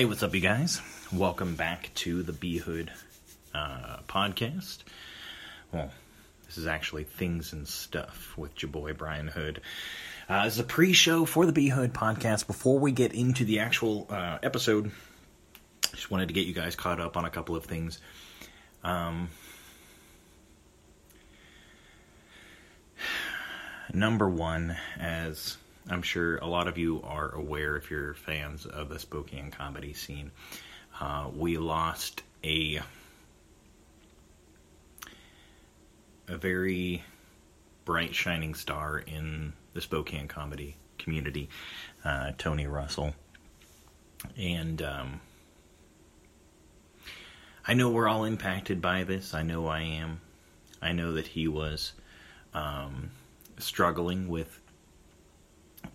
Hey, 0.00 0.06
what's 0.06 0.22
up, 0.22 0.34
you 0.34 0.40
guys? 0.40 0.80
Welcome 1.12 1.56
back 1.56 1.90
to 1.96 2.22
the 2.22 2.32
B 2.32 2.56
Hood 2.56 2.90
uh, 3.52 3.98
podcast. 4.08 4.78
Well, 5.72 5.90
this 6.46 6.56
is 6.56 6.66
actually 6.66 7.04
Things 7.04 7.52
and 7.52 7.68
Stuff 7.68 8.32
with 8.38 8.62
your 8.62 8.70
boy 8.70 8.94
Brian 8.94 9.28
Hood. 9.28 9.60
Uh, 10.26 10.44
this 10.44 10.54
is 10.54 10.60
a 10.60 10.64
pre 10.64 10.94
show 10.94 11.26
for 11.26 11.44
the 11.44 11.52
B 11.52 11.68
Hood 11.68 11.92
podcast. 11.92 12.46
Before 12.46 12.78
we 12.78 12.92
get 12.92 13.12
into 13.12 13.44
the 13.44 13.58
actual 13.58 14.06
uh, 14.08 14.38
episode, 14.42 14.90
just 15.90 16.10
wanted 16.10 16.28
to 16.28 16.34
get 16.34 16.46
you 16.46 16.54
guys 16.54 16.74
caught 16.74 16.98
up 16.98 17.18
on 17.18 17.26
a 17.26 17.30
couple 17.30 17.54
of 17.54 17.66
things. 17.66 18.00
Um, 18.82 19.28
number 23.92 24.30
one, 24.30 24.78
as 24.98 25.58
I'm 25.88 26.02
sure 26.02 26.36
a 26.36 26.46
lot 26.46 26.68
of 26.68 26.78
you 26.78 27.00
are 27.04 27.30
aware 27.34 27.76
if 27.76 27.90
you're 27.90 28.14
fans 28.14 28.66
of 28.66 28.88
the 28.88 28.98
Spokane 28.98 29.50
comedy 29.50 29.92
scene. 29.92 30.30
Uh, 31.00 31.30
we 31.34 31.56
lost 31.56 32.22
a 32.44 32.80
a 36.28 36.36
very 36.36 37.02
bright 37.84 38.14
shining 38.14 38.54
star 38.54 38.98
in 38.98 39.52
the 39.72 39.80
Spokane 39.80 40.28
comedy 40.28 40.76
community, 40.98 41.48
uh, 42.04 42.32
Tony 42.38 42.66
Russell, 42.66 43.14
and 44.36 44.80
um, 44.82 45.20
I 47.66 47.74
know 47.74 47.90
we're 47.90 48.08
all 48.08 48.24
impacted 48.24 48.80
by 48.80 49.04
this. 49.04 49.34
I 49.34 49.42
know 49.42 49.66
I 49.66 49.80
am. 49.80 50.20
I 50.82 50.92
know 50.92 51.12
that 51.12 51.26
he 51.26 51.48
was 51.48 51.92
um, 52.54 53.10
struggling 53.58 54.28
with 54.28 54.59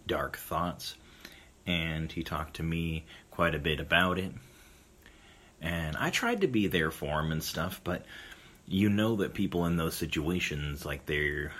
dark 0.07 0.37
thoughts, 0.37 0.95
and 1.65 2.11
he 2.11 2.23
talked 2.23 2.57
to 2.57 2.63
me 2.63 3.05
quite 3.31 3.55
a 3.55 3.59
bit 3.59 3.79
about 3.79 4.17
it. 4.19 4.31
And 5.61 5.97
I 5.97 6.09
tried 6.09 6.41
to 6.41 6.47
be 6.47 6.67
there 6.67 6.91
for 6.91 7.19
him 7.19 7.31
and 7.31 7.43
stuff, 7.43 7.81
but 7.83 8.05
you 8.67 8.89
know 8.89 9.17
that 9.17 9.33
people 9.33 9.65
in 9.65 9.77
those 9.77 9.95
situations, 9.95 10.85
like 10.85 11.05
they're. 11.05 11.51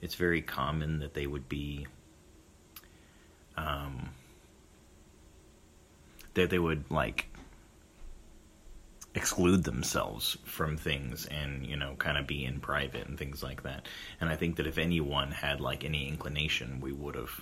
It's 0.00 0.14
very 0.14 0.40
common 0.42 1.00
that 1.00 1.14
they 1.14 1.26
would 1.26 1.48
be. 1.48 1.86
Um, 3.56 4.10
that 6.34 6.48
they 6.50 6.58
would, 6.58 6.84
like, 6.90 7.29
exclude 9.14 9.64
themselves 9.64 10.36
from 10.44 10.76
things 10.76 11.26
and 11.26 11.66
you 11.66 11.76
know 11.76 11.94
kind 11.98 12.16
of 12.16 12.26
be 12.26 12.44
in 12.44 12.60
private 12.60 13.08
and 13.08 13.18
things 13.18 13.42
like 13.42 13.64
that. 13.64 13.86
And 14.20 14.30
i 14.30 14.36
think 14.36 14.56
that 14.56 14.66
if 14.66 14.78
anyone 14.78 15.32
had 15.32 15.60
like 15.60 15.84
any 15.84 16.08
inclination 16.08 16.80
we 16.80 16.92
would 16.92 17.16
have 17.16 17.40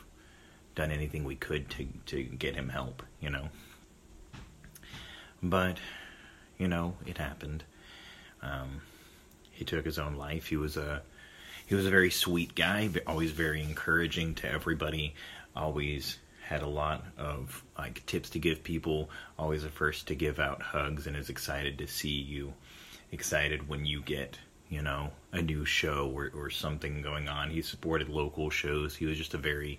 done 0.74 0.90
anything 0.90 1.24
we 1.24 1.36
could 1.36 1.68
to 1.70 1.86
to 2.06 2.22
get 2.22 2.54
him 2.54 2.68
help 2.68 3.02
you 3.20 3.30
know? 3.30 3.48
But 5.42 5.78
you 6.58 6.68
know 6.68 6.94
it 7.06 7.18
happened. 7.18 7.64
Um, 8.42 8.80
he 9.50 9.64
took 9.64 9.84
his 9.84 9.98
own 9.98 10.14
life. 10.14 10.46
He 10.46 10.56
was 10.56 10.76
a 10.76 11.02
he 11.66 11.74
was 11.74 11.84
a 11.84 11.90
very 11.90 12.10
sweet 12.10 12.54
guy 12.54 12.88
always 13.06 13.32
very 13.32 13.62
encouraging 13.62 14.34
to 14.36 14.50
everybody 14.50 15.14
always 15.54 16.18
had 16.48 16.62
a 16.62 16.66
lot 16.66 17.04
of 17.18 17.62
like 17.76 18.06
tips 18.06 18.30
to 18.30 18.38
give 18.38 18.64
people, 18.64 19.10
always 19.38 19.64
the 19.64 19.68
first 19.68 20.08
to 20.08 20.14
give 20.14 20.38
out 20.38 20.62
hugs 20.62 21.06
and 21.06 21.14
is 21.14 21.28
excited 21.28 21.76
to 21.76 21.86
see 21.86 22.08
you. 22.08 22.54
Excited 23.12 23.68
when 23.68 23.84
you 23.84 24.00
get, 24.00 24.38
you 24.70 24.80
know, 24.80 25.10
a 25.30 25.42
new 25.42 25.66
show 25.66 26.10
or, 26.10 26.32
or 26.34 26.48
something 26.48 27.02
going 27.02 27.28
on. 27.28 27.50
He 27.50 27.60
supported 27.60 28.08
local 28.08 28.48
shows. 28.48 28.96
He 28.96 29.04
was 29.04 29.18
just 29.18 29.34
a 29.34 29.38
very 29.38 29.78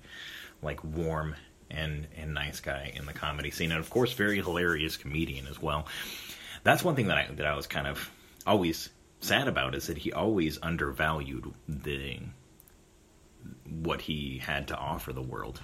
like 0.61 0.83
warm 0.83 1.35
and 1.71 2.05
and 2.15 2.35
nice 2.35 2.59
guy 2.59 2.93
in 2.95 3.07
the 3.07 3.13
comedy 3.13 3.49
scene 3.49 3.71
and 3.71 3.79
of 3.79 3.89
course 3.89 4.13
very 4.13 4.37
hilarious 4.37 4.95
comedian 4.95 5.47
as 5.47 5.59
well. 5.59 5.87
That's 6.63 6.83
one 6.83 6.95
thing 6.95 7.07
that 7.07 7.17
I 7.17 7.33
that 7.33 7.47
I 7.47 7.55
was 7.55 7.65
kind 7.65 7.87
of 7.87 8.11
always 8.45 8.89
sad 9.21 9.47
about 9.47 9.73
is 9.73 9.87
that 9.87 9.97
he 9.97 10.13
always 10.13 10.59
undervalued 10.61 11.51
the 11.67 12.19
what 13.65 14.01
he 14.01 14.37
had 14.37 14.67
to 14.67 14.77
offer 14.77 15.13
the 15.13 15.21
world 15.21 15.59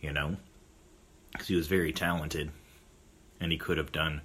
you 0.00 0.12
know, 0.12 0.36
because 1.32 1.48
he 1.48 1.54
was 1.54 1.66
very 1.66 1.92
talented 1.92 2.50
and 3.40 3.52
he 3.52 3.58
could 3.58 3.78
have 3.78 3.92
done, 3.92 4.20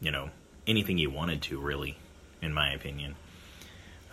you 0.00 0.10
know, 0.10 0.30
anything 0.66 0.98
he 0.98 1.06
wanted 1.06 1.42
to, 1.42 1.58
really, 1.58 1.96
in 2.42 2.52
my 2.52 2.72
opinion. 2.72 3.14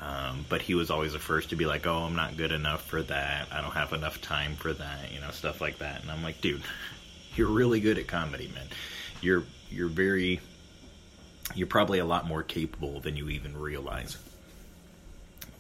Um, 0.02 0.46
but 0.50 0.62
he 0.62 0.76
was 0.76 0.90
always 0.90 1.14
the 1.14 1.20
first 1.20 1.52
to 1.52 1.56
be 1.56 1.66
like, 1.66 1.88
"Oh, 1.88 2.00
I'm 2.00 2.16
not 2.16 2.36
good 2.36 2.52
enough 2.52 2.86
for 2.86 3.02
that. 3.04 3.48
I 3.52 3.62
don't 3.62 3.72
have 3.72 3.94
enough 3.94 4.22
time 4.22 4.56
for 4.56 4.74
that," 4.74 5.12
you 5.14 5.22
know, 5.22 5.32
stuff 5.32 5.62
like 5.62 5.78
that. 5.80 6.02
And 6.02 6.12
I'm 6.12 6.22
like, 6.22 6.42
"Dude, 6.42 6.64
you're 7.36 7.50
really 7.50 7.80
good 7.80 7.98
at 7.98 8.08
comedy, 8.08 8.52
man. 8.54 8.68
You're 9.22 9.44
you're 9.70 9.88
very 9.88 10.42
you're 11.56 11.68
probably 11.68 12.00
a 12.00 12.06
lot 12.06 12.28
more 12.28 12.44
capable 12.44 13.00
than 13.00 13.16
you 13.16 13.30
even 13.30 13.56
realize." 13.56 14.18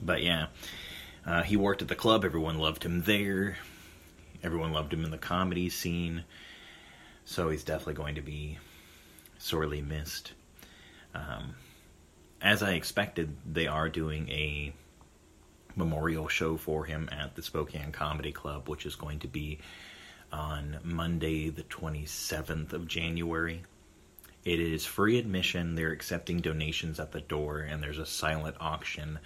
But 0.01 0.23
yeah, 0.23 0.47
uh, 1.25 1.43
he 1.43 1.55
worked 1.55 1.81
at 1.81 1.87
the 1.87 1.95
club. 1.95 2.25
Everyone 2.25 2.57
loved 2.59 2.83
him 2.83 3.03
there. 3.03 3.57
Everyone 4.43 4.73
loved 4.73 4.93
him 4.93 5.05
in 5.05 5.11
the 5.11 5.17
comedy 5.17 5.69
scene, 5.69 6.25
so 7.23 7.49
he's 7.49 7.63
definitely 7.63 7.93
going 7.93 8.15
to 8.15 8.21
be 8.21 8.57
sorely 9.37 9.81
missed. 9.81 10.33
Um, 11.15 11.55
as 12.41 12.61
I 12.61 12.73
expected, 12.73 13.37
they 13.49 13.67
are 13.67 13.87
doing 13.87 14.27
a 14.29 14.73
memorial 15.75 16.27
show 16.27 16.57
for 16.57 16.85
him 16.85 17.07
at 17.11 17.35
the 17.35 17.41
Spokane 17.41 17.91
Comedy 17.91 18.31
Club, 18.31 18.67
which 18.67 18.85
is 18.85 18.95
going 18.95 19.19
to 19.19 19.27
be 19.27 19.59
on 20.31 20.79
Monday, 20.83 21.49
the 21.49 21.63
27th 21.63 22.73
of 22.73 22.87
January. 22.87 23.63
It 24.43 24.59
is 24.59 24.85
free 24.85 25.19
admission. 25.19 25.75
They're 25.75 25.91
accepting 25.91 26.41
donations 26.41 26.99
at 26.99 27.13
the 27.13 27.21
door, 27.21 27.59
and 27.59 27.81
there's 27.81 27.99
a 27.99 28.05
silent 28.05 28.57
auction 28.59 29.19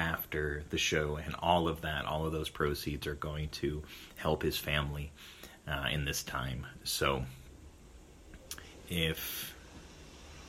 after 0.00 0.64
the 0.70 0.78
show, 0.78 1.16
and 1.22 1.34
all 1.40 1.68
of 1.68 1.82
that, 1.82 2.06
all 2.06 2.24
of 2.24 2.32
those 2.32 2.48
proceeds 2.48 3.06
are 3.06 3.14
going 3.14 3.50
to 3.50 3.82
help 4.16 4.42
his 4.42 4.56
family 4.56 5.12
uh, 5.68 5.88
in 5.92 6.06
this 6.06 6.22
time. 6.22 6.66
So, 6.84 7.22
if 8.88 9.54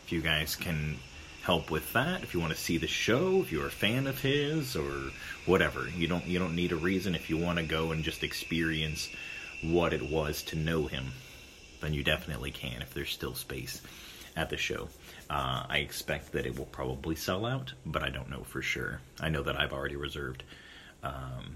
if 0.06 0.12
you 0.12 0.22
guys 0.22 0.56
can 0.56 0.98
help 1.44 1.70
with 1.70 1.92
that, 1.94 2.24
if 2.24 2.34
you 2.34 2.40
want 2.40 2.54
to 2.54 2.60
see 2.60 2.78
the 2.78 2.88
show, 2.88 3.42
if 3.42 3.52
you're 3.52 3.68
a 3.68 3.72
fan 3.72 4.08
of 4.08 4.22
his 4.22 4.76
or 4.76 5.12
whatever, 5.46 5.88
you 5.90 6.08
don't 6.08 6.26
you 6.26 6.40
don't 6.40 6.56
need 6.56 6.72
a 6.72 6.78
reason. 6.78 7.14
If 7.14 7.30
you 7.30 7.38
want 7.38 7.60
to 7.60 7.66
go 7.66 7.92
and 7.92 8.04
just 8.04 8.24
experience 8.24 9.10
what 9.62 9.94
it 9.94 10.10
was 10.10 10.44
to 10.44 10.56
know 10.56 10.88
him, 10.88 11.12
then 11.82 11.94
you 11.94 12.04
definitely 12.04 12.52
can 12.52 12.82
if 12.82 12.94
there's 12.94 13.12
still 13.12 13.36
space 13.36 13.82
at 14.36 14.50
the 14.50 14.58
show. 14.58 14.88
Uh, 15.32 15.64
I 15.70 15.78
expect 15.78 16.34
that 16.34 16.46
it 16.46 16.60
will 16.60 16.66
probably 16.66 17.16
sell 17.16 17.46
out, 17.46 17.72
but 17.86 18.04
I 18.04 18.10
don't 18.10 18.30
know 18.30 18.44
for 18.44 18.62
sure. 18.62 19.00
I 19.22 19.30
know 19.30 19.42
that 19.44 19.58
I've 19.58 19.72
already 19.72 19.96
reserved 19.96 20.44
um, 21.04 21.56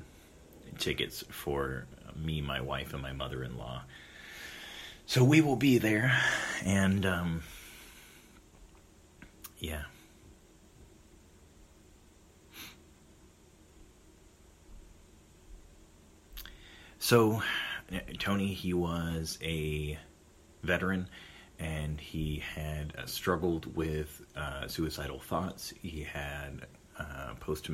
tickets 0.79 1.25
for 1.29 1.85
me, 2.15 2.39
my 2.39 2.61
wife, 2.61 2.93
and 2.93 3.01
my 3.01 3.11
mother 3.11 3.43
in 3.43 3.57
law. 3.57 3.81
So 5.05 5.25
we 5.25 5.41
will 5.41 5.57
be 5.57 5.77
there, 5.77 6.17
and 6.63 7.05
um, 7.05 7.43
yeah. 9.59 9.83
So, 16.97 17.41
Tony, 18.19 18.53
he 18.53 18.73
was 18.73 19.37
a 19.41 19.99
veteran 20.63 21.09
and 21.59 21.99
he 21.99 22.43
had 22.55 22.93
uh, 22.97 23.05
struggled 23.05 23.75
with 23.75 24.21
uh, 24.35 24.67
suicidal 24.67 25.19
thoughts. 25.19 25.73
He 25.81 26.03
had 26.03 26.65
uh, 26.99 27.33
post 27.39 27.65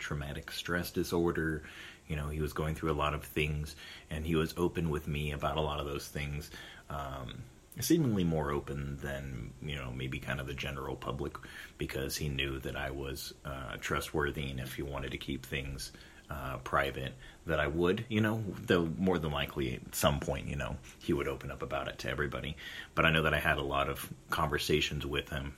traumatic 0.00 0.50
stress 0.50 0.90
disorder. 0.90 1.62
You 2.08 2.16
know, 2.16 2.28
he 2.28 2.40
was 2.40 2.52
going 2.52 2.74
through 2.74 2.92
a 2.92 2.94
lot 2.94 3.14
of 3.14 3.24
things, 3.24 3.76
and 4.10 4.24
he 4.24 4.34
was 4.34 4.54
open 4.56 4.90
with 4.90 5.08
me 5.08 5.32
about 5.32 5.56
a 5.56 5.60
lot 5.60 5.80
of 5.80 5.86
those 5.86 6.08
things. 6.08 6.50
Um, 6.90 7.42
seemingly 7.80 8.22
more 8.22 8.50
open 8.50 8.98
than 9.02 9.50
you 9.62 9.76
know 9.76 9.90
maybe 9.96 10.18
kind 10.18 10.40
of 10.40 10.46
the 10.46 10.54
general 10.54 10.94
public 10.94 11.32
because 11.78 12.16
he 12.16 12.28
knew 12.28 12.58
that 12.60 12.76
I 12.76 12.90
was 12.90 13.32
uh, 13.44 13.76
trustworthy, 13.80 14.50
and 14.50 14.60
if 14.60 14.74
he 14.74 14.82
wanted 14.82 15.12
to 15.12 15.18
keep 15.18 15.46
things 15.46 15.92
uh, 16.32 16.56
private 16.58 17.12
that 17.46 17.60
I 17.60 17.66
would, 17.66 18.04
you 18.08 18.20
know, 18.20 18.42
though 18.66 18.88
more 18.98 19.18
than 19.18 19.32
likely 19.32 19.74
at 19.74 19.94
some 19.94 20.18
point, 20.18 20.46
you 20.46 20.56
know, 20.56 20.76
he 21.00 21.12
would 21.12 21.28
open 21.28 21.50
up 21.50 21.62
about 21.62 21.88
it 21.88 21.98
to 22.00 22.10
everybody. 22.10 22.56
But 22.94 23.04
I 23.04 23.10
know 23.10 23.22
that 23.22 23.34
I 23.34 23.38
had 23.38 23.58
a 23.58 23.62
lot 23.62 23.88
of 23.88 24.08
conversations 24.30 25.04
with 25.04 25.28
him 25.28 25.54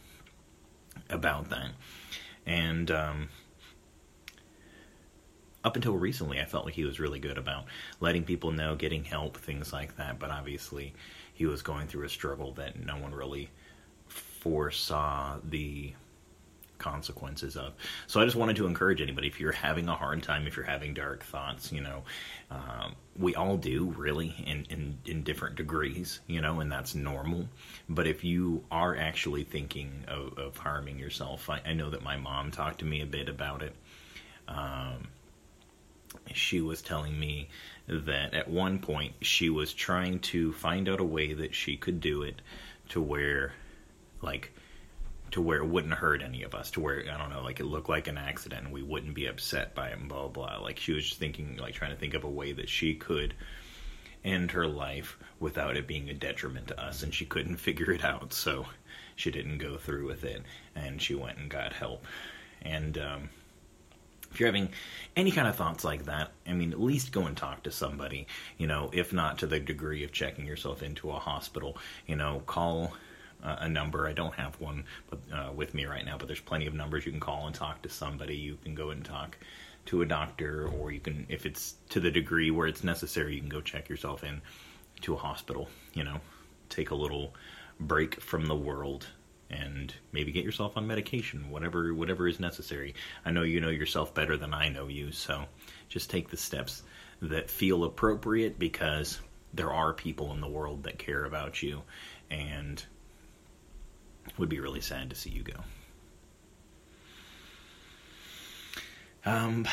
about 1.11 1.51
that. 1.51 1.71
And 2.47 2.91
um, 2.91 3.29
up 5.63 5.77
until 5.77 5.97
recently, 5.97 6.41
I 6.41 6.45
felt 6.45 6.65
like 6.65 6.75
he 6.75 6.85
was 6.85 6.99
really 6.99 7.21
good 7.21 7.39
about 7.39 7.67
letting 8.01 8.25
people 8.25 8.51
know, 8.51 8.75
getting 8.75 9.05
help, 9.05 9.37
things 9.37 9.73
like 9.73 9.97
that. 9.97 10.19
But 10.19 10.31
obviously, 10.31 10.93
he 11.33 11.47
was 11.47 11.63
going 11.63 11.87
through 11.87 12.07
a 12.07 12.11
struggle 12.11 12.53
that 12.55 12.85
no 12.85 12.97
one 12.97 13.15
really 13.15 13.51
foresaw 14.09 15.37
the 15.45 15.95
consequences 16.79 17.57
of. 17.57 17.73
So 18.07 18.21
I 18.21 18.25
just 18.25 18.37
wanted 18.37 18.57
to 18.57 18.67
encourage 18.67 19.01
anybody 19.01 19.29
if 19.29 19.41
you're 19.41 19.53
having 19.53 19.89
a 19.89 19.95
hard 19.95 20.23
time, 20.23 20.47
if 20.47 20.57
you're 20.57 20.65
having 20.65 20.95
dark 20.95 21.25
thoughts, 21.25 21.73
you 21.73 21.81
know, 21.81 22.03
um, 22.51 22.95
we 23.19 23.35
all 23.35 23.57
do 23.57 23.95
really 23.97 24.35
in, 24.47 24.67
in, 24.71 24.99
in 25.07 25.23
different 25.23 25.57
degrees, 25.57 26.21
you 26.27 26.41
know, 26.41 26.61
and 26.61 26.71
that's 26.71 26.95
normal. 26.95 27.49
But 27.89 28.07
if 28.07 28.25
you 28.25 28.65
are 28.71 28.97
actually 28.97 29.45
thinking 29.45 30.05
of, 30.09 30.39
of 30.39 30.57
harming 30.57 30.99
yourself, 30.99 31.49
I, 31.49 31.61
I, 31.65 31.73
know 31.73 31.91
that 31.91 32.03
my 32.03 32.17
mom 32.17 32.51
talked 32.51 32.81
to 32.81 32.85
me 32.85 33.01
a 33.01 33.07
bit 33.07 33.29
about 33.29 33.63
it. 33.63 33.75
Um, 34.49 35.09
she 36.33 36.61
was 36.61 36.83
telling 36.83 37.19
me 37.19 37.49
that 37.87 38.35
at 38.35 38.49
one 38.49 38.79
point 38.79 39.15
she 39.21 39.51
was 39.51 39.73
trying 39.73 40.19
to 40.19 40.53
find 40.53 40.89
out 40.89 41.01
a 41.01 41.05
way 41.05 41.33
that 41.35 41.55
she 41.55 41.77
could 41.77 42.01
do 42.01 42.23
it 42.23 42.41
to 42.91 43.01
where, 43.01 43.53
like, 44.23 44.53
to 45.35 45.41
where 45.41 45.59
it 45.59 45.67
wouldn't 45.67 45.95
hurt 45.95 46.23
any 46.23 46.45
of 46.45 46.55
us, 46.55 46.71
to 46.71 46.81
where 46.81 47.03
I 47.13 47.19
don't 47.19 47.29
know, 47.29 47.43
like 47.43 47.59
it 47.59 47.65
looked 47.65 47.89
like 47.89 48.07
an 48.07 48.17
accident, 48.17 48.67
and 48.67 48.73
we 48.73 48.85
wouldn't 48.85 49.15
be 49.15 49.27
upset 49.27 49.75
by 49.75 49.89
it, 49.89 49.99
and 49.99 50.09
blah 50.09 50.29
blah. 50.29 50.47
blah. 50.47 50.65
Like 50.65 50.79
she 50.79 50.93
was 50.93 51.05
just 51.05 51.19
thinking, 51.19 51.57
like 51.57 51.75
trying 51.75 51.91
to 51.91 51.97
think 51.97 52.15
of 52.15 52.23
a 52.23 52.31
way 52.31 52.53
that 52.53 52.69
she 52.69 52.95
could 52.95 53.35
end 54.25 54.53
her 54.53 54.69
life 54.69 55.19
without 55.41 55.77
it 55.77 55.89
being 55.89 56.09
a 56.09 56.15
detriment 56.15 56.69
to 56.69 56.81
us, 56.81 57.03
and 57.03 57.13
she 57.13 57.25
couldn't 57.25 57.57
figure 57.57 57.91
it 57.91 58.05
out, 58.05 58.33
so 58.33 58.67
she 59.17 59.33
didn't 59.33 59.59
go 59.59 59.77
through 59.77 60.07
with 60.07 60.23
it, 60.23 60.41
and 60.77 61.03
she 61.03 61.17
went 61.17 61.39
and 61.39 61.51
got 61.51 61.73
help. 61.73 62.07
And 62.63 62.97
um, 62.97 63.29
if 64.31 64.39
you're 64.39 64.47
having 64.47 64.69
any 65.17 65.33
kind 65.33 65.49
of 65.49 65.57
thoughts 65.57 65.83
like 65.83 66.05
that, 66.05 66.31
I 66.47 66.53
mean, 66.53 66.71
at 66.71 66.81
least 66.81 67.11
go 67.11 67.23
and 67.27 67.37
talk 67.37 67.65
to 67.65 67.73
somebody. 67.73 68.29
You 68.57 68.69
know, 68.69 68.89
if 68.93 69.13
not 69.13 69.39
to 69.39 69.49
the 69.49 69.59
degree 69.59 70.05
of 70.05 70.13
checking 70.13 70.47
yourself 70.47 70.81
into 70.81 71.11
a 71.11 71.19
hospital, 71.19 71.77
you 72.07 72.15
know, 72.15 72.41
call 72.47 72.95
a 73.45 73.69
number. 73.69 74.07
I 74.07 74.13
don't 74.13 74.35
have 74.35 74.59
one 74.61 74.85
but, 75.11 75.19
uh, 75.33 75.53
with 75.53 75.75
me 75.75 75.85
right 75.85 76.05
now, 76.05 76.17
but 76.19 76.27
there's 76.27 76.41
plenty 76.41 76.67
of 76.67 76.75
numbers 76.75 77.05
you 77.05 77.13
can 77.13 77.21
call 77.21 77.47
and 77.47 77.55
talk 77.55 77.83
to 77.83 77.89
somebody. 77.89 78.37
You 78.37 78.59
can 78.63 78.75
go 78.75 78.91
and 78.91 79.05
talk 79.05 79.37
to 79.87 80.03
a 80.03 80.07
doctor, 80.07 80.67
or 80.69 80.93
you 80.93 81.01
can, 81.01 81.27
if 81.29 81.45
it's 81.45 81.75
to 81.91 82.01
the 82.01 82.11
degree 82.11 82.51
where 82.51 82.67
it's 82.67 82.83
necessary, 82.83 83.35
you 83.35 83.41
can 83.41 83.51
go 83.51 83.61
check 83.61 83.89
yourself 83.89 84.25
in 84.25 84.41
to 85.03 85.15
a 85.15 85.19
hospital. 85.19 85.69
You 85.93 86.05
know, 86.05 86.21
take 86.71 86.91
a 86.91 86.95
little 86.95 87.35
break 87.79 88.21
from 88.21 88.47
the 88.47 88.57
world 88.57 89.07
and 89.51 89.95
maybe 90.13 90.33
get 90.33 90.45
yourself 90.45 90.77
on 90.77 90.87
medication, 90.87 91.51
whatever 91.51 91.93
whatever 91.95 92.27
is 92.27 92.41
necessary. 92.41 92.95
I 93.25 93.31
know 93.31 93.43
you 93.43 93.61
know 93.61 93.69
yourself 93.69 94.15
better 94.15 94.37
than 94.37 94.55
I 94.55 94.69
know 94.69 94.89
you, 94.89 95.13
so 95.13 95.45
just 95.89 96.11
take 96.11 96.31
the 96.31 96.37
steps 96.37 96.83
that 97.21 97.51
feel 97.51 97.85
appropriate 97.85 98.59
because 98.59 99.21
there 99.53 99.73
are 99.73 99.93
people 99.93 100.33
in 100.33 100.41
the 100.41 100.49
world 100.49 100.83
that 100.85 100.99
care 100.99 101.25
about 101.25 101.63
you 101.63 101.83
and 102.31 102.85
would 104.39 104.49
be 104.49 104.61
really 104.61 104.81
sad 104.81 105.11
to 105.11 105.17
see 105.17 105.31
you 105.31 105.43
go. 105.43 105.55
Um, 109.27 109.67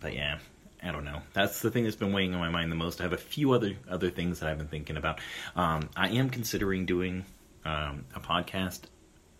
but 0.00 0.14
yeah, 0.14 0.38
I 0.82 0.92
don't 0.92 1.04
know. 1.04 1.22
That's 1.32 1.62
the 1.62 1.70
thing 1.70 1.84
that's 1.84 1.96
been 1.96 2.12
weighing 2.12 2.34
on 2.34 2.40
my 2.40 2.50
mind 2.50 2.70
the 2.70 2.76
most. 2.76 3.00
I 3.00 3.04
have 3.04 3.12
a 3.12 3.18
few 3.18 3.52
other 3.52 3.76
other 3.88 4.10
things 4.10 4.40
that 4.40 4.48
I've 4.48 4.58
been 4.58 4.68
thinking 4.68 4.96
about. 4.96 5.20
Um, 5.54 5.88
I 5.96 6.10
am 6.10 6.30
considering 6.30 6.86
doing 6.86 7.24
um, 7.64 8.04
a 8.14 8.20
podcast 8.20 8.82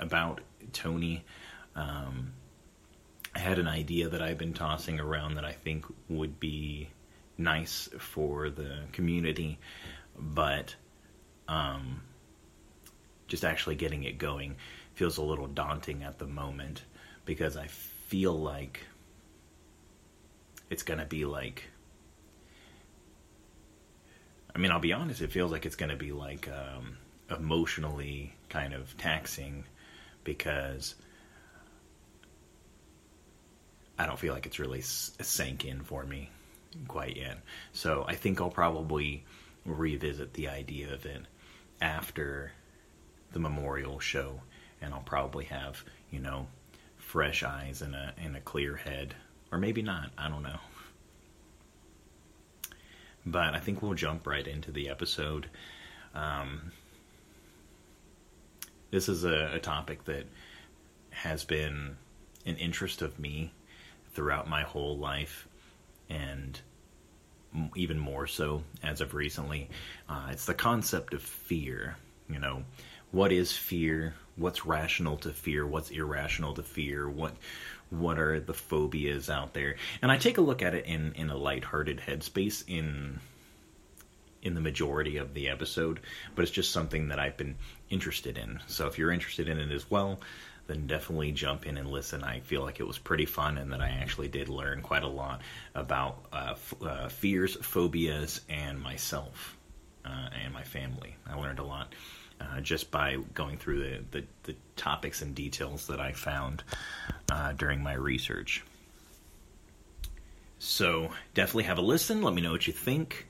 about 0.01 0.41
Tony. 0.73 1.25
Um, 1.75 2.33
I 3.35 3.39
had 3.39 3.59
an 3.59 3.69
idea 3.69 4.09
that 4.09 4.23
I've 4.23 4.39
been 4.39 4.55
tossing 4.55 4.99
around 4.99 5.35
that 5.35 5.45
I 5.45 5.53
think 5.53 5.85
would 6.09 6.41
be 6.41 6.89
nice 7.37 7.89
for 7.99 8.49
the 8.49 8.81
community, 8.93 9.59
but 10.19 10.75
um, 11.47 12.01
just 13.29 13.45
actually 13.45 13.75
getting 13.75 14.05
it 14.05 14.19
going 14.19 14.57
feels 14.95 15.19
a 15.19 15.23
little 15.23 15.47
daunting 15.47 16.03
at 16.03 16.19
the 16.19 16.27
moment 16.27 16.83
because 17.25 17.57
I 17.57 17.67
feel 17.67 18.39
like 18.39 18.81
it's 20.71 20.83
going 20.83 21.01
to 21.01 21.07
be 21.07 21.25
like 21.25 21.65
I 24.55 24.59
mean, 24.59 24.71
I'll 24.73 24.81
be 24.81 24.95
honest, 24.95 25.21
it 25.21 25.33
feels 25.33 25.53
like 25.53 25.67
it's 25.67 25.77
going 25.77 25.91
to 25.91 25.97
be 25.97 26.13
like 26.13 26.49
um, 26.49 26.97
emotionally 27.29 28.33
kind 28.49 28.73
of 28.73 28.97
taxing 28.97 29.65
because 30.25 30.95
I 33.99 34.07
don't 34.07 34.19
feel 34.19 34.33
like 34.33 34.47
it's 34.47 34.59
really 34.59 34.81
sank 34.81 35.67
in 35.67 35.83
for 35.83 36.05
me 36.05 36.31
quite 36.89 37.19
yet. 37.19 37.39
So 37.75 38.07
I 38.09 38.15
think 38.15 38.41
I'll 38.41 38.49
probably 38.49 39.25
revisit 39.67 40.33
the 40.33 40.49
idea 40.49 40.95
of 40.95 41.05
it 41.05 41.23
after 41.83 42.53
the 43.37 43.41
memorial 43.41 44.01
show, 44.01 44.41
and 44.81 44.95
I'll 44.95 45.01
probably 45.01 45.45
have 45.45 45.85
you 46.11 46.21
know 46.21 46.47
fresh 46.97 47.43
eyes 47.43 47.83
and 47.83 47.95
a 47.95 48.15
and 48.17 48.35
a 48.35 48.41
clear 48.41 48.77
head, 48.77 49.15
or 49.53 49.59
maybe 49.59 49.83
not. 49.83 50.11
I 50.17 50.31
don't 50.31 50.43
know. 50.43 50.59
But 53.27 53.53
I 53.55 53.61
think 53.61 53.83
we'll 53.83 53.93
jump 53.93 54.27
right 54.27 54.47
into 54.47 54.73
the 54.73 54.89
episode. 54.89 55.51
Um, 56.15 56.73
this 58.91 59.07
is 59.11 59.25
a, 59.25 59.51
a 59.57 59.59
topic 59.59 60.05
that 60.05 60.25
has 61.11 61.45
been 61.45 61.99
an 62.47 62.57
interest 62.57 63.03
of 63.03 63.19
me 63.19 63.53
throughout 64.15 64.49
my 64.49 64.63
whole 64.63 64.97
life, 64.97 65.47
and 66.09 66.59
even 67.75 67.99
more 67.99 68.27
so 68.27 68.63
as 68.83 69.03
of 69.03 69.13
recently. 69.13 69.69
Uh, 70.09 70.29
it's 70.31 70.47
the 70.47 70.55
concept 70.55 71.13
of 71.13 71.21
fear. 71.21 71.99
You 72.31 72.39
know, 72.39 72.65
what 73.17 73.33
is 73.33 73.51
fear? 73.51 74.13
What's 74.37 74.67
rational 74.67 75.17
to 75.19 75.31
fear? 75.31 75.67
What's 75.67 75.91
irrational 75.91 76.53
to 76.53 76.63
fear? 76.63 77.09
What 77.09 77.33
what 77.89 78.19
are 78.19 78.39
the 78.39 78.53
phobias 78.53 79.31
out 79.31 79.55
there? 79.55 79.77
And 80.03 80.13
I 80.13 80.19
take 80.19 80.37
a 80.37 80.43
look 80.43 80.61
at 80.61 80.75
it 80.75 80.85
in 80.85 81.15
in 81.15 81.31
a 81.31 81.37
lighthearted 81.37 82.03
headspace 82.07 82.63
in 82.69 83.21
in 84.43 84.53
the 84.53 84.61
majority 84.61 85.17
of 85.17 85.33
the 85.33 85.49
episode, 85.49 86.01
but 86.35 86.43
it's 86.43 86.51
just 86.51 86.73
something 86.73 87.09
that 87.09 87.19
I've 87.19 87.39
been 87.39 87.57
interested 87.89 88.37
in. 88.37 88.61
So 88.67 88.87
if 88.87 88.99
you're 88.99 89.11
interested 89.11 89.49
in 89.49 89.59
it 89.59 89.71
as 89.71 89.91
well, 89.91 90.21
then 90.67 90.87
definitely 90.87 91.33
jump 91.33 91.65
in 91.65 91.79
and 91.79 91.91
listen. 91.91 92.23
I 92.23 92.41
feel 92.41 92.61
like 92.61 92.81
it 92.81 92.87
was 92.87 92.99
pretty 92.99 93.25
fun 93.25 93.57
and 93.57 93.73
that 93.73 93.81
I 93.81 93.89
actually 93.89 94.29
did 94.29 94.51
learn 94.51 94.83
quite 94.83 95.05
a 95.05 95.09
lot 95.09 95.41
about 95.75 96.19
uh, 96.35 96.51
f- 96.53 96.75
uh, 96.83 97.09
fears, 97.09 97.57
phobias, 97.63 98.43
and 98.51 98.79
myself 98.79 99.57
uh, 100.05 100.29
and 100.45 100.53
my 100.53 100.65
family. 100.65 101.17
I 101.27 101.35
learned 101.35 101.61
a 101.61 101.65
lot 101.65 101.95
uh, 102.41 102.61
just 102.61 102.91
by 102.91 103.17
going 103.35 103.57
through 103.57 103.81
the, 103.81 104.05
the, 104.11 104.27
the, 104.45 104.57
topics 104.77 105.23
and 105.23 105.35
details 105.35 105.87
that 105.87 106.01
I 106.01 106.13
found 106.13 106.63
uh, 107.33 107.53
during 107.53 107.83
my 107.83 107.95
research. 107.95 108.63
So 110.59 111.11
definitely 111.33 111.65
have 111.65 111.79
a 111.79 111.83
listen. 111.83 112.21
Let 112.23 112.35
me 112.35 112.43
know 112.43 112.53
what 112.53 112.67
you 112.67 112.75
think. 112.75 113.27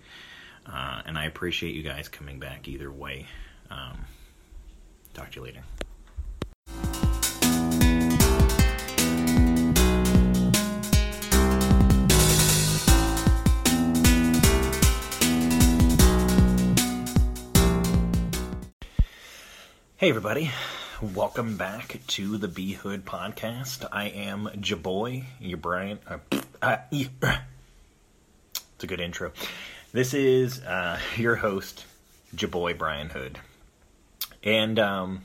Uh, 0.67 1.03
and 1.07 1.17
I 1.17 1.27
appreciate 1.27 1.75
you 1.75 1.85
guys 1.85 2.09
coming 2.09 2.41
back 2.41 2.67
either 2.67 2.91
way. 2.91 3.27
Um, 3.71 4.05
talk 5.15 5.31
to 5.33 5.37
you 5.37 5.45
later. 5.45 5.63
Hey, 20.07 20.11
everybody. 20.11 20.53
Welcome 21.03 21.57
back 21.57 21.99
to 22.07 22.39
the 22.39 22.47
B 22.47 22.75
Hood 22.75 23.05
podcast. 23.05 23.85
I 23.91 24.05
am 24.05 24.49
Jaboy, 24.55 25.25
your 25.41 25.59
Brian. 25.59 25.99
Uh, 26.07 26.19
uh, 26.63 26.77
it's 26.93 27.11
a 28.85 28.87
good 28.87 29.01
intro. 29.01 29.33
This 29.93 30.15
is 30.15 30.61
uh, 30.61 31.01
your 31.17 31.35
host, 31.35 31.87
Jaboy 32.37 32.79
Brian 32.79 33.09
Hood. 33.09 33.41
And 34.45 34.79
um, 34.79 35.23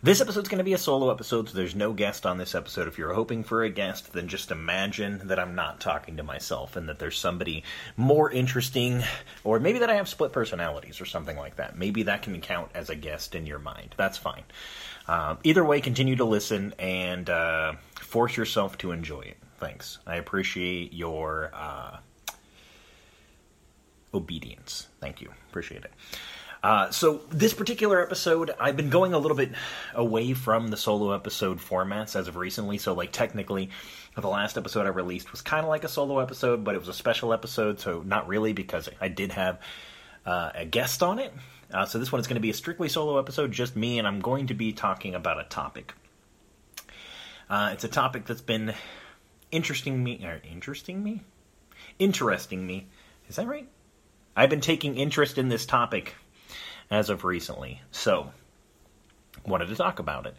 this 0.00 0.20
episode's 0.20 0.48
going 0.48 0.58
to 0.58 0.64
be 0.64 0.74
a 0.74 0.78
solo 0.78 1.10
episode, 1.10 1.48
so 1.48 1.56
there's 1.56 1.74
no 1.74 1.92
guest 1.92 2.24
on 2.24 2.38
this 2.38 2.54
episode. 2.54 2.86
If 2.86 2.98
you're 2.98 3.14
hoping 3.14 3.42
for 3.42 3.64
a 3.64 3.70
guest, 3.70 4.12
then 4.12 4.28
just 4.28 4.52
imagine 4.52 5.22
that 5.24 5.40
I'm 5.40 5.56
not 5.56 5.80
talking 5.80 6.16
to 6.18 6.22
myself 6.22 6.76
and 6.76 6.88
that 6.88 7.00
there's 7.00 7.18
somebody 7.18 7.64
more 7.96 8.30
interesting, 8.30 9.02
or 9.42 9.58
maybe 9.58 9.80
that 9.80 9.90
I 9.90 9.96
have 9.96 10.08
split 10.08 10.32
personalities 10.32 11.00
or 11.00 11.04
something 11.04 11.36
like 11.36 11.56
that. 11.56 11.76
Maybe 11.76 12.04
that 12.04 12.22
can 12.22 12.40
count 12.40 12.70
as 12.74 12.90
a 12.90 12.94
guest 12.94 13.34
in 13.34 13.44
your 13.44 13.58
mind. 13.58 13.96
That's 13.96 14.18
fine. 14.18 14.44
Um, 15.08 15.38
either 15.42 15.64
way, 15.64 15.80
continue 15.80 16.16
to 16.16 16.24
listen 16.24 16.74
and 16.78 17.28
uh, 17.28 17.72
force 17.96 18.36
yourself 18.36 18.78
to 18.78 18.92
enjoy 18.92 19.22
it. 19.22 19.38
Thanks. 19.58 19.98
I 20.06 20.16
appreciate 20.16 20.92
your 20.92 21.50
uh, 21.52 21.96
obedience. 24.14 24.86
Thank 25.00 25.20
you. 25.20 25.30
Appreciate 25.48 25.84
it. 25.84 25.92
Uh, 26.62 26.90
so 26.90 27.20
this 27.30 27.54
particular 27.54 28.02
episode, 28.02 28.50
I've 28.58 28.76
been 28.76 28.90
going 28.90 29.12
a 29.12 29.18
little 29.18 29.36
bit 29.36 29.52
away 29.94 30.34
from 30.34 30.68
the 30.68 30.76
solo 30.76 31.12
episode 31.12 31.58
formats 31.58 32.16
as 32.16 32.26
of 32.26 32.36
recently. 32.36 32.78
So 32.78 32.94
like 32.94 33.12
technically, 33.12 33.70
the 34.20 34.28
last 34.28 34.56
episode 34.56 34.86
I 34.86 34.90
released 34.90 35.30
was 35.30 35.42
kind 35.42 35.64
of 35.64 35.68
like 35.68 35.84
a 35.84 35.88
solo 35.88 36.18
episode, 36.18 36.64
but 36.64 36.74
it 36.74 36.78
was 36.78 36.88
a 36.88 36.92
special 36.94 37.32
episode, 37.32 37.80
so 37.80 38.02
not 38.04 38.28
really 38.28 38.52
because 38.52 38.88
I 39.00 39.08
did 39.08 39.32
have 39.32 39.60
uh, 40.26 40.50
a 40.54 40.64
guest 40.64 41.02
on 41.02 41.18
it. 41.18 41.32
Uh, 41.72 41.84
so 41.86 41.98
this 41.98 42.10
one 42.10 42.20
is 42.20 42.26
going 42.26 42.36
to 42.36 42.40
be 42.40 42.50
a 42.50 42.54
strictly 42.54 42.88
solo 42.88 43.18
episode, 43.18 43.52
just 43.52 43.76
me, 43.76 43.98
and 43.98 44.08
I'm 44.08 44.20
going 44.20 44.48
to 44.48 44.54
be 44.54 44.72
talking 44.72 45.14
about 45.14 45.38
a 45.38 45.44
topic. 45.44 45.92
Uh, 47.48 47.70
it's 47.72 47.84
a 47.84 47.88
topic 47.88 48.26
that's 48.26 48.40
been 48.40 48.74
interesting 49.50 50.02
me, 50.02 50.24
or 50.24 50.40
interesting 50.50 51.02
me, 51.02 51.22
interesting 51.98 52.66
me. 52.66 52.88
Is 53.28 53.36
that 53.36 53.46
right? 53.46 53.68
I've 54.34 54.50
been 54.50 54.60
taking 54.60 54.96
interest 54.96 55.38
in 55.38 55.48
this 55.48 55.66
topic 55.66 56.14
as 56.90 57.10
of 57.10 57.24
recently, 57.24 57.82
so 57.90 58.30
wanted 59.46 59.68
to 59.68 59.76
talk 59.76 59.98
about 59.98 60.26
it. 60.26 60.34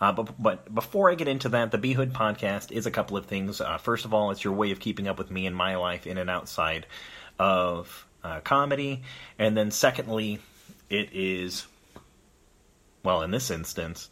Uh, 0.00 0.12
but, 0.12 0.40
but 0.40 0.74
before 0.74 1.10
I 1.10 1.14
get 1.14 1.28
into 1.28 1.48
that, 1.50 1.70
the 1.70 1.78
B 1.78 1.92
Hood 1.92 2.12
podcast 2.12 2.70
is 2.70 2.86
a 2.86 2.90
couple 2.90 3.16
of 3.16 3.26
things. 3.26 3.60
Uh, 3.60 3.78
first 3.78 4.04
of 4.04 4.14
all, 4.14 4.30
it's 4.30 4.44
your 4.44 4.52
way 4.52 4.70
of 4.70 4.80
keeping 4.80 5.08
up 5.08 5.18
with 5.18 5.30
me 5.30 5.46
and 5.46 5.56
my 5.56 5.76
life 5.76 6.06
in 6.06 6.18
and 6.18 6.30
outside 6.30 6.86
of 7.38 8.06
uh, 8.22 8.40
comedy, 8.40 9.02
and 9.38 9.56
then 9.56 9.70
secondly, 9.70 10.38
it 10.88 11.10
is, 11.12 11.66
well, 13.02 13.22
in 13.22 13.30
this 13.30 13.50
instance, 13.50 14.08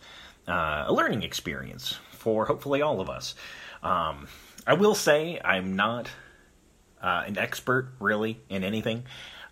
uh, 0.48 0.84
a 0.86 0.92
learning 0.92 1.22
experience 1.22 1.98
for 2.10 2.46
hopefully 2.46 2.82
all 2.82 3.00
of 3.00 3.08
us. 3.08 3.34
Um, 3.82 4.26
I 4.66 4.74
will 4.74 4.94
say 4.94 5.40
I'm 5.44 5.76
not 5.76 6.10
uh, 7.02 7.24
an 7.26 7.38
expert 7.38 7.92
really 7.98 8.40
in 8.48 8.64
anything. 8.64 9.04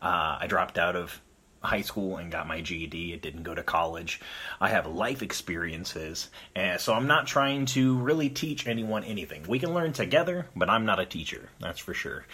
Uh, 0.03 0.39
I 0.41 0.47
dropped 0.49 0.79
out 0.79 0.97
of 0.97 1.21
high 1.63 1.81
school 1.83 2.17
and 2.17 2.31
got 2.31 2.47
my 2.47 2.61
GED. 2.61 3.13
It 3.13 3.23
didn't 3.23 3.43
go 3.43 3.55
to 3.55 3.63
college. 3.63 4.21
I 4.61 4.69
have 4.69 4.87
life 4.87 5.23
experiences, 5.23 6.31
and 6.55 6.81
so 6.81 6.95
I'm 6.95 7.07
not 7.07 7.27
trying 7.27 7.67
to 7.67 7.99
really 7.99 8.29
teach 8.29 8.67
anyone 8.67 9.05
anything. 9.05 9.45
We 9.49 9.59
can 9.59 9.75
learn 9.75 9.93
together, 9.93 10.47
but 10.55 10.71
I'm 10.71 10.87
not 10.87 11.01
a 11.01 11.07
teacher, 11.07 11.49
that's 11.61 11.81
for 11.81 11.95
sure. 11.95 12.25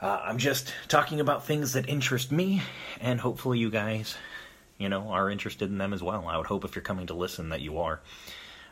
Uh, 0.00 0.20
I'm 0.24 0.38
just 0.38 0.72
talking 0.86 1.20
about 1.20 1.46
things 1.46 1.72
that 1.72 1.88
interest 1.88 2.30
me, 2.30 2.62
and 3.00 3.20
hopefully 3.20 3.58
you 3.58 3.70
guys, 3.70 4.16
you 4.78 4.88
know, 4.88 5.08
are 5.08 5.30
interested 5.30 5.70
in 5.70 5.78
them 5.78 5.92
as 5.92 6.02
well. 6.02 6.26
I 6.28 6.36
would 6.36 6.46
hope 6.46 6.64
if 6.64 6.76
you're 6.76 6.82
coming 6.82 7.08
to 7.08 7.14
listen 7.14 7.48
that 7.48 7.60
you 7.60 7.78
are. 7.78 8.00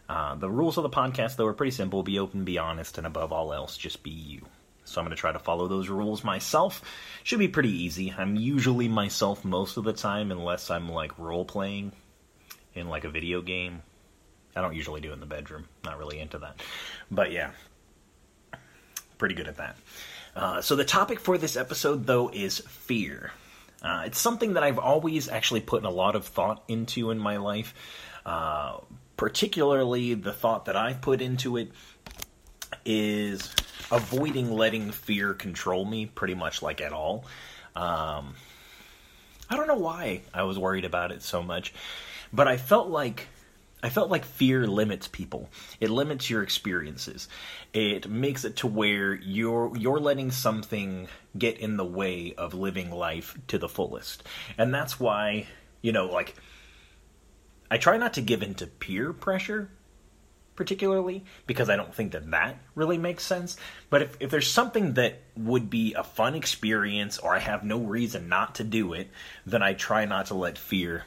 Uh, 0.08 0.36
the 0.36 0.50
rules 0.50 0.76
of 0.76 0.84
the 0.84 0.90
podcast, 0.90 1.34
though, 1.34 1.46
are 1.46 1.52
pretty 1.52 1.72
simple: 1.72 2.04
be 2.04 2.20
open, 2.20 2.44
be 2.44 2.58
honest, 2.58 2.96
and 2.96 3.06
above 3.06 3.32
all 3.32 3.52
else, 3.52 3.76
just 3.76 4.04
be 4.04 4.10
you. 4.10 4.46
So 4.86 5.00
I'm 5.00 5.06
going 5.06 5.14
to 5.14 5.20
try 5.20 5.32
to 5.32 5.38
follow 5.38 5.68
those 5.68 5.88
rules 5.88 6.24
myself. 6.24 6.82
Should 7.24 7.40
be 7.40 7.48
pretty 7.48 7.70
easy. 7.70 8.14
I'm 8.16 8.36
usually 8.36 8.88
myself 8.88 9.44
most 9.44 9.76
of 9.76 9.84
the 9.84 9.92
time, 9.92 10.30
unless 10.30 10.70
I'm 10.70 10.88
like 10.88 11.18
role 11.18 11.44
playing 11.44 11.92
in 12.74 12.88
like 12.88 13.04
a 13.04 13.10
video 13.10 13.42
game. 13.42 13.82
I 14.54 14.62
don't 14.62 14.74
usually 14.74 15.00
do 15.00 15.10
it 15.10 15.14
in 15.14 15.20
the 15.20 15.26
bedroom. 15.26 15.68
Not 15.84 15.98
really 15.98 16.18
into 16.20 16.38
that. 16.38 16.62
But 17.10 17.32
yeah, 17.32 17.50
pretty 19.18 19.34
good 19.34 19.48
at 19.48 19.56
that. 19.58 19.76
Uh, 20.34 20.60
so 20.62 20.76
the 20.76 20.84
topic 20.84 21.18
for 21.18 21.36
this 21.36 21.56
episode, 21.56 22.06
though, 22.06 22.30
is 22.32 22.60
fear. 22.60 23.32
Uh, 23.82 24.04
it's 24.06 24.18
something 24.18 24.54
that 24.54 24.62
I've 24.62 24.78
always 24.78 25.28
actually 25.28 25.60
put 25.60 25.84
a 25.84 25.90
lot 25.90 26.16
of 26.16 26.26
thought 26.26 26.62
into 26.68 27.10
in 27.10 27.18
my 27.18 27.36
life. 27.38 27.74
Uh, 28.24 28.78
particularly, 29.16 30.14
the 30.14 30.32
thought 30.32 30.66
that 30.66 30.76
I've 30.76 31.00
put 31.00 31.20
into 31.20 31.56
it 31.56 31.72
is 32.84 33.54
avoiding 33.90 34.50
letting 34.50 34.90
fear 34.90 35.34
control 35.34 35.84
me 35.84 36.06
pretty 36.06 36.34
much 36.34 36.62
like 36.62 36.80
at 36.80 36.92
all. 36.92 37.24
Um, 37.74 38.34
I 39.48 39.56
don't 39.56 39.68
know 39.68 39.76
why 39.76 40.22
I 40.34 40.42
was 40.42 40.58
worried 40.58 40.84
about 40.84 41.12
it 41.12 41.22
so 41.22 41.42
much, 41.42 41.72
but 42.32 42.48
I 42.48 42.56
felt 42.56 42.88
like 42.88 43.28
I 43.82 43.90
felt 43.90 44.10
like 44.10 44.24
fear 44.24 44.66
limits 44.66 45.06
people. 45.06 45.48
It 45.80 45.90
limits 45.90 46.28
your 46.28 46.42
experiences. 46.42 47.28
It 47.72 48.08
makes 48.08 48.44
it 48.44 48.56
to 48.56 48.66
where 48.66 49.14
you're 49.14 49.76
you're 49.76 50.00
letting 50.00 50.30
something 50.30 51.08
get 51.38 51.58
in 51.58 51.76
the 51.76 51.84
way 51.84 52.34
of 52.36 52.54
living 52.54 52.90
life 52.90 53.38
to 53.48 53.58
the 53.58 53.68
fullest. 53.68 54.24
And 54.58 54.74
that's 54.74 54.98
why, 54.98 55.46
you 55.82 55.92
know, 55.92 56.06
like 56.06 56.34
I 57.70 57.78
try 57.78 57.96
not 57.96 58.14
to 58.14 58.22
give 58.22 58.42
into 58.42 58.66
peer 58.66 59.12
pressure 59.12 59.70
particularly 60.56 61.24
because 61.46 61.70
I 61.70 61.76
don't 61.76 61.94
think 61.94 62.12
that 62.12 62.30
that 62.30 62.58
really 62.74 62.98
makes 62.98 63.24
sense. 63.24 63.56
But 63.90 64.02
if, 64.02 64.16
if 64.20 64.30
there's 64.30 64.50
something 64.50 64.94
that 64.94 65.20
would 65.36 65.70
be 65.70 65.94
a 65.94 66.02
fun 66.02 66.34
experience 66.34 67.18
or 67.18 67.34
I 67.34 67.38
have 67.38 67.62
no 67.62 67.78
reason 67.78 68.28
not 68.28 68.56
to 68.56 68.64
do 68.64 68.94
it, 68.94 69.10
then 69.44 69.62
I 69.62 69.74
try 69.74 70.06
not 70.06 70.26
to 70.26 70.34
let 70.34 70.58
fear 70.58 71.04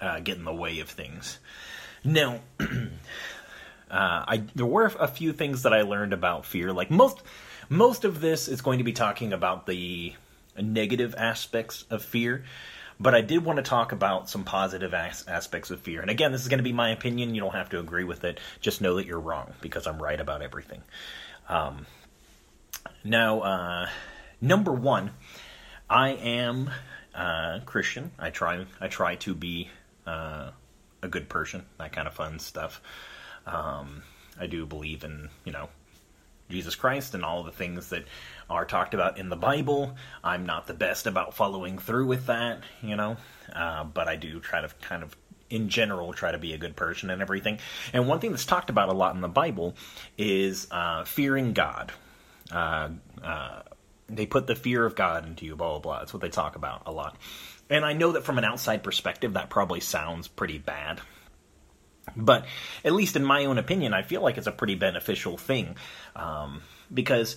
uh, 0.00 0.20
get 0.20 0.36
in 0.36 0.44
the 0.44 0.54
way 0.54 0.80
of 0.80 0.90
things. 0.90 1.38
Now, 2.04 2.40
uh, 2.60 2.66
I 3.90 4.44
there 4.54 4.66
were 4.66 4.92
a 4.98 5.08
few 5.08 5.32
things 5.32 5.62
that 5.62 5.72
I 5.72 5.82
learned 5.82 6.12
about 6.12 6.46
fear. 6.46 6.72
Like 6.72 6.90
most 6.90 7.22
most 7.68 8.04
of 8.04 8.20
this 8.20 8.48
is 8.48 8.60
going 8.60 8.78
to 8.78 8.84
be 8.84 8.92
talking 8.92 9.32
about 9.32 9.66
the 9.66 10.14
negative 10.56 11.14
aspects 11.16 11.84
of 11.90 12.04
fear. 12.04 12.44
But 12.98 13.14
I 13.14 13.20
did 13.20 13.44
want 13.44 13.56
to 13.58 13.62
talk 13.62 13.92
about 13.92 14.30
some 14.30 14.44
positive 14.44 14.94
as- 14.94 15.26
aspects 15.28 15.70
of 15.70 15.80
fear. 15.80 16.00
And 16.00 16.10
again, 16.10 16.32
this 16.32 16.42
is 16.42 16.48
going 16.48 16.58
to 16.58 16.64
be 16.64 16.72
my 16.72 16.90
opinion. 16.90 17.34
You 17.34 17.42
don't 17.42 17.54
have 17.54 17.68
to 17.70 17.78
agree 17.78 18.04
with 18.04 18.24
it. 18.24 18.40
Just 18.60 18.80
know 18.80 18.96
that 18.96 19.06
you're 19.06 19.20
wrong 19.20 19.52
because 19.60 19.86
I'm 19.86 20.02
right 20.02 20.20
about 20.20 20.40
everything. 20.40 20.82
Um, 21.48 21.86
now, 23.04 23.40
uh, 23.40 23.88
number 24.40 24.72
one, 24.72 25.10
I 25.88 26.10
am 26.10 26.70
uh, 27.14 27.60
Christian. 27.64 28.12
I 28.18 28.30
try. 28.30 28.64
I 28.80 28.88
try 28.88 29.16
to 29.16 29.34
be 29.34 29.70
uh, 30.06 30.50
a 31.02 31.08
good 31.08 31.28
person. 31.28 31.64
That 31.78 31.92
kind 31.92 32.08
of 32.08 32.14
fun 32.14 32.38
stuff. 32.38 32.80
Um, 33.46 34.02
I 34.38 34.46
do 34.46 34.66
believe 34.66 35.04
in 35.04 35.30
you 35.44 35.52
know 35.52 35.68
Jesus 36.48 36.74
Christ 36.74 37.14
and 37.14 37.24
all 37.24 37.42
the 37.42 37.50
things 37.50 37.90
that 37.90 38.04
are 38.48 38.64
talked 38.64 38.94
about 38.94 39.18
in 39.18 39.28
the 39.28 39.36
Bible. 39.36 39.96
I'm 40.22 40.46
not 40.46 40.66
the 40.66 40.74
best 40.74 41.06
about 41.06 41.34
following 41.34 41.78
through 41.78 42.06
with 42.06 42.26
that, 42.26 42.60
you 42.82 42.96
know, 42.96 43.16
uh, 43.52 43.84
but 43.84 44.08
I 44.08 44.16
do 44.16 44.40
try 44.40 44.60
to 44.60 44.68
kind 44.82 45.02
of, 45.02 45.16
in 45.50 45.68
general, 45.68 46.12
try 46.12 46.32
to 46.32 46.38
be 46.38 46.52
a 46.52 46.58
good 46.58 46.76
person 46.76 47.10
and 47.10 47.20
everything. 47.20 47.58
And 47.92 48.08
one 48.08 48.20
thing 48.20 48.30
that's 48.30 48.46
talked 48.46 48.70
about 48.70 48.88
a 48.88 48.92
lot 48.92 49.14
in 49.14 49.20
the 49.20 49.28
Bible 49.28 49.74
is 50.16 50.68
uh, 50.70 51.04
fearing 51.04 51.52
God. 51.52 51.92
Uh, 52.50 52.90
uh 53.22 53.62
they 54.08 54.26
put 54.26 54.46
the 54.46 54.54
fear 54.54 54.84
of 54.84 54.94
God 54.94 55.26
into 55.26 55.44
you, 55.44 55.56
blah, 55.56 55.70
blah, 55.70 55.78
blah. 55.80 55.98
That's 55.98 56.12
what 56.12 56.22
they 56.22 56.28
talk 56.28 56.54
about 56.54 56.82
a 56.86 56.92
lot. 56.92 57.16
And 57.68 57.84
I 57.84 57.92
know 57.92 58.12
that 58.12 58.24
from 58.24 58.38
an 58.38 58.44
outside 58.44 58.84
perspective, 58.84 59.34
that 59.34 59.50
probably 59.50 59.80
sounds 59.80 60.28
pretty 60.28 60.58
bad. 60.58 61.00
But 62.14 62.46
at 62.84 62.92
least 62.92 63.16
in 63.16 63.24
my 63.24 63.44
own 63.46 63.58
opinion, 63.58 63.94
I 63.94 64.02
feel 64.02 64.22
like 64.22 64.38
it's 64.38 64.46
a 64.46 64.52
pretty 64.52 64.74
beneficial 64.74 65.36
thing. 65.36 65.76
Um, 66.14 66.62
because 66.92 67.36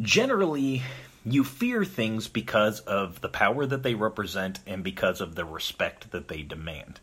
generally 0.00 0.82
you 1.24 1.44
fear 1.44 1.84
things 1.84 2.28
because 2.28 2.80
of 2.80 3.20
the 3.20 3.28
power 3.28 3.66
that 3.66 3.82
they 3.82 3.94
represent 3.94 4.60
and 4.66 4.82
because 4.82 5.20
of 5.20 5.34
the 5.34 5.44
respect 5.44 6.10
that 6.12 6.28
they 6.28 6.42
demand. 6.42 7.00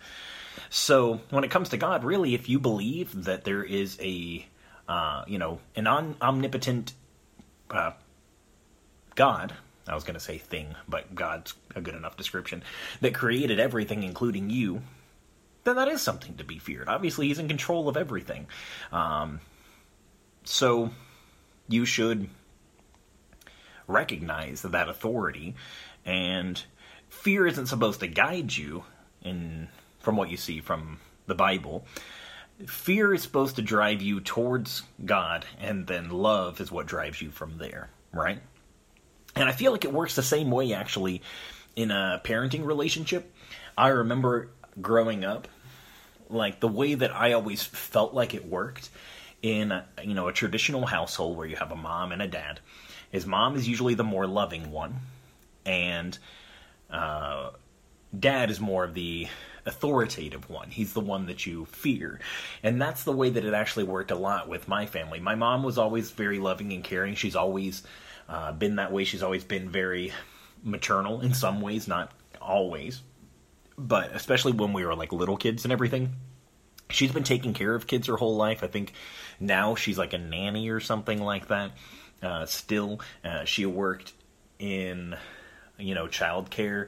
So 0.70 1.22
when 1.30 1.44
it 1.44 1.52
comes 1.52 1.70
to 1.70 1.78
God, 1.78 2.04
really, 2.04 2.34
if 2.34 2.50
you 2.50 2.60
believe 2.60 3.26
that 3.26 3.44
there 3.44 3.64
is 3.64 3.98
a, 4.02 4.46
uh, 4.88 5.24
you 5.28 5.38
know, 5.38 5.60
an 5.76 5.88
on- 5.88 6.16
omnipotent 6.22 6.94
uh, 7.70 7.92
God, 9.16 9.54
I 9.88 9.96
was 9.96 10.04
going 10.04 10.16
to 10.16 10.20
say 10.20 10.38
thing, 10.38 10.76
but 10.88 11.14
God's 11.16 11.54
a 11.76 11.82
good 11.82 11.96
enough 11.96 12.18
description, 12.18 12.64
that 13.02 13.14
created 13.14 13.60
everything, 13.60 14.04
including 14.04 14.50
you, 14.50 14.82
then 15.68 15.76
that 15.76 15.88
is 15.88 16.02
something 16.02 16.36
to 16.38 16.44
be 16.44 16.60
feared. 16.60 16.88
Obviously, 16.88 17.28
He's 17.28 17.40
in 17.40 17.48
control 17.48 17.90
of 17.90 17.98
everything. 17.98 18.48
Um, 18.92 19.42
so 20.44 20.92
you 21.68 21.86
should 21.86 22.30
recognize 23.88 24.62
that 24.62 24.90
authority 24.90 25.56
and 26.06 26.64
fear 27.10 27.48
isn't 27.48 27.68
supposed 27.68 28.00
to 28.00 28.08
guide 28.08 28.56
you 28.56 28.84
in 29.22 29.68
from 30.00 30.18
what 30.18 30.30
you 30.30 30.38
see 30.38 30.60
from 30.60 31.00
the 31.26 31.36
bible 31.36 31.86
fear 32.66 33.14
is 33.14 33.22
supposed 33.22 33.56
to 33.56 33.62
drive 33.62 34.02
you 34.02 34.20
towards 34.20 34.84
god 35.06 35.46
and 35.60 35.88
then 35.88 36.10
love 36.10 36.60
is 36.60 36.72
what 36.72 36.86
drives 36.86 37.22
you 37.22 37.32
from 37.32 37.58
there 37.58 37.90
right 38.14 38.42
and 39.36 39.48
i 39.48 39.54
feel 39.54 39.72
like 39.72 39.86
it 39.86 39.94
works 39.94 40.16
the 40.16 40.24
same 40.24 40.52
way 40.52 40.74
actually 40.74 41.22
in 41.76 41.92
a 41.92 42.22
parenting 42.26 42.66
relationship 42.66 43.34
i 43.78 43.88
remember 43.88 44.50
growing 44.82 45.24
up 45.24 45.48
like 46.30 46.60
the 46.60 46.68
way 46.68 46.94
that 46.94 47.14
i 47.16 47.34
always 47.34 47.64
felt 47.64 48.14
like 48.14 48.34
it 48.34 48.46
worked 48.46 48.90
in 49.42 49.82
you 50.04 50.14
know 50.14 50.28
a 50.28 50.34
traditional 50.34 50.86
household 50.86 51.38
where 51.38 51.46
you 51.46 51.56
have 51.56 51.72
a 51.72 51.76
mom 51.76 52.12
and 52.12 52.22
a 52.22 52.28
dad 52.28 52.60
his 53.12 53.26
mom 53.26 53.56
is 53.56 53.68
usually 53.68 53.94
the 53.94 54.04
more 54.04 54.28
loving 54.28 54.72
one, 54.72 54.96
and 55.66 56.18
uh, 56.90 57.52
dad 58.18 58.50
is 58.52 58.60
more 58.60 58.84
of 58.84 58.94
the 58.94 59.28
authoritative 59.66 60.50
one. 60.50 60.70
He's 60.70 60.94
the 60.94 61.02
one 61.02 61.26
that 61.28 61.46
you 61.46 61.66
fear. 61.66 62.20
And 62.64 62.82
that's 62.82 63.04
the 63.04 63.12
way 63.12 63.30
that 63.30 63.44
it 63.46 63.54
actually 63.54 63.84
worked 63.84 64.12
a 64.12 64.16
lot 64.16 64.48
with 64.48 64.68
my 64.68 64.86
family. 64.86 65.20
My 65.20 65.36
mom 65.36 65.64
was 65.64 65.78
always 65.78 66.12
very 66.12 66.40
loving 66.40 66.72
and 66.74 66.84
caring. 66.84 67.16
She's 67.16 67.36
always 67.36 67.84
uh, 68.30 68.54
been 68.54 68.78
that 68.78 68.92
way. 68.92 69.04
She's 69.04 69.24
always 69.24 69.44
been 69.44 69.70
very 69.70 70.14
maternal 70.64 71.22
in 71.22 71.34
some 71.34 71.62
ways, 71.62 71.88
not 71.88 72.12
always. 72.42 73.02
But 73.78 74.16
especially 74.16 74.54
when 74.54 74.74
we 74.74 74.86
were 74.86 74.96
like 74.96 75.12
little 75.12 75.38
kids 75.38 75.66
and 75.66 75.72
everything. 75.72 76.14
She's 76.90 77.12
been 77.12 77.24
taking 77.24 77.54
care 77.54 77.76
of 77.76 77.86
kids 77.86 78.08
her 78.08 78.16
whole 78.16 78.38
life. 78.38 78.64
I 78.64 78.68
think 78.68 78.94
now 79.40 79.76
she's 79.76 79.98
like 79.98 80.14
a 80.14 80.18
nanny 80.18 80.70
or 80.70 80.80
something 80.80 81.22
like 81.22 81.48
that. 81.50 81.72
Uh, 82.24 82.46
still, 82.46 83.02
uh, 83.24 83.44
she 83.44 83.66
worked 83.66 84.14
in, 84.58 85.16
you 85.78 85.94
know, 85.94 86.08
childcare 86.08 86.88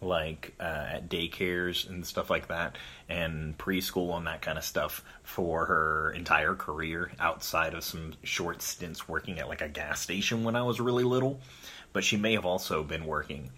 like 0.00 0.54
uh, 0.58 0.86
at 0.92 1.08
daycares 1.10 1.88
and 1.88 2.06
stuff 2.06 2.30
like 2.30 2.48
that, 2.48 2.76
and 3.08 3.56
preschool 3.58 4.16
and 4.16 4.26
that 4.26 4.40
kind 4.42 4.56
of 4.56 4.64
stuff 4.64 5.04
for 5.22 5.66
her 5.66 6.10
entire 6.12 6.54
career 6.54 7.12
outside 7.18 7.74
of 7.74 7.84
some 7.84 8.14
short 8.22 8.62
stints 8.62 9.08
working 9.08 9.38
at 9.38 9.48
like 9.48 9.60
a 9.60 9.68
gas 9.68 10.00
station 10.00 10.44
when 10.44 10.56
I 10.56 10.62
was 10.62 10.80
really 10.80 11.04
little. 11.04 11.40
But 11.92 12.04
she 12.04 12.16
may 12.16 12.34
have 12.34 12.46
also 12.46 12.82
been 12.82 13.04
working 13.04 13.50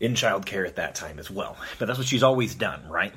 in 0.00 0.14
childcare 0.14 0.66
at 0.66 0.76
that 0.76 0.94
time 0.94 1.18
as 1.18 1.30
well. 1.30 1.56
But 1.78 1.86
that's 1.86 1.98
what 1.98 2.08
she's 2.08 2.22
always 2.22 2.54
done, 2.54 2.88
right? 2.88 3.14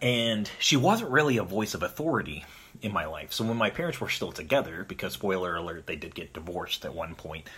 And 0.00 0.50
she 0.58 0.76
wasn't 0.76 1.10
really 1.10 1.36
a 1.36 1.44
voice 1.44 1.74
of 1.74 1.82
authority 1.82 2.44
in 2.80 2.92
my 2.92 3.06
life. 3.06 3.32
So 3.32 3.44
when 3.44 3.56
my 3.56 3.70
parents 3.70 4.00
were 4.00 4.08
still 4.08 4.32
together, 4.32 4.84
because 4.88 5.12
spoiler 5.12 5.56
alert, 5.56 5.86
they 5.86 5.96
did 5.96 6.14
get 6.14 6.32
divorced 6.32 6.84
at 6.84 6.94
one 6.94 7.14
point. 7.14 7.48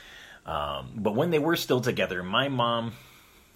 Um, 0.47 0.91
but 0.97 1.15
when 1.15 1.31
they 1.31 1.39
were 1.39 1.57
still 1.57 1.81
together, 1.81 2.23
my 2.23 2.49
mom, 2.49 2.93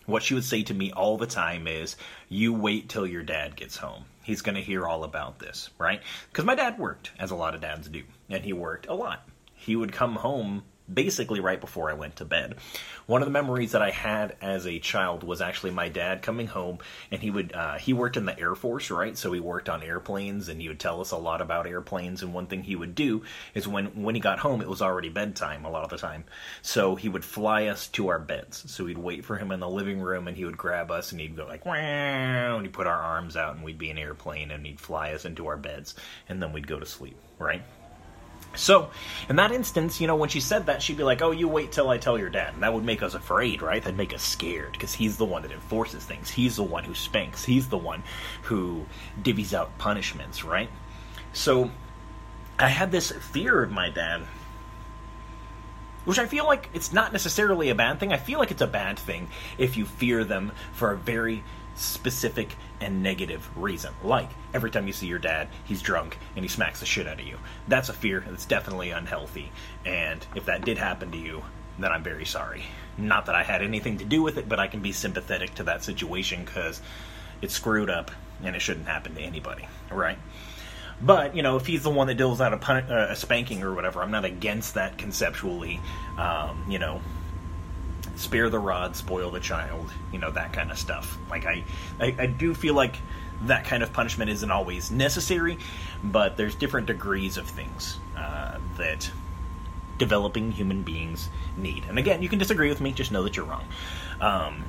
what 0.06 0.22
she 0.22 0.34
would 0.34 0.44
say 0.44 0.62
to 0.62 0.74
me 0.74 0.90
all 0.92 1.18
the 1.18 1.26
time 1.26 1.66
is, 1.66 1.96
"You 2.30 2.54
wait 2.54 2.88
till 2.88 3.06
your 3.06 3.22
dad 3.22 3.56
gets 3.56 3.76
home. 3.76 4.06
He's 4.22 4.40
going 4.40 4.54
to 4.54 4.62
hear 4.62 4.86
all 4.86 5.04
about 5.04 5.38
this, 5.38 5.68
right?" 5.78 6.00
Because 6.30 6.46
my 6.46 6.54
dad 6.54 6.78
worked, 6.78 7.10
as 7.18 7.30
a 7.30 7.36
lot 7.36 7.54
of 7.54 7.60
dads 7.60 7.88
do, 7.88 8.04
and 8.30 8.42
he 8.42 8.54
worked 8.54 8.86
a 8.86 8.94
lot. 8.94 9.28
He 9.54 9.76
would 9.76 9.92
come 9.92 10.16
home 10.16 10.62
basically 10.92 11.40
right 11.40 11.60
before 11.60 11.90
I 11.90 11.94
went 11.94 12.16
to 12.16 12.24
bed. 12.24 12.56
One 13.06 13.22
of 13.22 13.26
the 13.26 13.32
memories 13.32 13.72
that 13.72 13.82
I 13.82 13.90
had 13.90 14.36
as 14.40 14.66
a 14.66 14.78
child 14.78 15.22
was 15.22 15.40
actually 15.40 15.70
my 15.70 15.88
dad 15.88 16.22
coming 16.22 16.46
home, 16.46 16.78
and 17.10 17.20
he 17.20 17.30
would 17.30 17.54
uh, 17.54 17.76
he 17.78 17.92
worked 17.92 18.16
in 18.16 18.26
the 18.26 18.38
Air 18.38 18.54
Force, 18.54 18.90
right? 18.90 19.16
So 19.16 19.32
he 19.32 19.40
worked 19.40 19.68
on 19.68 19.82
airplanes, 19.82 20.48
and 20.48 20.60
he 20.60 20.68
would 20.68 20.80
tell 20.80 21.00
us 21.00 21.10
a 21.10 21.16
lot 21.16 21.40
about 21.40 21.66
airplanes. 21.66 22.22
And 22.22 22.34
one 22.34 22.46
thing 22.46 22.62
he 22.62 22.76
would 22.76 22.94
do 22.94 23.22
is 23.54 23.66
when 23.68 24.02
when 24.02 24.14
he 24.14 24.20
got 24.20 24.38
home, 24.38 24.60
it 24.60 24.68
was 24.68 24.82
already 24.82 25.08
bedtime 25.08 25.64
a 25.64 25.70
lot 25.70 25.84
of 25.84 25.90
the 25.90 25.98
time, 25.98 26.24
so 26.62 26.96
he 26.96 27.08
would 27.08 27.24
fly 27.24 27.66
us 27.66 27.88
to 27.88 28.08
our 28.08 28.18
beds. 28.18 28.70
So 28.70 28.84
we'd 28.84 28.98
wait 28.98 29.24
for 29.24 29.36
him 29.36 29.52
in 29.52 29.60
the 29.60 29.68
living 29.68 30.00
room, 30.00 30.28
and 30.28 30.36
he 30.36 30.44
would 30.44 30.58
grab 30.58 30.90
us, 30.90 31.12
and 31.12 31.20
he'd 31.20 31.36
go 31.36 31.46
like 31.46 31.64
wow, 31.66 32.56
and 32.56 32.62
he'd 32.66 32.72
put 32.72 32.86
our 32.86 33.00
arms 33.00 33.36
out, 33.36 33.54
and 33.54 33.64
we'd 33.64 33.78
be 33.78 33.90
an 33.90 33.98
airplane, 33.98 34.50
and 34.50 34.66
he'd 34.66 34.80
fly 34.80 35.12
us 35.12 35.24
into 35.24 35.46
our 35.46 35.56
beds, 35.56 35.94
and 36.28 36.42
then 36.42 36.52
we'd 36.52 36.66
go 36.66 36.78
to 36.78 36.86
sleep, 36.86 37.16
right? 37.38 37.62
So, 38.54 38.90
in 39.28 39.36
that 39.36 39.52
instance, 39.52 40.00
you 40.00 40.06
know, 40.06 40.16
when 40.16 40.30
she 40.30 40.40
said 40.40 40.66
that, 40.66 40.82
she'd 40.82 40.96
be 40.96 41.04
like, 41.04 41.22
"Oh, 41.22 41.30
you 41.30 41.46
wait 41.48 41.70
till 41.70 41.88
I 41.90 41.98
tell 41.98 42.18
your 42.18 42.30
dad," 42.30 42.54
and 42.54 42.62
that 42.62 42.72
would 42.74 42.84
make 42.84 43.02
us 43.02 43.14
afraid, 43.14 43.62
right? 43.62 43.82
That'd 43.82 43.96
make 43.96 44.14
us 44.14 44.22
scared 44.22 44.72
because 44.72 44.94
he's 44.94 45.16
the 45.16 45.24
one 45.24 45.42
that 45.42 45.52
enforces 45.52 46.04
things. 46.04 46.30
He's 46.30 46.56
the 46.56 46.62
one 46.62 46.84
who 46.84 46.94
spanks. 46.94 47.44
He's 47.44 47.68
the 47.68 47.78
one 47.78 48.02
who 48.42 48.86
divvies 49.22 49.52
out 49.52 49.76
punishments, 49.78 50.44
right? 50.44 50.70
So, 51.32 51.70
I 52.58 52.68
had 52.68 52.90
this 52.90 53.12
fear 53.12 53.62
of 53.62 53.70
my 53.70 53.90
dad, 53.90 54.22
which 56.04 56.18
I 56.18 56.26
feel 56.26 56.44
like 56.44 56.68
it's 56.74 56.92
not 56.92 57.12
necessarily 57.12 57.68
a 57.68 57.74
bad 57.74 58.00
thing. 58.00 58.12
I 58.12 58.16
feel 58.16 58.38
like 58.38 58.50
it's 58.50 58.62
a 58.62 58.66
bad 58.66 58.98
thing 58.98 59.28
if 59.58 59.76
you 59.76 59.84
fear 59.84 60.24
them 60.24 60.52
for 60.72 60.90
a 60.90 60.96
very 60.96 61.44
specific 61.78 62.56
and 62.80 63.02
negative 63.02 63.48
reason. 63.56 63.92
Like 64.02 64.30
every 64.54 64.70
time 64.70 64.86
you 64.86 64.92
see 64.92 65.06
your 65.06 65.18
dad, 65.18 65.48
he's 65.64 65.82
drunk 65.82 66.18
and 66.36 66.44
he 66.44 66.48
smacks 66.48 66.80
the 66.80 66.86
shit 66.86 67.06
out 67.06 67.20
of 67.20 67.26
you. 67.26 67.38
That's 67.68 67.88
a 67.88 67.92
fear 67.92 68.24
that's 68.28 68.46
definitely 68.46 68.90
unhealthy. 68.90 69.50
And 69.84 70.24
if 70.34 70.46
that 70.46 70.64
did 70.64 70.78
happen 70.78 71.10
to 71.12 71.18
you, 71.18 71.42
then 71.78 71.92
I'm 71.92 72.02
very 72.02 72.24
sorry. 72.24 72.64
Not 72.96 73.26
that 73.26 73.34
I 73.34 73.44
had 73.44 73.62
anything 73.62 73.98
to 73.98 74.04
do 74.04 74.22
with 74.22 74.38
it, 74.38 74.48
but 74.48 74.58
I 74.58 74.66
can 74.66 74.80
be 74.80 74.92
sympathetic 74.92 75.54
to 75.56 75.62
that 75.64 75.84
situation 75.84 76.44
because 76.44 76.82
it's 77.40 77.54
screwed 77.54 77.90
up 77.90 78.10
and 78.42 78.56
it 78.56 78.60
shouldn't 78.60 78.86
happen 78.86 79.14
to 79.14 79.20
anybody, 79.20 79.66
right? 79.90 80.18
But 81.00 81.36
you 81.36 81.42
know, 81.42 81.56
if 81.56 81.66
he's 81.66 81.84
the 81.84 81.90
one 81.90 82.08
that 82.08 82.16
deals 82.16 82.40
out 82.40 82.52
a, 82.52 82.56
pun- 82.56 82.90
uh, 82.90 83.08
a 83.10 83.16
spanking 83.16 83.62
or 83.62 83.72
whatever, 83.72 84.02
I'm 84.02 84.10
not 84.10 84.24
against 84.24 84.74
that 84.74 84.98
conceptually. 84.98 85.80
Um, 86.16 86.64
you 86.68 86.80
know, 86.80 87.00
spare 88.18 88.50
the 88.50 88.58
rod, 88.58 88.96
spoil 88.96 89.30
the 89.30 89.40
child, 89.40 89.92
you 90.12 90.18
know, 90.18 90.30
that 90.30 90.52
kind 90.52 90.70
of 90.70 90.78
stuff. 90.78 91.16
Like, 91.30 91.46
I, 91.46 91.64
I, 92.00 92.14
I 92.18 92.26
do 92.26 92.52
feel 92.54 92.74
like 92.74 92.96
that 93.42 93.64
kind 93.64 93.82
of 93.82 93.92
punishment 93.92 94.30
isn't 94.30 94.50
always 94.50 94.90
necessary, 94.90 95.58
but 96.02 96.36
there's 96.36 96.56
different 96.56 96.88
degrees 96.88 97.36
of 97.36 97.46
things 97.46 97.98
uh, 98.16 98.58
that 98.76 99.10
developing 99.98 100.50
human 100.50 100.82
beings 100.82 101.28
need. 101.56 101.84
And 101.88 101.98
again, 101.98 102.22
you 102.22 102.28
can 102.28 102.38
disagree 102.38 102.68
with 102.68 102.80
me, 102.80 102.92
just 102.92 103.12
know 103.12 103.22
that 103.22 103.36
you're 103.36 103.46
wrong. 103.46 103.64
Um, 104.20 104.64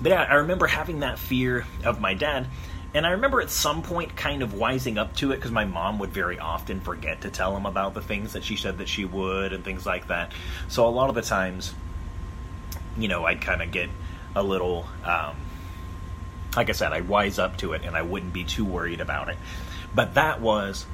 but 0.00 0.10
yeah, 0.10 0.22
I 0.22 0.34
remember 0.34 0.66
having 0.66 1.00
that 1.00 1.18
fear 1.18 1.66
of 1.84 2.00
my 2.00 2.14
dad. 2.14 2.46
And 2.94 3.04
I 3.04 3.10
remember 3.10 3.40
at 3.40 3.50
some 3.50 3.82
point 3.82 4.16
kind 4.16 4.42
of 4.42 4.54
wising 4.54 4.98
up 4.98 5.16
to 5.16 5.32
it 5.32 5.36
because 5.36 5.50
my 5.50 5.64
mom 5.64 5.98
would 5.98 6.10
very 6.10 6.38
often 6.38 6.80
forget 6.80 7.22
to 7.22 7.30
tell 7.30 7.56
him 7.56 7.66
about 7.66 7.92
the 7.92 8.00
things 8.00 8.32
that 8.34 8.44
she 8.44 8.56
said 8.56 8.78
that 8.78 8.88
she 8.88 9.04
would 9.04 9.52
and 9.52 9.64
things 9.64 9.84
like 9.84 10.08
that. 10.08 10.32
So 10.68 10.86
a 10.86 10.88
lot 10.88 11.08
of 11.08 11.14
the 11.14 11.22
times, 11.22 11.74
you 12.98 13.08
know, 13.08 13.24
I'd 13.24 13.40
kind 13.40 13.62
of 13.62 13.70
get 13.70 13.90
a 14.34 14.42
little, 14.42 14.86
um, 15.04 15.36
like 16.56 16.68
I 16.68 16.72
said, 16.72 16.92
I'd 16.92 17.08
wise 17.08 17.38
up 17.38 17.56
to 17.58 17.72
it 17.72 17.84
and 17.84 17.96
I 17.96 18.02
wouldn't 18.02 18.32
be 18.32 18.44
too 18.44 18.64
worried 18.64 19.00
about 19.00 19.28
it. 19.28 19.36
But 19.94 20.14
that 20.14 20.40
was 20.40 20.86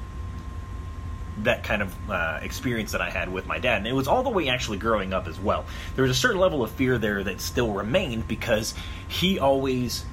that 1.39 1.63
kind 1.63 1.81
of 1.81 2.09
uh, 2.09 2.39
experience 2.41 2.91
that 2.91 3.01
I 3.01 3.09
had 3.09 3.31
with 3.31 3.47
my 3.47 3.59
dad. 3.59 3.77
And 3.77 3.87
it 3.87 3.93
was 3.93 4.07
all 4.07 4.23
the 4.23 4.29
way 4.29 4.49
actually 4.49 4.77
growing 4.77 5.13
up 5.13 5.27
as 5.27 5.39
well. 5.39 5.65
There 5.95 6.03
was 6.03 6.11
a 6.11 6.19
certain 6.19 6.39
level 6.39 6.63
of 6.63 6.71
fear 6.71 6.97
there 6.97 7.23
that 7.23 7.41
still 7.41 7.71
remained 7.71 8.27
because 8.27 8.73
he 9.07 9.39
always 9.39 10.05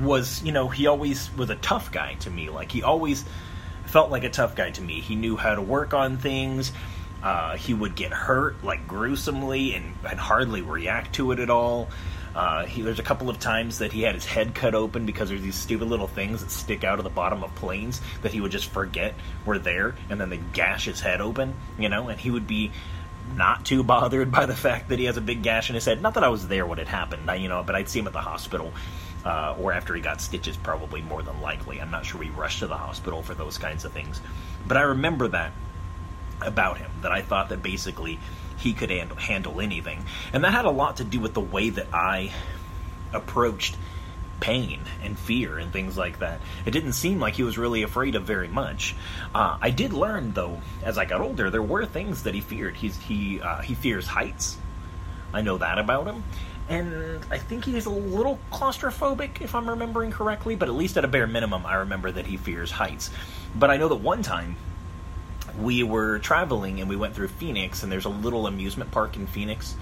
was, 0.00 0.42
you 0.42 0.52
know, 0.52 0.68
he 0.68 0.86
always 0.86 1.30
was 1.36 1.50
a 1.50 1.56
tough 1.56 1.92
guy 1.92 2.14
to 2.20 2.30
me. 2.30 2.50
Like, 2.50 2.70
he 2.70 2.82
always 2.82 3.24
felt 3.86 4.10
like 4.10 4.24
a 4.24 4.30
tough 4.30 4.54
guy 4.54 4.70
to 4.70 4.80
me. 4.80 5.00
He 5.00 5.14
knew 5.14 5.36
how 5.36 5.54
to 5.54 5.62
work 5.62 5.92
on 5.92 6.18
things. 6.18 6.72
Uh, 7.22 7.56
he 7.56 7.72
would 7.72 7.94
get 7.94 8.12
hurt 8.12 8.62
like 8.64 8.86
gruesomely 8.88 9.74
and, 9.74 9.94
and 10.08 10.18
hardly 10.18 10.62
react 10.62 11.14
to 11.14 11.32
it 11.32 11.38
at 11.38 11.50
all. 11.50 11.88
Uh, 12.34 12.64
he, 12.64 12.82
there's 12.82 12.98
a 12.98 13.04
couple 13.04 13.28
of 13.28 13.38
times 13.38 13.78
that 13.78 13.92
he 13.92 14.02
had 14.02 14.14
his 14.14 14.24
head 14.24 14.54
cut 14.54 14.74
open 14.74 15.04
because 15.04 15.28
there's 15.28 15.42
these 15.42 15.54
stupid 15.54 15.86
little 15.86 16.06
things 16.06 16.40
that 16.40 16.50
stick 16.50 16.82
out 16.82 16.98
of 16.98 17.04
the 17.04 17.10
bottom 17.10 17.44
of 17.44 17.54
planes 17.56 18.00
that 18.22 18.32
he 18.32 18.40
would 18.40 18.50
just 18.50 18.70
forget 18.70 19.14
were 19.44 19.58
there, 19.58 19.94
and 20.08 20.20
then 20.20 20.30
they 20.30 20.40
gash 20.52 20.86
his 20.86 21.00
head 21.00 21.20
open, 21.20 21.54
you 21.78 21.88
know, 21.88 22.08
and 22.08 22.18
he 22.18 22.30
would 22.30 22.46
be 22.46 22.72
not 23.36 23.64
too 23.64 23.84
bothered 23.84 24.30
by 24.32 24.46
the 24.46 24.54
fact 24.54 24.88
that 24.88 24.98
he 24.98 25.04
has 25.04 25.16
a 25.16 25.20
big 25.20 25.42
gash 25.42 25.68
in 25.68 25.74
his 25.74 25.84
head. 25.84 26.00
Not 26.00 26.14
that 26.14 26.24
I 26.24 26.28
was 26.28 26.48
there 26.48 26.66
when 26.66 26.78
it 26.78 26.88
happened, 26.88 27.30
you 27.40 27.48
know, 27.48 27.62
but 27.62 27.74
I'd 27.74 27.88
see 27.88 28.00
him 28.00 28.06
at 28.06 28.12
the 28.12 28.20
hospital. 28.20 28.72
Uh, 29.24 29.54
or 29.60 29.72
after 29.72 29.94
he 29.94 30.00
got 30.00 30.20
stitches, 30.20 30.56
probably 30.56 31.00
more 31.00 31.22
than 31.22 31.40
likely. 31.40 31.80
I'm 31.80 31.92
not 31.92 32.04
sure 32.04 32.18
we 32.18 32.30
rushed 32.30 32.58
to 32.58 32.66
the 32.66 32.76
hospital 32.76 33.22
for 33.22 33.34
those 33.34 33.56
kinds 33.56 33.84
of 33.84 33.92
things. 33.92 34.20
But 34.66 34.76
I 34.76 34.82
remember 34.82 35.28
that 35.28 35.52
about 36.46 36.78
him 36.78 36.90
that 37.02 37.12
I 37.12 37.22
thought 37.22 37.48
that 37.50 37.62
basically 37.62 38.18
he 38.58 38.72
could 38.72 38.90
handle 38.90 39.60
anything. 39.60 40.04
And 40.32 40.44
that 40.44 40.52
had 40.52 40.64
a 40.64 40.70
lot 40.70 40.98
to 40.98 41.04
do 41.04 41.20
with 41.20 41.34
the 41.34 41.40
way 41.40 41.70
that 41.70 41.88
I 41.92 42.32
approached 43.12 43.76
pain 44.40 44.80
and 45.04 45.16
fear 45.16 45.56
and 45.56 45.72
things 45.72 45.96
like 45.96 46.18
that. 46.18 46.40
It 46.66 46.72
didn't 46.72 46.94
seem 46.94 47.20
like 47.20 47.34
he 47.34 47.44
was 47.44 47.56
really 47.58 47.82
afraid 47.82 48.16
of 48.16 48.24
very 48.24 48.48
much. 48.48 48.94
Uh, 49.34 49.56
I 49.60 49.70
did 49.70 49.92
learn, 49.92 50.32
though, 50.32 50.60
as 50.82 50.98
I 50.98 51.04
got 51.04 51.20
older, 51.20 51.48
there 51.48 51.62
were 51.62 51.86
things 51.86 52.24
that 52.24 52.34
he 52.34 52.40
feared. 52.40 52.74
He's, 52.74 52.98
he 52.98 53.40
uh, 53.40 53.62
he 53.62 53.74
fears 53.74 54.06
heights. 54.06 54.58
I 55.32 55.42
know 55.42 55.58
that 55.58 55.78
about 55.78 56.06
him. 56.06 56.24
And 56.68 57.24
I 57.30 57.38
think 57.38 57.64
he's 57.64 57.86
a 57.86 57.90
little 57.90 58.38
claustrophobic, 58.50 59.40
if 59.40 59.54
I'm 59.54 59.68
remembering 59.68 60.10
correctly, 60.10 60.56
but 60.56 60.68
at 60.68 60.74
least 60.74 60.96
at 60.96 61.04
a 61.04 61.08
bare 61.08 61.26
minimum, 61.26 61.66
I 61.66 61.74
remember 61.74 62.10
that 62.10 62.26
he 62.26 62.36
fears 62.36 62.70
heights. 62.70 63.10
But 63.54 63.70
I 63.70 63.76
know 63.76 63.88
that 63.88 63.96
one 63.96 64.22
time 64.22 64.56
we 65.58 65.82
were 65.82 66.18
traveling 66.18 66.80
and 66.80 66.88
we 66.88 66.96
went 66.96 67.14
through 67.14 67.28
Phoenix, 67.28 67.82
and 67.82 67.90
there's 67.90 68.04
a 68.04 68.10
little 68.10 68.46
amusement 68.46 68.90
park 68.90 69.16
in 69.16 69.26
Phoenix, 69.26 69.74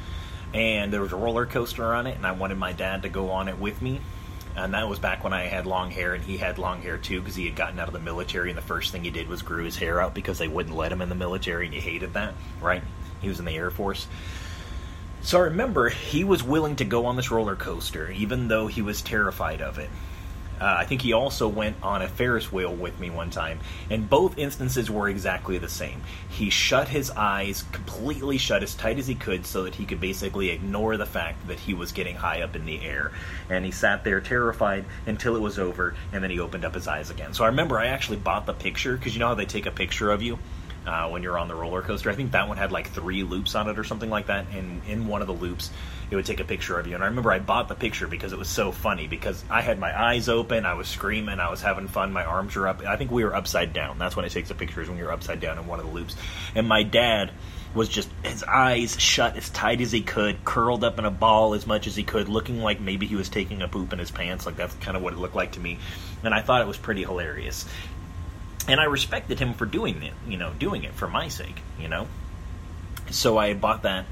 and 0.52 0.92
there 0.92 1.00
was 1.00 1.12
a 1.12 1.16
roller 1.16 1.46
coaster 1.46 1.94
on 1.94 2.06
it, 2.06 2.16
and 2.16 2.26
I 2.26 2.33
wanted 2.33 2.59
my 2.59 2.72
dad 2.72 3.02
to 3.02 3.09
go 3.09 3.30
on 3.30 3.48
it 3.48 3.59
with 3.59 3.80
me. 3.80 4.00
And 4.56 4.74
that 4.74 4.88
was 4.88 4.98
back 4.98 5.22
when 5.22 5.33
I 5.33 5.42
had 5.42 5.64
long 5.64 5.90
hair, 5.90 6.12
and 6.12 6.24
he 6.24 6.37
had 6.37 6.59
long 6.59 6.83
hair 6.83 6.98
too, 6.98 7.20
because 7.20 7.37
he 7.37 7.46
had 7.46 7.54
gotten 7.54 7.78
out 7.78 7.87
of 7.87 7.94
the 7.94 8.00
military, 8.00 8.50
and 8.50 8.59
the 8.59 8.62
first 8.62 8.90
thing 8.90 9.04
he 9.04 9.11
did 9.11 9.28
was 9.28 9.42
grew 9.42 9.64
his 9.64 9.76
hair 9.76 10.00
out 10.00 10.12
because 10.12 10.38
they 10.38 10.48
wouldn't 10.48 10.76
let 10.76 10.90
him 10.90 11.00
in 11.00 11.09
the 11.09 11.14
military, 11.14 11.66
and 11.66 11.74
he 11.74 11.80
hated 11.80 12.14
that, 12.14 12.35
right? 12.61 12.83
He 13.20 13.28
was 13.28 13.38
in 13.38 13.44
the 13.44 13.54
Air 13.54 13.70
Force. 13.70 14.09
So 15.22 15.38
I 15.38 15.42
remember 15.42 15.90
he 15.90 16.24
was 16.24 16.42
willing 16.42 16.76
to 16.76 16.85
go 16.85 17.06
on 17.06 17.16
this 17.16 17.30
roller 17.30 17.54
coaster, 17.54 18.11
even 18.11 18.48
though 18.48 18.66
he 18.66 18.83
was 18.83 19.02
terrified 19.02 19.61
of 19.61 19.78
it. 19.78 19.90
Uh, 20.60 20.76
I 20.78 20.84
think 20.84 21.00
he 21.00 21.12
also 21.12 21.48
went 21.48 21.76
on 21.82 22.02
a 22.02 22.08
Ferris 22.08 22.52
wheel 22.52 22.74
with 22.74 22.98
me 23.00 23.08
one 23.08 23.30
time, 23.30 23.60
and 23.88 24.08
both 24.08 24.36
instances 24.36 24.90
were 24.90 25.08
exactly 25.08 25.56
the 25.58 25.68
same. 25.68 26.02
He 26.28 26.50
shut 26.50 26.88
his 26.88 27.10
eyes, 27.10 27.64
completely 27.72 28.36
shut 28.36 28.62
as 28.62 28.74
tight 28.74 28.98
as 28.98 29.06
he 29.06 29.14
could, 29.14 29.46
so 29.46 29.62
that 29.64 29.74
he 29.74 29.86
could 29.86 30.00
basically 30.00 30.50
ignore 30.50 30.96
the 30.96 31.06
fact 31.06 31.48
that 31.48 31.58
he 31.58 31.72
was 31.72 31.92
getting 31.92 32.16
high 32.16 32.42
up 32.42 32.54
in 32.54 32.66
the 32.66 32.82
air. 32.82 33.12
And 33.48 33.64
he 33.64 33.70
sat 33.70 34.04
there 34.04 34.20
terrified 34.20 34.84
until 35.06 35.34
it 35.36 35.40
was 35.40 35.58
over, 35.58 35.94
and 36.12 36.22
then 36.22 36.30
he 36.30 36.40
opened 36.40 36.64
up 36.64 36.74
his 36.74 36.86
eyes 36.86 37.10
again. 37.10 37.32
So 37.32 37.44
I 37.44 37.48
remember 37.48 37.78
I 37.78 37.86
actually 37.86 38.18
bought 38.18 38.46
the 38.46 38.52
picture, 38.52 38.96
because 38.96 39.14
you 39.14 39.20
know 39.20 39.28
how 39.28 39.34
they 39.34 39.46
take 39.46 39.66
a 39.66 39.70
picture 39.70 40.10
of 40.10 40.20
you? 40.20 40.38
uh, 40.86 41.08
when 41.08 41.22
you're 41.22 41.38
on 41.38 41.48
the 41.48 41.54
roller 41.54 41.82
coaster. 41.82 42.10
I 42.10 42.14
think 42.14 42.32
that 42.32 42.48
one 42.48 42.56
had 42.56 42.72
like 42.72 42.88
three 42.90 43.22
loops 43.22 43.54
on 43.54 43.68
it 43.68 43.78
or 43.78 43.84
something 43.84 44.10
like 44.10 44.26
that. 44.26 44.46
And 44.52 44.82
in 44.86 45.06
one 45.06 45.20
of 45.20 45.26
the 45.26 45.34
loops, 45.34 45.70
it 46.10 46.16
would 46.16 46.26
take 46.26 46.40
a 46.40 46.44
picture 46.44 46.78
of 46.78 46.86
you. 46.86 46.94
And 46.94 47.04
I 47.04 47.06
remember 47.06 47.30
I 47.30 47.38
bought 47.38 47.68
the 47.68 47.74
picture 47.74 48.08
because 48.08 48.32
it 48.32 48.38
was 48.38 48.48
so 48.48 48.72
funny 48.72 49.06
because 49.06 49.44
I 49.48 49.60
had 49.60 49.78
my 49.78 49.98
eyes 49.98 50.28
open, 50.28 50.66
I 50.66 50.74
was 50.74 50.88
screaming, 50.88 51.38
I 51.38 51.50
was 51.50 51.62
having 51.62 51.88
fun, 51.88 52.12
my 52.12 52.24
arms 52.24 52.56
were 52.56 52.66
up. 52.66 52.82
I 52.82 52.96
think 52.96 53.10
we 53.10 53.24
were 53.24 53.34
upside 53.34 53.72
down. 53.72 53.98
That's 53.98 54.16
when 54.16 54.24
it 54.24 54.32
takes 54.32 54.50
a 54.50 54.54
picture 54.54 54.82
is 54.82 54.88
when 54.88 54.98
you're 54.98 55.12
upside 55.12 55.40
down 55.40 55.58
in 55.58 55.66
one 55.66 55.78
of 55.78 55.86
the 55.86 55.92
loops. 55.92 56.16
And 56.54 56.66
my 56.66 56.82
dad 56.82 57.30
was 57.74 57.88
just 57.88 58.08
his 58.24 58.42
eyes 58.42 58.98
shut 58.98 59.36
as 59.36 59.48
tight 59.50 59.80
as 59.80 59.92
he 59.92 60.02
could, 60.02 60.44
curled 60.44 60.82
up 60.82 60.98
in 60.98 61.04
a 61.04 61.10
ball 61.10 61.54
as 61.54 61.66
much 61.66 61.86
as 61.86 61.94
he 61.94 62.02
could, 62.02 62.28
looking 62.28 62.60
like 62.60 62.80
maybe 62.80 63.06
he 63.06 63.14
was 63.14 63.28
taking 63.28 63.62
a 63.62 63.68
poop 63.68 63.92
in 63.92 63.98
his 63.98 64.10
pants. 64.10 64.46
Like 64.46 64.56
that's 64.56 64.74
kind 64.76 64.96
of 64.96 65.02
what 65.02 65.12
it 65.12 65.18
looked 65.18 65.36
like 65.36 65.52
to 65.52 65.60
me, 65.60 65.78
and 66.24 66.34
I 66.34 66.42
thought 66.42 66.62
it 66.62 66.66
was 66.66 66.76
pretty 66.76 67.02
hilarious. 67.02 67.66
And 68.66 68.80
I 68.80 68.84
respected 68.84 69.38
him 69.38 69.54
for 69.54 69.66
doing 69.66 70.02
it, 70.02 70.12
you 70.28 70.36
know, 70.36 70.52
doing 70.58 70.84
it 70.84 70.92
for 70.92 71.08
my 71.08 71.28
sake, 71.28 71.60
you 71.78 71.88
know. 71.88 72.08
So 73.10 73.38
I 73.38 73.54
bought 73.54 73.82
that 73.82 74.06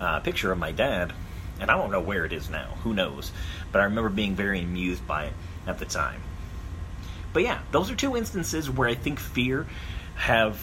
uh, 0.00 0.20
picture 0.20 0.52
of 0.52 0.58
my 0.58 0.72
dad, 0.72 1.12
and 1.60 1.70
I 1.70 1.76
don't 1.76 1.90
know 1.90 2.00
where 2.00 2.24
it 2.24 2.32
is 2.32 2.48
now. 2.48 2.76
Who 2.84 2.94
knows? 2.94 3.32
But 3.72 3.80
I 3.80 3.84
remember 3.84 4.10
being 4.10 4.34
very 4.34 4.60
amused 4.60 5.06
by 5.06 5.26
it 5.26 5.32
at 5.66 5.78
the 5.78 5.84
time. 5.84 6.20
But 7.32 7.42
yeah, 7.42 7.60
those 7.72 7.90
are 7.90 7.94
two 7.94 8.16
instances 8.16 8.70
where 8.70 8.88
I 8.88 8.94
think 8.94 9.20
fear 9.20 9.66
have 10.16 10.60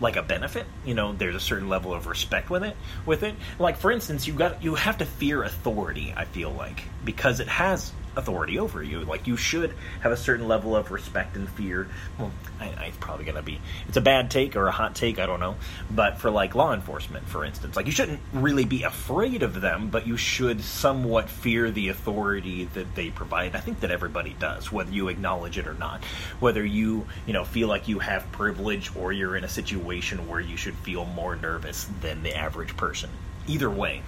like 0.00 0.16
a 0.16 0.22
benefit. 0.22 0.66
You 0.84 0.94
know, 0.94 1.12
there's 1.12 1.34
a 1.34 1.40
certain 1.40 1.68
level 1.68 1.92
of 1.92 2.06
respect 2.06 2.50
with 2.50 2.62
it. 2.62 2.76
With 3.06 3.22
it, 3.22 3.34
like 3.58 3.78
for 3.78 3.90
instance, 3.90 4.26
you 4.26 4.34
got 4.34 4.62
you 4.62 4.74
have 4.74 4.98
to 4.98 5.06
fear 5.06 5.42
authority. 5.42 6.14
I 6.16 6.24
feel 6.24 6.50
like 6.50 6.84
because 7.04 7.40
it 7.40 7.48
has 7.48 7.92
authority 8.18 8.58
over 8.58 8.82
you. 8.82 9.00
Like 9.00 9.26
you 9.26 9.36
should 9.36 9.72
have 10.00 10.12
a 10.12 10.16
certain 10.16 10.48
level 10.48 10.76
of 10.76 10.90
respect 10.90 11.36
and 11.36 11.48
fear. 11.48 11.88
Well, 12.18 12.32
I, 12.60 12.66
I, 12.66 12.84
it's 12.86 12.96
probably 12.98 13.24
gonna 13.24 13.42
be 13.42 13.60
it's 13.86 13.96
a 13.96 14.02
bad 14.02 14.30
take 14.30 14.56
or 14.56 14.66
a 14.66 14.72
hot 14.72 14.94
take, 14.94 15.18
I 15.18 15.26
don't 15.26 15.40
know. 15.40 15.56
But 15.90 16.18
for 16.18 16.30
like 16.30 16.54
law 16.54 16.74
enforcement, 16.74 17.26
for 17.26 17.44
instance, 17.44 17.76
like 17.76 17.86
you 17.86 17.92
shouldn't 17.92 18.20
really 18.32 18.64
be 18.64 18.82
afraid 18.82 19.42
of 19.42 19.60
them, 19.60 19.88
but 19.88 20.06
you 20.06 20.16
should 20.16 20.62
somewhat 20.62 21.30
fear 21.30 21.70
the 21.70 21.88
authority 21.88 22.64
that 22.74 22.94
they 22.94 23.10
provide. 23.10 23.54
I 23.54 23.60
think 23.60 23.80
that 23.80 23.90
everybody 23.90 24.34
does, 24.38 24.72
whether 24.72 24.90
you 24.90 25.08
acknowledge 25.08 25.56
it 25.56 25.66
or 25.66 25.74
not. 25.74 26.04
Whether 26.40 26.64
you 26.64 27.06
you 27.26 27.32
know 27.32 27.44
feel 27.44 27.68
like 27.68 27.88
you 27.88 28.00
have 28.00 28.30
privilege 28.32 28.94
or 28.96 29.12
you're 29.12 29.36
in 29.36 29.44
a 29.44 29.48
situation 29.48 30.26
where 30.28 30.40
you 30.40 30.56
should 30.56 30.74
feel 30.74 31.04
more 31.04 31.36
nervous 31.36 31.88
than 32.00 32.22
the 32.22 32.36
average 32.36 32.76
person. 32.76 33.10
Either 33.46 33.70
way, 33.70 34.02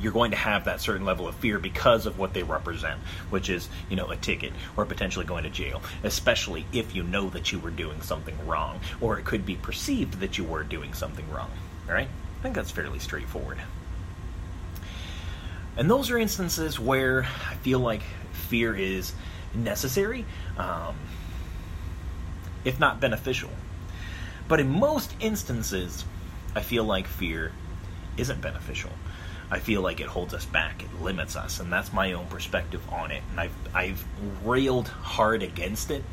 you're 0.00 0.12
going 0.12 0.30
to 0.30 0.36
have 0.36 0.64
that 0.64 0.80
certain 0.80 1.04
level 1.04 1.28
of 1.28 1.34
fear 1.36 1.58
because 1.58 2.06
of 2.06 2.18
what 2.18 2.32
they 2.32 2.42
represent, 2.42 2.98
which 3.30 3.48
is, 3.48 3.68
you 3.88 3.96
know, 3.96 4.10
a 4.10 4.16
ticket 4.16 4.52
or 4.76 4.84
potentially 4.86 5.24
going 5.24 5.44
to 5.44 5.50
jail, 5.50 5.82
especially 6.02 6.64
if 6.72 6.94
you 6.94 7.02
know 7.02 7.28
that 7.30 7.52
you 7.52 7.58
were 7.58 7.70
doing 7.70 8.00
something 8.02 8.34
wrong, 8.46 8.80
or 9.00 9.18
it 9.18 9.24
could 9.24 9.44
be 9.44 9.56
perceived 9.56 10.20
that 10.20 10.38
you 10.38 10.44
were 10.44 10.64
doing 10.64 10.94
something 10.94 11.28
wrong. 11.30 11.50
All 11.88 11.94
right? 11.94 12.08
I 12.38 12.42
think 12.42 12.54
that's 12.54 12.70
fairly 12.70 12.98
straightforward. 12.98 13.58
And 15.76 15.90
those 15.90 16.10
are 16.10 16.18
instances 16.18 16.78
where 16.78 17.22
I 17.48 17.54
feel 17.56 17.78
like 17.78 18.02
fear 18.32 18.74
is 18.74 19.12
necessary, 19.54 20.24
um, 20.56 20.94
if 22.64 22.80
not 22.80 23.00
beneficial. 23.00 23.50
But 24.48 24.60
in 24.60 24.68
most 24.68 25.14
instances, 25.20 26.04
I 26.54 26.62
feel 26.62 26.84
like 26.84 27.06
fear 27.06 27.52
isn't 28.16 28.40
beneficial. 28.40 28.90
I 29.50 29.58
feel 29.58 29.82
like 29.82 30.00
it 30.00 30.06
holds 30.06 30.32
us 30.32 30.44
back, 30.44 30.82
it 30.82 31.02
limits 31.02 31.36
us, 31.36 31.60
and 31.60 31.72
that's 31.72 31.92
my 31.92 32.12
own 32.12 32.26
perspective 32.26 32.82
on 32.92 33.10
it. 33.10 33.22
And 33.30 33.40
I've 33.40 33.54
I've 33.74 34.04
railed 34.44 34.88
hard 34.88 35.42
against 35.42 35.90
it 35.90 36.04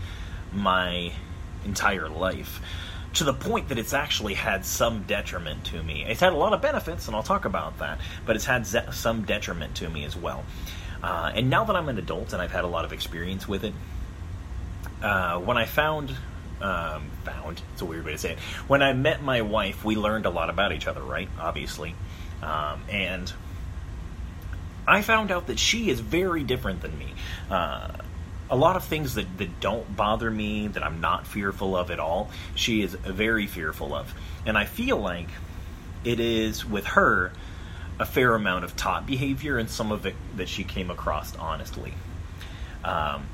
my 0.51 1.11
entire 1.65 2.09
life 2.09 2.61
to 3.13 3.23
the 3.23 3.33
point 3.33 3.69
that 3.69 3.77
it's 3.77 3.93
actually 3.93 4.33
had 4.33 4.65
some 4.65 5.03
detriment 5.03 5.63
to 5.65 5.81
me. 5.81 6.03
It's 6.05 6.19
had 6.19 6.33
a 6.33 6.37
lot 6.37 6.53
of 6.53 6.61
benefits, 6.61 7.07
and 7.07 7.15
I'll 7.15 7.23
talk 7.23 7.45
about 7.45 7.79
that, 7.79 7.99
but 8.25 8.35
it's 8.35 8.45
had 8.45 8.65
ze- 8.65 8.91
some 8.91 9.23
detriment 9.23 9.75
to 9.75 9.89
me 9.89 10.03
as 10.03 10.15
well. 10.15 10.43
Uh, 11.01 11.31
and 11.33 11.49
now 11.49 11.63
that 11.65 11.75
I'm 11.75 11.89
an 11.89 11.97
adult 11.97 12.33
and 12.33 12.41
I've 12.41 12.51
had 12.51 12.63
a 12.63 12.67
lot 12.67 12.85
of 12.85 12.93
experience 12.93 13.47
with 13.47 13.63
it, 13.63 13.73
uh, 15.01 15.39
when 15.39 15.57
I 15.57 15.65
found 15.65 16.15
um, 16.61 17.09
found 17.23 17.61
it's 17.73 17.81
a 17.81 17.85
weird 17.85 18.05
way 18.05 18.13
to 18.13 18.17
say 18.17 18.31
it. 18.33 18.39
When 18.67 18.81
I 18.81 18.93
met 18.93 19.21
my 19.21 19.41
wife, 19.41 19.85
we 19.85 19.95
learned 19.95 20.25
a 20.25 20.29
lot 20.29 20.49
about 20.49 20.71
each 20.71 20.87
other, 20.87 21.01
right? 21.01 21.29
Obviously, 21.39 21.93
um, 22.41 22.81
and 22.89 23.31
I 24.87 25.01
found 25.01 25.31
out 25.31 25.47
that 25.47 25.59
she 25.59 25.89
is 25.89 25.99
very 25.99 26.43
different 26.43 26.81
than 26.81 26.97
me. 26.97 27.13
Uh, 27.49 27.89
a 28.49 28.55
lot 28.55 28.75
of 28.77 28.85
things 28.85 29.15
that, 29.15 29.37
that 29.37 29.59
don't 29.59 29.95
bother 29.95 30.31
me, 30.31 30.67
that 30.67 30.83
I'm 30.83 31.01
not 31.01 31.27
fearful 31.27 31.75
of 31.75 31.91
at 31.91 31.99
all, 31.99 32.29
she 32.55 32.81
is 32.81 32.93
very 32.93 33.47
fearful 33.47 33.93
of. 33.93 34.13
And 34.45 34.57
I 34.57 34.65
feel 34.65 34.97
like 34.97 35.27
it 36.05 36.19
is 36.19 36.65
with 36.65 36.85
her 36.85 37.33
a 37.99 38.05
fair 38.05 38.35
amount 38.35 38.63
of 38.63 38.75
taught 38.75 39.05
behavior 39.05 39.57
and 39.57 39.69
some 39.69 39.91
of 39.91 40.05
it 40.05 40.15
that 40.37 40.47
she 40.47 40.63
came 40.63 40.89
across 40.89 41.35
honestly. 41.35 41.93
Um, 42.83 43.25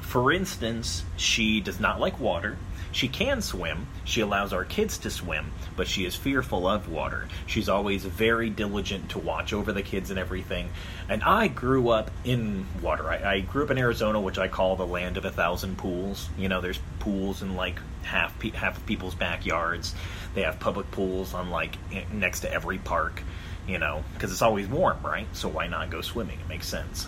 for 0.00 0.32
instance, 0.32 1.04
she 1.16 1.60
does 1.60 1.80
not 1.80 1.98
like 1.98 2.20
water. 2.20 2.56
She 2.92 3.08
can 3.08 3.40
swim. 3.40 3.86
She 4.04 4.20
allows 4.20 4.52
our 4.52 4.64
kids 4.64 4.98
to 4.98 5.10
swim, 5.10 5.52
but 5.76 5.86
she 5.86 6.04
is 6.04 6.16
fearful 6.16 6.66
of 6.66 6.88
water. 6.88 7.28
She's 7.46 7.68
always 7.68 8.04
very 8.04 8.50
diligent 8.50 9.10
to 9.10 9.18
watch 9.18 9.52
over 9.52 9.72
the 9.72 9.82
kids 9.82 10.10
and 10.10 10.18
everything. 10.18 10.70
And 11.08 11.22
I 11.22 11.48
grew 11.48 11.90
up 11.90 12.10
in 12.24 12.66
water. 12.82 13.08
I, 13.08 13.34
I 13.34 13.40
grew 13.40 13.64
up 13.64 13.70
in 13.70 13.78
Arizona, 13.78 14.20
which 14.20 14.38
I 14.38 14.48
call 14.48 14.76
the 14.76 14.86
land 14.86 15.16
of 15.16 15.24
a 15.24 15.30
thousand 15.30 15.78
pools. 15.78 16.28
You 16.36 16.48
know, 16.48 16.60
there's 16.60 16.80
pools 16.98 17.42
in 17.42 17.54
like 17.54 17.80
half 18.02 18.36
pe- 18.38 18.50
half 18.50 18.76
of 18.76 18.86
people's 18.86 19.14
backyards. 19.14 19.94
They 20.34 20.42
have 20.42 20.58
public 20.58 20.90
pools 20.90 21.34
on 21.34 21.50
like 21.50 21.76
next 22.12 22.40
to 22.40 22.52
every 22.52 22.78
park. 22.78 23.22
You 23.68 23.78
know, 23.78 24.02
because 24.14 24.32
it's 24.32 24.42
always 24.42 24.66
warm, 24.66 24.98
right? 25.04 25.26
So 25.32 25.48
why 25.48 25.68
not 25.68 25.90
go 25.90 26.00
swimming? 26.00 26.40
It 26.40 26.48
makes 26.48 26.66
sense. 26.66 27.06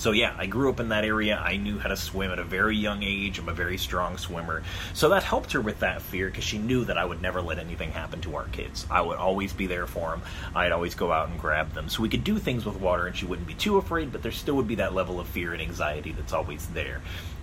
So 0.00 0.12
yeah, 0.12 0.34
I 0.38 0.46
grew 0.46 0.70
up 0.70 0.80
in 0.80 0.88
that 0.88 1.04
area. 1.04 1.36
I 1.36 1.58
knew 1.58 1.78
how 1.78 1.90
to 1.90 1.96
swim 1.96 2.30
at 2.30 2.38
a 2.38 2.42
very 2.42 2.74
young 2.74 3.02
age. 3.02 3.38
I'm 3.38 3.50
a 3.50 3.52
very 3.52 3.76
strong 3.76 4.16
swimmer. 4.16 4.62
So 4.94 5.10
that 5.10 5.24
helped 5.24 5.52
her 5.52 5.60
with 5.60 5.80
that 5.80 6.00
fear 6.00 6.28
because 6.28 6.42
she 6.42 6.56
knew 6.56 6.86
that 6.86 6.96
I 6.96 7.04
would 7.04 7.20
never 7.20 7.42
let 7.42 7.58
anything 7.58 7.90
happen 7.92 8.22
to 8.22 8.36
our 8.36 8.46
kids. 8.46 8.86
I 8.90 9.02
would 9.02 9.18
always 9.18 9.52
be 9.52 9.66
there 9.66 9.86
for 9.86 10.08
them. 10.08 10.22
I'd 10.54 10.72
always 10.72 10.94
go 10.94 11.12
out 11.12 11.28
and 11.28 11.38
grab 11.38 11.74
them. 11.74 11.90
So 11.90 12.00
we 12.00 12.08
could 12.08 12.24
do 12.24 12.38
things 12.38 12.64
with 12.64 12.80
water 12.80 13.06
and 13.06 13.14
she 13.14 13.26
wouldn't 13.26 13.46
be 13.46 13.52
too 13.52 13.76
afraid, 13.76 14.10
but 14.10 14.22
there 14.22 14.32
still 14.32 14.54
would 14.54 14.66
be 14.66 14.76
that 14.76 14.94
level 14.94 15.20
of 15.20 15.26
fear 15.26 15.52
and 15.52 15.60
anxiety 15.60 16.12
that's 16.12 16.32
always 16.32 16.66
there 16.68 17.02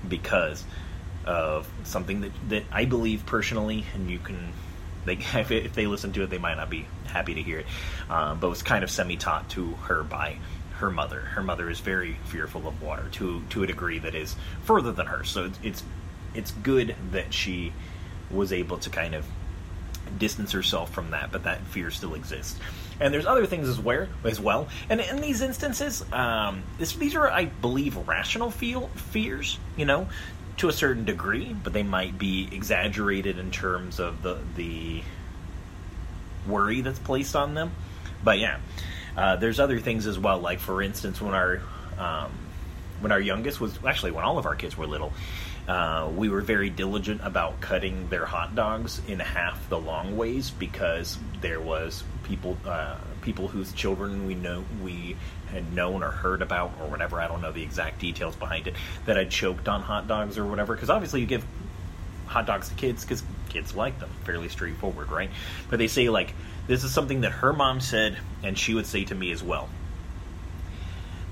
because 0.10 0.64
of 1.26 1.70
something 1.84 2.22
that, 2.22 2.32
that 2.50 2.64
I 2.72 2.86
believe 2.86 3.24
personally, 3.28 3.86
and 3.94 4.10
you 4.10 4.18
can 4.18 4.52
they 5.06 5.14
if 5.36 5.76
they 5.76 5.86
listen 5.86 6.12
to 6.14 6.24
it, 6.24 6.32
they 6.32 6.40
might 6.40 6.56
not 6.56 6.72
be 6.72 6.88
happy 7.06 7.36
to 7.36 7.42
hear 7.44 7.60
it. 7.60 7.66
Um, 8.10 8.40
but 8.40 8.50
was 8.50 8.64
kind 8.64 8.84
of 8.84 8.90
semi-taught 8.90 9.48
to 9.52 9.74
her 9.84 10.02
by 10.04 10.38
her 10.78 10.90
mother. 10.90 11.22
Her 11.22 11.42
mother 11.44 11.70
is 11.70 11.80
very 11.80 12.18
fearful 12.26 12.68
of 12.68 12.82
water 12.82 13.06
to 13.14 13.42
to 13.50 13.64
a 13.64 13.68
degree 13.68 14.00
that 14.00 14.16
is 14.16 14.36
further 14.64 14.92
than 14.92 15.08
her. 15.08 15.24
So 15.24 15.52
it's 15.64 15.84
it's 16.34 16.52
good 16.52 16.96
that 17.12 17.34
she 17.34 17.74
was 18.30 18.52
able 18.52 18.78
to 18.80 18.90
kind 18.90 19.16
of 19.16 19.26
distance 20.18 20.52
herself 20.52 20.92
from 20.92 21.12
that, 21.12 21.32
but 21.32 21.44
that 21.44 21.60
fear 21.68 21.92
still 21.92 22.14
exists. 22.14 22.60
And 23.00 23.14
there's 23.14 23.26
other 23.26 23.46
things 23.46 23.68
as 23.68 23.80
well. 23.80 24.08
As 24.24 24.40
well. 24.40 24.68
And 24.90 25.00
in 25.00 25.22
these 25.22 25.42
instances, 25.42 26.04
um, 26.12 26.64
this, 26.80 26.94
these 26.94 27.16
are, 27.16 27.30
I 27.30 27.46
believe, 27.46 27.96
rational 28.08 28.50
feel, 28.50 28.88
fears. 28.88 29.60
You 29.76 29.86
know, 29.86 30.08
to 30.58 30.68
a 30.68 30.74
certain 30.74 31.06
degree, 31.06 31.56
but 31.64 31.74
they 31.74 31.84
might 31.84 32.18
be 32.18 32.50
exaggerated 32.52 33.38
in 33.38 33.52
terms 33.52 34.00
of 34.00 34.24
the 34.24 34.40
the 34.56 35.02
worry 36.48 36.82
that's 36.82 37.00
placed 37.00 37.36
on 37.36 37.54
them. 37.54 37.72
But 38.24 38.40
yeah, 38.40 38.58
uh, 39.18 39.36
there's 39.36 39.60
other 39.60 39.80
things 39.80 40.06
as 40.06 40.18
well, 40.20 40.40
like 40.40 40.60
for 40.60 40.82
instance, 40.82 41.20
when 41.20 41.34
our 41.34 41.62
um, 41.98 42.32
when 43.00 43.12
our 43.12 43.20
youngest 43.20 43.60
was 43.60 43.78
actually 43.86 44.12
when 44.12 44.24
all 44.24 44.38
of 44.38 44.46
our 44.46 44.56
kids 44.56 44.78
were 44.78 44.88
little, 44.88 45.12
uh, 45.68 46.10
we 46.16 46.30
were 46.30 46.42
very 46.42 46.70
diligent 46.70 47.22
about 47.24 47.60
cutting 47.60 48.08
their 48.10 48.26
hot 48.26 48.56
dogs 48.56 49.02
in 49.08 49.20
half 49.20 49.68
the 49.70 49.78
long 49.78 50.16
ways 50.16 50.52
because 50.52 51.18
there 51.42 51.60
was 51.60 52.04
people 52.24 52.58
uh, 52.66 52.96
people 53.22 53.48
whose 53.48 53.74
children 53.74 54.28
we 54.28 54.36
know 54.36 54.64
we 54.84 55.18
had 55.52 55.74
known 55.74 56.04
or 56.04 56.12
heard 56.12 56.42
about 56.42 56.72
or 56.80 56.88
whatever. 56.88 57.20
I 57.20 57.28
don't 57.28 57.42
know 57.42 57.52
the 57.52 57.64
exact 57.64 58.00
details 58.00 58.36
behind 58.36 58.68
it 58.68 58.76
that 59.06 59.18
had 59.18 59.30
choked 59.30 59.68
on 59.68 59.82
hot 59.82 60.08
dogs 60.08 60.38
or 60.38 60.46
whatever. 60.46 60.76
Because 60.76 60.90
obviously 60.90 61.22
you 61.22 61.26
give 61.26 61.44
hot 62.28 62.46
dogs 62.46 62.70
to 62.70 62.76
kids 62.76 63.04
because 63.04 63.24
kids 63.50 63.76
like 63.76 64.00
them. 64.00 64.10
Fairly 64.26 64.50
straightforward, 64.50 65.12
right? 65.12 65.30
But 65.70 65.80
they 65.80 65.88
say 65.88 66.10
like 66.10 66.34
this 66.68 66.84
is 66.84 66.94
something 66.94 67.22
that 67.22 67.32
her 67.32 67.54
mom 67.54 67.80
said, 67.80 68.18
and 68.44 68.58
she 68.58 68.74
would 68.74 68.86
say 68.86 69.04
to 69.06 69.16
me 69.16 69.32
as 69.32 69.44
well. 69.44 69.70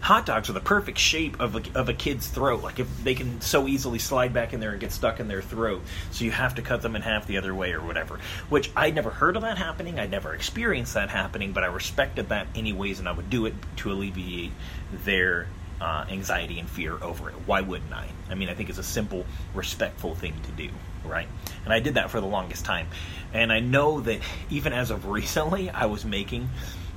Hot 0.01 0.23
dogs 0.23 0.51
are 0.51 0.53
the 0.53 0.59
perfect 0.59 0.99
shape 0.99 1.39
of 1.39 1.55
a, 1.55 1.79
of 1.79 1.89
a 1.89 1.93
kid's 1.93 2.27
throat. 2.27 2.61
Like 2.61 2.79
if 2.79 3.03
they 3.03 3.15
can 3.15 3.41
so 3.41 3.67
easily 3.67 3.97
slide 3.97 4.33
back 4.33 4.53
in 4.53 4.59
there 4.59 4.69
and 4.69 4.79
get 4.79 4.91
stuck 4.91 5.19
in 5.19 5.27
their 5.27 5.41
throat, 5.41 5.81
so 6.11 6.23
you 6.23 6.31
have 6.31 6.53
to 6.55 6.61
cut 6.61 6.83
them 6.83 6.95
in 6.95 7.01
half 7.01 7.25
the 7.25 7.37
other 7.37 7.55
way 7.55 7.73
or 7.73 7.81
whatever. 7.81 8.19
Which 8.49 8.69
I'd 8.75 8.93
never 8.93 9.09
heard 9.09 9.35
of 9.35 9.41
that 9.41 9.57
happening. 9.57 9.99
I'd 9.99 10.11
never 10.11 10.35
experienced 10.35 10.93
that 10.93 11.09
happening, 11.09 11.53
but 11.53 11.63
I 11.63 11.67
respected 11.67 12.29
that 12.29 12.45
anyways, 12.53 12.99
and 12.99 13.09
I 13.09 13.13
would 13.13 13.31
do 13.31 13.47
it 13.47 13.55
to 13.77 13.91
alleviate 13.91 14.51
their 14.91 15.47
uh, 15.81 16.05
anxiety 16.09 16.59
and 16.59 16.69
fear 16.69 16.97
over 17.01 17.29
it. 17.29 17.35
Why 17.45 17.61
wouldn't 17.61 17.93
I? 17.93 18.07
I 18.29 18.35
mean, 18.35 18.49
I 18.49 18.53
think 18.53 18.69
it's 18.69 18.77
a 18.77 18.83
simple, 18.83 19.25
respectful 19.53 20.15
thing 20.15 20.33
to 20.43 20.51
do, 20.51 20.69
right? 21.03 21.27
And 21.63 21.73
I 21.73 21.79
did 21.79 21.95
that 21.95 22.09
for 22.09 22.21
the 22.21 22.27
longest 22.27 22.65
time. 22.65 22.87
And 23.33 23.51
I 23.51 23.59
know 23.59 23.99
that 24.01 24.21
even 24.49 24.73
as 24.73 24.91
of 24.91 25.07
recently, 25.07 25.69
I 25.69 25.85
was 25.85 26.05
making 26.05 26.49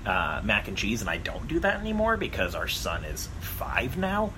uh, 0.06 0.40
mac 0.44 0.68
and 0.68 0.76
cheese, 0.76 1.00
and 1.00 1.10
I 1.10 1.18
don't 1.18 1.48
do 1.48 1.60
that 1.60 1.80
anymore 1.80 2.16
because 2.16 2.54
our 2.54 2.68
son 2.68 3.04
is 3.04 3.28
five 3.40 3.96
now. 3.96 4.32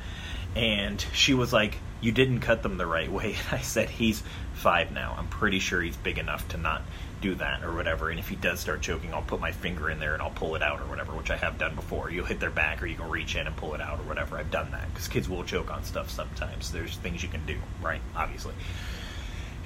And 0.56 1.04
she 1.12 1.34
was 1.34 1.52
like, 1.52 1.78
You 2.00 2.12
didn't 2.12 2.40
cut 2.40 2.62
them 2.62 2.76
the 2.76 2.86
right 2.86 3.10
way. 3.10 3.36
And 3.50 3.58
I 3.58 3.62
said, 3.62 3.90
He's 3.90 4.22
five 4.54 4.92
now. 4.92 5.14
I'm 5.18 5.28
pretty 5.28 5.58
sure 5.58 5.80
he's 5.80 5.96
big 5.96 6.18
enough 6.18 6.48
to 6.48 6.56
not 6.56 6.82
do 7.20 7.34
that 7.36 7.62
or 7.62 7.74
whatever. 7.74 8.10
And 8.10 8.18
if 8.18 8.28
he 8.28 8.36
does 8.36 8.60
start 8.60 8.80
choking, 8.80 9.12
I'll 9.12 9.22
put 9.22 9.40
my 9.40 9.52
finger 9.52 9.90
in 9.90 9.98
there 9.98 10.14
and 10.14 10.22
I'll 10.22 10.30
pull 10.30 10.54
it 10.56 10.62
out 10.62 10.80
or 10.80 10.84
whatever, 10.84 11.12
which 11.12 11.30
I 11.30 11.36
have 11.36 11.58
done 11.58 11.74
before. 11.74 12.10
You'll 12.10 12.26
hit 12.26 12.40
their 12.40 12.50
back 12.50 12.82
or 12.82 12.86
you 12.86 12.96
can 12.96 13.10
reach 13.10 13.36
in 13.36 13.46
and 13.46 13.56
pull 13.56 13.74
it 13.74 13.80
out 13.80 13.98
or 13.98 14.02
whatever. 14.02 14.36
I've 14.36 14.50
done 14.50 14.70
that 14.72 14.88
because 14.92 15.08
kids 15.08 15.28
will 15.28 15.44
choke 15.44 15.70
on 15.70 15.84
stuff 15.84 16.10
sometimes. 16.10 16.72
There's 16.72 16.96
things 16.96 17.22
you 17.22 17.28
can 17.28 17.44
do, 17.46 17.56
right? 17.82 18.00
Obviously. 18.16 18.54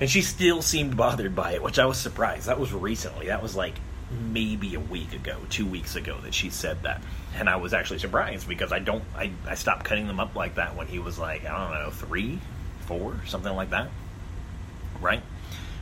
And 0.01 0.11
she 0.11 0.23
still 0.23 0.63
seemed 0.63 0.97
bothered 0.97 1.37
by 1.37 1.53
it, 1.53 1.63
which 1.63 1.79
I 1.79 1.87
was 1.87 1.99
surprised. 1.99 2.47
That 2.47 2.59
was 2.59 2.73
recently. 2.73 3.27
That 3.27 3.43
was 3.43 3.55
like 3.55 3.75
maybe 4.31 4.75
a 4.75 4.81
week 4.81 5.13
ago, 5.13 5.39
two 5.51 5.67
weeks 5.67 5.97
ago 5.97 6.19
that 6.23 6.35
she 6.35 6.51
said 6.51 6.83
that. 6.83 7.03
And 7.37 7.49
I 7.49 7.57
was 7.57 7.75
actually 7.75 7.99
surprised 8.01 8.49
because 8.49 8.73
I 8.73 8.79
don't, 8.79 9.05
I, 9.17 9.31
I 9.47 9.55
stopped 9.55 9.85
cutting 9.85 10.07
them 10.07 10.21
up 10.21 10.35
like 10.35 10.57
that 10.57 10.77
when 10.77 10.87
he 10.87 10.99
was 10.99 11.19
like, 11.19 11.45
I 11.45 11.59
don't 11.59 11.83
know, 11.83 11.91
three, 11.91 12.39
four, 12.81 13.21
something 13.27 13.55
like 13.55 13.71
that. 13.71 13.91
Right? 15.01 15.23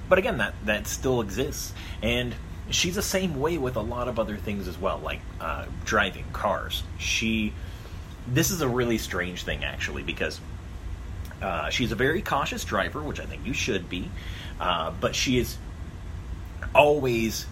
But 0.08 0.18
again, 0.18 0.38
that 0.38 0.54
that 0.64 0.86
still 0.86 1.20
exists, 1.20 1.72
and 2.02 2.34
she's 2.70 2.94
the 2.94 3.02
same 3.02 3.40
way 3.40 3.58
with 3.58 3.76
a 3.76 3.80
lot 3.80 4.08
of 4.08 4.18
other 4.18 4.36
things 4.36 4.68
as 4.68 4.78
well, 4.78 4.98
like 4.98 5.20
uh, 5.40 5.66
driving 5.84 6.24
cars. 6.32 6.82
She, 6.98 7.52
this 8.26 8.50
is 8.50 8.60
a 8.60 8.68
really 8.68 8.98
strange 8.98 9.44
thing 9.44 9.64
actually 9.64 10.02
because 10.02 10.40
uh, 11.40 11.70
she's 11.70 11.92
a 11.92 11.96
very 11.96 12.22
cautious 12.22 12.64
driver, 12.64 13.02
which 13.02 13.20
I 13.20 13.24
think 13.24 13.46
you 13.46 13.52
should 13.52 13.88
be, 13.88 14.10
uh, 14.60 14.92
but 15.00 15.14
she 15.14 15.38
is 15.38 15.56
always 16.74 17.46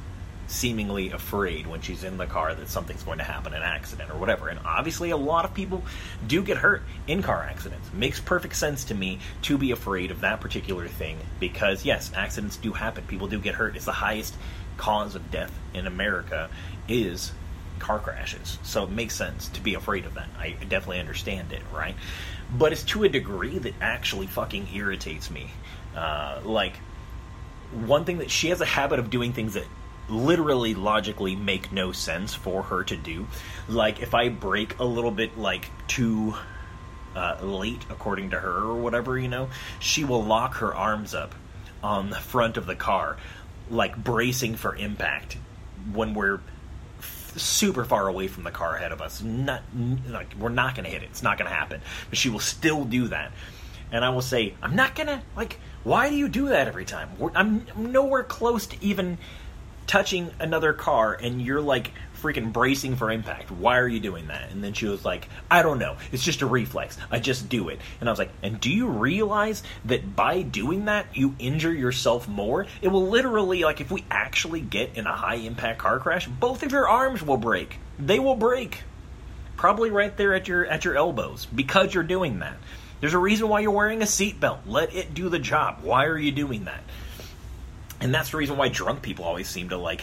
seemingly 0.51 1.11
afraid 1.11 1.67
when 1.67 1.81
she's 1.81 2.03
in 2.03 2.19
the 2.19 2.27
car 2.27 2.55
that 2.55 2.69
something's 2.69 3.03
going 3.03 3.19
to 3.19 3.25
happen, 3.25 3.55
an 3.55 3.63
accident 3.63 4.11
or 4.11 4.19
whatever. 4.19 4.49
And 4.49 4.59
obviously, 4.65 5.11
a 5.11 5.17
lot 5.17 5.45
of 5.45 5.55
people 5.55 5.83
do 6.27 6.43
get 6.43 6.59
hurt 6.59 6.83
in 7.07 7.23
car 7.23 7.43
accidents. 7.43 7.89
Makes 7.93 8.21
perfect 8.21 8.57
sense 8.57 8.85
to 8.87 8.95
me 8.95 9.21
to 9.43 9.57
be 9.57 9.71
afraid 9.71 10.11
of 10.11 10.21
that 10.23 10.41
particular 10.41 10.89
thing 10.89 11.19
because, 11.39 11.85
yes, 11.85 12.11
accidents 12.15 12.57
do 12.57 12.73
happen. 12.73 13.05
People 13.05 13.29
do 13.29 13.39
get 13.39 13.55
hurt. 13.55 13.77
It's 13.77 13.85
the 13.85 13.93
highest 13.93 14.35
cause 14.77 15.15
of 15.15 15.31
death 15.31 15.57
in 15.73 15.87
America 15.87 16.51
is 16.89 17.33
car 17.79 17.99
crashes. 17.99 18.59
So 18.63 18.85
it 18.85 18.91
makes 18.91 19.15
sense 19.15 19.49
to 19.51 19.61
be 19.61 19.75
afraid 19.75 20.05
of 20.05 20.15
that. 20.15 20.29
I 20.39 20.51
definitely 20.69 21.01
understand 21.01 21.53
it, 21.53 21.63
right? 21.73 21.95
But 22.57 22.73
it's 22.73 22.83
to 22.85 23.05
a 23.05 23.09
degree 23.09 23.59
that 23.59 23.75
actually 23.81 24.27
fucking 24.27 24.69
irritates 24.75 25.31
me. 25.31 25.51
Uh, 25.97 26.41
like, 26.45 26.75
one 27.73 28.05
thing 28.05 28.19
that 28.19 28.31
she 28.31 28.49
has 28.49 28.61
a 28.61 28.65
habit 28.65 28.99
of 28.99 29.11
doing 29.11 29.33
things 29.33 29.55
that 29.55 29.65
literally 30.11 30.75
logically 30.75 31.37
make 31.37 31.73
no 31.73 31.93
sense 31.93 32.35
for 32.35 32.63
her 32.65 32.85
to 32.85 32.97
do. 32.97 33.27
Like 33.69 34.01
if 34.01 34.15
I 34.15 34.29
brake 34.29 34.79
a 34.79 34.85
little 34.85 35.11
bit 35.11 35.39
like 35.39 35.71
too 35.87 36.35
uh, 37.15 37.39
late, 37.43 37.85
according 37.91 38.31
to 38.31 38.39
her 38.39 38.57
or 38.57 38.75
whatever, 38.75 39.19
you 39.19 39.29
know, 39.29 39.49
she 39.79 40.05
will 40.05 40.25
lock 40.25 40.55
her 40.57 40.75
arms 40.75 41.15
up 41.15 41.35
on 41.83 42.11
the 42.11 42.17
front 42.17 42.57
of 42.57 42.67
the 42.67 42.77
car, 42.77 43.17
like 43.71 43.97
bracing 43.97 44.57
for 44.57 44.75
impact 44.77 45.37
when 45.93 46.15
we're 46.15 46.41
f- 46.99 47.33
super 47.37 47.85
far 47.85 48.07
away 48.07 48.29
from 48.29 48.45
the 48.45 48.51
car 48.51 48.77
ahead 48.77 48.93
of 48.93 49.01
us. 49.01 49.23
Not 49.23 49.63
like 50.09 50.35
we're 50.39 50.51
not 50.51 50.75
going 50.75 50.85
to 50.85 50.91
hit 50.91 51.03
it. 51.03 51.09
It's 51.11 51.23
not 51.23 51.39
going 51.39 51.49
to 51.51 51.57
happen. 51.57 51.81
But 52.11 52.19
she 52.19 52.29
will 52.29 52.41
still 52.41 52.85
do 52.85 53.09
that. 53.09 53.33
And 53.93 54.05
I 54.05 54.11
will 54.11 54.23
say, 54.23 54.55
I'm 54.63 54.77
not 54.77 54.95
gonna 54.95 55.23
like. 55.37 55.59
Why 55.83 56.11
do 56.11 56.15
you 56.15 56.29
do 56.29 56.49
that 56.51 56.69
every 56.69 56.85
time? 56.85 57.11
I'm 57.35 57.67
nowhere 57.75 58.23
close 58.23 58.67
to 58.67 58.77
even 58.85 59.19
touching 59.91 60.31
another 60.39 60.73
car 60.73 61.15
and 61.21 61.43
you're 61.43 61.61
like 61.61 61.91
freaking 62.23 62.53
bracing 62.53 62.95
for 62.95 63.11
impact. 63.11 63.51
Why 63.51 63.79
are 63.79 63.89
you 63.89 63.99
doing 63.99 64.29
that? 64.29 64.53
And 64.53 64.63
then 64.63 64.73
she 64.73 64.87
was 64.87 65.05
like, 65.05 65.29
I 65.51 65.63
don't 65.63 65.81
know. 65.81 65.97
It's 66.13 66.23
just 66.23 66.43
a 66.43 66.47
reflex. 66.47 66.97
I 67.11 67.19
just 67.19 67.49
do 67.49 67.71
it. 67.71 67.81
And 67.99 68.09
I 68.09 68.13
was 68.13 68.19
like, 68.21 68.31
and 68.41 68.61
do 68.61 68.71
you 68.71 68.87
realize 68.87 69.65
that 69.87 70.15
by 70.15 70.43
doing 70.43 70.85
that, 70.85 71.07
you 71.17 71.35
injure 71.41 71.73
yourself 71.73 72.29
more? 72.29 72.69
It 72.81 72.87
will 72.87 73.09
literally, 73.09 73.65
like, 73.65 73.81
if 73.81 73.91
we 73.91 74.05
actually 74.13 74.61
get 74.61 74.95
in 74.95 75.09
a 75.09 75.13
high 75.13 75.35
impact 75.35 75.81
car 75.81 75.99
crash, 75.99 76.29
both 76.29 76.63
of 76.63 76.71
your 76.71 76.89
arms 76.89 77.21
will 77.21 77.37
break. 77.37 77.79
They 77.99 78.21
will 78.21 78.37
break. 78.37 78.85
Probably 79.57 79.91
right 79.91 80.17
there 80.17 80.35
at 80.35 80.47
your 80.47 80.65
at 80.67 80.85
your 80.85 80.97
elbows 80.97 81.47
because 81.47 81.93
you're 81.93 82.05
doing 82.05 82.39
that. 82.39 82.57
There's 83.01 83.15
a 83.15 83.19
reason 83.19 83.49
why 83.49 83.59
you're 83.59 83.73
wearing 83.73 84.03
a 84.03 84.07
seatbelt. 84.07 84.61
Let 84.67 84.95
it 84.95 85.15
do 85.15 85.29
the 85.29 85.41
job. 85.41 85.81
Why 85.83 86.05
are 86.05 86.17
you 86.17 86.31
doing 86.31 86.67
that? 86.67 86.85
And 88.01 88.15
that's 88.15 88.31
the 88.31 88.37
reason 88.37 88.57
why 88.57 88.69
drunk 88.69 89.03
people 89.03 89.25
always 89.25 89.49
seem 89.49 89.69
to 89.71 89.77
like 89.77 90.03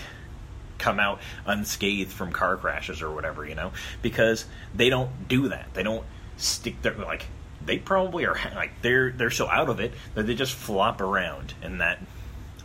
come 0.77 0.99
out 0.99 1.19
unscathed 1.45 2.11
from 2.11 2.31
car 2.31 2.55
crashes 2.57 3.01
or 3.01 3.11
whatever, 3.11 3.45
you 3.45 3.55
know, 3.55 3.71
because 4.01 4.45
they 4.75 4.89
don't 4.89 5.27
do 5.27 5.49
that. 5.49 5.73
They 5.73 5.83
don't 5.83 6.05
stick 6.37 6.81
their 6.81 6.93
like 6.93 7.25
they 7.65 7.77
probably 7.77 8.25
are 8.25 8.37
like 8.55 8.81
they're 8.81 9.11
they're 9.11 9.31
so 9.31 9.49
out 9.49 9.69
of 9.69 9.79
it 9.79 9.93
that 10.13 10.27
they 10.27 10.35
just 10.35 10.53
flop 10.53 11.01
around 11.01 11.53
and 11.61 11.81
that 11.81 11.99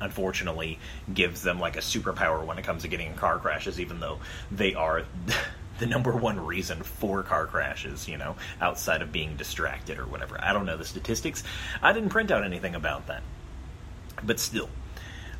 unfortunately 0.01 0.79
gives 1.13 1.43
them 1.43 1.59
like 1.59 1.77
a 1.77 1.81
superpower 1.81 2.45
when 2.45 2.59
it 2.59 2.65
comes 2.65 2.83
to 2.83 2.89
getting 2.89 3.07
in 3.07 3.15
car 3.15 3.39
crashes 3.39 3.81
even 3.81 4.01
though 4.01 4.19
they 4.51 4.75
are 4.75 5.05
the 5.79 5.87
number 5.87 6.13
one 6.13 6.39
reason 6.39 6.83
for 6.83 7.23
car 7.23 7.47
crashes, 7.47 8.07
you 8.07 8.17
know, 8.17 8.37
outside 8.61 9.03
of 9.03 9.11
being 9.11 9.37
distracted 9.37 9.99
or 9.99 10.07
whatever. 10.07 10.37
I 10.41 10.53
don't 10.53 10.67
know 10.67 10.77
the 10.77 10.85
statistics. 10.85 11.43
I 11.83 11.93
didn't 11.93 12.11
print 12.11 12.31
out 12.31 12.45
anything 12.45 12.75
about 12.75 13.09
that. 13.09 13.23
But 14.23 14.39
still, 14.39 14.69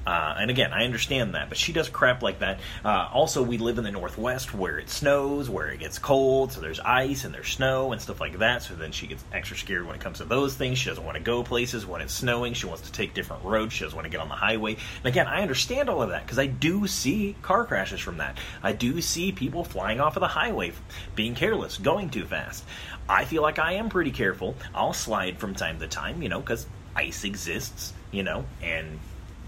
uh, 0.07 0.35
and 0.39 0.51
again, 0.51 0.73
I 0.73 0.85
understand 0.85 1.35
that, 1.35 1.49
but 1.49 1.59
she 1.59 1.73
does 1.73 1.89
crap 1.89 2.23
like 2.23 2.41
that. 2.41 2.61
Uh, 2.85 3.09
also, 3.13 3.43
we 3.43 3.59
live 3.59 3.79
in 3.79 3.85
the 3.85 3.93
Northwest 3.93 4.53
where 4.55 4.79
it 4.79 4.91
snows, 4.91 5.49
where 5.49 5.69
it 5.69 5.79
gets 5.79 5.99
cold, 5.99 6.53
so 6.53 6.61
there's 6.61 6.81
ice 6.81 7.25
and 7.25 7.33
there's 7.33 7.49
snow 7.49 7.93
and 7.93 8.01
stuff 8.01 8.21
like 8.21 8.39
that. 8.39 8.63
So 8.63 8.75
then 8.75 8.93
she 8.93 9.07
gets 9.07 9.25
extra 9.33 9.57
scared 9.57 9.87
when 9.87 9.95
it 9.95 10.01
comes 10.01 10.19
to 10.19 10.25
those 10.25 10.55
things. 10.55 10.79
She 10.79 10.89
doesn't 10.89 11.05
want 11.05 11.17
to 11.17 11.23
go 11.23 11.43
places 11.43 11.87
when 11.87 12.01
it's 12.01 12.15
snowing. 12.15 12.55
She 12.55 12.67
wants 12.67 12.83
to 12.83 12.93
take 12.93 13.15
different 13.15 13.45
roads. 13.45 13.73
She 13.73 13.85
doesn't 13.85 13.97
want 13.97 14.07
to 14.07 14.11
get 14.11 14.21
on 14.21 14.29
the 14.29 14.35
highway. 14.35 14.73
And 14.73 15.07
again, 15.07 15.27
I 15.27 15.43
understand 15.43 15.89
all 15.89 16.03
of 16.03 16.11
that 16.11 16.25
because 16.25 16.39
I 16.39 16.47
do 16.47 16.87
see 16.87 17.37
car 17.43 17.65
crashes 17.65 18.01
from 18.01 18.19
that. 18.19 18.39
I 18.63 18.73
do 18.73 19.01
see 19.01 19.33
people 19.33 19.65
flying 19.65 20.01
off 20.01 20.17
of 20.17 20.21
the 20.21 20.29
highway, 20.29 20.73
being 21.15 21.35
careless, 21.35 21.79
going 21.79 22.11
too 22.11 22.25
fast. 22.25 22.65
I 23.09 23.25
feel 23.25 23.43
like 23.43 23.59
I 23.59 23.75
am 23.75 23.89
pretty 23.89 24.11
careful. 24.11 24.57
I'll 24.75 24.93
slide 24.93 25.39
from 25.39 25.55
time 25.55 25.79
to 25.81 25.87
time, 25.87 26.23
you 26.23 26.29
know, 26.29 26.41
because 26.41 26.67
ice 26.95 27.25
exists, 27.25 27.93
you 28.11 28.23
know, 28.23 28.45
and 28.63 28.99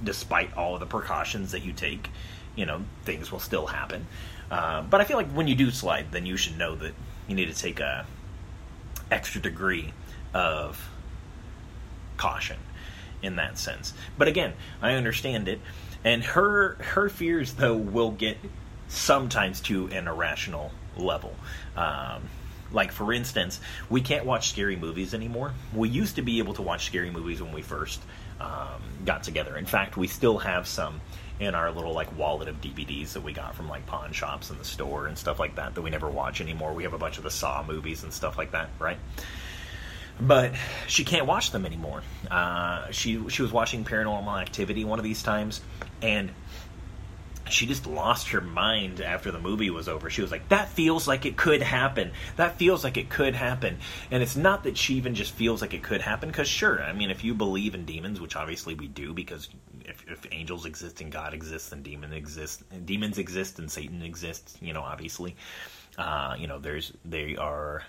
despite 0.02 0.56
all 0.56 0.74
of 0.74 0.80
the 0.80 0.86
precautions 0.86 1.52
that 1.52 1.64
you 1.64 1.72
take, 1.72 2.10
you 2.56 2.66
know, 2.66 2.82
things 3.04 3.30
will 3.30 3.40
still 3.40 3.66
happen. 3.66 4.06
Uh, 4.50 4.82
but 4.82 5.00
I 5.00 5.04
feel 5.04 5.16
like 5.16 5.30
when 5.30 5.48
you 5.48 5.54
do 5.54 5.70
slide, 5.70 6.12
then 6.12 6.26
you 6.26 6.36
should 6.36 6.58
know 6.58 6.74
that 6.76 6.94
you 7.28 7.34
need 7.34 7.46
to 7.46 7.54
take 7.54 7.80
a 7.80 8.06
extra 9.10 9.40
degree 9.40 9.92
of 10.32 10.88
caution 12.16 12.56
in 13.22 13.36
that 13.36 13.58
sense. 13.58 13.94
But 14.18 14.28
again, 14.28 14.52
I 14.82 14.92
understand 14.94 15.48
it, 15.48 15.60
and 16.04 16.22
her 16.22 16.74
her 16.74 17.08
fears 17.08 17.54
though 17.54 17.76
will 17.76 18.10
get 18.10 18.36
sometimes 18.88 19.60
to 19.62 19.88
an 19.88 20.06
irrational 20.06 20.70
level. 20.96 21.34
Um, 21.76 22.28
like 22.70 22.92
for 22.92 23.12
instance, 23.12 23.60
we 23.88 24.00
can't 24.00 24.26
watch 24.26 24.50
scary 24.50 24.76
movies 24.76 25.14
anymore. 25.14 25.54
We 25.74 25.88
used 25.88 26.16
to 26.16 26.22
be 26.22 26.38
able 26.38 26.54
to 26.54 26.62
watch 26.62 26.86
scary 26.86 27.10
movies 27.10 27.40
when 27.40 27.52
we 27.52 27.62
first 27.62 28.02
um, 28.40 28.82
got 29.04 29.22
together. 29.22 29.56
In 29.56 29.66
fact, 29.66 29.96
we 29.96 30.06
still 30.06 30.38
have 30.38 30.66
some 30.66 31.00
in 31.40 31.54
our 31.54 31.70
little 31.72 31.92
like 31.92 32.16
wallet 32.16 32.48
of 32.48 32.60
DVDs 32.60 33.12
that 33.14 33.22
we 33.22 33.32
got 33.32 33.54
from 33.54 33.68
like 33.68 33.84
pawn 33.86 34.12
shops 34.12 34.50
in 34.50 34.58
the 34.58 34.64
store 34.64 35.06
and 35.06 35.18
stuff 35.18 35.40
like 35.40 35.56
that 35.56 35.74
that 35.74 35.82
we 35.82 35.90
never 35.90 36.08
watch 36.08 36.40
anymore. 36.40 36.72
We 36.72 36.84
have 36.84 36.92
a 36.92 36.98
bunch 36.98 37.18
of 37.18 37.24
the 37.24 37.30
Saw 37.30 37.64
movies 37.66 38.04
and 38.04 38.12
stuff 38.12 38.38
like 38.38 38.52
that, 38.52 38.70
right? 38.78 38.98
But 40.20 40.52
she 40.86 41.04
can't 41.04 41.26
watch 41.26 41.50
them 41.50 41.66
anymore. 41.66 42.02
Uh, 42.30 42.90
she 42.92 43.28
she 43.28 43.42
was 43.42 43.52
watching 43.52 43.84
Paranormal 43.84 44.40
Activity 44.40 44.84
one 44.84 45.00
of 45.00 45.04
these 45.04 45.24
times, 45.24 45.60
and 46.02 46.30
she 47.48 47.66
just 47.66 47.86
lost 47.86 48.30
her 48.30 48.40
mind 48.40 49.00
after 49.00 49.30
the 49.30 49.38
movie 49.38 49.70
was 49.70 49.88
over. 49.88 50.08
She 50.08 50.22
was 50.22 50.30
like, 50.30 50.48
"That 50.48 50.68
feels 50.68 51.06
like 51.06 51.26
it 51.26 51.36
could 51.36 51.62
happen. 51.62 52.12
That 52.36 52.56
feels 52.56 52.84
like 52.84 52.96
it 52.96 53.10
could 53.10 53.34
happen." 53.34 53.78
And 54.10 54.22
it's 54.22 54.36
not 54.36 54.64
that 54.64 54.78
she 54.78 54.94
even 54.94 55.14
just 55.14 55.32
feels 55.32 55.60
like 55.60 55.74
it 55.74 55.82
could 55.82 56.00
happen, 56.00 56.28
because 56.28 56.48
sure, 56.48 56.82
I 56.82 56.92
mean, 56.92 57.10
if 57.10 57.22
you 57.24 57.34
believe 57.34 57.74
in 57.74 57.84
demons, 57.84 58.20
which 58.20 58.36
obviously 58.36 58.74
we 58.74 58.88
do, 58.88 59.12
because 59.12 59.48
if, 59.84 60.04
if 60.08 60.26
angels 60.32 60.64
exist 60.64 61.00
and 61.00 61.12
God 61.12 61.34
exists 61.34 61.72
and 61.72 61.82
demon 61.82 62.12
exists, 62.12 62.64
and 62.70 62.86
demons 62.86 63.18
exist 63.18 63.58
and 63.58 63.70
Satan 63.70 64.02
exists, 64.02 64.56
you 64.60 64.72
know, 64.72 64.82
obviously, 64.82 65.36
uh, 65.98 66.36
you 66.38 66.46
know, 66.46 66.58
there's 66.58 66.92
they 67.04 67.36
are 67.36 67.82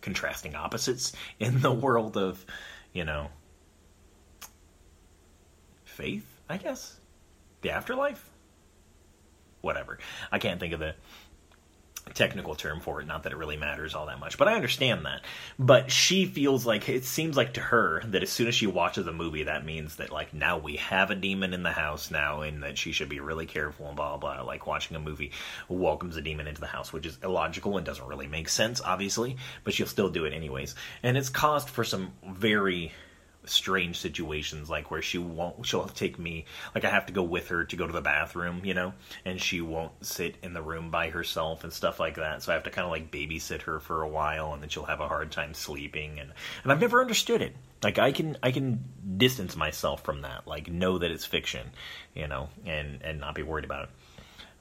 contrasting 0.00 0.54
opposites 0.54 1.12
in 1.38 1.60
the 1.60 1.72
world 1.72 2.16
of, 2.16 2.44
you 2.92 3.04
know, 3.04 3.28
faith, 5.84 6.26
I 6.48 6.56
guess 6.56 6.98
the 7.64 7.72
afterlife? 7.72 8.30
Whatever. 9.62 9.98
I 10.30 10.38
can't 10.38 10.60
think 10.60 10.74
of 10.74 10.80
the 10.80 10.94
technical 12.12 12.54
term 12.54 12.80
for 12.80 13.00
it. 13.00 13.06
Not 13.06 13.22
that 13.22 13.32
it 13.32 13.38
really 13.38 13.56
matters 13.56 13.94
all 13.94 14.06
that 14.06 14.20
much, 14.20 14.36
but 14.36 14.46
I 14.46 14.54
understand 14.54 15.06
that. 15.06 15.22
But 15.58 15.90
she 15.90 16.26
feels 16.26 16.66
like 16.66 16.86
it 16.88 17.04
seems 17.04 17.36
like 17.36 17.54
to 17.54 17.62
her 17.62 18.02
that 18.08 18.22
as 18.22 18.30
soon 18.30 18.46
as 18.46 18.54
she 18.54 18.66
watches 18.66 19.06
a 19.06 19.12
movie, 19.12 19.44
that 19.44 19.64
means 19.64 19.96
that 19.96 20.12
like 20.12 20.34
now 20.34 20.58
we 20.58 20.76
have 20.76 21.10
a 21.10 21.14
demon 21.14 21.54
in 21.54 21.62
the 21.62 21.72
house 21.72 22.10
now, 22.10 22.42
and 22.42 22.62
that 22.62 22.76
she 22.76 22.92
should 22.92 23.08
be 23.08 23.20
really 23.20 23.46
careful 23.46 23.86
and 23.86 23.96
blah 23.96 24.18
blah. 24.18 24.34
blah. 24.34 24.44
Like 24.44 24.66
watching 24.66 24.96
a 24.96 25.00
movie 25.00 25.32
welcomes 25.68 26.18
a 26.18 26.22
demon 26.22 26.46
into 26.46 26.60
the 26.60 26.66
house, 26.66 26.92
which 26.92 27.06
is 27.06 27.18
illogical 27.24 27.78
and 27.78 27.86
doesn't 27.86 28.06
really 28.06 28.28
make 28.28 28.50
sense, 28.50 28.82
obviously. 28.82 29.38
But 29.64 29.72
she'll 29.72 29.86
still 29.86 30.10
do 30.10 30.26
it 30.26 30.34
anyways, 30.34 30.74
and 31.02 31.16
it's 31.16 31.30
caused 31.30 31.70
for 31.70 31.84
some 31.84 32.12
very 32.28 32.92
strange 33.46 33.98
situations 33.98 34.70
like 34.70 34.90
where 34.90 35.02
she 35.02 35.18
won't 35.18 35.66
she'll 35.66 35.86
take 35.86 36.18
me 36.18 36.44
like 36.74 36.84
I 36.84 36.90
have 36.90 37.06
to 37.06 37.12
go 37.12 37.22
with 37.22 37.48
her 37.48 37.64
to 37.64 37.76
go 37.76 37.86
to 37.86 37.92
the 37.92 38.00
bathroom, 38.00 38.62
you 38.64 38.74
know, 38.74 38.94
and 39.24 39.40
she 39.40 39.60
won't 39.60 39.92
sit 40.04 40.36
in 40.42 40.54
the 40.54 40.62
room 40.62 40.90
by 40.90 41.10
herself 41.10 41.64
and 41.64 41.72
stuff 41.72 42.00
like 42.00 42.16
that. 42.16 42.42
So 42.42 42.52
I 42.52 42.54
have 42.54 42.64
to 42.64 42.70
kind 42.70 42.84
of 42.84 42.90
like 42.90 43.10
babysit 43.10 43.62
her 43.62 43.80
for 43.80 44.02
a 44.02 44.08
while 44.08 44.52
and 44.52 44.62
then 44.62 44.68
she'll 44.68 44.84
have 44.84 45.00
a 45.00 45.08
hard 45.08 45.30
time 45.30 45.54
sleeping 45.54 46.18
and 46.18 46.32
and 46.62 46.72
I've 46.72 46.80
never 46.80 47.00
understood 47.00 47.42
it. 47.42 47.54
Like 47.82 47.98
I 47.98 48.12
can 48.12 48.36
I 48.42 48.50
can 48.50 48.84
distance 49.16 49.56
myself 49.56 50.02
from 50.02 50.22
that, 50.22 50.46
like 50.46 50.70
know 50.70 50.98
that 50.98 51.10
it's 51.10 51.24
fiction, 51.24 51.68
you 52.14 52.28
know, 52.28 52.48
and 52.64 53.00
and 53.02 53.20
not 53.20 53.34
be 53.34 53.42
worried 53.42 53.64
about 53.64 53.84
it 53.84 53.90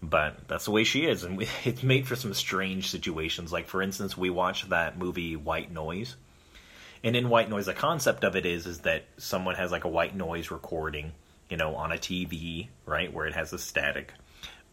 but 0.06 0.36
that's 0.50 0.66
the 0.66 0.72
way 0.72 0.84
she 0.84 1.06
is 1.06 1.24
and 1.24 1.42
it's 1.64 1.82
made 1.82 2.06
for 2.06 2.16
some 2.16 2.34
strange 2.34 2.90
situations 2.90 3.54
like 3.54 3.68
for 3.68 3.82
instance 3.82 4.18
we 4.18 4.30
watched 4.30 4.70
that 4.70 4.98
movie 4.98 5.38
white 5.38 5.72
noise 5.72 6.18
and 7.04 7.16
in 7.16 7.30
white 7.30 7.50
noise, 7.50 7.66
the 7.66 7.74
concept 7.74 8.24
of 8.24 8.36
it 8.36 8.46
is 8.46 8.66
is 8.66 8.80
that 8.80 9.04
someone 9.18 9.56
has 9.56 9.72
like 9.72 9.84
a 9.84 9.90
white 9.90 10.16
noise 10.16 10.52
recording, 10.52 11.12
you 11.50 11.58
know, 11.58 11.76
on 11.76 11.92
a 11.92 11.98
TV, 11.98 12.68
right, 12.86 13.12
where 13.12 13.26
it 13.26 13.34
has 13.34 13.52
a 13.54 13.60
static 13.60 14.14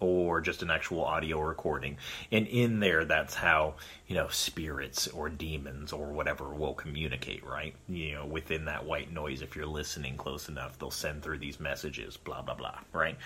or 0.00 0.40
just 0.40 0.62
an 0.62 0.70
actual 0.70 1.04
audio 1.04 1.40
recording. 1.40 1.98
And 2.32 2.46
in 2.46 2.80
there, 2.80 3.04
that's 3.04 3.34
how, 3.34 3.74
you 4.06 4.14
know, 4.14 4.28
spirits 4.28 5.08
or 5.08 5.28
demons 5.28 5.92
or 5.92 6.06
whatever 6.06 6.48
will 6.48 6.72
communicate, 6.72 7.44
right? 7.44 7.74
You 7.88 8.14
know, 8.14 8.26
within 8.26 8.64
that 8.64 8.86
white 8.86 9.12
noise, 9.12 9.42
if 9.42 9.54
you're 9.54 9.66
listening 9.66 10.16
close 10.16 10.48
enough, 10.48 10.78
they'll 10.78 10.90
send 10.90 11.22
through 11.22 11.38
these 11.38 11.60
messages, 11.60 12.16
blah, 12.16 12.40
blah, 12.40 12.54
blah, 12.54 12.78
right? 12.92 13.18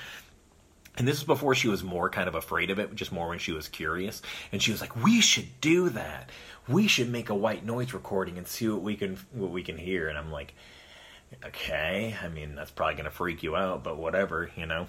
And 0.96 1.08
this 1.08 1.18
is 1.18 1.24
before 1.24 1.54
she 1.54 1.68
was 1.68 1.82
more 1.82 2.08
kind 2.08 2.28
of 2.28 2.34
afraid 2.34 2.70
of 2.70 2.78
it, 2.78 2.94
just 2.94 3.12
more 3.12 3.28
when 3.28 3.38
she 3.38 3.52
was 3.52 3.68
curious. 3.68 4.22
And 4.52 4.62
she 4.62 4.70
was 4.70 4.80
like, 4.80 4.94
"We 5.02 5.20
should 5.20 5.60
do 5.60 5.88
that. 5.90 6.30
We 6.68 6.88
should 6.88 7.10
make 7.10 7.28
a 7.28 7.34
white 7.34 7.64
noise 7.64 7.92
recording 7.92 8.38
and 8.38 8.46
see 8.46 8.68
what 8.68 8.82
we 8.82 8.96
can 8.96 9.18
what 9.32 9.50
we 9.50 9.62
can 9.62 9.78
hear." 9.78 10.08
And 10.08 10.18
I'm 10.18 10.32
like, 10.32 10.54
"Okay, 11.44 12.16
I 12.22 12.28
mean 12.28 12.54
that's 12.54 12.70
probably 12.70 12.94
gonna 12.96 13.10
freak 13.10 13.42
you 13.42 13.56
out, 13.56 13.84
but 13.84 13.96
whatever, 13.96 14.50
you 14.56 14.66
know." 14.66 14.86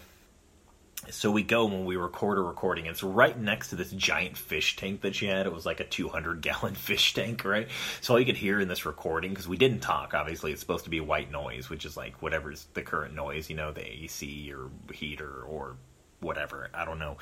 So 1.12 1.30
we 1.30 1.44
go 1.44 1.66
when 1.66 1.86
we 1.86 1.98
record 1.98 2.38
a 2.38 2.42
recording. 2.42 2.88
It's 2.88 3.04
right 3.04 3.38
next 3.38 3.70
to 3.70 3.76
this 3.76 3.92
giant 3.92 4.38
fish 4.38 4.76
tank 4.76 5.02
that 5.02 5.16
she 5.16 5.28
had. 5.28 5.46
It 5.46 5.54
was 5.54 5.66
like 5.66 5.80
a 5.80 5.84
200 5.84 6.42
gallon 6.42 6.74
fish 6.76 7.14
tank, 7.14 7.46
right? 7.46 7.68
So 8.02 8.14
all 8.14 8.20
you 8.20 8.26
could 8.26 8.38
hear 8.38 8.60
in 8.60 8.68
this 8.68 8.86
recording, 8.86 9.32
because 9.32 9.48
we 9.48 9.58
didn't 9.58 9.82
talk, 9.82 10.14
obviously, 10.14 10.52
it's 10.52 10.62
supposed 10.62 10.86
to 10.86 10.90
be 10.90 11.00
white 11.00 11.32
noise, 11.32 11.70
which 11.70 11.86
is 11.86 11.96
like 11.96 12.22
whatever's 12.22 12.66
the 12.74 12.82
current 12.82 13.14
noise, 13.14 13.50
you 13.50 13.56
know, 13.56 13.72
the 13.72 13.86
AC 13.86 14.52
or 14.52 14.70
heater 14.94 15.44
or 15.44 15.78
whatever. 16.26 16.70
I 16.74 16.84
don't 16.86 17.00
know. 17.00 17.18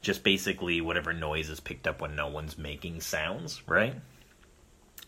Just 0.00 0.22
basically 0.22 0.80
whatever 0.80 1.12
noise 1.12 1.50
is 1.50 1.60
picked 1.60 1.86
up 1.86 2.00
when 2.00 2.16
no 2.16 2.28
one's 2.28 2.56
making 2.56 3.00
sounds, 3.00 3.62
right? 3.66 3.94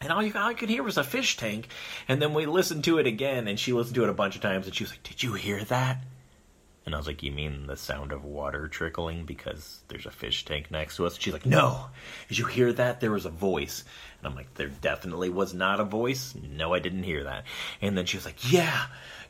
And 0.00 0.12
all, 0.12 0.22
you, 0.22 0.32
all 0.34 0.48
I 0.48 0.54
could 0.54 0.68
hear 0.68 0.82
was 0.82 0.98
a 0.98 1.04
fish 1.04 1.36
tank. 1.36 1.68
And 2.08 2.20
then 2.20 2.34
we 2.34 2.44
listened 2.44 2.84
to 2.84 2.98
it 2.98 3.06
again, 3.06 3.48
and 3.48 3.58
she 3.58 3.72
listened 3.72 3.94
to 3.94 4.04
it 4.04 4.10
a 4.10 4.14
bunch 4.14 4.36
of 4.36 4.42
times, 4.42 4.66
and 4.66 4.74
she 4.74 4.84
was 4.84 4.90
like, 4.90 5.02
Did 5.02 5.22
you 5.22 5.32
hear 5.34 5.64
that? 5.64 6.04
And 6.84 6.94
I 6.94 6.98
was 6.98 7.06
like, 7.06 7.22
You 7.22 7.32
mean 7.32 7.66
the 7.66 7.76
sound 7.76 8.12
of 8.12 8.24
water 8.24 8.68
trickling 8.68 9.24
because 9.24 9.80
there's 9.88 10.06
a 10.06 10.10
fish 10.10 10.44
tank 10.44 10.70
next 10.70 10.96
to 10.96 11.06
us? 11.06 11.14
And 11.14 11.22
she's 11.22 11.32
like, 11.32 11.46
No. 11.46 11.86
Did 12.28 12.38
you 12.38 12.44
hear 12.44 12.72
that? 12.74 13.00
There 13.00 13.10
was 13.12 13.24
a 13.24 13.30
voice. 13.30 13.84
And 14.18 14.28
I'm 14.28 14.36
like, 14.36 14.52
There 14.54 14.68
definitely 14.68 15.30
was 15.30 15.54
not 15.54 15.80
a 15.80 15.84
voice. 15.84 16.34
No, 16.34 16.74
I 16.74 16.78
didn't 16.78 17.04
hear 17.04 17.24
that. 17.24 17.44
And 17.80 17.96
then 17.96 18.06
she 18.06 18.18
was 18.18 18.26
like, 18.26 18.52
Yeah 18.52 18.86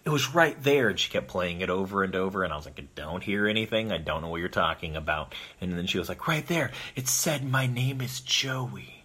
it 0.07 0.11
was 0.11 0.33
right 0.33 0.63
there 0.63 0.89
and 0.89 1.01
she 1.01 1.11
kept 1.11 1.27
playing 1.27 1.63
it 1.63 1.69
over 1.69 2.05
and 2.05 2.15
over 2.15 2.45
and 2.45 2.53
i 2.53 2.57
was 2.57 2.65
like 2.65 2.79
i 2.79 2.87
don't 2.95 3.25
hear 3.25 3.49
anything. 3.49 3.91
I 3.91 3.99
don't 3.99 4.23
know 4.23 4.29
what 4.29 4.39
you're 4.39 4.49
talking 4.49 4.95
about. 4.95 5.35
And 5.61 5.77
then 5.77 5.89
she 5.89 5.99
was 5.99 6.09
like 6.09 6.29
right 6.29 6.47
there. 6.47 6.71
It 6.95 7.09
said 7.09 7.45
my 7.45 7.67
name 7.67 8.01
is 8.01 8.21
joey. 8.21 9.05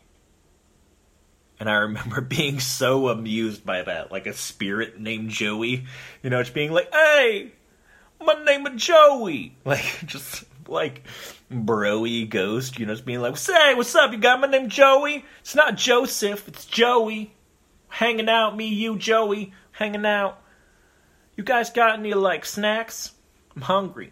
And 1.59 1.67
i 1.67 1.73
remember 1.73 2.21
being 2.37 2.59
so 2.59 3.09
amused 3.09 3.65
by 3.65 3.81
that 3.81 4.11
like 4.11 4.27
a 4.27 4.33
spirit 4.33 4.99
named 4.99 5.31
joey 5.31 5.85
you 6.21 6.29
know 6.29 6.41
just 6.41 6.53
being 6.53 6.71
like 6.71 6.93
hey 6.93 7.51
my 8.23 8.35
name 8.45 8.67
is 8.67 8.81
joey. 8.81 9.55
Like 9.65 10.05
just 10.05 10.43
like 10.67 11.03
broy 11.51 12.29
ghost 12.29 12.77
you 12.77 12.85
know 12.85 12.93
just 12.93 13.05
being 13.05 13.21
like 13.21 13.37
say 13.37 13.73
what's 13.73 13.95
up? 13.95 14.11
You 14.11 14.19
got 14.19 14.39
my 14.39 14.47
name 14.47 14.69
joey? 14.69 15.25
It's 15.39 15.55
not 15.55 15.77
joseph 15.77 16.47
it's 16.47 16.65
joey. 16.65 17.33
Hanging 17.87 18.29
out 18.29 18.55
me 18.55 18.67
you 18.67 18.97
joey. 18.97 19.51
Hanging 19.71 20.05
out 20.05 20.40
you 21.35 21.43
guys 21.43 21.69
got 21.69 21.99
any 21.99 22.13
like 22.13 22.45
snacks? 22.45 23.13
I'm 23.55 23.61
hungry. 23.61 24.11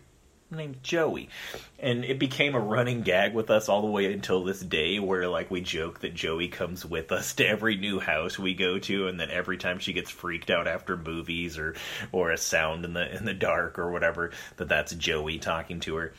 My 0.51 0.57
name's 0.57 0.77
Joey. 0.81 1.29
And 1.77 2.03
it 2.03 2.17
became 2.17 2.55
a 2.55 2.59
running 2.59 3.03
gag 3.03 3.35
with 3.35 3.51
us 3.51 3.69
all 3.69 3.81
the 3.81 3.87
way 3.87 4.11
until 4.11 4.43
this 4.43 4.59
day 4.59 4.97
where 4.97 5.27
like 5.27 5.51
we 5.51 5.61
joke 5.61 5.99
that 5.99 6.15
Joey 6.15 6.47
comes 6.47 6.83
with 6.83 7.11
us 7.11 7.35
to 7.35 7.47
every 7.47 7.75
new 7.75 7.99
house 7.99 8.39
we 8.39 8.55
go 8.55 8.79
to 8.79 9.07
and 9.07 9.19
that 9.19 9.29
every 9.29 9.57
time 9.57 9.77
she 9.77 9.93
gets 9.93 10.09
freaked 10.09 10.49
out 10.49 10.67
after 10.67 10.97
movies 10.97 11.59
or 11.59 11.75
or 12.11 12.31
a 12.31 12.37
sound 12.37 12.83
in 12.83 12.93
the 12.93 13.15
in 13.15 13.25
the 13.25 13.33
dark 13.33 13.77
or 13.77 13.91
whatever 13.91 14.31
that 14.57 14.69
that's 14.69 14.95
Joey 14.95 15.37
talking 15.37 15.81
to 15.81 15.97
her. 15.97 16.13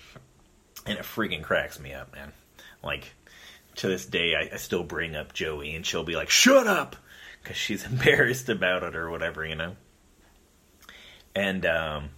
And 0.86 0.96
it 0.96 1.04
freaking 1.04 1.42
cracks 1.42 1.80
me 1.80 1.92
up, 1.92 2.12
man. 2.14 2.32
Like 2.84 3.12
to 3.76 3.88
this 3.88 4.06
day 4.06 4.36
I, 4.36 4.54
I 4.54 4.58
still 4.58 4.84
bring 4.84 5.16
up 5.16 5.32
Joey 5.32 5.74
and 5.74 5.84
she'll 5.84 6.04
be 6.04 6.14
like, 6.14 6.30
"Shut 6.30 6.68
up." 6.68 6.94
Cuz 7.42 7.56
she's 7.56 7.84
embarrassed 7.90 8.48
about 8.48 8.84
it 8.84 8.94
or 8.94 9.10
whatever, 9.10 9.44
you 9.44 9.56
know 9.56 9.74
and 11.40 11.64
um, 11.64 12.11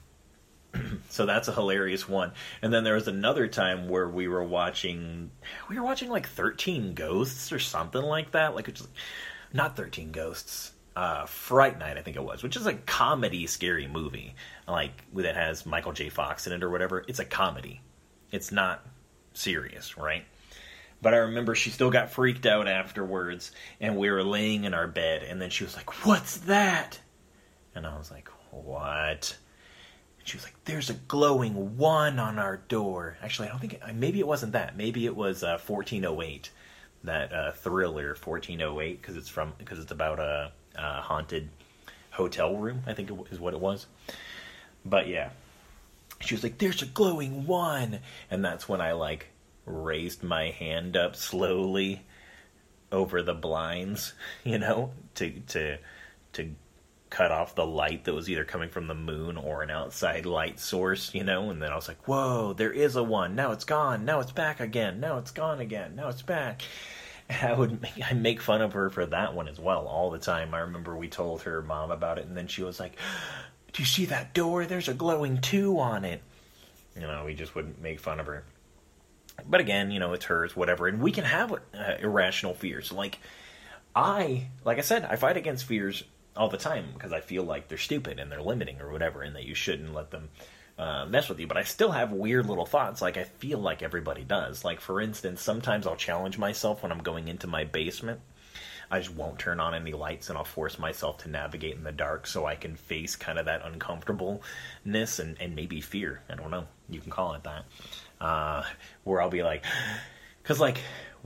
so 1.08 1.26
that's 1.26 1.46
a 1.46 1.52
hilarious 1.52 2.08
one. 2.08 2.32
And 2.60 2.72
then 2.72 2.82
there 2.82 2.94
was 2.94 3.06
another 3.06 3.46
time 3.46 3.88
where 3.88 4.08
we 4.08 4.26
were 4.26 4.42
watching, 4.42 5.30
we 5.68 5.78
were 5.78 5.84
watching 5.84 6.10
like 6.10 6.28
Thirteen 6.28 6.94
Ghosts 6.94 7.52
or 7.52 7.60
something 7.60 8.02
like 8.02 8.32
that, 8.32 8.56
like 8.56 8.68
it's 8.68 8.86
not 9.52 9.76
Thirteen 9.76 10.10
Ghosts, 10.10 10.72
uh, 10.96 11.26
Fright 11.26 11.78
Night, 11.78 11.98
I 11.98 12.02
think 12.02 12.16
it 12.16 12.24
was, 12.24 12.42
which 12.42 12.56
is 12.56 12.66
a 12.66 12.74
comedy 12.74 13.46
scary 13.46 13.86
movie, 13.86 14.34
like 14.66 15.04
that 15.14 15.36
has 15.36 15.64
Michael 15.64 15.92
J. 15.92 16.08
Fox 16.08 16.48
in 16.48 16.52
it 16.52 16.64
or 16.64 16.70
whatever. 16.70 17.04
It's 17.06 17.20
a 17.20 17.24
comedy. 17.24 17.80
It's 18.32 18.50
not 18.50 18.84
serious, 19.34 19.96
right? 19.96 20.24
But 21.00 21.14
I 21.14 21.18
remember 21.18 21.54
she 21.54 21.70
still 21.70 21.90
got 21.90 22.10
freaked 22.10 22.46
out 22.46 22.66
afterwards, 22.66 23.52
and 23.80 23.96
we 23.96 24.10
were 24.10 24.24
laying 24.24 24.64
in 24.64 24.74
our 24.74 24.88
bed, 24.88 25.22
and 25.22 25.40
then 25.40 25.50
she 25.50 25.62
was 25.62 25.76
like, 25.76 26.04
"What's 26.06 26.38
that?" 26.38 27.00
And 27.74 27.86
I 27.86 27.96
was 27.96 28.10
like, 28.10 28.28
what? 28.52 29.36
And 30.18 30.28
she 30.28 30.36
was 30.36 30.44
like, 30.44 30.54
there's 30.64 30.90
a 30.90 30.94
glowing 30.94 31.76
one 31.76 32.18
on 32.18 32.38
our 32.38 32.58
door. 32.68 33.16
Actually, 33.22 33.48
I 33.48 33.50
don't 33.50 33.60
think, 33.60 33.72
it, 33.74 33.82
maybe 33.94 34.20
it 34.20 34.26
wasn't 34.26 34.52
that. 34.52 34.76
Maybe 34.76 35.06
it 35.06 35.16
was 35.16 35.42
uh, 35.42 35.58
1408, 35.66 36.50
that 37.04 37.32
uh, 37.32 37.52
thriller 37.52 38.08
1408, 38.08 39.00
because 39.00 39.16
it's 39.16 39.28
from, 39.28 39.54
because 39.58 39.78
it's 39.78 39.90
about 39.90 40.20
a, 40.20 40.52
a 40.76 41.00
haunted 41.00 41.48
hotel 42.10 42.56
room, 42.56 42.82
I 42.86 42.92
think 42.92 43.10
is 43.30 43.40
what 43.40 43.54
it 43.54 43.60
was. 43.60 43.86
But 44.84 45.08
yeah, 45.08 45.30
she 46.20 46.34
was 46.34 46.44
like, 46.44 46.58
there's 46.58 46.82
a 46.82 46.86
glowing 46.86 47.46
one. 47.46 48.00
And 48.30 48.44
that's 48.44 48.68
when 48.68 48.80
I 48.80 48.92
like 48.92 49.28
raised 49.66 50.22
my 50.22 50.50
hand 50.50 50.96
up 50.96 51.16
slowly 51.16 52.02
over 52.90 53.22
the 53.22 53.34
blinds, 53.34 54.12
you 54.44 54.58
know, 54.58 54.92
to, 55.16 55.30
to, 55.48 55.78
to 56.34 56.50
cut 57.12 57.30
off 57.30 57.54
the 57.54 57.66
light 57.66 58.04
that 58.04 58.14
was 58.14 58.30
either 58.30 58.44
coming 58.44 58.70
from 58.70 58.86
the 58.86 58.94
moon 58.94 59.36
or 59.36 59.62
an 59.62 59.70
outside 59.70 60.24
light 60.24 60.58
source, 60.58 61.14
you 61.14 61.22
know, 61.22 61.50
and 61.50 61.60
then 61.60 61.70
I 61.70 61.76
was 61.76 61.86
like, 61.86 62.08
whoa, 62.08 62.54
there 62.54 62.72
is 62.72 62.96
a 62.96 63.02
one. 63.02 63.36
Now 63.36 63.52
it's 63.52 63.66
gone. 63.66 64.06
Now 64.06 64.20
it's 64.20 64.32
back 64.32 64.60
again. 64.60 64.98
Now 64.98 65.18
it's 65.18 65.30
gone 65.30 65.60
again. 65.60 65.94
Now 65.94 66.08
it's 66.08 66.22
back. 66.22 66.62
I 67.28 67.52
would 67.52 67.82
make, 67.82 67.92
I 68.10 68.14
make 68.14 68.40
fun 68.40 68.62
of 68.62 68.72
her 68.72 68.88
for 68.88 69.04
that 69.04 69.34
one 69.34 69.46
as 69.46 69.60
well 69.60 69.86
all 69.86 70.10
the 70.10 70.18
time. 70.18 70.54
I 70.54 70.60
remember 70.60 70.96
we 70.96 71.08
told 71.08 71.42
her 71.42 71.60
mom 71.60 71.90
about 71.90 72.18
it, 72.18 72.24
and 72.24 72.34
then 72.36 72.48
she 72.48 72.62
was 72.62 72.80
like, 72.80 72.96
do 73.74 73.82
you 73.82 73.86
see 73.86 74.06
that 74.06 74.32
door? 74.32 74.64
There's 74.64 74.88
a 74.88 74.94
glowing 74.94 75.38
two 75.38 75.78
on 75.78 76.06
it. 76.06 76.22
You 76.96 77.02
know, 77.02 77.24
we 77.26 77.34
just 77.34 77.54
wouldn't 77.54 77.80
make 77.82 78.00
fun 78.00 78.20
of 78.20 78.26
her. 78.26 78.44
But 79.46 79.60
again, 79.60 79.90
you 79.90 80.00
know, 80.00 80.14
it's 80.14 80.24
hers, 80.24 80.56
whatever. 80.56 80.88
And 80.88 81.00
we 81.00 81.12
can 81.12 81.24
have 81.24 81.52
uh, 81.52 81.94
irrational 82.00 82.54
fears. 82.54 82.90
Like, 82.90 83.18
I, 83.94 84.46
like 84.64 84.78
I 84.78 84.82
said, 84.82 85.04
I 85.04 85.16
fight 85.16 85.36
against 85.36 85.66
fears 85.66 86.04
all 86.36 86.48
the 86.48 86.56
time 86.56 86.86
because 86.94 87.12
I 87.12 87.20
feel 87.20 87.44
like 87.44 87.68
they're 87.68 87.78
stupid 87.78 88.18
and 88.18 88.30
they're 88.30 88.42
limiting 88.42 88.80
or 88.80 88.90
whatever, 88.90 89.22
and 89.22 89.36
that 89.36 89.44
you 89.44 89.54
shouldn't 89.54 89.94
let 89.94 90.10
them 90.10 90.30
uh, 90.78 91.06
mess 91.06 91.28
with 91.28 91.38
you. 91.40 91.46
But 91.46 91.56
I 91.56 91.64
still 91.64 91.92
have 91.92 92.12
weird 92.12 92.46
little 92.46 92.66
thoughts, 92.66 93.02
like 93.02 93.16
I 93.16 93.24
feel 93.24 93.58
like 93.58 93.82
everybody 93.82 94.24
does. 94.24 94.64
Like 94.64 94.80
for 94.80 95.00
instance, 95.00 95.42
sometimes 95.42 95.86
I'll 95.86 95.96
challenge 95.96 96.38
myself 96.38 96.82
when 96.82 96.92
I'm 96.92 97.02
going 97.02 97.28
into 97.28 97.46
my 97.46 97.64
basement. 97.64 98.20
I 98.90 98.98
just 98.98 99.14
won't 99.14 99.38
turn 99.38 99.58
on 99.58 99.74
any 99.74 99.92
lights 99.92 100.28
and 100.28 100.36
I'll 100.36 100.44
force 100.44 100.78
myself 100.78 101.18
to 101.18 101.30
navigate 101.30 101.76
in 101.76 101.82
the 101.82 101.92
dark 101.92 102.26
so 102.26 102.44
I 102.44 102.56
can 102.56 102.76
face 102.76 103.16
kind 103.16 103.38
of 103.38 103.46
that 103.46 103.64
uncomfortableness 103.64 105.18
and, 105.18 105.40
and 105.40 105.56
maybe 105.56 105.80
fear. 105.80 106.20
I 106.28 106.34
don't 106.34 106.50
know. 106.50 106.66
You 106.90 107.00
can 107.00 107.10
call 107.10 107.32
it 107.32 107.42
that. 107.44 107.64
Uh, 108.20 108.64
where 109.04 109.22
I'll 109.22 109.30
be 109.30 109.42
like, 109.42 109.64
because 110.42 110.60
like 110.60 110.78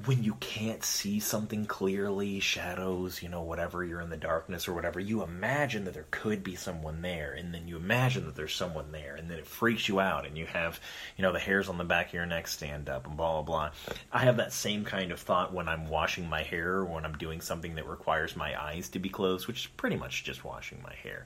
when 0.05 0.23
you 0.23 0.35
can't 0.35 0.85
see 0.85 1.19
something 1.21 1.65
clearly, 1.65 2.39
shadows, 2.39 3.23
you 3.23 3.31
know, 3.31 3.41
whatever, 3.41 3.83
you're 3.83 4.03
in 4.03 4.11
the 4.11 4.17
darkness 4.17 4.69
or 4.69 4.75
whatever, 4.75 5.01
you 5.01 5.23
imagine 5.23 5.85
that 5.85 5.95
there 5.95 6.07
could 6.11 6.45
be 6.45 6.55
someone 6.55 7.01
there, 7.01 7.33
and 7.33 7.55
then 7.55 7.67
you 7.67 7.77
imagine 7.77 8.27
that 8.27 8.35
there's 8.35 8.55
someone 8.55 8.93
there, 8.93 9.15
and 9.15 9.31
then 9.31 9.39
it 9.39 9.47
freaks 9.47 9.89
you 9.89 9.99
out, 9.99 10.27
and 10.27 10.37
you 10.37 10.45
have, 10.45 10.81
you 11.17 11.23
know, 11.23 11.33
the 11.33 11.39
hairs 11.39 11.71
on 11.71 11.79
the 11.79 11.85
back 11.85 12.09
of 12.09 12.13
your 12.13 12.27
neck 12.27 12.47
stand 12.47 12.91
up, 12.91 13.07
and 13.07 13.17
blah, 13.17 13.41
blah, 13.41 13.43
blah. 13.43 13.71
I 14.13 14.19
have 14.19 14.37
that 14.37 14.53
same 14.53 14.85
kind 14.85 15.13
of 15.13 15.21
thought 15.21 15.55
when 15.55 15.67
I'm 15.67 15.89
washing 15.89 16.29
my 16.29 16.43
hair, 16.43 16.75
or 16.75 16.85
when 16.85 17.07
I'm 17.07 17.17
doing 17.17 17.41
something 17.41 17.75
that 17.77 17.89
requires 17.89 18.37
my 18.37 18.61
eyes 18.61 18.91
to 18.91 18.99
be 18.99 19.09
closed, 19.09 19.47
which 19.47 19.61
is 19.61 19.67
pretty 19.67 19.97
much 19.97 20.25
just 20.25 20.45
washing 20.45 20.83
my 20.83 20.95
hair. 20.95 21.25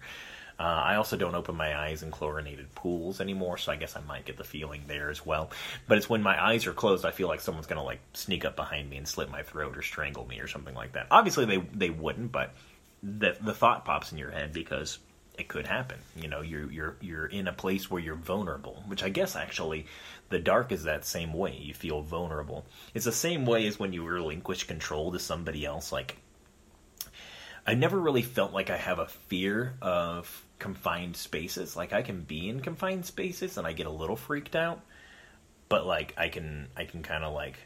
Uh, 0.61 0.82
I 0.84 0.96
also 0.96 1.16
don't 1.16 1.34
open 1.34 1.56
my 1.56 1.74
eyes 1.74 2.02
in 2.02 2.11
chlorinated 2.11 2.74
pools 2.74 3.18
anymore, 3.18 3.56
so 3.56 3.72
I 3.72 3.76
guess 3.76 3.96
I 3.96 4.02
might 4.02 4.26
get 4.26 4.36
the 4.36 4.44
feeling 4.44 4.82
there 4.86 5.08
as 5.08 5.24
well. 5.24 5.50
But 5.88 5.96
it's 5.96 6.11
when 6.11 6.22
my 6.22 6.38
eyes 6.38 6.66
are 6.66 6.74
closed, 6.74 7.06
I 7.06 7.12
feel 7.12 7.28
like 7.28 7.40
someone's 7.40 7.66
gonna 7.66 7.82
like 7.82 8.00
sneak 8.12 8.44
up 8.44 8.56
behind 8.56 8.90
me 8.90 8.98
and 8.98 9.08
slit 9.08 9.30
my 9.30 9.42
throat 9.42 9.78
or 9.78 9.80
strangle 9.80 10.26
me 10.26 10.38
or 10.38 10.46
something 10.46 10.74
like 10.74 10.92
that. 10.92 11.06
Obviously, 11.11 11.46
they 11.46 11.56
they 11.72 11.88
wouldn't, 11.88 12.30
but 12.30 12.52
the 13.02 13.38
the 13.40 13.54
thought 13.54 13.86
pops 13.86 14.12
in 14.12 14.18
your 14.18 14.30
head 14.30 14.52
because 14.52 14.98
it 15.38 15.48
could 15.48 15.66
happen. 15.66 15.96
You 16.14 16.28
know, 16.28 16.42
you're 16.42 16.70
you're 16.70 16.96
you're 17.00 17.26
in 17.26 17.48
a 17.48 17.54
place 17.54 17.90
where 17.90 18.02
you're 18.02 18.14
vulnerable, 18.14 18.84
which 18.86 19.02
I 19.02 19.08
guess 19.08 19.36
actually 19.36 19.86
the 20.28 20.38
dark 20.38 20.72
is 20.72 20.82
that 20.82 21.06
same 21.06 21.32
way. 21.32 21.56
You 21.56 21.72
feel 21.72 22.02
vulnerable. 22.02 22.66
It's 22.92 23.06
the 23.06 23.12
same 23.12 23.46
way 23.46 23.66
as 23.66 23.78
when 23.78 23.94
you 23.94 24.04
relinquish 24.04 24.64
control 24.64 25.11
to 25.12 25.18
somebody 25.18 25.64
else. 25.64 25.90
Like 25.90 26.18
I 27.66 27.72
never 27.72 27.98
really 27.98 28.20
felt 28.20 28.52
like 28.52 28.68
I 28.68 28.76
have 28.76 28.98
a 28.98 29.06
fear 29.06 29.72
of 29.80 30.44
confined 30.61 31.16
spaces. 31.16 31.74
Like 31.76 31.92
I 31.92 32.02
can 32.02 32.20
be 32.22 32.48
in 32.48 32.61
confined 32.61 33.04
spaces 33.04 33.58
and 33.58 33.66
I 33.66 33.72
get 33.72 33.86
a 33.86 33.90
little 33.90 34.16
freaked 34.16 34.54
out, 34.54 34.80
but 35.68 35.84
like 35.86 36.14
I 36.16 36.28
can 36.28 36.68
I 36.76 36.84
can 36.84 37.02
kind 37.02 37.24
of 37.24 37.34
like 37.34 37.58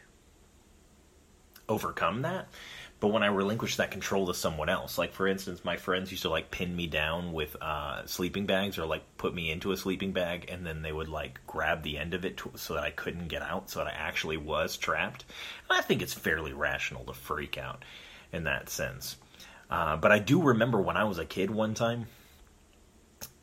overcome 1.68 2.22
that. 2.22 2.48
But 3.00 3.08
when 3.08 3.22
I 3.22 3.26
relinquish 3.26 3.76
that 3.76 3.90
control 3.90 4.28
to 4.28 4.34
someone 4.34 4.70
else, 4.70 4.96
like 4.96 5.12
for 5.12 5.26
instance, 5.26 5.62
my 5.62 5.76
friends 5.76 6.10
used 6.10 6.22
to 6.22 6.30
like 6.30 6.50
pin 6.50 6.74
me 6.74 6.86
down 6.86 7.34
with 7.34 7.54
uh, 7.60 8.06
sleeping 8.06 8.46
bags 8.46 8.78
or 8.78 8.86
like 8.86 9.02
put 9.18 9.34
me 9.34 9.50
into 9.50 9.72
a 9.72 9.76
sleeping 9.76 10.12
bag, 10.12 10.46
and 10.48 10.64
then 10.64 10.80
they 10.80 10.92
would 10.92 11.08
like 11.08 11.40
grab 11.46 11.82
the 11.82 11.98
end 11.98 12.14
of 12.14 12.24
it 12.24 12.38
to, 12.38 12.52
so 12.54 12.74
that 12.74 12.84
I 12.84 12.90
couldn't 12.90 13.28
get 13.28 13.42
out, 13.42 13.68
so 13.68 13.80
that 13.80 13.88
I 13.88 13.96
actually 13.96 14.38
was 14.38 14.78
trapped. 14.78 15.24
And 15.68 15.78
I 15.78 15.82
think 15.82 16.00
it's 16.00 16.14
fairly 16.14 16.54
rational 16.54 17.04
to 17.04 17.12
freak 17.12 17.58
out 17.58 17.84
in 18.32 18.44
that 18.44 18.70
sense. 18.70 19.16
Uh, 19.68 19.96
but 19.96 20.12
I 20.12 20.18
do 20.18 20.40
remember 20.40 20.80
when 20.80 20.96
I 20.96 21.04
was 21.04 21.18
a 21.18 21.26
kid 21.26 21.50
one 21.50 21.74
time, 21.74 22.06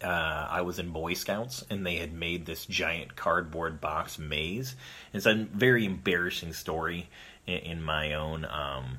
uh, 0.03 0.47
I 0.49 0.61
was 0.61 0.79
in 0.79 0.89
Boy 0.89 1.13
Scouts 1.13 1.65
and 1.69 1.85
they 1.85 1.95
had 1.95 2.13
made 2.13 2.45
this 2.45 2.65
giant 2.65 3.15
cardboard 3.15 3.81
box 3.81 4.17
maze. 4.17 4.75
It's 5.13 5.25
a 5.25 5.47
very 5.53 5.85
embarrassing 5.85 6.53
story 6.53 7.09
in, 7.45 7.57
in 7.57 7.81
my 7.81 8.13
own 8.13 8.45
um, 8.45 8.97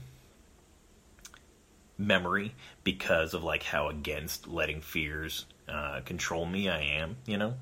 memory 1.99 2.55
because 2.85 3.35
of 3.35 3.45
like 3.45 3.63
how 3.63 3.89
against 3.89 4.49
letting 4.49 4.81
fears 4.81 5.47
uh, 5.69 6.01
control 6.05 6.47
me 6.47 6.69
I 6.69 6.81
am, 6.81 7.17
you 7.27 7.37
know 7.37 7.55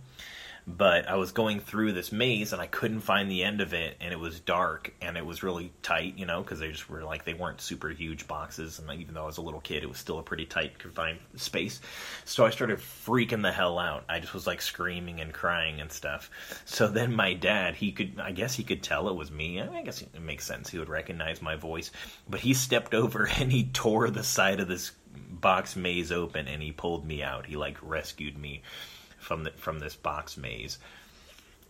but 0.76 1.08
I 1.08 1.16
was 1.16 1.32
going 1.32 1.60
through 1.60 1.92
this 1.92 2.12
maze 2.12 2.52
and 2.52 2.60
I 2.60 2.66
couldn't 2.66 3.00
find 3.00 3.30
the 3.30 3.42
end 3.42 3.60
of 3.60 3.72
it, 3.74 3.96
and 4.00 4.12
it 4.12 4.18
was 4.18 4.40
dark 4.40 4.92
and 5.00 5.16
it 5.16 5.24
was 5.24 5.42
really 5.42 5.72
tight, 5.82 6.18
you 6.18 6.26
know, 6.26 6.42
because 6.42 6.60
they 6.60 6.70
just 6.70 6.88
were 6.88 7.02
like 7.02 7.24
they 7.24 7.34
weren't 7.34 7.60
super 7.60 7.88
huge 7.88 8.26
boxes, 8.28 8.78
and 8.78 8.90
even 9.00 9.14
though 9.14 9.24
I 9.24 9.26
was 9.26 9.38
a 9.38 9.42
little 9.42 9.60
kid, 9.60 9.82
it 9.82 9.88
was 9.88 9.98
still 9.98 10.18
a 10.18 10.22
pretty 10.22 10.46
tight 10.46 10.78
confined 10.78 11.18
space. 11.36 11.80
So 12.24 12.44
I 12.44 12.50
started 12.50 12.78
freaking 12.78 13.42
the 13.42 13.52
hell 13.52 13.78
out. 13.78 14.04
I 14.08 14.20
just 14.20 14.34
was 14.34 14.46
like 14.46 14.62
screaming 14.62 15.20
and 15.20 15.32
crying 15.32 15.80
and 15.80 15.90
stuff. 15.90 16.30
So 16.64 16.88
then 16.88 17.14
my 17.14 17.34
dad, 17.34 17.74
he 17.74 17.92
could, 17.92 18.20
I 18.20 18.32
guess 18.32 18.54
he 18.54 18.64
could 18.64 18.82
tell 18.82 19.08
it 19.08 19.16
was 19.16 19.30
me. 19.30 19.60
I 19.60 19.82
guess 19.82 20.02
it 20.02 20.20
makes 20.20 20.46
sense. 20.46 20.70
He 20.70 20.78
would 20.78 20.88
recognize 20.88 21.42
my 21.42 21.56
voice, 21.56 21.90
but 22.28 22.40
he 22.40 22.54
stepped 22.54 22.94
over 22.94 23.28
and 23.38 23.50
he 23.50 23.64
tore 23.64 24.10
the 24.10 24.24
side 24.24 24.60
of 24.60 24.68
this 24.68 24.92
box 25.30 25.74
maze 25.74 26.12
open 26.12 26.46
and 26.46 26.62
he 26.62 26.72
pulled 26.72 27.04
me 27.06 27.22
out. 27.22 27.46
He 27.46 27.56
like 27.56 27.78
rescued 27.82 28.38
me 28.38 28.62
from 29.20 29.44
the, 29.44 29.50
from 29.52 29.78
this 29.78 29.94
box 29.94 30.36
maze. 30.36 30.78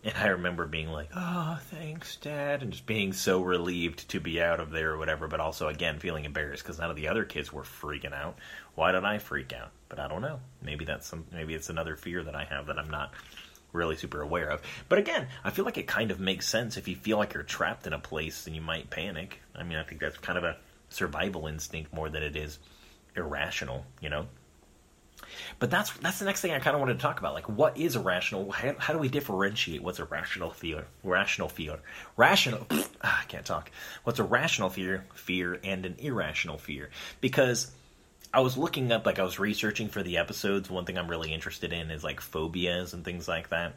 And 0.03 0.17
I 0.17 0.27
remember 0.29 0.65
being 0.65 0.89
like, 0.89 1.09
"Oh, 1.15 1.59
thanks, 1.69 2.15
Dad," 2.15 2.63
and 2.63 2.71
just 2.71 2.87
being 2.87 3.13
so 3.13 3.41
relieved 3.41 4.09
to 4.09 4.19
be 4.19 4.41
out 4.41 4.59
of 4.59 4.71
there 4.71 4.93
or 4.93 4.97
whatever. 4.97 5.27
But 5.27 5.39
also, 5.39 5.67
again, 5.67 5.99
feeling 5.99 6.25
embarrassed 6.25 6.63
because 6.63 6.79
none 6.79 6.89
of 6.89 6.95
the 6.95 7.07
other 7.07 7.23
kids 7.23 7.53
were 7.53 7.61
freaking 7.61 8.13
out. 8.13 8.39
Why 8.73 8.91
did 8.93 9.03
I 9.05 9.19
freak 9.19 9.53
out? 9.53 9.69
But 9.89 9.99
I 9.99 10.07
don't 10.07 10.23
know. 10.23 10.39
Maybe 10.63 10.85
that's 10.85 11.05
some. 11.05 11.25
Maybe 11.31 11.53
it's 11.53 11.69
another 11.69 11.95
fear 11.95 12.23
that 12.23 12.35
I 12.35 12.45
have 12.45 12.65
that 12.65 12.79
I'm 12.79 12.89
not 12.89 13.13
really 13.73 13.95
super 13.95 14.21
aware 14.21 14.49
of. 14.49 14.61
But 14.89 14.97
again, 14.97 15.27
I 15.43 15.51
feel 15.51 15.65
like 15.65 15.77
it 15.77 15.87
kind 15.87 16.09
of 16.09 16.19
makes 16.19 16.47
sense 16.47 16.77
if 16.77 16.87
you 16.87 16.95
feel 16.95 17.17
like 17.17 17.35
you're 17.35 17.43
trapped 17.43 17.85
in 17.85 17.93
a 17.93 17.99
place, 17.99 18.43
then 18.45 18.55
you 18.55 18.61
might 18.61 18.89
panic. 18.89 19.39
I 19.55 19.63
mean, 19.63 19.77
I 19.77 19.83
think 19.83 20.01
that's 20.01 20.17
kind 20.17 20.37
of 20.37 20.43
a 20.43 20.57
survival 20.89 21.45
instinct 21.45 21.93
more 21.93 22.09
than 22.09 22.23
it 22.23 22.35
is 22.35 22.57
irrational. 23.15 23.85
You 24.01 24.09
know. 24.09 24.25
But 25.59 25.69
that's 25.69 25.91
that's 25.97 26.19
the 26.19 26.25
next 26.25 26.41
thing 26.41 26.51
I 26.51 26.59
kind 26.59 26.75
of 26.75 26.79
wanted 26.79 26.93
to 26.95 26.99
talk 26.99 27.19
about. 27.19 27.33
Like, 27.33 27.49
what 27.49 27.77
is 27.77 27.95
irrational? 27.95 28.51
How, 28.51 28.75
how 28.77 28.93
do 28.93 28.99
we 28.99 29.09
differentiate 29.09 29.83
what's 29.83 29.99
a 29.99 30.05
rational 30.05 30.51
fear? 30.51 30.85
Rational 31.03 31.49
fear, 31.49 31.79
rational. 32.17 32.67
ah, 33.03 33.21
I 33.21 33.25
can't 33.25 33.45
talk. 33.45 33.71
What's 34.03 34.19
a 34.19 34.23
rational 34.23 34.69
fear? 34.69 35.05
Fear 35.13 35.59
and 35.63 35.85
an 35.85 35.95
irrational 35.99 36.57
fear? 36.57 36.89
Because 37.19 37.71
I 38.33 38.39
was 38.39 38.57
looking 38.57 38.93
up, 38.93 39.05
like, 39.05 39.19
I 39.19 39.23
was 39.23 39.39
researching 39.39 39.89
for 39.89 40.03
the 40.03 40.17
episodes. 40.17 40.69
One 40.69 40.85
thing 40.85 40.97
I'm 40.97 41.09
really 41.09 41.33
interested 41.33 41.73
in 41.73 41.91
is 41.91 42.03
like 42.03 42.21
phobias 42.21 42.93
and 42.93 43.03
things 43.03 43.27
like 43.27 43.49
that. 43.49 43.75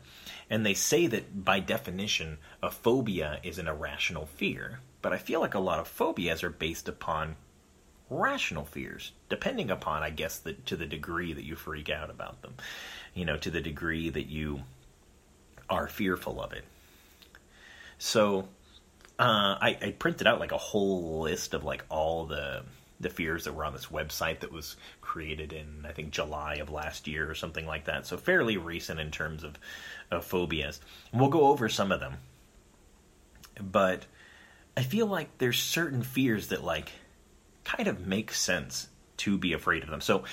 And 0.48 0.64
they 0.64 0.74
say 0.74 1.09
that 1.09 1.44
by 1.44 1.59
definition, 1.59 2.38
a 2.62 2.70
phobia 2.70 3.40
is 3.42 3.59
an 3.59 3.66
irrational 3.66 4.26
fear. 4.26 4.78
But 5.02 5.12
I 5.12 5.18
feel 5.18 5.40
like 5.40 5.55
a 5.55 5.59
lot 5.59 5.80
of 5.80 5.88
phobias 5.88 6.44
are 6.44 6.50
based 6.50 6.88
upon 6.88 7.34
rational 8.11 8.64
fears, 8.64 9.12
depending 9.28 9.70
upon, 9.70 10.02
I 10.02 10.11
guess, 10.11 10.42
to 10.66 10.76
the 10.76 10.86
degree 10.86 11.32
that 11.32 11.44
you 11.44 11.57
freak 11.57 11.90
out 11.90 12.11
about 12.11 12.42
them, 12.42 12.55
you 13.14 13.24
know, 13.24 13.36
to 13.38 13.50
the 13.50 13.61
degree 13.61 14.11
that 14.11 14.26
you 14.26 14.62
are 15.70 15.88
fearful 15.88 16.40
of 16.40 16.52
it. 16.52 16.64
So, 17.98 18.48
uh, 19.18 19.57
I, 19.61 19.78
I 19.80 19.90
printed 19.98 20.26
out 20.26 20.40
like 20.40 20.52
a 20.52 20.59
whole 20.59 21.20
list 21.20 21.55
of 21.55 21.64
like 21.64 21.84
all 21.88 22.26
the 22.26 22.62
the 23.00 23.11
fears 23.11 23.44
that 23.44 23.52
were 23.52 23.64
on 23.64 23.72
this 23.72 23.86
website 23.86 24.40
that 24.40 24.52
was 24.52 24.76
created 25.00 25.52
in 25.52 25.84
I 25.86 25.92
think 25.92 26.11
July 26.11 26.55
of 26.55 26.70
last 26.70 27.07
year 27.09 27.28
or 27.28 27.34
something 27.34 27.66
like 27.66 27.84
that. 27.86 28.07
So 28.07 28.16
fairly 28.16 28.57
recent 28.57 29.00
in 29.00 29.11
terms 29.11 29.44
of, 29.44 29.59
of 30.11 30.24
phobias. 30.24 30.80
And 31.12 31.20
we'll 31.20 31.30
go 31.30 31.48
over 31.48 31.68
some 31.68 31.92
of 31.92 32.00
them. 32.00 32.14
But 33.61 34.07
I 34.76 34.82
feel 34.82 35.07
like 35.07 35.38
there's 35.38 35.59
certain 35.59 36.02
fears 36.02 36.48
that 36.48 36.64
like 36.64 36.92
kind 37.65 37.89
of 37.89 38.07
makes 38.07 38.41
sense 38.41 38.89
to 39.19 39.39
be 39.39 39.53
afraid 39.53 39.83
of 39.83 39.91
them. 39.91 40.01
So, 40.01 40.25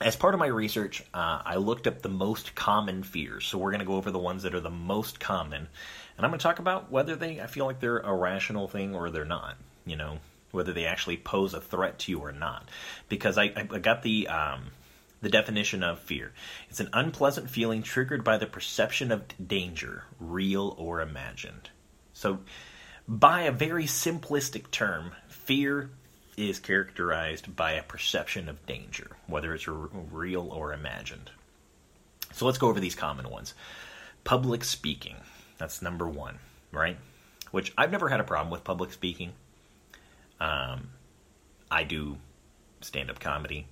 as 0.00 0.16
part 0.16 0.32
of 0.34 0.40
my 0.40 0.46
research, 0.46 1.02
uh, 1.12 1.42
I 1.44 1.56
looked 1.56 1.86
up 1.86 2.00
the 2.00 2.08
most 2.08 2.54
common 2.54 3.02
fears. 3.02 3.46
So 3.46 3.58
we're 3.58 3.70
going 3.70 3.80
to 3.80 3.86
go 3.86 3.96
over 3.96 4.10
the 4.10 4.18
ones 4.18 4.44
that 4.44 4.54
are 4.54 4.60
the 4.60 4.70
most 4.70 5.20
common, 5.20 5.68
and 6.16 6.26
I'm 6.26 6.30
going 6.30 6.38
to 6.38 6.42
talk 6.42 6.58
about 6.58 6.90
whether 6.90 7.16
they 7.16 7.40
I 7.40 7.46
feel 7.46 7.66
like 7.66 7.80
they're 7.80 7.98
a 7.98 8.14
rational 8.14 8.66
thing 8.66 8.94
or 8.94 9.10
they're 9.10 9.24
not. 9.24 9.56
You 9.84 9.96
know, 9.96 10.18
whether 10.52 10.72
they 10.72 10.86
actually 10.86 11.16
pose 11.16 11.54
a 11.54 11.60
threat 11.60 11.98
to 12.00 12.12
you 12.12 12.20
or 12.20 12.32
not. 12.32 12.68
Because 13.08 13.38
I, 13.38 13.52
I 13.56 13.78
got 13.78 14.02
the 14.02 14.28
um, 14.28 14.70
the 15.20 15.28
definition 15.28 15.82
of 15.82 15.98
fear. 16.00 16.32
It's 16.68 16.80
an 16.80 16.90
unpleasant 16.92 17.50
feeling 17.50 17.82
triggered 17.82 18.24
by 18.24 18.38
the 18.38 18.46
perception 18.46 19.12
of 19.12 19.24
danger, 19.44 20.04
real 20.18 20.74
or 20.78 21.00
imagined. 21.00 21.70
So, 22.12 22.40
by 23.06 23.42
a 23.42 23.52
very 23.52 23.84
simplistic 23.84 24.70
term, 24.70 25.12
fear 25.28 25.90
is 26.48 26.58
characterized 26.58 27.54
by 27.54 27.72
a 27.72 27.82
perception 27.82 28.48
of 28.48 28.64
danger, 28.66 29.16
whether 29.26 29.54
it's 29.54 29.68
real 29.68 30.48
or 30.52 30.72
imagined. 30.72 31.30
So 32.32 32.46
let's 32.46 32.58
go 32.58 32.68
over 32.68 32.80
these 32.80 32.94
common 32.94 33.28
ones. 33.28 33.54
Public 34.24 34.64
speaking, 34.64 35.16
that's 35.58 35.82
number 35.82 36.08
one, 36.08 36.38
right? 36.72 36.96
Which 37.50 37.72
I've 37.76 37.90
never 37.90 38.08
had 38.08 38.20
a 38.20 38.24
problem 38.24 38.50
with 38.50 38.64
public 38.64 38.92
speaking. 38.92 39.32
Um, 40.40 40.90
I 41.70 41.84
do 41.84 42.16
stand 42.80 43.10
up 43.10 43.20
comedy. 43.20 43.66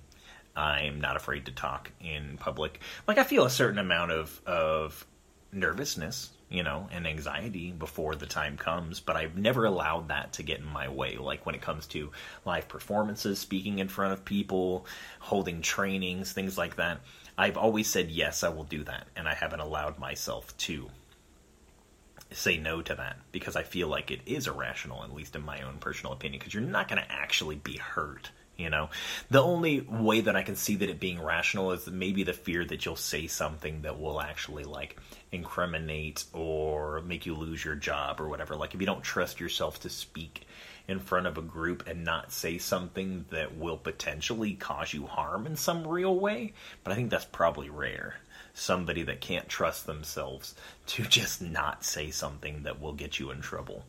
I'm 0.55 0.99
not 0.99 1.15
afraid 1.15 1.45
to 1.45 1.51
talk 1.51 1.91
in 2.01 2.37
public. 2.37 2.81
Like 3.07 3.17
I 3.17 3.23
feel 3.23 3.45
a 3.45 3.49
certain 3.49 3.79
amount 3.79 4.11
of 4.11 4.41
of 4.45 5.05
nervousness 5.51 6.29
you 6.49 6.63
know, 6.63 6.89
and 6.91 7.05
anxiety 7.05 7.71
before 7.71 8.15
the 8.15 8.25
time 8.25 8.57
comes, 8.57 8.99
but 8.99 9.15
I've 9.15 9.37
never 9.37 9.65
allowed 9.65 10.07
that 10.07 10.33
to 10.33 10.43
get 10.43 10.59
in 10.59 10.65
my 10.65 10.89
way. 10.89 11.17
Like 11.17 11.45
when 11.45 11.53
it 11.53 11.61
comes 11.61 11.85
to 11.87 12.11
live 12.43 12.67
performances, 12.67 13.37
speaking 13.37 13.77
in 13.77 13.87
front 13.87 14.13
of 14.13 14.25
people, 14.25 14.87
holding 15.19 15.61
trainings, 15.61 16.31
things 16.31 16.57
like 16.57 16.77
that, 16.77 17.01
I've 17.37 17.57
always 17.57 17.87
said, 17.87 18.09
yes, 18.09 18.43
I 18.43 18.49
will 18.49 18.63
do 18.63 18.83
that. 18.85 19.07
And 19.15 19.27
I 19.27 19.35
haven't 19.35 19.59
allowed 19.59 19.99
myself 19.99 20.57
to 20.57 20.89
say 22.31 22.57
no 22.57 22.81
to 22.81 22.95
that 22.95 23.17
because 23.31 23.55
I 23.55 23.63
feel 23.63 23.87
like 23.87 24.09
it 24.09 24.21
is 24.25 24.47
irrational, 24.47 25.03
at 25.03 25.13
least 25.13 25.35
in 25.35 25.43
my 25.43 25.61
own 25.61 25.77
personal 25.77 26.13
opinion, 26.13 26.39
because 26.39 26.53
you're 26.53 26.63
not 26.63 26.87
going 26.87 27.01
to 27.01 27.11
actually 27.11 27.55
be 27.57 27.77
hurt 27.77 28.31
You 28.59 28.69
know, 28.69 28.89
the 29.29 29.41
only 29.41 29.79
way 29.79 30.19
that 30.19 30.35
I 30.35 30.43
can 30.43 30.57
see 30.57 30.75
that 30.75 30.89
it 30.89 30.99
being 30.99 31.21
rational 31.21 31.71
is 31.71 31.87
maybe 31.87 32.23
the 32.23 32.33
fear 32.33 32.65
that 32.65 32.85
you'll 32.85 32.97
say 32.97 33.27
something 33.27 33.83
that 33.83 33.97
will 33.97 34.19
actually 34.19 34.65
like 34.65 34.97
incriminate 35.31 36.25
or 36.33 37.01
make 37.01 37.25
you 37.25 37.35
lose 37.35 37.63
your 37.63 37.75
job 37.75 38.19
or 38.19 38.27
whatever. 38.27 38.55
Like 38.55 38.73
if 38.73 38.81
you 38.81 38.87
don't 38.87 39.03
trust 39.03 39.39
yourself 39.39 39.79
to 39.81 39.89
speak 39.89 40.47
in 40.87 40.99
front 40.99 41.27
of 41.27 41.37
a 41.37 41.41
group 41.41 41.87
and 41.87 42.03
not 42.03 42.31
say 42.31 42.57
something 42.57 43.25
that 43.29 43.55
will 43.55 43.77
potentially 43.77 44.53
cause 44.53 44.91
you 44.91 45.05
harm 45.05 45.45
in 45.45 45.55
some 45.55 45.87
real 45.87 46.19
way, 46.19 46.53
but 46.83 46.91
I 46.91 46.95
think 46.95 47.11
that's 47.11 47.25
probably 47.25 47.69
rare. 47.69 48.15
Somebody 48.55 49.03
that 49.03 49.21
can't 49.21 49.47
trust 49.47 49.85
themselves 49.85 50.55
to 50.87 51.03
just 51.03 51.41
not 51.41 51.83
say 51.83 52.09
something 52.09 52.63
that 52.63 52.81
will 52.81 52.93
get 52.93 53.19
you 53.19 53.29
in 53.31 53.41
trouble. 53.41 53.85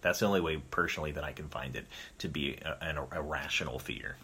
That's 0.00 0.20
the 0.20 0.26
only 0.26 0.40
way, 0.40 0.56
personally, 0.70 1.12
that 1.12 1.24
I 1.24 1.32
can 1.32 1.48
find 1.48 1.76
it 1.76 1.84
to 2.18 2.28
be 2.28 2.58
a, 2.64 2.82
an 2.82 2.98
irrational 3.14 3.78
fear. 3.78 4.16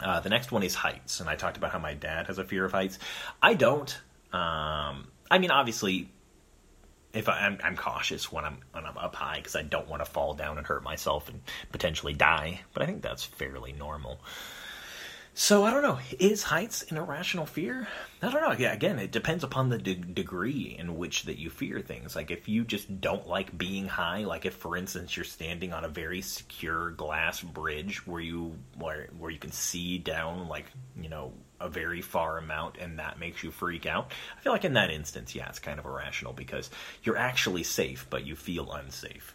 Uh, 0.00 0.18
the 0.18 0.28
next 0.28 0.50
one 0.50 0.64
is 0.64 0.74
heights, 0.74 1.20
and 1.20 1.28
I 1.28 1.36
talked 1.36 1.56
about 1.56 1.70
how 1.70 1.78
my 1.78 1.94
dad 1.94 2.26
has 2.26 2.38
a 2.38 2.44
fear 2.44 2.64
of 2.64 2.72
heights. 2.72 2.98
I 3.40 3.54
don't. 3.54 3.96
Um, 4.32 5.06
I 5.34 5.38
mean, 5.38 5.50
obviously, 5.50 6.08
if 7.12 7.28
I, 7.28 7.44
am 7.44 7.54
I'm, 7.54 7.58
I'm 7.64 7.76
cautious 7.76 8.30
when 8.30 8.44
I'm 8.44 8.58
when 8.70 8.86
I'm 8.86 8.96
up 8.96 9.16
high 9.16 9.38
because 9.38 9.56
I 9.56 9.62
don't 9.62 9.88
want 9.88 10.04
to 10.04 10.08
fall 10.08 10.34
down 10.34 10.58
and 10.58 10.66
hurt 10.66 10.84
myself 10.84 11.28
and 11.28 11.40
potentially 11.72 12.14
die. 12.14 12.60
But 12.72 12.84
I 12.84 12.86
think 12.86 13.02
that's 13.02 13.24
fairly 13.24 13.72
normal. 13.72 14.20
So 15.36 15.64
I 15.64 15.72
don't 15.72 15.82
know. 15.82 15.98
Is 16.20 16.44
heights 16.44 16.84
an 16.84 16.98
irrational 16.98 17.46
fear? 17.46 17.88
I 18.22 18.30
don't 18.30 18.42
know. 18.42 18.54
Yeah, 18.56 18.72
again, 18.72 19.00
it 19.00 19.10
depends 19.10 19.42
upon 19.42 19.70
the 19.70 19.78
de- 19.78 19.96
degree 19.96 20.76
in 20.78 20.96
which 20.96 21.24
that 21.24 21.36
you 21.36 21.50
fear 21.50 21.80
things. 21.80 22.14
Like 22.14 22.30
if 22.30 22.48
you 22.48 22.62
just 22.62 23.00
don't 23.00 23.26
like 23.26 23.58
being 23.58 23.88
high, 23.88 24.22
like 24.22 24.46
if, 24.46 24.54
for 24.54 24.76
instance, 24.76 25.16
you're 25.16 25.24
standing 25.24 25.72
on 25.72 25.84
a 25.84 25.88
very 25.88 26.20
secure 26.20 26.90
glass 26.90 27.40
bridge 27.40 28.06
where 28.06 28.20
you 28.20 28.54
where 28.78 29.08
where 29.18 29.32
you 29.32 29.40
can 29.40 29.50
see 29.50 29.98
down, 29.98 30.46
like 30.46 30.66
you 30.96 31.08
know, 31.08 31.32
a 31.64 31.68
very 31.68 32.02
far 32.02 32.38
amount, 32.38 32.76
and 32.76 32.98
that 32.98 33.18
makes 33.18 33.42
you 33.42 33.50
freak 33.50 33.86
out. 33.86 34.12
I 34.36 34.40
feel 34.40 34.52
like 34.52 34.64
in 34.64 34.74
that 34.74 34.90
instance, 34.90 35.34
yeah, 35.34 35.48
it's 35.48 35.58
kind 35.58 35.78
of 35.78 35.86
irrational 35.86 36.32
because 36.32 36.70
you're 37.02 37.16
actually 37.16 37.62
safe, 37.62 38.06
but 38.10 38.26
you 38.26 38.36
feel 38.36 38.70
unsafe. 38.72 39.34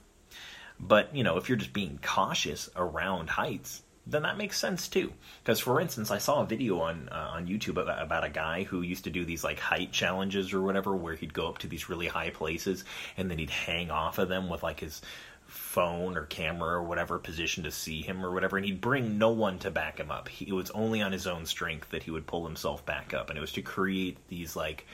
But 0.80 1.14
you 1.16 1.24
know, 1.24 1.38
if 1.38 1.50
you're 1.50 1.58
just 1.58 1.74
being 1.74 2.00
cautious 2.02 2.70
around 2.76 3.32
heights, 3.32 3.82
then 4.06 4.24
that 4.24 4.38
makes 4.38 4.58
sense 4.58 4.88
too. 4.88 5.12
Because 5.44 5.60
for 5.60 5.80
instance, 5.82 6.10
I 6.10 6.18
saw 6.20 6.42
a 6.42 6.46
video 6.46 6.80
on 6.82 7.10
uh, 7.12 7.32
on 7.34 7.48
YouTube 7.48 7.82
about, 7.82 8.02
about, 8.02 8.24
a 8.24 8.30
guy 8.30 8.64
who 8.64 8.82
used 8.82 9.04
to 9.04 9.10
do 9.10 9.26
these 9.26 9.44
like 9.44 9.60
height 9.60 9.92
challenges 9.92 10.54
or 10.54 10.62
whatever, 10.62 10.96
where 10.96 11.16
he'd 11.16 11.34
go 11.34 11.48
up 11.48 11.60
to 11.60 11.68
these 11.68 11.90
really 11.90 12.08
high 12.08 12.30
places 12.30 12.86
and 13.18 13.30
then 13.30 13.38
he'd 13.38 13.50
hang 13.50 13.92
off 13.92 14.18
of 14.18 14.30
them 14.30 14.50
with 14.50 14.64
like 14.64 14.80
his 14.80 15.02
phone 15.50 16.16
or 16.16 16.26
camera 16.26 16.76
or 16.76 16.84
whatever 16.84 17.20
position 17.20 17.64
to 17.64 17.72
see 17.72 18.02
him 18.02 18.24
or 18.24 18.32
whatever, 18.32 18.58
and 18.58 18.66
he'd 18.66 18.82
bring 18.82 19.18
no 19.18 19.32
one 19.32 19.60
to 19.60 19.72
back 19.72 20.00
him 20.00 20.12
up. 20.12 20.30
He, 20.30 20.48
it 20.48 20.54
was 20.54 20.72
only 20.72 21.02
on 21.02 21.12
his 21.12 21.28
own 21.28 21.46
strength 21.46 21.90
that 21.90 22.04
he 22.04 22.12
would 22.12 22.28
pull 22.28 22.46
himself 22.46 22.86
back 22.86 23.14
up, 23.14 23.30
and 23.30 23.38
it 23.38 23.42
was 23.42 23.54
to 23.54 23.62
create 23.62 24.18
these 24.28 24.56
like 24.56 24.86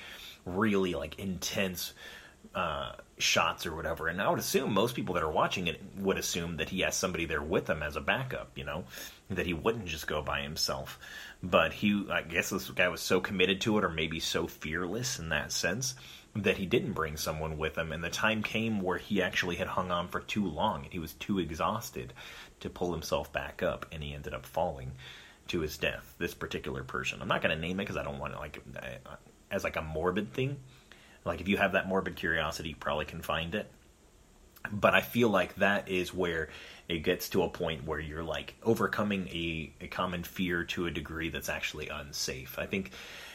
really 0.45 0.93
like 0.93 1.19
intense 1.19 1.93
uh, 2.53 2.93
shots 3.17 3.65
or 3.65 3.75
whatever. 3.75 4.07
And 4.07 4.21
I 4.21 4.29
would 4.29 4.39
assume 4.39 4.73
most 4.73 4.95
people 4.95 5.15
that 5.15 5.23
are 5.23 5.31
watching 5.31 5.67
it 5.67 5.81
would 5.97 6.17
assume 6.17 6.57
that 6.57 6.69
he 6.69 6.81
has 6.81 6.95
somebody 6.95 7.25
there 7.25 7.41
with 7.41 7.69
him 7.69 7.83
as 7.83 7.95
a 7.95 8.01
backup, 8.01 8.51
you 8.55 8.63
know, 8.63 8.85
that 9.29 9.45
he 9.45 9.53
wouldn't 9.53 9.87
just 9.87 10.07
go 10.07 10.21
by 10.21 10.41
himself. 10.41 10.99
But 11.43 11.73
he, 11.73 12.07
I 12.09 12.21
guess 12.21 12.49
this 12.49 12.69
guy 12.69 12.87
was 12.87 13.01
so 13.01 13.19
committed 13.19 13.61
to 13.61 13.77
it, 13.77 13.83
or 13.83 13.89
maybe 13.89 14.19
so 14.19 14.47
fearless 14.47 15.19
in 15.19 15.29
that 15.29 15.51
sense, 15.51 15.95
that 16.35 16.57
he 16.57 16.65
didn't 16.65 16.93
bring 16.93 17.17
someone 17.17 17.57
with 17.57 17.77
him. 17.77 17.91
And 17.91 18.03
the 18.03 18.09
time 18.09 18.43
came 18.43 18.81
where 18.81 18.97
he 18.97 19.21
actually 19.21 19.55
had 19.55 19.67
hung 19.67 19.91
on 19.91 20.07
for 20.09 20.19
too 20.19 20.45
long 20.45 20.83
and 20.83 20.91
he 20.91 20.99
was 20.99 21.13
too 21.13 21.39
exhausted 21.39 22.13
to 22.59 22.69
pull 22.69 22.91
himself 22.91 23.31
back 23.31 23.63
up, 23.63 23.85
and 23.91 24.03
he 24.03 24.13
ended 24.13 24.33
up 24.33 24.45
falling 24.45 24.91
to 25.47 25.61
his 25.61 25.77
death. 25.77 26.15
This 26.17 26.33
particular 26.33 26.83
person. 26.83 27.21
I'm 27.21 27.27
not 27.27 27.41
going 27.41 27.55
to 27.55 27.61
name 27.61 27.79
it 27.79 27.83
because 27.83 27.97
I 27.97 28.03
don't 28.03 28.19
want 28.19 28.33
to 28.33 28.39
like 28.39 28.61
as 29.51 29.63
like 29.63 29.75
a 29.75 29.81
morbid 29.81 30.33
thing 30.33 30.57
like 31.25 31.41
if 31.41 31.47
you 31.47 31.57
have 31.57 31.73
that 31.73 31.87
morbid 31.87 32.15
curiosity, 32.15 32.69
you 32.69 32.75
probably 32.75 33.05
can 33.05 33.21
find 33.21 33.55
it. 33.55 33.69
But 34.71 34.93
I 34.93 35.01
feel 35.01 35.29
like 35.29 35.55
that 35.55 35.89
is 35.89 36.13
where 36.13 36.49
it 36.87 36.99
gets 36.99 37.29
to 37.29 37.43
a 37.43 37.49
point 37.49 37.85
where 37.85 37.99
you're 37.99 38.23
like 38.23 38.55
overcoming 38.63 39.27
a, 39.27 39.73
a 39.81 39.87
common 39.87 40.23
fear 40.23 40.63
to 40.65 40.85
a 40.85 40.91
degree 40.91 41.29
that's 41.29 41.49
actually 41.49 41.89
unsafe. 41.89 42.57
I 42.57 42.65
think 42.65 42.91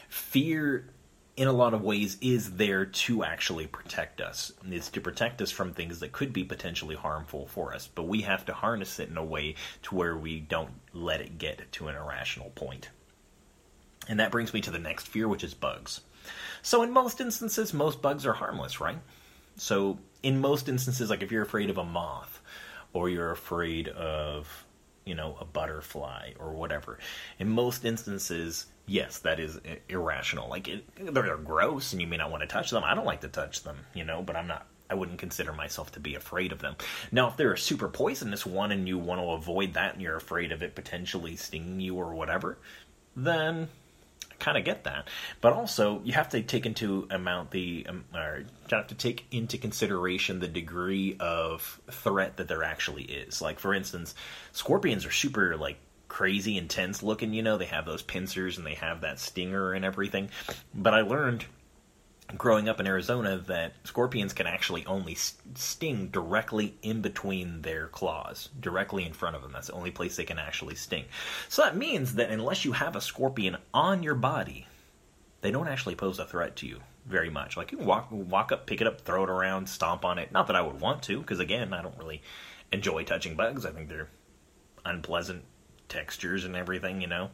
fear 0.09 0.89
in 1.37 1.47
a 1.47 1.53
lot 1.53 1.73
of 1.73 1.81
ways 1.81 2.17
is 2.21 2.57
there 2.57 2.85
to 2.85 3.23
actually 3.23 3.65
protect 3.65 4.21
us. 4.21 4.51
It's 4.69 4.89
to 4.89 5.01
protect 5.01 5.41
us 5.41 5.49
from 5.49 5.73
things 5.73 5.99
that 5.99 6.11
could 6.11 6.33
be 6.33 6.43
potentially 6.43 6.95
harmful 6.95 7.47
for 7.47 7.73
us 7.73 7.87
but 7.87 8.03
we 8.03 8.21
have 8.21 8.45
to 8.45 8.53
harness 8.53 8.99
it 8.99 9.09
in 9.09 9.17
a 9.17 9.23
way 9.23 9.55
to 9.83 9.95
where 9.95 10.15
we 10.15 10.39
don't 10.39 10.71
let 10.93 11.21
it 11.21 11.37
get 11.37 11.71
to 11.73 11.87
an 11.87 11.95
irrational 11.95 12.51
point. 12.51 12.89
And 14.07 14.19
that 14.19 14.31
brings 14.31 14.53
me 14.53 14.61
to 14.61 14.71
the 14.71 14.79
next 14.79 15.07
fear 15.07 15.27
which 15.27 15.43
is 15.43 15.53
bugs. 15.53 16.01
So 16.61 16.83
in 16.83 16.91
most 16.91 17.21
instances, 17.21 17.73
most 17.73 18.01
bugs 18.01 18.25
are 18.25 18.33
harmless, 18.33 18.79
right? 18.79 18.99
So 19.57 19.99
in 20.23 20.39
most 20.39 20.69
instances, 20.69 21.09
like 21.09 21.23
if 21.23 21.31
you're 21.31 21.43
afraid 21.43 21.69
of 21.69 21.77
a 21.77 21.83
moth 21.83 22.41
or 22.93 23.09
you're 23.09 23.31
afraid 23.31 23.87
of, 23.89 24.65
you 25.05 25.15
know, 25.15 25.37
a 25.39 25.45
butterfly 25.45 26.33
or 26.39 26.51
whatever, 26.51 26.99
in 27.39 27.49
most 27.49 27.85
instances, 27.85 28.67
yes, 28.91 29.19
that 29.19 29.39
is 29.39 29.59
irrational. 29.87 30.49
Like 30.49 30.67
it, 30.67 30.83
they're 31.13 31.37
gross 31.37 31.93
and 31.93 32.01
you 32.01 32.07
may 32.07 32.17
not 32.17 32.29
want 32.29 32.41
to 32.41 32.47
touch 32.47 32.71
them. 32.71 32.83
I 32.83 32.93
don't 32.93 33.05
like 33.05 33.21
to 33.21 33.29
touch 33.29 33.63
them, 33.63 33.77
you 33.93 34.03
know, 34.03 34.21
but 34.21 34.35
I'm 34.35 34.47
not 34.47 34.67
I 34.89 34.93
wouldn't 34.93 35.19
consider 35.19 35.53
myself 35.53 35.93
to 35.93 36.01
be 36.01 36.15
afraid 36.15 36.51
of 36.51 36.59
them. 36.59 36.75
Now, 37.13 37.29
if 37.29 37.37
they're 37.37 37.53
a 37.53 37.57
super 37.57 37.87
poisonous 37.87 38.45
one 38.45 38.73
and 38.73 38.89
you 38.89 38.97
want 38.97 39.21
to 39.21 39.27
avoid 39.27 39.75
that 39.75 39.93
and 39.93 40.01
you're 40.01 40.17
afraid 40.17 40.51
of 40.51 40.61
it 40.61 40.75
potentially 40.75 41.37
stinging 41.37 41.79
you 41.79 41.95
or 41.95 42.13
whatever, 42.13 42.57
then 43.15 43.69
I 44.29 44.35
kind 44.39 44.57
of 44.57 44.65
get 44.65 44.83
that. 44.83 45.07
But 45.39 45.53
also, 45.53 46.01
you 46.03 46.11
have 46.11 46.27
to 46.29 46.41
take 46.41 46.65
into 46.65 47.07
amount 47.09 47.51
the, 47.51 47.85
um, 47.87 48.03
or 48.13 48.39
you 48.39 48.77
have 48.77 48.87
to 48.87 48.95
take 48.95 49.25
into 49.31 49.57
consideration 49.57 50.41
the 50.41 50.49
degree 50.49 51.15
of 51.21 51.79
threat 51.89 52.35
that 52.35 52.49
there 52.49 52.65
actually 52.65 53.03
is. 53.03 53.41
Like, 53.41 53.59
for 53.59 53.73
instance, 53.73 54.13
scorpions 54.51 55.05
are 55.05 55.11
super, 55.11 55.55
like, 55.55 55.77
crazy 56.11 56.57
intense 56.57 57.01
looking, 57.01 57.33
you 57.33 57.41
know, 57.41 57.57
they 57.57 57.63
have 57.63 57.85
those 57.85 58.01
pincers 58.01 58.57
and 58.57 58.67
they 58.67 58.73
have 58.73 58.99
that 58.99 59.17
stinger 59.17 59.71
and 59.71 59.85
everything. 59.85 60.29
But 60.75 60.93
I 60.93 61.01
learned 61.03 61.45
growing 62.37 62.67
up 62.67 62.81
in 62.81 62.85
Arizona 62.85 63.37
that 63.47 63.75
scorpions 63.85 64.33
can 64.33 64.45
actually 64.45 64.85
only 64.85 65.15
sting 65.15 66.09
directly 66.09 66.75
in 66.81 67.01
between 67.01 67.61
their 67.61 67.87
claws, 67.87 68.49
directly 68.59 69.05
in 69.05 69.13
front 69.13 69.37
of 69.37 69.41
them. 69.41 69.53
That's 69.53 69.67
the 69.67 69.73
only 69.73 69.91
place 69.91 70.17
they 70.17 70.25
can 70.25 70.37
actually 70.37 70.75
sting. 70.75 71.05
So 71.47 71.61
that 71.61 71.77
means 71.77 72.15
that 72.15 72.29
unless 72.29 72.65
you 72.65 72.73
have 72.73 72.97
a 72.97 73.01
scorpion 73.01 73.55
on 73.73 74.03
your 74.03 74.15
body, 74.15 74.67
they 75.39 75.51
don't 75.51 75.69
actually 75.69 75.95
pose 75.95 76.19
a 76.19 76.25
threat 76.25 76.57
to 76.57 76.67
you 76.67 76.81
very 77.05 77.29
much. 77.29 77.55
Like 77.55 77.71
you 77.71 77.77
can 77.77 77.87
walk 77.87 78.09
walk 78.11 78.51
up, 78.51 78.67
pick 78.67 78.81
it 78.81 78.87
up, 78.87 78.99
throw 78.99 79.23
it 79.23 79.29
around, 79.29 79.69
stomp 79.69 80.03
on 80.03 80.19
it. 80.19 80.33
Not 80.33 80.47
that 80.47 80.57
I 80.57 80.61
would 80.61 80.81
want 80.81 81.03
to, 81.03 81.21
because 81.21 81.39
again, 81.39 81.73
I 81.73 81.81
don't 81.81 81.97
really 81.97 82.21
enjoy 82.73 83.05
touching 83.05 83.37
bugs. 83.37 83.65
I 83.65 83.71
think 83.71 83.87
they're 83.87 84.09
unpleasant 84.83 85.45
textures 85.91 86.45
and 86.45 86.55
everything, 86.55 87.01
you 87.01 87.07
know. 87.07 87.29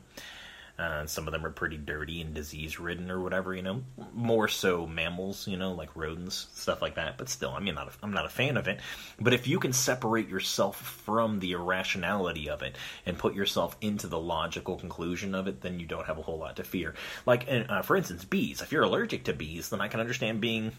Uh, 0.80 1.08
some 1.08 1.26
of 1.28 1.32
them 1.32 1.44
are 1.44 1.50
pretty 1.50 1.78
dirty 1.78 2.22
and 2.22 2.36
disease 2.36 2.80
ridden 2.80 3.10
or 3.10 3.20
whatever, 3.20 3.56
you 3.56 3.64
know. 3.64 3.82
More 4.14 4.48
so 4.48 4.86
mammals, 4.86 5.48
you 5.48 5.58
know, 5.58 5.72
like 5.72 5.96
rodents, 5.96 6.50
stuff 6.54 6.84
like 6.84 6.96
that. 6.96 7.18
But 7.18 7.30
still, 7.30 7.50
I 7.50 7.60
mean, 7.60 7.74
not 7.74 7.88
a, 7.88 7.92
I'm 8.04 8.14
not 8.14 8.28
a 8.28 8.30
fan 8.30 8.58
of 8.58 8.68
it. 8.68 8.80
But 9.20 9.34
if 9.34 9.48
you 9.48 9.60
can 9.60 9.74
separate 9.74 10.30
yourself 10.30 10.80
from 10.80 11.40
the 11.40 11.54
irrationality 11.54 12.50
of 12.50 12.62
it 12.62 12.76
and 13.08 13.18
put 13.18 13.34
yourself 13.34 13.76
into 13.82 14.06
the 14.06 14.20
logical 14.20 14.78
conclusion 14.78 15.34
of 15.34 15.48
it, 15.48 15.62
then 15.62 15.80
you 15.80 15.88
don't 15.88 16.06
have 16.06 16.20
a 16.20 16.22
whole 16.22 16.38
lot 16.38 16.58
to 16.58 16.64
fear. 16.64 16.94
Like, 17.26 17.48
uh, 17.50 17.82
for 17.82 17.96
instance, 17.96 18.24
bees. 18.24 18.62
If 18.62 18.72
you're 18.72 18.84
allergic 18.84 19.24
to 19.24 19.34
bees, 19.34 19.70
then 19.70 19.82
I 19.82 19.88
can 19.88 20.00
understand 20.00 20.42
being 20.42 20.74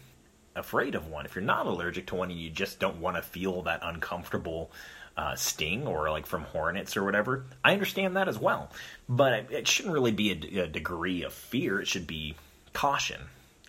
afraid 0.55 0.95
of 0.95 1.07
one. 1.07 1.25
If 1.25 1.35
you're 1.35 1.43
not 1.43 1.65
allergic 1.65 2.07
to 2.07 2.15
one 2.15 2.31
and 2.31 2.39
you 2.39 2.49
just 2.49 2.79
don't 2.79 3.01
want 3.01 3.17
to 3.17 3.21
feel 3.21 3.63
that 3.63 3.81
uncomfortable 3.83 4.71
uh, 5.19 5.35
sting 5.35 5.85
or 5.85 6.09
like 6.09 6.25
from 6.25 6.43
hornets 6.43 6.95
or 6.95 7.03
whatever, 7.03 7.43
I 7.61 7.73
understand 7.73 8.15
that 8.15 8.29
as 8.29 8.39
well. 8.39 8.71
But 9.09 9.51
it 9.51 9.67
shouldn't 9.67 9.93
really 9.93 10.13
be 10.13 10.31
a, 10.31 10.65
degree 10.65 11.23
of 11.23 11.33
fear. 11.33 11.81
It 11.81 11.89
should 11.89 12.07
be 12.07 12.35
caution, 12.71 13.19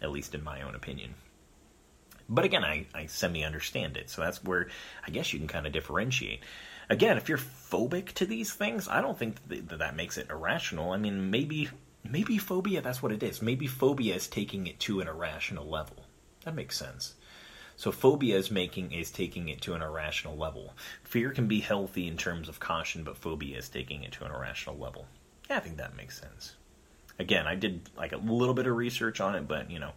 at 0.00 0.12
least 0.12 0.36
in 0.36 0.44
my 0.44 0.62
own 0.62 0.76
opinion. 0.76 1.14
But 2.28 2.44
again, 2.44 2.62
I, 2.62 2.86
I 2.94 3.06
semi 3.06 3.44
understand 3.44 3.96
it. 3.96 4.10
So 4.10 4.22
that's 4.22 4.44
where 4.44 4.68
I 5.04 5.10
guess 5.10 5.32
you 5.32 5.40
can 5.40 5.48
kind 5.48 5.66
of 5.66 5.72
differentiate. 5.72 6.44
Again, 6.88 7.16
if 7.16 7.28
you're 7.28 7.38
phobic 7.38 8.12
to 8.12 8.26
these 8.26 8.52
things, 8.52 8.86
I 8.86 9.00
don't 9.00 9.18
think 9.18 9.36
that 9.48 9.78
that 9.80 9.96
makes 9.96 10.18
it 10.18 10.30
irrational. 10.30 10.92
I 10.92 10.98
mean, 10.98 11.32
maybe 11.32 11.68
maybe 12.08 12.38
phobia 12.38 12.80
that's 12.80 13.02
what 13.02 13.10
it 13.10 13.24
is. 13.24 13.42
Maybe 13.42 13.66
phobia 13.66 14.14
is 14.14 14.28
taking 14.28 14.68
it 14.68 14.78
to 14.80 15.00
an 15.00 15.08
irrational 15.08 15.68
level. 15.68 15.96
That 16.44 16.54
makes 16.54 16.78
sense. 16.78 17.14
So 17.80 17.90
phobia 17.90 18.36
is 18.36 18.50
making 18.50 18.92
is 18.92 19.10
taking 19.10 19.48
it 19.48 19.62
to 19.62 19.72
an 19.72 19.80
irrational 19.80 20.36
level. 20.36 20.74
Fear 21.02 21.30
can 21.30 21.46
be 21.46 21.60
healthy 21.60 22.06
in 22.06 22.18
terms 22.18 22.46
of 22.46 22.60
caution, 22.60 23.04
but 23.04 23.16
phobia 23.16 23.56
is 23.56 23.70
taking 23.70 24.02
it 24.02 24.12
to 24.12 24.26
an 24.26 24.32
irrational 24.32 24.76
level. 24.76 25.06
Yeah, 25.48 25.56
I 25.56 25.60
think 25.60 25.78
that 25.78 25.96
makes 25.96 26.20
sense. 26.20 26.56
Again, 27.18 27.46
I 27.46 27.54
did 27.54 27.88
like 27.96 28.12
a 28.12 28.18
little 28.18 28.52
bit 28.52 28.66
of 28.66 28.76
research 28.76 29.18
on 29.22 29.34
it, 29.34 29.48
but 29.48 29.70
you 29.70 29.78
know, 29.78 29.92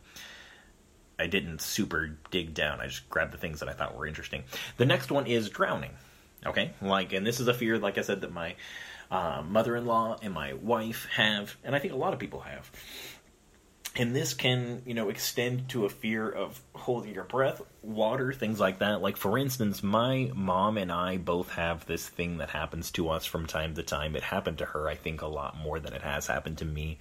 I 1.19 1.27
didn't 1.27 1.59
super 1.59 2.15
dig 2.31 2.53
down. 2.53 2.79
I 2.79 2.87
just 2.87 3.09
grabbed 3.09 3.33
the 3.33 3.37
things 3.37 3.59
that 3.59 3.67
I 3.67 3.73
thought 3.73 3.97
were 3.97 4.07
interesting. 4.07 4.45
The 4.77 4.85
next 4.85 5.11
one 5.11 5.27
is 5.27 5.49
drowning. 5.49 5.91
Okay, 6.45 6.71
like, 6.81 7.11
and 7.11 7.27
this 7.27 7.41
is 7.41 7.49
a 7.49 7.53
fear, 7.53 7.77
like 7.79 7.97
I 7.97 8.01
said, 8.01 8.21
that 8.21 8.31
my 8.31 8.55
uh, 9.11 9.43
mother-in-law 9.45 10.19
and 10.21 10.33
my 10.33 10.53
wife 10.53 11.05
have, 11.11 11.57
and 11.65 11.75
I 11.75 11.79
think 11.79 11.93
a 11.93 11.97
lot 11.97 12.13
of 12.13 12.19
people 12.19 12.39
have. 12.39 12.71
And 13.95 14.15
this 14.15 14.33
can, 14.33 14.81
you 14.87 14.95
know, 14.95 15.09
extend 15.09 15.69
to 15.69 15.85
a 15.85 15.89
fear 15.89 16.27
of 16.27 16.59
holding 16.73 17.13
your 17.13 17.25
breath, 17.25 17.61
water, 17.83 18.33
things 18.33 18.59
like 18.59 18.79
that. 18.79 19.03
Like, 19.03 19.17
for 19.17 19.37
instance, 19.37 19.83
my 19.83 20.31
mom 20.33 20.79
and 20.79 20.91
I 20.91 21.17
both 21.17 21.51
have 21.51 21.85
this 21.85 22.09
thing 22.09 22.37
that 22.37 22.49
happens 22.49 22.89
to 22.91 23.09
us 23.09 23.25
from 23.25 23.45
time 23.45 23.75
to 23.75 23.83
time. 23.83 24.15
It 24.15 24.23
happened 24.23 24.57
to 24.59 24.65
her, 24.65 24.89
I 24.89 24.95
think, 24.95 25.21
a 25.21 25.27
lot 25.27 25.57
more 25.57 25.79
than 25.79 25.93
it 25.93 26.01
has 26.01 26.25
happened 26.25 26.57
to 26.59 26.65
me. 26.65 26.97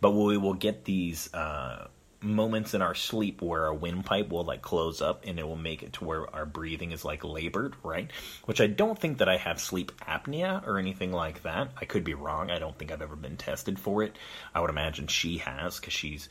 But 0.00 0.10
we 0.12 0.36
will 0.36 0.54
get 0.54 0.84
these 0.84 1.32
uh, 1.32 1.86
moments 2.22 2.74
in 2.74 2.82
our 2.82 2.94
sleep 2.94 3.42
where 3.42 3.66
our 3.66 3.74
windpipe 3.74 4.30
will 4.30 4.44
like 4.44 4.62
close 4.62 5.00
up 5.00 5.24
and 5.26 5.38
it 5.38 5.46
will 5.46 5.56
make 5.56 5.82
it 5.82 5.94
to 5.94 6.04
where 6.04 6.32
our 6.34 6.46
breathing 6.46 6.92
is 6.92 7.04
like 7.04 7.24
labored, 7.24 7.74
right? 7.82 8.10
Which 8.44 8.60
I 8.60 8.66
don't 8.66 8.98
think 8.98 9.18
that 9.18 9.28
I 9.28 9.36
have 9.36 9.60
sleep 9.60 9.92
apnea 10.02 10.66
or 10.66 10.78
anything 10.78 11.12
like 11.12 11.42
that. 11.42 11.70
I 11.80 11.84
could 11.84 12.04
be 12.04 12.14
wrong. 12.14 12.50
I 12.50 12.58
don't 12.58 12.78
think 12.78 12.92
I've 12.92 13.02
ever 13.02 13.16
been 13.16 13.36
tested 13.36 13.78
for 13.78 14.02
it. 14.02 14.16
I 14.54 14.60
would 14.60 14.70
imagine 14.70 15.06
she 15.06 15.38
has 15.38 15.78
because 15.78 15.92
she's 15.92 16.28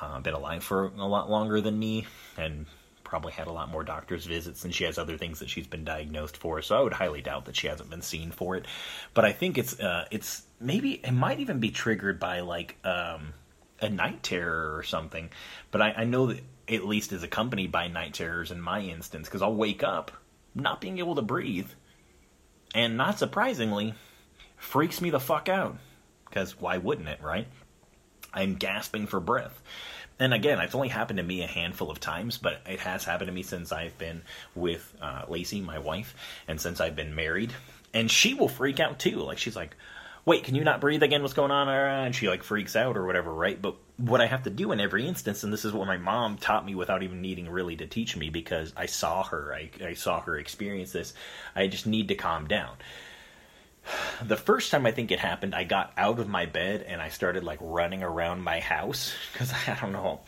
uh, 0.00 0.20
been 0.20 0.34
alive 0.34 0.64
for 0.64 0.86
a 0.98 1.06
lot 1.06 1.30
longer 1.30 1.60
than 1.60 1.78
me 1.78 2.06
and 2.36 2.66
probably 3.04 3.32
had 3.32 3.46
a 3.46 3.52
lot 3.52 3.70
more 3.70 3.84
doctor's 3.84 4.26
visits 4.26 4.64
and 4.64 4.74
she 4.74 4.82
has 4.82 4.98
other 4.98 5.16
things 5.16 5.38
that 5.38 5.48
she's 5.48 5.66
been 5.68 5.84
diagnosed 5.84 6.36
for 6.36 6.60
so 6.62 6.76
i 6.76 6.80
would 6.80 6.92
highly 6.92 7.20
doubt 7.20 7.44
that 7.44 7.54
she 7.54 7.68
hasn't 7.68 7.88
been 7.88 8.02
seen 8.02 8.32
for 8.32 8.56
it 8.56 8.66
but 9.12 9.24
i 9.24 9.30
think 9.30 9.56
it's 9.56 9.78
uh, 9.78 10.04
it's 10.10 10.42
maybe 10.58 10.94
it 10.94 11.12
might 11.12 11.38
even 11.38 11.60
be 11.60 11.70
triggered 11.70 12.18
by 12.18 12.40
like 12.40 12.76
um, 12.82 13.32
a 13.80 13.88
night 13.88 14.22
terror 14.22 14.76
or 14.76 14.82
something. 14.82 15.30
But 15.70 15.82
I, 15.82 15.92
I 15.92 16.04
know 16.04 16.26
that 16.26 16.40
at 16.68 16.84
least 16.84 17.12
is 17.12 17.22
accompanied 17.22 17.72
by 17.72 17.88
night 17.88 18.14
terrors 18.14 18.50
in 18.50 18.60
my 18.60 18.80
instance 18.80 19.28
because 19.28 19.42
I'll 19.42 19.54
wake 19.54 19.82
up 19.82 20.12
not 20.54 20.80
being 20.80 20.98
able 20.98 21.16
to 21.16 21.22
breathe, 21.22 21.68
and 22.74 22.96
not 22.96 23.18
surprisingly, 23.18 23.94
freaks 24.56 25.00
me 25.00 25.10
the 25.10 25.20
fuck 25.20 25.48
out. 25.48 25.76
Because 26.26 26.58
why 26.60 26.78
wouldn't 26.78 27.08
it, 27.08 27.20
right? 27.22 27.46
I'm 28.32 28.54
gasping 28.54 29.06
for 29.06 29.20
breath. 29.20 29.62
And 30.18 30.32
again, 30.32 30.60
it's 30.60 30.74
only 30.74 30.88
happened 30.88 31.16
to 31.16 31.22
me 31.24 31.42
a 31.42 31.46
handful 31.46 31.90
of 31.90 31.98
times, 31.98 32.38
but 32.38 32.60
it 32.66 32.80
has 32.80 33.04
happened 33.04 33.28
to 33.28 33.32
me 33.32 33.42
since 33.42 33.72
I've 33.72 33.98
been 33.98 34.22
with 34.54 34.94
uh, 35.02 35.24
Lacey, 35.28 35.60
my 35.60 35.78
wife, 35.78 36.14
and 36.46 36.60
since 36.60 36.80
I've 36.80 36.96
been 36.96 37.14
married. 37.14 37.52
And 37.92 38.10
she 38.10 38.34
will 38.34 38.48
freak 38.48 38.78
out 38.80 38.98
too. 38.98 39.16
Like, 39.16 39.38
she's 39.38 39.56
like, 39.56 39.76
wait, 40.26 40.44
can 40.44 40.54
you 40.54 40.64
not 40.64 40.80
breathe 40.80 41.02
again? 41.02 41.22
What's 41.22 41.34
going 41.34 41.50
on? 41.50 41.68
Uh, 41.68 42.04
and 42.04 42.14
she 42.14 42.28
like 42.28 42.42
freaks 42.42 42.76
out 42.76 42.96
or 42.96 43.04
whatever, 43.04 43.32
right? 43.32 43.60
But 43.60 43.76
what 43.96 44.20
I 44.20 44.26
have 44.26 44.44
to 44.44 44.50
do 44.50 44.72
in 44.72 44.80
every 44.80 45.06
instance, 45.06 45.44
and 45.44 45.52
this 45.52 45.64
is 45.64 45.72
what 45.72 45.86
my 45.86 45.98
mom 45.98 46.38
taught 46.38 46.64
me 46.64 46.74
without 46.74 47.02
even 47.02 47.20
needing 47.20 47.48
really 47.48 47.76
to 47.76 47.86
teach 47.86 48.16
me 48.16 48.30
because 48.30 48.72
I 48.76 48.86
saw 48.86 49.22
her, 49.24 49.54
I, 49.54 49.70
I 49.84 49.94
saw 49.94 50.20
her 50.20 50.38
experience 50.38 50.92
this. 50.92 51.14
I 51.54 51.66
just 51.66 51.86
need 51.86 52.08
to 52.08 52.14
calm 52.14 52.46
down 52.48 52.76
the 54.22 54.36
first 54.36 54.70
time 54.70 54.86
I 54.86 54.92
think 54.92 55.10
it 55.10 55.18
happened, 55.18 55.54
I 55.54 55.64
got 55.64 55.92
out 55.96 56.18
of 56.18 56.28
my 56.28 56.46
bed 56.46 56.84
and 56.88 57.02
I 57.02 57.08
started 57.08 57.44
like 57.44 57.58
running 57.60 58.02
around 58.02 58.42
my 58.42 58.60
house 58.60 59.14
because 59.32 59.52
I 59.52 59.76
don't 59.80 59.92
know, 59.92 60.20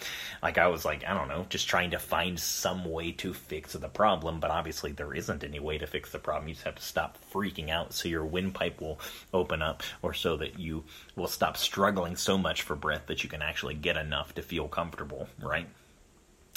like 0.42 0.58
I 0.58 0.68
was 0.68 0.84
like 0.84 1.04
I 1.06 1.14
don't 1.14 1.28
know, 1.28 1.46
just 1.48 1.68
trying 1.68 1.90
to 1.92 1.98
find 1.98 2.38
some 2.38 2.84
way 2.84 3.12
to 3.12 3.32
fix 3.32 3.72
the 3.72 3.88
problem. 3.88 4.40
But 4.40 4.50
obviously 4.50 4.92
there 4.92 5.14
isn't 5.14 5.44
any 5.44 5.60
way 5.60 5.78
to 5.78 5.86
fix 5.86 6.12
the 6.12 6.18
problem. 6.18 6.48
You 6.48 6.54
just 6.54 6.66
have 6.66 6.76
to 6.76 6.82
stop 6.82 7.18
freaking 7.32 7.70
out 7.70 7.92
so 7.92 8.08
your 8.08 8.24
windpipe 8.24 8.80
will 8.80 9.00
open 9.32 9.62
up, 9.62 9.82
or 10.02 10.12
so 10.12 10.36
that 10.36 10.58
you 10.58 10.84
will 11.14 11.28
stop 11.28 11.56
struggling 11.56 12.16
so 12.16 12.36
much 12.36 12.62
for 12.62 12.76
breath 12.76 13.06
that 13.06 13.22
you 13.22 13.30
can 13.30 13.42
actually 13.42 13.74
get 13.74 13.96
enough 13.96 14.34
to 14.34 14.42
feel 14.42 14.68
comfortable. 14.68 15.28
Right? 15.40 15.68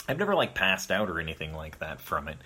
I've 0.08 0.18
never 0.18 0.36
like 0.36 0.56
passed 0.56 0.92
out 0.92 1.10
or 1.10 1.20
anything 1.20 1.54
like 1.54 1.80
that 1.80 2.02
from 2.02 2.28
it, 2.28 2.38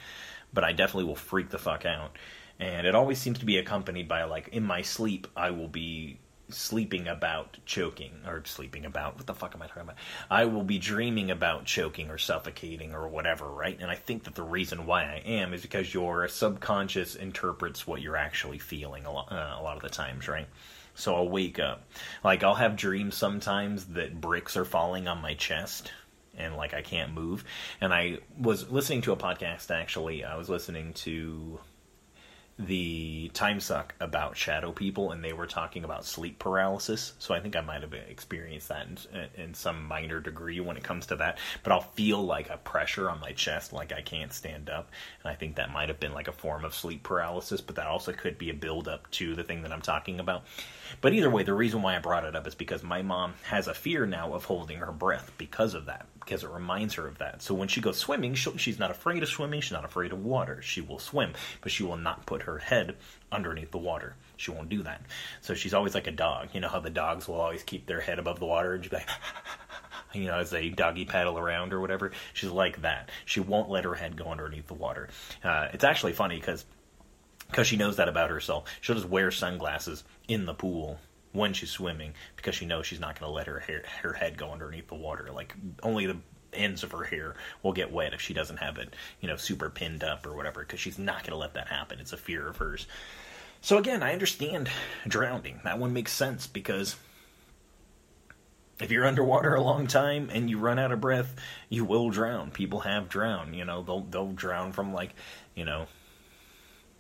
but 0.54 0.64
I 0.64 0.74
definitely 0.74 1.06
will 1.06 1.16
freak 1.16 1.49
the 1.49 1.58
fuck 1.58 1.86
out 1.86 2.12
and 2.60 2.88
it 2.88 2.95
always 2.95 3.20
seems 3.20 3.39
to 3.39 3.45
be 3.45 3.58
accompanied 3.58 4.08
by 4.08 4.24
like 4.24 4.49
in 4.49 4.64
my 4.64 4.82
sleep 4.82 5.28
I 5.36 5.51
will 5.51 5.68
be 5.68 6.20
sleeping 6.49 7.08
about 7.08 7.58
choking 7.66 8.12
or 8.28 8.43
sleeping 8.45 8.86
about 8.86 9.16
what 9.16 9.26
the 9.26 9.34
fuck 9.34 9.56
am 9.56 9.62
I 9.62 9.68
talking 9.68 9.84
about? 9.84 9.95
I 10.30 10.45
will 10.45 10.64
be 10.64 10.78
dreaming 10.78 11.32
about 11.32 11.66
choking 11.66 12.10
or 12.10 12.18
suffocating 12.18 12.93
or 12.93 13.08
whatever, 13.08 13.47
right? 13.47 13.78
And 13.80 13.89
I 13.89 13.95
think 13.95 14.24
that 14.26 14.36
the 14.36 14.43
reason 14.43 14.86
why 14.86 15.04
I 15.04 15.24
am 15.26 15.54
is 15.54 15.62
because 15.62 15.93
your 15.93 16.28
subconscious 16.28 17.16
interprets 17.16 17.88
what 17.88 18.01
you're 18.01 18.18
actually 18.18 18.60
feeling 18.60 19.06
a 19.06 19.12
lot, 19.12 19.32
uh, 19.32 19.58
a 19.60 19.64
lot 19.64 19.78
of 19.78 19.84
the 19.84 19.89
times, 19.89 20.28
right? 20.28 20.47
So 20.95 21.16
I'll 21.16 21.30
wake 21.30 21.60
up, 21.60 21.84
like 22.24 22.43
I'll 22.43 22.56
have 22.56 22.76
dreams 22.76 23.16
sometimes 23.16 23.86
that 23.86 24.22
bricks 24.22 24.56
are 24.56 24.66
falling 24.66 25.08
on 25.08 25.22
my 25.22 25.34
chest 25.34 25.91
and 26.38 26.56
like 26.56 26.74
I 26.74 26.82
can't 26.82 27.14
move. 27.14 27.43
And 27.82 27.93
I 27.93 28.20
was 28.38 28.70
listening 28.70 29.01
to 29.04 29.12
a 29.12 29.18
podcast 29.18 29.72
actually. 29.72 30.24
I 30.24 30.36
was 30.36 30.49
listening 30.49 30.93
to 30.93 31.60
the 32.60 33.32
time 33.34 33.60
suck 33.60 33.95
about 33.99 34.38
shadow 34.38 34.72
people 34.72 35.12
and 35.12 35.24
they 35.24 35.34
were 35.34 35.47
talking 35.47 35.84
about 35.84 36.06
sleep 36.06 36.38
paralysis. 36.38 37.14
So 37.18 37.34
i 37.34 37.39
think 37.39 37.56
i 37.56 37.62
might 37.62 37.82
have 37.82 37.93
experienced 37.93 38.68
that 38.68 38.86
in, 38.88 39.43
in, 39.43 39.54
some 39.56 39.84
minor 39.86 40.20
degree 40.20 40.60
when 40.60 40.78
it 40.78 40.84
comes 40.84 41.08
to 41.08 41.16
that 41.16 41.39
but 41.64 41.72
i'll 41.72 41.82
feel 41.82 42.24
like 42.24 42.49
a 42.49 42.58
pressure 42.58 43.10
on 43.10 43.20
my 43.20 43.32
chest 43.32 43.74
like 43.74 43.91
i 43.91 44.01
can't 44.01 44.32
stand 44.32 44.70
up. 44.70 44.91
And 45.24 45.32
i 45.32 45.36
think 45.36 45.56
that 45.56 45.72
might 45.72 45.89
have 45.89 45.99
been 45.99 46.14
like 46.14 46.28
a 46.28 46.32
form 46.32 46.64
of 46.64 46.76
sleep 46.76 47.01
paralysis 47.01 47.60
but 47.60 47.76
that 47.76 47.88
also 47.88 48.14
could 48.14 48.38
be 48.38 48.51
a 48.51 48.54
build 48.54 48.88
up 48.88 49.10
to 49.12 49.34
the 49.34 49.43
thing 49.43 49.64
that 49.64 49.74
i'm 49.74 49.82
talking 49.82 50.20
about. 50.20 50.43
But 51.01 51.14
either 51.14 51.32
way 51.32 51.41
the 51.41 51.54
reason 51.56 51.82
why 51.82 51.95
i 51.95 51.99
brought 51.99 52.26
it 52.26 52.36
up 52.36 52.45
is 52.45 52.56
because 52.56 52.84
my 52.84 53.01
mom 53.01 53.34
has 53.43 53.68
a 53.68 53.74
fear 53.74 54.06
now 54.06 54.34
of 54.34 54.45
holding 54.45 54.78
her 54.78 54.91
breath 54.91 55.32
because 55.39 55.74
of 55.74 55.86
that 55.88 56.06
because 56.24 56.44
it 56.44 56.50
reminds 56.50 56.94
her 56.96 57.08
of 57.08 57.18
that. 57.18 57.42
So 57.42 57.54
when 57.54 57.68
she 57.68 57.82
goes 57.82 57.98
swimming, 57.98 58.34
she's 58.36 58.80
not 58.80 58.92
afraid 58.92 59.24
of 59.24 59.30
swimming. 59.30 59.62
She's 59.62 59.72
not 59.72 59.86
afraid 59.86 60.12
of 60.12 60.24
water. 60.24 60.62
She 60.62 60.82
will 60.82 61.00
swim, 61.00 61.34
but 61.62 61.72
she 61.72 61.84
will 61.84 61.98
not 61.98 62.26
put 62.26 62.44
her 62.44 62.60
head 62.60 62.96
underneath 63.32 63.72
the 63.72 63.78
water. 63.78 64.16
She 64.38 64.52
won't 64.52 64.70
do 64.70 64.84
that. 64.84 65.02
So 65.42 65.54
she's 65.54 65.74
always 65.74 65.96
like 65.96 66.08
a 66.08 66.12
dog. 66.12 66.50
You 66.54 66.62
know 66.62 66.70
how 66.70 66.80
the 66.80 66.90
dogs 66.90 67.28
will 67.28 67.42
always 67.42 67.64
keep 67.64 67.86
their 67.86 68.02
head 68.02 68.20
above 68.20 68.40
the 68.40 68.46
water 68.46 68.74
and 68.74 68.84
she's 68.84 68.94
like, 68.94 69.08
you 70.14 70.26
know, 70.26 70.40
as 70.40 70.50
they 70.50 70.70
doggy 70.70 71.06
paddle 71.06 71.38
around 71.38 71.74
or 71.74 71.82
whatever. 71.82 72.12
She's 72.34 72.52
like 72.52 72.82
that. 72.82 73.10
She 73.26 73.40
won't 73.40 73.70
let 73.70 73.84
her 73.84 73.96
head 73.96 74.18
go 74.18 74.26
underneath 74.26 74.68
the 74.68 74.74
water. 74.74 75.10
Uh, 75.44 75.70
it's 75.74 75.84
actually 75.84 76.14
funny 76.14 76.40
because 76.40 76.66
because 77.50 77.68
she 77.68 77.78
knows 77.78 77.98
that 77.98 78.10
about 78.10 78.32
herself. 78.32 78.64
She'll 78.82 78.96
just 78.96 79.08
wear 79.08 79.30
sunglasses 79.30 80.04
in 80.28 80.46
the 80.46 80.56
pool 80.56 81.00
when 81.34 81.54
she's 81.54 81.72
swimming 81.72 82.14
because 82.36 82.56
she 82.56 82.66
knows 82.66 82.86
she's 82.86 83.00
not 83.00 83.20
going 83.20 83.30
to 83.30 83.34
let 83.34 83.48
her 83.48 83.60
hair, 83.60 83.84
her 84.02 84.14
head 84.14 84.38
go 84.38 84.52
underneath 84.52 84.88
the 84.88 84.96
water. 84.96 85.30
Like 85.34 85.54
only 85.82 86.06
the 86.06 86.18
ends 86.54 86.84
of 86.84 86.92
her 86.92 87.04
hair 87.04 87.36
will 87.62 87.74
get 87.74 87.92
wet 87.92 88.14
if 88.14 88.22
she 88.22 88.34
doesn't 88.34 88.58
have 88.58 88.78
it, 88.78 88.96
you 89.20 89.28
know, 89.28 89.36
super 89.36 89.70
pinned 89.70 90.04
up 90.04 90.26
or 90.26 90.36
whatever 90.36 90.62
because 90.62 90.80
she's 90.80 91.00
not 91.00 91.24
going 91.24 91.32
to 91.32 91.38
let 91.38 91.56
that 91.56 91.68
happen. 91.68 92.00
It's 92.00 92.14
a 92.14 92.18
fear 92.18 92.48
of 92.48 92.58
hers. 92.58 92.88
So 93.62 93.78
again, 93.78 94.04
I 94.04 94.14
understand 94.14 94.70
drowning. 95.08 95.62
That 95.64 95.80
one 95.80 95.94
makes 95.94 96.12
sense 96.12 96.48
because 96.48 96.96
if 98.80 98.92
you're 98.92 99.06
underwater 99.06 99.56
a 99.56 99.62
long 99.62 99.88
time 99.88 100.30
and 100.32 100.50
you 100.50 100.60
run 100.60 100.80
out 100.80 100.92
of 100.92 101.02
breath, 101.02 101.36
you 101.70 101.86
will 101.86 102.10
drown. 102.10 102.52
People 102.52 102.82
have 102.82 103.10
drowned, 103.10 103.56
you 103.56 103.66
know, 103.66 103.82
they'll 103.82 104.02
they'll 104.02 104.34
drown 104.34 104.72
from 104.72 104.94
like, 104.94 105.16
you 105.56 105.66
know, 105.66 105.88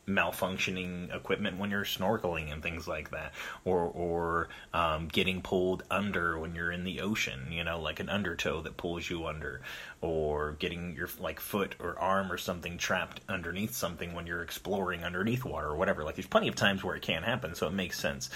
malfunctioning 0.07 1.15
equipment 1.15 1.57
when 1.57 1.71
you're 1.71 1.85
snorkeling 1.85 2.51
and 2.51 2.61
things 2.61 2.87
like 2.87 3.11
that, 3.11 3.33
or 3.65 3.79
or 3.79 4.49
um, 4.73 5.07
getting 5.07 5.41
pulled 5.41 5.83
under 5.89 6.37
when 6.37 6.55
you're 6.55 6.71
in 6.71 6.83
the 6.83 7.01
ocean, 7.01 7.47
you 7.51 7.63
know, 7.63 7.79
like 7.79 7.99
an 7.99 8.09
undertow 8.09 8.61
that 8.61 8.77
pulls 8.77 9.09
you 9.09 9.25
under, 9.25 9.61
or 10.01 10.53
getting 10.53 10.95
your 10.95 11.09
like 11.19 11.39
foot 11.39 11.75
or 11.79 11.97
arm 11.99 12.31
or 12.31 12.37
something 12.37 12.77
trapped 12.77 13.21
underneath 13.29 13.73
something 13.73 14.13
when 14.13 14.27
you're 14.27 14.43
exploring 14.43 15.03
underneath 15.03 15.45
water 15.45 15.67
or 15.67 15.75
whatever. 15.75 16.03
Like 16.03 16.15
there's 16.15 16.27
plenty 16.27 16.47
of 16.47 16.55
times 16.55 16.83
where 16.83 16.95
it 16.95 17.01
can 17.01 17.23
happen, 17.23 17.55
so 17.55 17.67
it 17.67 17.73
makes 17.73 17.99
sense. 17.99 18.29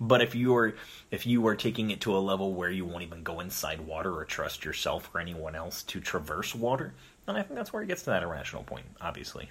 But 0.00 0.22
if 0.22 0.34
you're 0.34 0.74
if 1.12 1.26
you 1.26 1.46
are 1.46 1.54
taking 1.54 1.90
it 1.90 2.00
to 2.02 2.16
a 2.16 2.18
level 2.18 2.54
where 2.54 2.70
you 2.70 2.84
won't 2.84 3.04
even 3.04 3.22
go 3.22 3.38
inside 3.40 3.80
water 3.80 4.12
or 4.12 4.24
trust 4.24 4.64
yourself 4.64 5.08
or 5.14 5.20
anyone 5.20 5.54
else 5.54 5.84
to 5.84 6.00
traverse 6.00 6.54
water, 6.54 6.94
then 7.26 7.36
I 7.36 7.42
think 7.42 7.54
that's 7.54 7.72
where 7.72 7.82
it 7.82 7.86
gets 7.86 8.02
to 8.02 8.10
that 8.10 8.24
irrational 8.24 8.64
point, 8.64 8.86
obviously. 9.00 9.50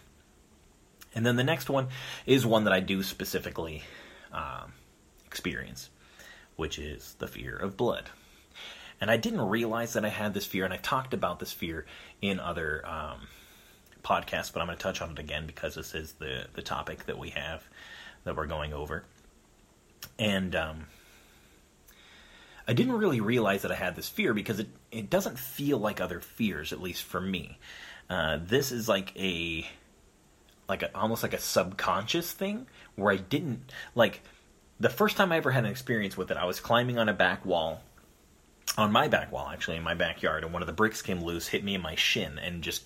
And 1.13 1.25
then 1.25 1.35
the 1.35 1.43
next 1.43 1.69
one 1.69 1.87
is 2.25 2.45
one 2.45 2.63
that 2.63 2.73
I 2.73 2.79
do 2.79 3.03
specifically 3.03 3.83
um, 4.31 4.73
experience, 5.25 5.89
which 6.55 6.79
is 6.79 7.15
the 7.19 7.27
fear 7.27 7.55
of 7.55 7.77
blood. 7.77 8.09
And 8.99 9.09
I 9.09 9.17
didn't 9.17 9.41
realize 9.41 9.93
that 9.93 10.05
I 10.05 10.09
had 10.09 10.33
this 10.33 10.45
fear, 10.45 10.63
and 10.63 10.73
I 10.73 10.77
talked 10.77 11.13
about 11.13 11.39
this 11.39 11.51
fear 11.51 11.85
in 12.21 12.39
other 12.39 12.85
um, 12.87 13.27
podcasts, 14.03 14.53
but 14.53 14.61
I'm 14.61 14.67
going 14.67 14.77
to 14.77 14.83
touch 14.83 15.01
on 15.01 15.11
it 15.11 15.19
again 15.19 15.47
because 15.47 15.75
this 15.75 15.95
is 15.95 16.13
the, 16.13 16.45
the 16.53 16.61
topic 16.61 17.07
that 17.07 17.17
we 17.17 17.31
have 17.31 17.63
that 18.23 18.37
we're 18.37 18.45
going 18.45 18.73
over. 18.73 19.03
And 20.19 20.55
um, 20.55 20.85
I 22.67 22.73
didn't 22.73 22.93
really 22.93 23.21
realize 23.21 23.63
that 23.63 23.71
I 23.71 23.75
had 23.75 23.95
this 23.95 24.07
fear 24.07 24.33
because 24.33 24.59
it, 24.59 24.69
it 24.91 25.09
doesn't 25.09 25.39
feel 25.39 25.79
like 25.79 25.99
other 25.99 26.19
fears, 26.19 26.71
at 26.71 26.81
least 26.81 27.03
for 27.03 27.19
me. 27.19 27.57
Uh, 28.09 28.37
this 28.41 28.71
is 28.71 28.87
like 28.87 29.13
a 29.17 29.67
like 30.71 30.81
a, 30.83 30.97
almost 30.97 31.21
like 31.21 31.33
a 31.33 31.39
subconscious 31.39 32.31
thing 32.31 32.65
where 32.95 33.13
I 33.13 33.17
didn't 33.17 33.71
like 33.93 34.21
the 34.79 34.89
first 34.89 35.17
time 35.17 35.31
I 35.31 35.37
ever 35.37 35.51
had 35.51 35.65
an 35.65 35.69
experience 35.69 36.17
with 36.17 36.31
it. 36.31 36.37
I 36.37 36.45
was 36.45 36.59
climbing 36.59 36.97
on 36.97 37.09
a 37.09 37.13
back 37.13 37.45
wall, 37.45 37.83
on 38.77 38.91
my 38.91 39.07
back 39.07 39.31
wall 39.31 39.49
actually 39.53 39.77
in 39.77 39.83
my 39.83 39.93
backyard, 39.93 40.43
and 40.43 40.53
one 40.53 40.63
of 40.63 40.67
the 40.67 40.73
bricks 40.73 41.01
came 41.01 41.21
loose, 41.21 41.47
hit 41.49 41.63
me 41.63 41.75
in 41.75 41.81
my 41.81 41.95
shin, 41.95 42.39
and 42.39 42.63
just 42.63 42.83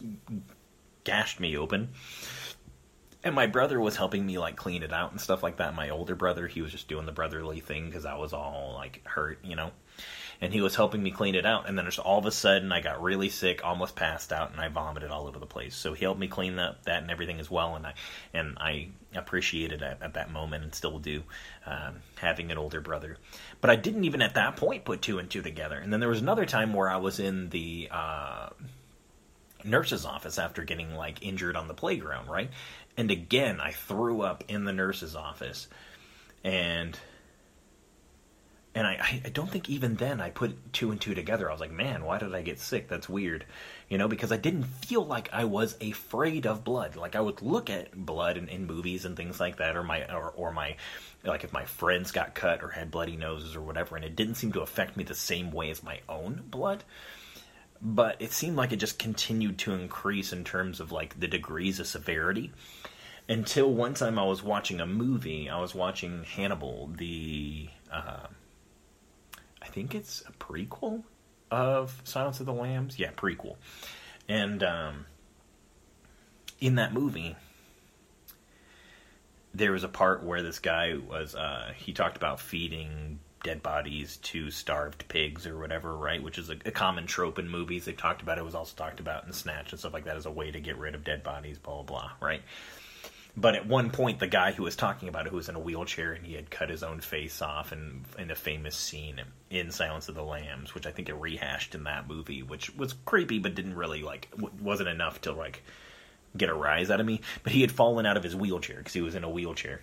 gashed 1.03 1.39
me 1.39 1.55
open. 1.55 1.89
and 3.23 3.33
my 3.33 3.47
brother 3.47 3.79
was 3.79 3.95
helping 3.95 4.25
me 4.25 4.37
like 4.37 4.55
clean 4.55 4.83
it 4.83 4.91
out 4.91 5.11
and 5.11 5.21
stuff 5.21 5.43
like 5.43 5.57
that. 5.57 5.75
My 5.75 5.89
older 5.89 6.15
brother, 6.15 6.47
he 6.47 6.61
was 6.61 6.71
just 6.71 6.87
doing 6.87 7.05
the 7.05 7.11
brotherly 7.11 7.59
thing 7.59 7.85
because 7.85 8.05
I 8.05 8.15
was 8.15 8.33
all 8.33 8.73
like 8.75 9.01
hurt, 9.05 9.39
you 9.43 9.55
know 9.55 9.71
and 10.41 10.53
he 10.53 10.61
was 10.61 10.75
helping 10.75 11.01
me 11.01 11.11
clean 11.11 11.35
it 11.35 11.45
out. 11.45 11.67
And 11.67 11.77
then 11.77 11.85
just 11.85 11.99
all 11.99 12.19
of 12.19 12.25
a 12.25 12.31
sudden, 12.31 12.71
I 12.71 12.81
got 12.81 13.01
really 13.01 13.29
sick, 13.29 13.63
almost 13.63 13.95
passed 13.95 14.31
out, 14.31 14.51
and 14.51 14.59
I 14.59 14.67
vomited 14.67 15.11
all 15.11 15.27
over 15.27 15.39
the 15.39 15.45
place. 15.45 15.75
So 15.75 15.93
he 15.93 16.03
helped 16.03 16.19
me 16.19 16.27
clean 16.27 16.59
up 16.59 16.83
that 16.85 17.01
and 17.01 17.11
everything 17.11 17.39
as 17.39 17.49
well, 17.49 17.75
and 17.75 17.85
I 17.85 17.93
and 18.33 18.57
I 18.59 18.89
appreciated 19.15 19.81
it 19.81 19.85
at, 19.85 20.01
at 20.01 20.13
that 20.15 20.31
moment 20.31 20.63
and 20.63 20.75
still 20.75 20.99
do 20.99 21.23
um, 21.65 22.01
having 22.17 22.51
an 22.51 22.57
older 22.57 22.81
brother. 22.81 23.17
But 23.61 23.69
I 23.69 23.75
didn't 23.75 24.03
even 24.03 24.21
at 24.21 24.35
that 24.35 24.57
point 24.57 24.85
put 24.85 25.01
two 25.01 25.19
and 25.19 25.29
two 25.29 25.41
together. 25.41 25.77
And 25.77 25.91
then 25.91 25.99
there 25.99 26.09
was 26.09 26.21
another 26.21 26.45
time 26.45 26.73
where 26.73 26.89
I 26.89 26.97
was 26.97 27.19
in 27.19 27.49
the. 27.49 27.89
Uh, 27.91 28.49
nurse's 29.63 30.05
office 30.05 30.37
after 30.37 30.63
getting 30.63 30.93
like 30.93 31.25
injured 31.25 31.55
on 31.55 31.67
the 31.67 31.73
playground, 31.73 32.29
right? 32.29 32.51
And 32.97 33.11
again, 33.11 33.59
I 33.59 33.71
threw 33.71 34.21
up 34.21 34.43
in 34.47 34.63
the 34.63 34.71
nurse's 34.71 35.15
office. 35.15 35.67
And 36.43 36.97
and 38.75 38.85
I, 38.85 39.21
I 39.23 39.29
don't 39.29 39.49
think 39.49 39.69
even 39.69 39.95
then 39.95 40.19
I 40.19 40.29
put 40.29 40.73
two 40.73 40.91
and 40.91 40.99
two 40.99 41.15
together. 41.15 41.49
I 41.49 41.53
was 41.53 41.61
like, 41.61 41.71
man, 41.71 42.03
why 42.03 42.17
did 42.17 42.35
I 42.35 42.41
get 42.41 42.59
sick? 42.59 42.89
That's 42.89 43.07
weird, 43.07 43.45
you 43.87 43.97
know, 43.97 44.09
because 44.09 44.33
I 44.33 44.37
didn't 44.37 44.65
feel 44.65 45.05
like 45.05 45.29
I 45.31 45.45
was 45.45 45.77
afraid 45.79 46.45
of 46.45 46.65
blood. 46.65 46.97
Like 46.97 47.15
I 47.15 47.21
would 47.21 47.41
look 47.41 47.69
at 47.69 47.95
blood 47.95 48.35
in, 48.35 48.49
in 48.49 48.67
movies 48.67 49.05
and 49.05 49.15
things 49.15 49.39
like 49.39 49.57
that, 49.57 49.77
or 49.77 49.83
my 49.83 50.03
or, 50.13 50.29
or 50.31 50.51
my 50.51 50.75
like 51.23 51.45
if 51.45 51.53
my 51.53 51.63
friends 51.63 52.11
got 52.11 52.35
cut 52.35 52.61
or 52.61 52.67
had 52.67 52.91
bloody 52.91 53.15
noses 53.15 53.55
or 53.55 53.61
whatever, 53.61 53.95
and 53.95 54.03
it 54.03 54.17
didn't 54.17 54.35
seem 54.35 54.51
to 54.51 54.61
affect 54.61 54.97
me 54.97 55.05
the 55.05 55.15
same 55.15 55.51
way 55.51 55.71
as 55.71 55.81
my 55.81 56.01
own 56.09 56.43
blood. 56.49 56.83
But 57.81 58.17
it 58.19 58.33
seemed 58.33 58.57
like 58.57 58.73
it 58.73 58.77
just 58.77 58.99
continued 58.99 59.57
to 59.59 59.73
increase 59.73 60.33
in 60.33 60.43
terms 60.43 60.81
of 60.81 60.91
like 60.91 61.17
the 61.17 61.27
degrees 61.27 61.79
of 61.79 61.87
severity 61.87 62.51
until 63.29 63.73
one 63.73 63.93
time 63.93 64.19
I 64.19 64.25
was 64.25 64.43
watching 64.43 64.81
a 64.81 64.85
movie. 64.85 65.49
I 65.49 65.61
was 65.61 65.73
watching 65.73 66.23
Hannibal, 66.23 66.91
the 66.97 67.69
uh, 67.91 68.27
think 69.75 69.93
it's 69.93 70.21
a 70.21 70.31
prequel 70.31 71.03
of 71.51 72.01
Silence 72.05 72.39
of 72.39 72.45
the 72.45 72.53
Lambs. 72.53 72.97
Yeah, 72.97 73.11
prequel. 73.11 73.57
And 74.29 74.63
um, 74.63 75.05
in 76.61 76.75
that 76.75 76.93
movie, 76.93 77.35
there 79.53 79.73
was 79.73 79.83
a 79.83 79.89
part 79.89 80.23
where 80.23 80.41
this 80.41 80.59
guy 80.59 80.95
was 80.95 81.35
uh, 81.35 81.73
he 81.75 81.91
talked 81.91 82.15
about 82.15 82.39
feeding 82.39 83.19
dead 83.43 83.61
bodies 83.61 84.15
to 84.17 84.49
starved 84.49 85.07
pigs 85.09 85.45
or 85.45 85.59
whatever, 85.59 85.95
right? 85.95 86.23
Which 86.23 86.37
is 86.37 86.49
a, 86.49 86.55
a, 86.65 86.71
common 86.71 87.05
trope 87.05 87.37
in 87.37 87.47
movies. 87.47 87.83
They 87.85 87.91
talked 87.91 88.21
about 88.21 88.37
it. 88.37 88.41
it 88.41 88.45
was 88.45 88.55
also 88.55 88.75
talked 88.75 89.01
about 89.01 89.27
in 89.27 89.33
Snatch 89.33 89.71
and 89.71 89.79
stuff 89.79 89.93
like 89.93 90.05
that 90.05 90.15
as 90.15 90.25
a 90.25 90.31
way 90.31 90.51
to 90.51 90.59
get 90.61 90.77
rid 90.77 90.95
of 90.95 91.03
dead 91.03 91.21
bodies, 91.21 91.57
blah 91.57 91.83
blah 91.83 91.83
blah, 91.83 92.11
right? 92.21 92.41
But 93.37 93.55
at 93.55 93.67
one 93.67 93.91
point, 93.91 94.19
the 94.19 94.27
guy 94.27 94.53
who 94.53 94.63
was 94.63 94.77
talking 94.77 95.09
about 95.09 95.25
it, 95.25 95.29
who 95.29 95.35
was 95.35 95.49
in 95.49 95.55
a 95.55 95.59
wheelchair 95.59 96.13
and 96.13 96.25
he 96.25 96.35
had 96.35 96.49
cut 96.49 96.69
his 96.69 96.83
own 96.83 97.01
face 97.01 97.41
off 97.41 97.73
in, 97.73 98.05
in 98.17 98.31
a 98.31 98.35
famous 98.35 98.75
scene 98.75 99.21
in 99.49 99.71
Silence 99.71 100.07
of 100.07 100.15
the 100.15 100.23
Lambs, 100.23 100.73
which 100.73 100.87
I 100.87 100.91
think 100.91 101.09
it 101.09 101.15
rehashed 101.15 101.75
in 101.75 101.83
that 101.83 102.07
movie, 102.07 102.43
which 102.43 102.73
was 102.75 102.95
creepy 103.05 103.39
but 103.39 103.55
didn't 103.55 103.75
really, 103.75 104.03
like, 104.03 104.29
wasn't 104.61 104.89
enough 104.89 105.21
to, 105.21 105.33
like, 105.33 105.63
get 106.37 106.49
a 106.49 106.53
rise 106.53 106.89
out 106.89 107.01
of 107.01 107.05
me. 107.05 107.21
But 107.43 107.51
he 107.51 107.61
had 107.61 107.73
fallen 107.73 108.05
out 108.05 108.15
of 108.15 108.23
his 108.23 108.35
wheelchair 108.35 108.77
because 108.77 108.93
he 108.93 109.01
was 109.01 109.15
in 109.15 109.25
a 109.25 109.29
wheelchair 109.29 109.81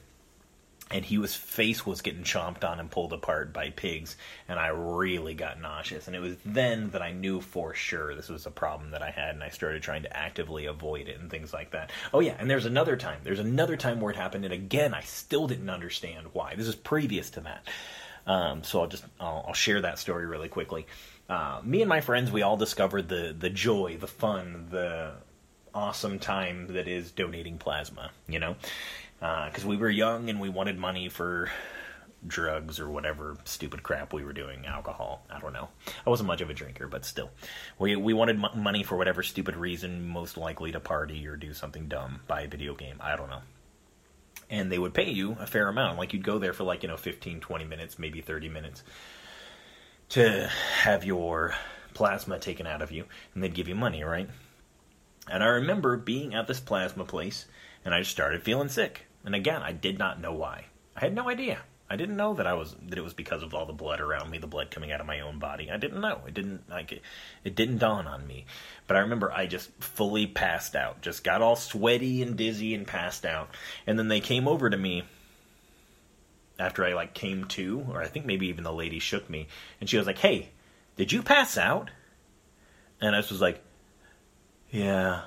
and 0.93 1.05
he 1.05 1.19
was 1.19 1.35
face 1.35 1.87
was 1.87 2.03
getting 2.03 2.23
chomped 2.23 2.65
on 2.65 2.79
and 2.79 2.91
pulled 2.91 3.13
apart 3.13 3.53
by 3.53 3.71
pigs 3.71 4.17
and 4.49 4.59
i 4.59 4.69
really 4.69 5.35
got 5.35 5.61
nauseous. 5.61 6.07
And 6.07 6.15
it 6.15 6.21
was 6.21 6.37
then 6.45 6.91
that 6.91 7.03
i 7.03 7.13
knew 7.13 7.41
for 7.41 7.75
sure 7.75 8.15
this 8.15 8.29
was 8.29 8.47
a 8.47 8.51
problem 8.51 8.91
that 8.91 9.03
i 9.03 9.11
had 9.11 9.31
and 9.31 9.43
i 9.43 9.49
started 9.49 9.83
trying 9.83 10.03
to 10.03 10.17
actively 10.17 10.67
avoid 10.67 11.09
it 11.09 11.19
and 11.19 11.31
things 11.31 11.53
like 11.53 11.71
that. 11.73 11.91
Oh 12.13 12.21
yeah 12.21 12.37
and 12.39 12.49
there's 12.49 12.67
another 12.67 12.97
time. 12.97 13.21
There's 13.23 13.39
another 13.39 13.77
time 13.77 14.01
where 14.01 14.11
it 14.13 14.17
happened 14.17 14.45
and 14.45 14.55
again 14.55 14.95
i 14.95 15.01
still 15.03 15.47
didn't 15.47 15.71
understand 15.71 16.29
why. 16.33 16.55
This 16.55 16.69
is 16.69 16.75
previous 16.75 17.31
to 17.31 17.41
that. 17.41 17.67
Um, 18.27 18.63
so 18.63 18.81
i'll 18.81 18.87
just 18.87 19.05
I'll, 19.19 19.45
I'll, 19.49 19.55
share 19.55 19.81
that 19.81 19.99
story 19.99 20.27
really 20.27 20.49
quickly. 20.49 20.87
Uh, 21.29 21.61
me 21.65 21.83
and 21.83 21.89
my 21.89 22.01
friends 22.01 22.31
we 22.31 22.43
all 22.43 22.57
discovered 22.57 23.09
the 23.09 23.35
the 23.37 23.51
joy 23.51 23.97
the 23.99 24.07
fun 24.07 24.69
the 24.71 25.13
awesome 25.75 26.19
time 26.19 26.67
that 26.69 26.87
is 26.87 27.11
donating 27.13 27.57
plasma 27.57 28.11
you 28.29 28.39
know 28.39 28.57
because 29.23 29.65
uh, 29.65 29.69
we 29.69 29.77
were 29.77 29.89
young 29.89 30.29
and 30.31 30.41
we 30.41 30.49
wanted 30.49 30.77
money 30.77 31.09
for 31.09 31.49
drugs 32.27 32.81
or 32.81 32.91
whatever 32.91 33.37
stupid 33.45 33.81
crap 33.85 34.13
we 34.13 34.25
were 34.25 34.33
doing, 34.33 34.67
alcohol. 34.67 35.25
I 35.31 35.39
don't 35.39 35.53
know. 35.53 35.69
I 36.05 36.11
wasn't 36.11 36.27
much 36.27 36.41
of 36.41 36.51
a 36.51 36.55
drinker, 36.55 36.89
but 36.89 37.05
still, 37.05 37.31
we 37.79 37.95
we 37.95 38.15
wanted 38.15 38.43
m- 38.43 38.61
money 38.61 38.83
for 38.83 38.97
whatever 38.97 39.23
stupid 39.23 39.55
reason, 39.55 40.09
most 40.09 40.37
likely 40.37 40.73
to 40.73 40.81
party 40.81 41.25
or 41.29 41.37
do 41.37 41.55
something 41.55 41.87
dumb, 41.87 42.21
buy 42.27 42.43
a 42.43 42.49
video 42.49 42.75
game. 42.75 42.97
I 43.01 43.15
don't 43.15 43.31
know. 43.31 43.43
And 44.51 44.73
they 44.73 44.79
would 44.79 44.93
pay 44.93 45.11
you 45.11 45.37
a 45.39 45.47
fair 45.47 45.69
amount. 45.69 45.99
Like 45.99 46.13
you'd 46.13 46.25
go 46.25 46.41
there 46.41 46.53
for 46.53 46.65
like 46.65 46.83
you 46.83 46.89
know 46.89 46.97
15, 46.97 47.39
20 47.39 47.65
minutes, 47.65 48.01
maybe 48.01 48.23
30 48.23 48.49
minutes 48.49 48.83
to 50.09 50.51
have 50.83 51.05
your 51.05 51.55
plasma 51.95 52.41
taken 52.41 52.67
out 52.67 52.83
of 52.83 52.91
you, 52.91 53.05
and 53.35 53.43
they'd 53.43 53.55
give 53.55 53.69
you 53.69 53.77
money, 53.77 54.03
right? 54.03 54.29
And 55.31 55.45
I 55.45 55.47
remember 55.47 55.97
being 55.97 56.35
at 56.35 56.49
this 56.49 56.59
plasma 56.59 57.05
place, 57.05 57.47
and 57.85 57.95
I 57.95 58.01
just 58.01 58.11
started 58.11 58.43
feeling 58.43 58.69
sick. 58.69 59.07
And 59.25 59.35
again, 59.35 59.63
I 59.63 59.73
did 59.73 59.99
not 59.99 60.21
know 60.21 60.33
why. 60.33 60.67
I 60.97 61.01
had 61.01 61.15
no 61.15 61.29
idea. 61.29 61.61
I 61.93 61.97
didn't 61.97 62.17
know 62.17 62.33
that 62.35 62.47
I 62.47 62.55
was 62.55 62.75
that 62.89 62.97
it 62.97 63.05
was 63.05 63.13
because 63.13 63.43
of 63.43 63.53
all 63.53 63.67
the 63.67 63.75
blood 63.75 64.01
around 64.01 64.31
me, 64.31 64.39
the 64.39 64.47
blood 64.47 64.71
coming 64.71 64.93
out 64.93 65.01
of 65.03 65.07
my 65.07 65.21
own 65.21 65.39
body. 65.39 65.71
I 65.71 65.77
didn't 65.77 66.01
know. 66.01 66.23
It 66.27 66.33
didn't 66.33 66.71
like 66.71 66.91
it, 66.91 67.03
it 67.45 67.55
didn't 67.55 67.79
dawn 67.79 68.07
on 68.07 68.27
me. 68.27 68.47
But 68.87 68.97
I 68.97 69.01
remember 69.01 69.31
I 69.31 69.45
just 69.45 69.71
fully 69.79 70.27
passed 70.27 70.75
out. 70.75 71.03
Just 71.03 71.23
got 71.23 71.43
all 71.43 71.55
sweaty 71.55 72.23
and 72.23 72.35
dizzy 72.35 72.75
and 72.75 72.87
passed 72.87 73.27
out. 73.27 73.51
And 73.87 73.99
then 73.99 74.09
they 74.09 74.21
came 74.21 74.49
over 74.49 74.71
to 74.71 74.77
me 74.79 75.03
after 76.59 76.83
I 76.83 76.95
like 76.95 77.13
came 77.13 77.45
to, 77.49 77.85
or 77.91 78.01
I 78.01 78.07
think 78.07 78.25
maybe 78.25 78.47
even 78.47 78.65
the 78.65 78.73
lady 78.73 78.99
shook 78.99 79.29
me, 79.29 79.49
and 79.79 79.91
she 79.91 79.99
was 79.99 80.07
like, 80.07 80.19
"Hey, 80.19 80.49
did 80.97 81.13
you 81.13 81.23
pass 81.23 81.59
out?" 81.59 81.91
And 83.03 83.15
I 83.15 83.19
was 83.19 83.43
like, 83.43 83.63
"Yeah." 84.71 85.25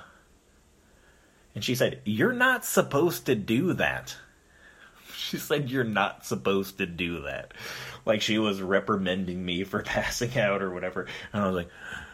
And 1.56 1.64
she 1.64 1.74
said, 1.74 2.02
You're 2.04 2.34
not 2.34 2.66
supposed 2.66 3.24
to 3.26 3.34
do 3.34 3.72
that. 3.72 4.14
She 5.16 5.38
said, 5.38 5.70
You're 5.70 5.84
not 5.84 6.26
supposed 6.26 6.76
to 6.78 6.86
do 6.86 7.22
that. 7.22 7.54
Like 8.04 8.20
she 8.20 8.36
was 8.38 8.60
reprimanding 8.60 9.42
me 9.42 9.64
for 9.64 9.82
passing 9.82 10.38
out 10.38 10.60
or 10.60 10.70
whatever. 10.70 11.06
And 11.32 11.42
I 11.42 11.46
was 11.46 11.56
like, 11.56 11.70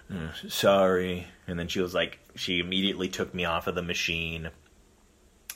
mm, 0.08 0.50
Sorry. 0.50 1.26
And 1.48 1.58
then 1.58 1.66
she 1.66 1.80
was 1.80 1.92
like, 1.92 2.20
She 2.36 2.60
immediately 2.60 3.08
took 3.08 3.34
me 3.34 3.44
off 3.44 3.66
of 3.66 3.74
the 3.74 3.82
machine 3.82 4.50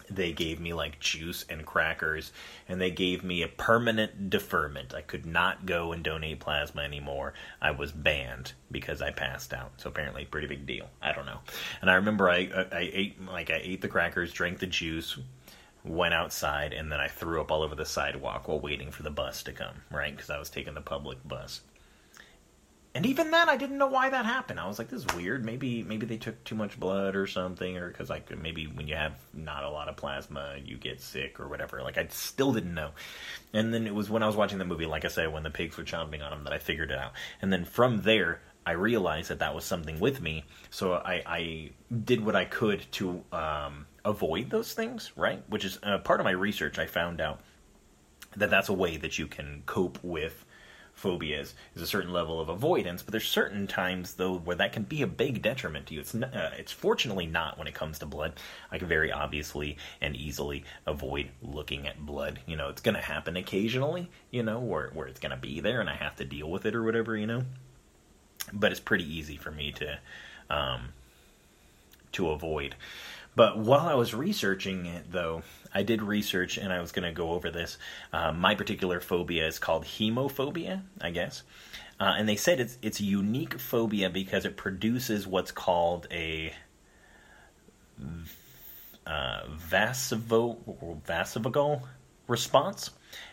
they 0.09 0.33
gave 0.33 0.61
me 0.61 0.73
like 0.73 1.01
juice 1.01 1.45
and 1.49 1.67
crackers 1.67 2.33
and 2.69 2.81
they 2.81 2.91
gave 2.91 3.25
me 3.25 3.43
a 3.43 3.49
permanent 3.49 4.31
deferment. 4.31 4.95
I 4.95 5.01
could 5.01 5.27
not 5.27 5.67
go 5.67 5.93
and 5.93 6.03
donate 6.03 6.41
plasma 6.41 6.83
anymore. 6.83 7.35
I 7.61 7.73
was 7.73 7.93
banned 7.93 8.53
because 8.71 9.03
i 9.03 9.11
passed 9.11 9.53
out. 9.53 9.73
So 9.79 9.91
apparently 9.91 10.25
pretty 10.25 10.47
big 10.47 10.67
deal. 10.67 10.89
I 11.03 11.13
don't 11.13 11.27
know. 11.27 11.41
And 11.81 11.91
i 11.91 11.95
remember 11.95 12.29
i 12.29 12.49
i 12.73 12.91
ate 12.93 13.25
like 13.27 13.51
i 13.51 13.61
ate 13.63 13.81
the 13.81 13.89
crackers 13.89 14.33
drank 14.33 14.59
the 14.59 14.67
juice 14.67 15.19
went 15.85 16.15
outside 16.15 16.73
and 16.73 16.91
then 16.91 16.99
i 16.99 17.07
threw 17.07 17.41
up 17.41 17.53
all 17.53 17.63
over 17.63 17.77
the 17.77 17.85
sidewalk 17.85 18.49
while 18.49 18.59
waiting 18.59 18.91
for 18.91 19.05
the 19.05 19.11
bus 19.11 19.45
to 19.45 19.53
come 19.53 19.83
right? 19.91 20.15
Because 20.15 20.31
i 20.31 20.39
was 20.39 20.51
taking 20.51 20.75
the 20.75 20.81
public 20.81 21.19
bus 21.27 21.61
and 22.97 23.05
even 23.05 23.31
then, 23.31 23.51
I 23.51 23.59
didn't 23.59 23.77
know 23.77 23.89
why 23.89 24.09
that 24.09 24.25
happened. 24.25 24.59
I 24.59 24.67
was 24.67 24.79
like, 24.79 24.89
"This 24.89 25.05
is 25.05 25.15
weird. 25.15 25.45
Maybe, 25.45 25.83
maybe 25.83 26.07
they 26.07 26.17
took 26.17 26.43
too 26.45 26.55
much 26.55 26.81
blood 26.81 27.15
or 27.15 27.27
something, 27.27 27.77
or 27.77 27.89
because 27.89 28.09
like 28.09 28.35
maybe 28.39 28.67
when 28.67 28.89
you 28.89 28.97
have 28.97 29.13
not 29.35 29.65
a 29.65 29.69
lot 29.69 29.89
of 29.91 29.97
plasma, 29.97 30.57
you 30.65 30.79
get 30.79 31.03
sick 31.03 31.39
or 31.39 31.47
whatever." 31.47 31.83
Like 31.83 31.99
I 31.99 32.07
still 32.09 32.55
didn't 32.55 32.73
know. 32.73 32.93
And 33.53 33.75
then 33.75 33.87
it 33.87 33.95
was 33.95 34.09
when 34.09 34.23
I 34.23 34.27
was 34.27 34.35
watching 34.35 34.57
the 34.57 34.65
movie, 34.65 34.87
like 34.87 35.05
I 35.05 35.09
said, 35.09 35.31
when 35.31 35.43
the 35.43 35.51
pigs 35.51 35.77
were 35.77 35.85
chomping 35.85 36.25
on 36.25 36.33
him, 36.33 36.45
that 36.45 36.55
I 36.55 36.59
figured 36.59 36.91
it 36.91 36.99
out. 36.99 37.13
And 37.43 37.53
then 37.53 37.67
from 37.67 38.01
there, 38.01 38.41
I 38.65 38.73
realized 38.73 39.29
that 39.29 39.41
that 39.41 39.55
was 39.55 39.67
something 39.67 40.01
with 40.01 40.23
me. 40.23 40.45
So 40.71 40.95
I, 40.95 41.23
I 41.27 41.71
did 42.05 42.25
what 42.25 42.35
I 42.35 42.47
could 42.47 42.91
to 42.93 43.23
um, 43.31 43.85
avoid 44.07 44.49
those 44.49 44.73
things, 44.73 45.13
right? 45.17 45.43
Which 45.51 45.67
is 45.67 45.79
uh, 45.83 45.99
part 45.99 46.21
of 46.21 46.25
my 46.25 46.31
research. 46.31 46.79
I 46.79 46.87
found 46.87 47.21
out 47.21 47.43
that 48.37 48.49
that's 48.49 48.71
a 48.71 48.73
way 48.73 48.97
that 48.97 49.19
you 49.19 49.27
can 49.27 49.65
cope 49.67 49.99
with 50.03 50.46
phobias 50.97 51.55
is 51.75 51.83
a 51.83 51.87
certain 51.87 52.11
level 52.11 52.41
of 52.41 52.49
avoidance, 52.49 53.03
but 53.03 53.13
there's 53.13 53.29
certain 53.29 53.67
times 53.67 54.15
though 54.15 54.39
where 54.39 54.57
that 54.57 54.73
can 54.73 54.83
be 54.83 55.03
a 55.03 55.07
big 55.07 55.43
detriment 55.43 55.87
to 55.87 55.95
you. 55.95 56.01
It's 56.01 56.15
not, 56.15 56.35
uh, 56.35 56.51
it's 56.59 56.73
fortunately 56.73 57.27
not 57.27 57.59
when 57.59 57.69
it 57.69 57.75
comes 57.75 57.99
to 57.99 58.07
blood. 58.07 58.33
I 58.73 58.79
can 58.79 58.89
very 58.89 59.13
obviously 59.13 59.77
and 60.01 60.17
easily 60.17 60.65
avoid 60.87 61.29
looking 61.43 61.87
at 61.87 62.05
blood. 62.05 62.41
You 62.47 62.57
know, 62.57 62.71
it's 62.71 62.81
going 62.81 62.95
to 62.95 63.03
happen 63.03 63.37
occasionally. 63.37 64.09
You 64.31 64.43
know, 64.43 64.59
where 64.59 64.91
where 64.95 65.07
it's 65.07 65.21
going 65.21 65.31
to 65.31 65.37
be 65.37 65.61
there 65.61 65.81
and 65.81 65.91
I 65.91 65.97
have 65.97 66.17
to 66.17 66.25
deal 66.25 66.51
with 66.51 66.65
it 66.65 66.75
or 66.75 66.83
whatever. 66.83 67.15
You 67.15 67.27
know, 67.27 67.43
but 68.53 68.73
it's 68.73 68.81
pretty 68.81 69.05
easy 69.05 69.37
for 69.37 69.51
me 69.51 69.73
to 69.73 69.99
um, 70.49 70.89
to 72.13 72.31
avoid. 72.31 72.75
But 73.35 73.59
while 73.59 73.87
I 73.87 73.93
was 73.93 74.15
researching 74.15 74.87
it, 74.87 75.13
though, 75.13 75.43
I 75.77 75.83
did 75.83 76.01
research 76.01 76.57
and 76.57 76.73
I 76.73 76.81
was 76.81 76.91
going 76.91 77.05
to 77.05 77.13
go 77.13 77.33
over 77.33 77.51
this. 77.51 77.77
Uh, 78.11 78.33
my 78.33 78.55
particular 78.55 78.99
phobia 78.99 79.47
is 79.47 79.59
called 79.59 79.85
hemophobia, 79.85 80.81
I 81.03 81.11
guess. 81.11 81.43
Uh, 82.01 82.15
and 82.17 82.27
they 82.27 82.37
said 82.37 82.61
it's 82.61 82.79
it's 82.81 82.99
a 82.99 83.05
unique 83.05 83.61
phobia 83.61 84.09
because 84.09 84.47
it 84.47 84.57
produces 84.57 85.27
what's 85.27 85.53
called 85.53 86.07
a 86.11 86.55
uh, 89.07 89.41
vasovagal 89.69 91.83
response 92.27 92.91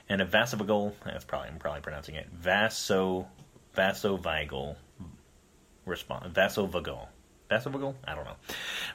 and 0.09 0.21
a 0.21 0.25
vasovagal. 0.25 0.91
That's 1.05 1.23
probably 1.23 1.47
I'm 1.47 1.59
probably 1.59 1.79
pronouncing 1.79 2.15
it 2.15 2.27
vaso 2.29 3.25
vasovagal 3.73 4.75
response 5.85 6.33
vasovagal 6.33 7.07
I 8.07 8.15
don't 8.15 8.25
know 8.25 8.35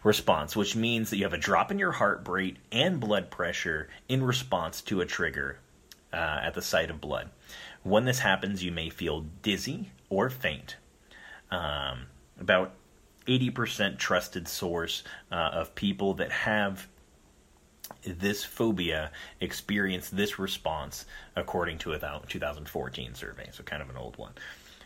response, 0.03 0.55
which 0.57 0.77
means 0.77 1.11
that 1.11 1.17
you 1.17 1.25
have 1.25 1.33
a 1.33 1.39
drop 1.39 1.71
in 1.71 1.79
your 1.79 1.93
heart 1.93 2.27
rate 2.29 2.57
and 2.71 3.01
blood 3.01 3.31
pressure 3.31 3.89
in 4.09 4.23
response 4.23 4.81
to 4.83 5.01
a 5.01 5.07
trigger 5.07 5.59
uh, 6.13 6.41
at 6.43 6.55
the 6.55 6.63
site 6.63 6.91
of 6.91 7.01
blood. 7.01 7.31
When 7.83 8.05
this 8.05 8.21
happens, 8.21 8.63
you 8.63 8.73
may 8.73 8.91
feel 8.91 9.27
dizzy 9.43 9.91
or 10.09 10.31
faint. 10.31 10.77
Um, 11.51 12.07
about 12.41 12.73
80% 13.27 13.99
trusted 13.99 14.49
source 14.49 15.03
uh, 15.31 15.35
of 15.35 15.75
people 15.75 16.15
that 16.15 16.33
have 16.33 16.89
this 18.05 18.45
phobia 18.45 19.11
experience 19.41 20.09
this 20.11 20.39
response 20.39 21.05
according 21.37 21.79
to 21.79 21.93
a 21.93 22.21
2014 22.29 23.15
survey 23.15 23.49
so 23.51 23.63
kind 23.63 23.83
of 23.83 23.91
an 23.91 23.97
old 23.97 24.17
one 24.19 24.33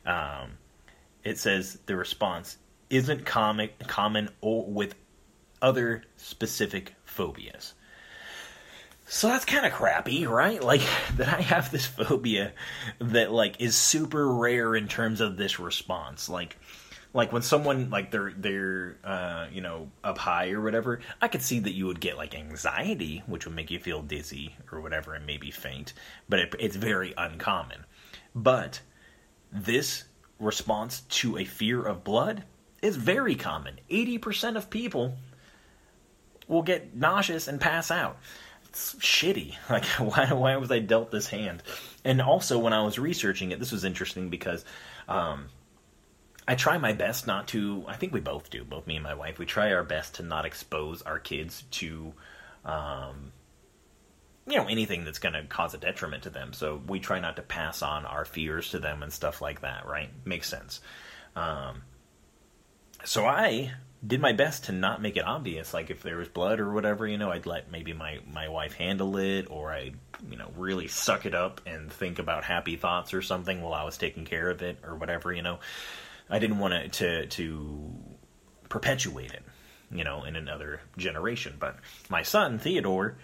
um, 0.06 0.52
it 1.24 1.38
says 1.38 1.78
the 1.86 1.96
response 1.96 2.58
isn't 2.92 3.26
common 3.26 3.70
common 3.88 4.28
with 4.40 4.94
other 5.60 6.04
specific 6.16 6.94
phobias 7.04 7.74
so 9.12 9.28
that's 9.28 9.44
kind 9.44 9.66
of 9.66 9.72
crappy, 9.72 10.26
right? 10.26 10.62
Like 10.62 10.80
that 11.16 11.28
I 11.28 11.42
have 11.42 11.70
this 11.70 11.84
phobia 11.84 12.52
that 12.98 13.30
like 13.30 13.60
is 13.60 13.76
super 13.76 14.26
rare 14.26 14.74
in 14.74 14.88
terms 14.88 15.20
of 15.20 15.36
this 15.36 15.58
response. 15.58 16.30
Like 16.30 16.56
like 17.12 17.30
when 17.30 17.42
someone 17.42 17.90
like 17.90 18.10
they're 18.10 18.32
they're 18.34 18.96
uh, 19.04 19.48
you 19.52 19.60
know 19.60 19.90
up 20.02 20.16
high 20.16 20.52
or 20.52 20.62
whatever, 20.62 21.00
I 21.20 21.28
could 21.28 21.42
see 21.42 21.60
that 21.60 21.72
you 21.72 21.86
would 21.86 22.00
get 22.00 22.16
like 22.16 22.34
anxiety, 22.34 23.22
which 23.26 23.44
would 23.44 23.54
make 23.54 23.70
you 23.70 23.78
feel 23.78 24.00
dizzy 24.00 24.56
or 24.72 24.80
whatever, 24.80 25.14
and 25.14 25.26
maybe 25.26 25.50
faint. 25.50 25.92
But 26.28 26.38
it, 26.38 26.54
it's 26.58 26.76
very 26.76 27.12
uncommon. 27.16 27.84
But 28.34 28.80
this 29.52 30.04
response 30.38 31.02
to 31.02 31.36
a 31.36 31.44
fear 31.44 31.82
of 31.82 32.02
blood 32.02 32.44
is 32.82 32.96
very 32.96 33.34
common. 33.36 33.78
Eighty 33.88 34.18
percent 34.18 34.56
of 34.56 34.68
people 34.68 35.16
will 36.48 36.62
get 36.62 36.94
nauseous 36.94 37.48
and 37.48 37.60
pass 37.60 37.90
out. 37.90 38.18
It's 38.68 38.94
shitty. 38.96 39.54
Like 39.70 39.84
why 39.86 40.32
why 40.32 40.56
was 40.56 40.70
I 40.70 40.80
dealt 40.80 41.10
this 41.10 41.28
hand? 41.28 41.62
And 42.04 42.20
also 42.20 42.58
when 42.58 42.72
I 42.72 42.82
was 42.82 42.98
researching 42.98 43.52
it, 43.52 43.58
this 43.58 43.72
was 43.72 43.84
interesting 43.84 44.28
because. 44.28 44.64
Um, 45.08 45.46
I 46.46 46.56
try 46.56 46.76
my 46.78 46.92
best 46.92 47.26
not 47.26 47.48
to. 47.48 47.84
I 47.86 47.96
think 47.96 48.12
we 48.12 48.20
both 48.20 48.50
do, 48.50 48.64
both 48.64 48.86
me 48.86 48.96
and 48.96 49.04
my 49.04 49.14
wife. 49.14 49.38
We 49.38 49.46
try 49.46 49.72
our 49.72 49.84
best 49.84 50.16
to 50.16 50.22
not 50.22 50.44
expose 50.44 51.00
our 51.02 51.20
kids 51.20 51.62
to, 51.72 52.12
um, 52.64 53.32
you 54.46 54.56
know, 54.56 54.66
anything 54.66 55.04
that's 55.04 55.20
going 55.20 55.34
to 55.34 55.44
cause 55.44 55.72
a 55.74 55.78
detriment 55.78 56.24
to 56.24 56.30
them. 56.30 56.52
So 56.52 56.82
we 56.88 56.98
try 56.98 57.20
not 57.20 57.36
to 57.36 57.42
pass 57.42 57.80
on 57.80 58.04
our 58.06 58.24
fears 58.24 58.70
to 58.70 58.80
them 58.80 59.04
and 59.04 59.12
stuff 59.12 59.40
like 59.40 59.60
that. 59.60 59.86
Right? 59.86 60.10
Makes 60.24 60.48
sense. 60.48 60.80
Um, 61.36 61.82
so 63.04 63.24
I 63.24 63.72
did 64.04 64.20
my 64.20 64.32
best 64.32 64.64
to 64.64 64.72
not 64.72 65.00
make 65.00 65.16
it 65.16 65.24
obvious. 65.24 65.72
Like 65.72 65.90
if 65.90 66.02
there 66.02 66.16
was 66.16 66.28
blood 66.28 66.60
or 66.60 66.72
whatever, 66.72 67.06
you 67.06 67.18
know, 67.18 67.30
I'd 67.30 67.46
let 67.46 67.70
maybe 67.70 67.92
my 67.92 68.18
my 68.32 68.48
wife 68.48 68.74
handle 68.74 69.16
it, 69.16 69.46
or 69.50 69.72
I, 69.72 69.92
you 70.28 70.36
know, 70.36 70.50
really 70.56 70.88
suck 70.88 71.24
it 71.26 71.34
up 71.34 71.60
and 71.66 71.92
think 71.92 72.18
about 72.18 72.44
happy 72.44 72.76
thoughts 72.76 73.14
or 73.14 73.22
something 73.22 73.60
while 73.60 73.74
I 73.74 73.84
was 73.84 73.96
taking 73.96 74.24
care 74.24 74.50
of 74.50 74.62
it 74.62 74.78
or 74.84 74.96
whatever, 74.96 75.32
you 75.32 75.42
know. 75.42 75.60
I 76.28 76.38
didn't 76.38 76.58
want 76.58 76.74
to, 76.74 76.88
to 76.88 77.26
to 77.26 77.92
perpetuate 78.68 79.32
it, 79.32 79.42
you 79.90 80.02
know, 80.04 80.24
in 80.24 80.34
another 80.34 80.80
generation. 80.96 81.56
But 81.58 81.76
my 82.08 82.22
son 82.22 82.58
Theodore, 82.58 83.16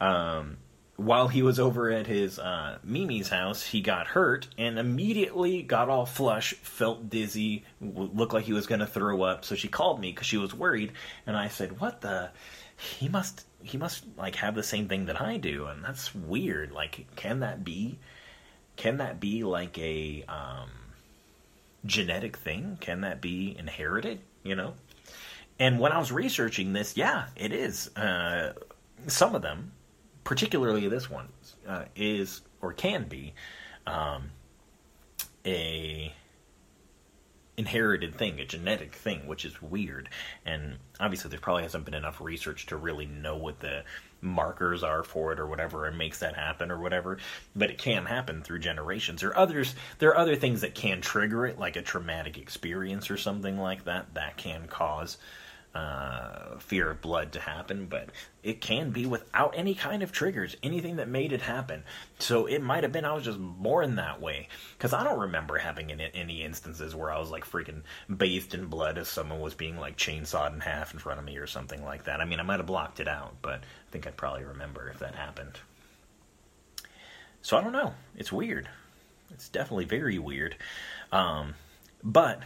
um, 0.00 0.56
while 0.96 1.28
he 1.28 1.42
was 1.42 1.60
over 1.60 1.90
at 1.90 2.06
his 2.06 2.38
uh, 2.38 2.78
Mimi's 2.82 3.28
house, 3.28 3.62
he 3.62 3.80
got 3.80 4.06
hurt 4.08 4.48
and 4.56 4.78
immediately 4.78 5.62
got 5.62 5.88
all 5.88 6.06
flush, 6.06 6.54
felt 6.54 7.10
dizzy, 7.10 7.64
looked 7.80 8.32
like 8.32 8.44
he 8.44 8.52
was 8.52 8.66
going 8.66 8.80
to 8.80 8.86
throw 8.86 9.22
up. 9.22 9.44
So 9.44 9.54
she 9.54 9.68
called 9.68 10.00
me 10.00 10.10
because 10.10 10.26
she 10.26 10.38
was 10.38 10.54
worried, 10.54 10.92
and 11.26 11.36
I 11.36 11.48
said, 11.48 11.80
"What 11.80 12.00
the? 12.00 12.30
He 12.78 13.08
must 13.08 13.44
he 13.62 13.78
must 13.78 14.04
like 14.16 14.36
have 14.36 14.54
the 14.54 14.62
same 14.62 14.88
thing 14.88 15.06
that 15.06 15.20
I 15.20 15.36
do, 15.36 15.66
and 15.66 15.84
that's 15.84 16.14
weird. 16.14 16.72
Like, 16.72 17.06
can 17.16 17.40
that 17.40 17.64
be? 17.64 17.98
Can 18.76 18.98
that 18.98 19.20
be 19.20 19.44
like 19.44 19.78
a 19.78 20.24
um, 20.28 20.70
genetic 21.84 22.36
thing? 22.36 22.78
Can 22.80 23.02
that 23.02 23.20
be 23.20 23.56
inherited? 23.58 24.20
You 24.42 24.54
know? 24.54 24.74
And 25.58 25.80
when 25.80 25.92
I 25.92 25.98
was 25.98 26.12
researching 26.12 26.74
this, 26.74 26.96
yeah, 26.96 27.26
it 27.34 27.52
is. 27.52 27.94
Uh, 27.96 28.52
some 29.06 29.34
of 29.34 29.42
them, 29.42 29.72
particularly 30.26 30.88
this 30.88 31.08
one, 31.08 31.28
uh, 31.66 31.84
is 31.94 32.42
or 32.60 32.72
can 32.72 33.04
be 33.04 33.32
um, 33.86 34.30
a 35.46 36.12
inherited 37.56 38.16
thing, 38.16 38.40
a 38.40 38.44
genetic 38.44 38.92
thing, 38.94 39.26
which 39.26 39.44
is 39.44 39.62
weird. 39.62 40.10
And 40.44 40.76
obviously, 41.00 41.30
there 41.30 41.38
probably 41.38 41.62
hasn't 41.62 41.84
been 41.86 41.94
enough 41.94 42.20
research 42.20 42.66
to 42.66 42.76
really 42.76 43.06
know 43.06 43.36
what 43.36 43.60
the 43.60 43.84
markers 44.20 44.82
are 44.82 45.04
for 45.04 45.32
it 45.32 45.38
or 45.38 45.46
whatever 45.46 45.86
and 45.86 45.96
makes 45.96 46.18
that 46.18 46.34
happen 46.34 46.70
or 46.70 46.80
whatever 46.80 47.18
but 47.54 47.70
it 47.70 47.76
can 47.76 48.06
happen 48.06 48.42
through 48.42 48.58
generations 48.58 49.22
or 49.22 49.36
others 49.36 49.76
there 49.98 50.08
are 50.08 50.16
other 50.16 50.34
things 50.34 50.62
that 50.62 50.74
can 50.74 51.02
trigger 51.02 51.46
it 51.46 51.58
like 51.58 51.76
a 51.76 51.82
traumatic 51.82 52.38
experience 52.38 53.10
or 53.10 53.18
something 53.18 53.58
like 53.58 53.84
that 53.84 54.06
that 54.14 54.36
can 54.38 54.66
cause 54.66 55.18
uh, 55.76 56.58
fear 56.58 56.90
of 56.90 57.02
blood 57.02 57.32
to 57.32 57.40
happen, 57.40 57.84
but 57.86 58.08
it 58.42 58.62
can 58.62 58.90
be 58.90 59.04
without 59.04 59.54
any 59.54 59.74
kind 59.74 60.02
of 60.02 60.10
triggers, 60.10 60.56
anything 60.62 60.96
that 60.96 61.08
made 61.08 61.32
it 61.32 61.42
happen. 61.42 61.82
So 62.18 62.46
it 62.46 62.62
might 62.62 62.82
have 62.82 62.92
been 62.92 63.04
I 63.04 63.12
was 63.12 63.24
just 63.24 63.38
born 63.38 63.96
that 63.96 64.20
way. 64.20 64.48
Because 64.78 64.94
I 64.94 65.04
don't 65.04 65.20
remember 65.20 65.58
having 65.58 65.92
any, 65.92 66.10
any 66.14 66.42
instances 66.42 66.94
where 66.94 67.10
I 67.10 67.18
was 67.18 67.30
like 67.30 67.44
freaking 67.44 67.82
bathed 68.14 68.54
in 68.54 68.66
blood 68.66 68.96
as 68.96 69.08
someone 69.08 69.40
was 69.40 69.54
being 69.54 69.76
like 69.76 69.98
chainsawed 69.98 70.54
in 70.54 70.60
half 70.60 70.94
in 70.94 70.98
front 70.98 71.18
of 71.18 71.26
me 71.26 71.36
or 71.36 71.46
something 71.46 71.84
like 71.84 72.04
that. 72.04 72.20
I 72.20 72.24
mean, 72.24 72.40
I 72.40 72.42
might 72.42 72.58
have 72.58 72.66
blocked 72.66 73.00
it 73.00 73.08
out, 73.08 73.34
but 73.42 73.60
I 73.60 73.90
think 73.90 74.06
I'd 74.06 74.16
probably 74.16 74.44
remember 74.44 74.88
if 74.88 75.00
that 75.00 75.14
happened. 75.14 75.58
So 77.42 77.58
I 77.58 77.62
don't 77.62 77.72
know. 77.72 77.92
It's 78.16 78.32
weird. 78.32 78.68
It's 79.30 79.50
definitely 79.50 79.84
very 79.84 80.18
weird. 80.18 80.56
Um, 81.12 81.54
but 82.02 82.42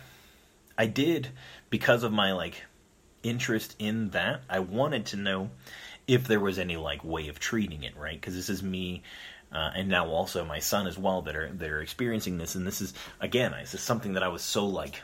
I 0.76 0.86
did, 0.86 1.28
because 1.68 2.02
of 2.02 2.12
my 2.12 2.32
like 2.32 2.64
interest 3.22 3.76
in 3.78 4.10
that. 4.10 4.42
I 4.48 4.60
wanted 4.60 5.06
to 5.06 5.16
know 5.16 5.50
if 6.06 6.26
there 6.26 6.40
was 6.40 6.58
any 6.58 6.76
like 6.76 7.04
way 7.04 7.28
of 7.28 7.38
treating 7.38 7.82
it, 7.82 7.96
right? 7.96 8.20
Because 8.20 8.34
this 8.34 8.48
is 8.48 8.62
me, 8.62 9.02
uh, 9.52 9.70
and 9.74 9.88
now 9.88 10.08
also 10.08 10.44
my 10.44 10.58
son 10.58 10.86
as 10.86 10.98
well 10.98 11.22
that 11.22 11.36
are 11.36 11.50
that 11.52 11.70
are 11.70 11.82
experiencing 11.82 12.38
this, 12.38 12.54
and 12.54 12.66
this 12.66 12.80
is 12.80 12.94
again, 13.20 13.52
this 13.52 13.74
is 13.74 13.80
something 13.80 14.14
that 14.14 14.22
I 14.22 14.28
was 14.28 14.42
so 14.42 14.66
like 14.66 15.02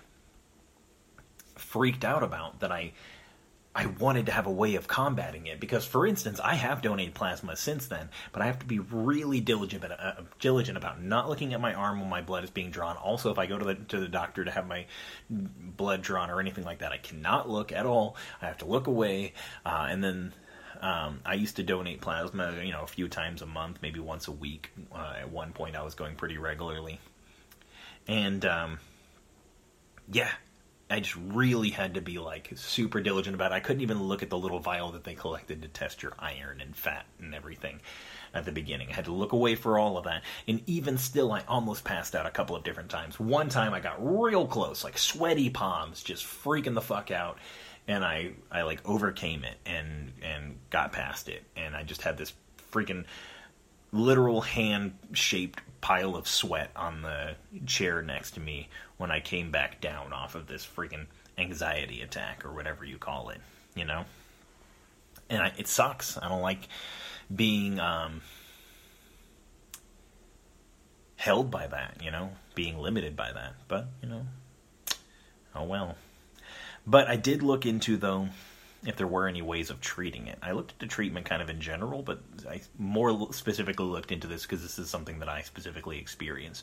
freaked 1.57 2.05
out 2.05 2.23
about 2.23 2.61
that 2.61 2.73
I 2.73 2.93
I 3.77 3.85
wanted 3.85 4.25
to 4.27 4.33
have 4.33 4.47
a 4.47 4.51
way 4.51 4.77
of 4.77 4.89
combating 4.89 5.49
it 5.49 5.61
because, 5.61 5.85
for 5.85 6.07
instance, 6.07 6.41
I 6.43 6.55
have 6.55 6.81
donated 6.81 7.13
plasma 7.13 7.57
since 7.57 7.89
then, 7.89 8.09
but 8.33 8.41
I 8.41 8.47
have 8.47 8.59
to 8.61 8.67
be 8.67 8.79
really 8.79 9.41
diligent 9.41 9.85
about, 9.85 10.01
uh, 10.01 10.23
diligent 10.41 10.79
about 10.79 11.03
not 11.03 11.29
looking 11.29 11.53
at 11.53 11.61
my 11.61 11.75
arm 11.75 12.01
when 12.01 12.09
my 12.09 12.23
blood 12.23 12.43
is 12.43 12.49
being 12.49 12.71
drawn. 12.71 12.97
Also, 12.97 13.31
if 13.31 13.39
I 13.39 13.45
go 13.45 13.59
to 13.59 13.65
the 13.67 13.75
to 13.75 14.01
the 14.01 14.09
doctor 14.09 14.47
to 14.47 14.51
have 14.51 14.67
my 14.67 14.87
blood 15.29 16.01
drawn 16.01 16.31
or 16.31 16.41
anything 16.41 16.65
like 16.65 16.79
that, 16.79 16.93
I 16.93 16.97
cannot 16.97 17.51
look 17.51 17.71
at 17.71 17.85
all. 17.85 18.17
I 18.41 18.47
have 18.47 18.57
to 18.59 18.65
look 18.65 18.87
away, 18.87 19.35
uh, 19.67 19.89
and 19.91 20.03
then 20.03 20.33
um, 20.81 21.21
I 21.27 21.35
used 21.35 21.57
to 21.57 21.63
donate 21.63 22.01
plasma, 22.01 22.55
you 22.65 22.73
know, 22.73 22.83
a 22.83 22.87
few 22.87 23.09
times 23.09 23.43
a 23.43 23.47
month, 23.47 23.81
maybe 23.83 24.01
once 24.01 24.27
a 24.27 24.33
week. 24.33 24.71
Uh, 24.91 25.17
at 25.21 25.31
one 25.31 25.53
point, 25.53 25.77
I 25.77 25.83
was 25.83 25.95
going 25.95 26.17
pretty 26.17 26.39
regularly, 26.39 26.99
and 28.09 28.43
um, 28.47 28.79
yeah, 30.11 30.31
I 30.89 31.01
just 31.01 31.17
really 31.17 31.71
had 31.71 31.95
to 31.95 32.01
be 32.01 32.19
like 32.19 32.53
super 32.55 33.01
diligent 33.01 33.35
about 33.35 33.51
it. 33.51 33.57
I 33.57 33.61
couldn't 33.61 33.83
even 33.83 34.05
look 34.05 34.23
at 34.23 34.31
the 34.31 34.39
little 34.39 34.61
vial 34.61 34.93
that 34.93 35.03
they 35.03 35.15
collected 35.15 35.63
to 35.63 35.69
test 35.69 36.03
your 36.03 36.13
iron 36.19 36.61
and 36.61 36.77
fat 36.77 37.07
and 37.19 37.35
everything 37.35 37.81
at 38.33 38.45
the 38.45 38.53
beginning. 38.53 38.91
I 38.91 38.95
had 38.95 39.07
to 39.07 39.13
look 39.13 39.33
away 39.33 39.57
for 39.57 39.79
all 39.79 39.99
of 39.99 40.05
that. 40.05 40.23
And 40.47 40.63
even 40.67 40.97
still, 40.97 41.33
I 41.33 41.43
almost 41.49 41.83
passed 41.83 42.15
out 42.15 42.27
a 42.27 42.31
couple 42.31 42.55
of 42.55 42.63
different 42.63 42.91
times. 42.91 43.19
One 43.19 43.49
time 43.49 43.75
I 43.75 43.81
got 43.81 43.97
real 43.99 44.47
close, 44.47 44.85
like 44.85 44.97
sweaty 44.97 45.51
palms, 45.51 46.05
just 46.05 46.25
freaking 46.25 46.75
the 46.75 46.81
fuck 46.81 47.11
out. 47.11 47.39
And 47.89 48.05
I, 48.05 48.33
I 48.51 48.63
like 48.63 48.89
overcame 48.89 49.45
it 49.45 49.57
and, 49.65 50.13
and 50.23 50.57
got 50.71 50.93
past 50.93 51.29
it. 51.29 51.43
And 51.57 51.75
I 51.75 51.83
just 51.83 52.03
had 52.03 52.17
this 52.17 52.33
freaking 52.73 53.05
literal 53.97 54.41
hand 54.43 54.97
shaped 55.13 55.61
pile 55.81 56.17
of 56.17 56.27
sweat 56.27 56.71
on 56.75 57.03
the 57.03 57.37
chair 57.65 58.03
next 58.03 58.33
to 58.33 58.41
me 58.41 58.69
when 58.97 59.11
I 59.11 59.21
came 59.21 59.51
back 59.51 59.81
down 59.81 60.13
off 60.13 60.35
of 60.35 60.47
this 60.47 60.67
freaking 60.67 61.07
anxiety 61.39 62.03
attack 62.03 62.45
or 62.45 62.53
whatever 62.53 62.85
you 62.85 62.99
call 62.99 63.31
it, 63.31 63.41
you 63.75 63.85
know? 63.85 64.05
And 65.29 65.43
I, 65.43 65.53
it 65.57 65.69
sucks. 65.69 66.17
I 66.19 66.29
don't 66.29 66.43
like 66.43 66.69
being 67.35 67.79
um, 67.81 68.23
held 71.17 71.51
by 71.51 71.67
that, 71.67 71.99
you 72.03 72.11
know, 72.11 72.31
being 72.55 72.79
limited 72.79 73.17
by 73.17 73.33
that. 73.33 73.55
But, 73.69 73.87
you 74.03 74.09
know, 74.09 74.27
oh 75.55 75.65
well. 75.65 75.97
But 76.87 77.09
I 77.09 77.17
did 77.17 77.43
look 77.43 77.67
into, 77.67 77.97
though, 77.97 78.29
if 78.87 78.97
there 78.97 79.07
were 79.07 79.29
any 79.29 79.43
ways 79.43 79.71
of 79.71 79.81
treating 79.81 80.29
it. 80.29 80.39
I 80.43 80.53
looked 80.53 80.73
at 80.73 80.79
the 80.79 80.87
treatment 80.87 81.27
kind 81.27 81.43
of 81.43 81.51
in 81.51 81.61
general, 81.61 82.03
but 82.03 82.21
I 82.49 82.61
more 82.79 83.33
specifically 83.33 83.87
looked 83.87 84.13
into 84.13 84.27
this 84.27 84.43
because 84.43 84.63
this 84.63 84.79
is 84.79 84.89
something 84.89 85.19
that 85.19 85.29
I 85.29 85.43
specifically 85.43 85.99
experience. 85.99 86.63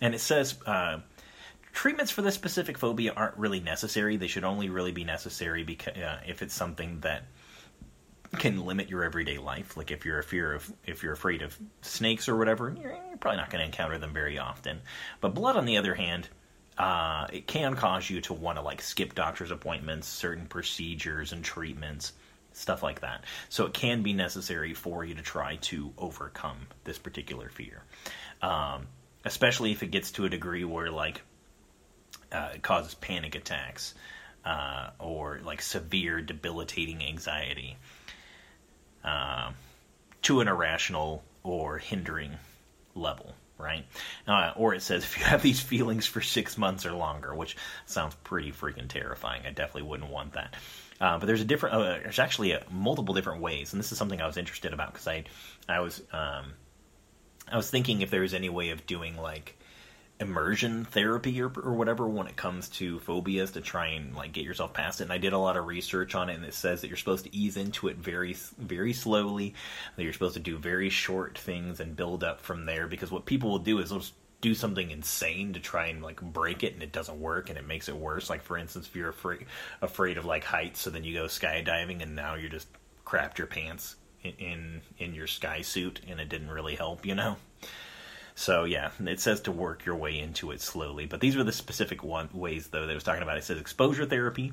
And 0.00 0.14
it 0.14 0.20
says 0.20 0.56
uh, 0.66 1.00
treatments 1.72 2.10
for 2.10 2.22
this 2.22 2.34
specific 2.34 2.78
phobia 2.78 3.12
aren't 3.14 3.36
really 3.36 3.60
necessary. 3.60 4.16
They 4.16 4.26
should 4.26 4.44
only 4.44 4.68
really 4.68 4.92
be 4.92 5.04
necessary 5.04 5.62
because 5.62 5.96
uh, 5.96 6.20
if 6.26 6.42
it's 6.42 6.54
something 6.54 7.00
that 7.00 7.24
can 8.38 8.64
limit 8.64 8.88
your 8.88 9.04
everyday 9.04 9.38
life. 9.38 9.76
Like 9.76 9.90
if 9.90 10.04
you're 10.04 10.18
a 10.18 10.24
fear 10.24 10.54
of 10.54 10.72
if 10.86 11.02
you're 11.02 11.12
afraid 11.12 11.42
of 11.42 11.58
snakes 11.82 12.28
or 12.28 12.36
whatever, 12.36 12.74
you're, 12.80 12.92
you're 12.92 13.18
probably 13.18 13.36
not 13.38 13.50
going 13.50 13.60
to 13.60 13.66
encounter 13.66 13.98
them 13.98 14.12
very 14.12 14.38
often. 14.38 14.80
But 15.20 15.34
blood, 15.34 15.56
on 15.56 15.66
the 15.66 15.76
other 15.76 15.94
hand, 15.94 16.28
uh, 16.78 17.26
it 17.32 17.46
can 17.46 17.74
cause 17.74 18.08
you 18.08 18.20
to 18.22 18.34
want 18.34 18.58
to 18.58 18.62
like 18.62 18.80
skip 18.80 19.14
doctor's 19.14 19.50
appointments, 19.50 20.08
certain 20.08 20.46
procedures 20.46 21.32
and 21.32 21.44
treatments, 21.44 22.12
stuff 22.52 22.82
like 22.82 23.00
that. 23.00 23.24
So 23.48 23.66
it 23.66 23.74
can 23.74 24.02
be 24.02 24.12
necessary 24.12 24.74
for 24.74 25.04
you 25.04 25.14
to 25.14 25.22
try 25.22 25.56
to 25.56 25.92
overcome 25.98 26.66
this 26.84 26.98
particular 26.98 27.48
fear, 27.48 27.82
um, 28.40 28.86
especially 29.24 29.72
if 29.72 29.82
it 29.82 29.90
gets 29.90 30.12
to 30.12 30.24
a 30.24 30.28
degree 30.28 30.64
where 30.64 30.90
like 30.90 31.22
uh, 32.30 32.50
it 32.54 32.62
causes 32.62 32.94
panic 32.94 33.34
attacks 33.34 33.94
uh, 34.44 34.90
or 34.98 35.40
like 35.44 35.62
severe 35.62 36.20
debilitating 36.20 37.02
anxiety 37.02 37.76
uh, 39.04 39.52
to 40.22 40.40
an 40.40 40.48
irrational 40.48 41.22
or 41.42 41.78
hindering 41.78 42.32
level, 42.94 43.34
right? 43.62 43.84
Uh, 44.26 44.52
or 44.56 44.74
it 44.74 44.82
says 44.82 45.04
if 45.04 45.18
you 45.18 45.24
have 45.24 45.42
these 45.42 45.60
feelings 45.60 46.06
for 46.06 46.20
six 46.20 46.58
months 46.58 46.84
or 46.84 46.92
longer, 46.92 47.34
which 47.34 47.56
sounds 47.86 48.14
pretty 48.24 48.52
freaking 48.52 48.88
terrifying. 48.88 49.42
I 49.46 49.50
definitely 49.50 49.88
wouldn't 49.88 50.10
want 50.10 50.32
that. 50.34 50.54
Uh, 51.00 51.18
but 51.18 51.26
there's 51.26 51.40
a 51.40 51.44
different, 51.44 51.74
uh, 51.74 51.82
there's 51.82 52.18
actually 52.18 52.52
a, 52.52 52.62
multiple 52.70 53.14
different 53.14 53.40
ways, 53.40 53.72
and 53.72 53.80
this 53.80 53.90
is 53.90 53.98
something 53.98 54.20
I 54.20 54.26
was 54.26 54.36
interested 54.36 54.72
about 54.72 54.92
because 54.92 55.08
I, 55.08 55.24
I 55.68 55.80
was, 55.80 56.00
um, 56.12 56.52
I 57.50 57.56
was 57.56 57.70
thinking 57.70 58.02
if 58.02 58.10
there 58.10 58.20
was 58.20 58.34
any 58.34 58.48
way 58.48 58.70
of 58.70 58.86
doing 58.86 59.16
like 59.16 59.58
immersion 60.22 60.84
therapy 60.86 61.42
or, 61.42 61.52
or 61.62 61.74
whatever 61.74 62.08
when 62.08 62.26
it 62.26 62.36
comes 62.36 62.68
to 62.68 62.98
phobias 63.00 63.50
to 63.50 63.60
try 63.60 63.88
and 63.88 64.14
like 64.14 64.32
get 64.32 64.44
yourself 64.44 64.72
past 64.72 65.00
it. 65.00 65.04
And 65.04 65.12
i 65.12 65.18
did 65.18 65.32
a 65.32 65.38
lot 65.38 65.56
of 65.56 65.66
research 65.66 66.14
on 66.14 66.30
it 66.30 66.34
and 66.34 66.44
it 66.44 66.54
says 66.54 66.80
that 66.80 66.88
you're 66.88 66.96
supposed 66.96 67.24
to 67.24 67.36
ease 67.36 67.56
into 67.56 67.88
it 67.88 67.96
very 67.96 68.34
very 68.58 68.92
slowly 68.92 69.54
that 69.96 70.02
you're 70.02 70.12
supposed 70.12 70.34
to 70.34 70.40
do 70.40 70.56
very 70.56 70.88
short 70.88 71.36
things 71.36 71.80
and 71.80 71.96
build 71.96 72.24
up 72.24 72.40
from 72.40 72.64
there 72.64 72.86
because 72.86 73.10
what 73.10 73.26
people 73.26 73.50
will 73.50 73.58
do 73.58 73.78
is 73.80 73.90
they'll 73.90 74.02
do 74.40 74.54
something 74.54 74.90
insane 74.90 75.52
to 75.52 75.60
try 75.60 75.86
and 75.86 76.02
like 76.02 76.20
break 76.20 76.62
it 76.62 76.72
and 76.72 76.82
it 76.82 76.92
doesn't 76.92 77.20
work 77.20 77.48
and 77.48 77.58
it 77.58 77.66
makes 77.66 77.88
it 77.88 77.96
worse. 77.96 78.30
Like 78.30 78.42
for 78.42 78.56
instance 78.56 78.86
if 78.86 78.96
you're 78.96 79.10
afraid 79.10 79.46
afraid 79.82 80.16
of 80.16 80.24
like 80.24 80.44
heights 80.44 80.80
so 80.80 80.90
then 80.90 81.04
you 81.04 81.14
go 81.14 81.24
skydiving 81.24 82.02
and 82.02 82.16
now 82.16 82.34
you're 82.34 82.48
just 82.48 82.68
crapped 83.04 83.38
your 83.38 83.48
pants 83.48 83.96
in 84.22 84.32
in, 84.38 84.80
in 84.98 85.14
your 85.14 85.26
sky 85.26 85.62
suit 85.62 86.00
and 86.08 86.20
it 86.20 86.28
didn't 86.28 86.50
really 86.50 86.76
help 86.76 87.04
you 87.04 87.14
know 87.14 87.36
so 88.34 88.64
yeah, 88.64 88.90
it 89.00 89.20
says 89.20 89.40
to 89.42 89.52
work 89.52 89.84
your 89.84 89.96
way 89.96 90.18
into 90.18 90.50
it 90.50 90.60
slowly. 90.60 91.06
But 91.06 91.20
these 91.20 91.36
are 91.36 91.44
the 91.44 91.52
specific 91.52 92.02
one, 92.02 92.28
ways, 92.32 92.68
though, 92.68 92.86
that 92.86 92.94
was 92.94 93.04
talking 93.04 93.22
about. 93.22 93.38
It 93.38 93.44
says 93.44 93.60
exposure 93.60 94.06
therapy. 94.06 94.52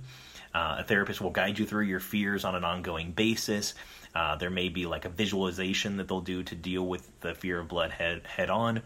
Uh, 0.53 0.77
a 0.79 0.83
therapist 0.83 1.21
will 1.21 1.29
guide 1.29 1.59
you 1.59 1.65
through 1.65 1.85
your 1.85 1.99
fears 1.99 2.43
on 2.43 2.55
an 2.55 2.63
ongoing 2.63 3.11
basis. 3.11 3.75
Uh, 4.15 4.35
there 4.35 4.49
may 4.49 4.69
be 4.69 4.87
like 4.87 5.05
a 5.05 5.09
visualization 5.09 5.97
that 5.97 6.07
they'll 6.07 6.21
do 6.21 6.41
to 6.43 6.55
deal 6.55 6.85
with 6.85 7.07
the 7.21 7.35
fear 7.35 7.59
of 7.59 7.67
blood 7.67 7.91
head 7.91 8.25
head 8.25 8.49
on. 8.49 8.81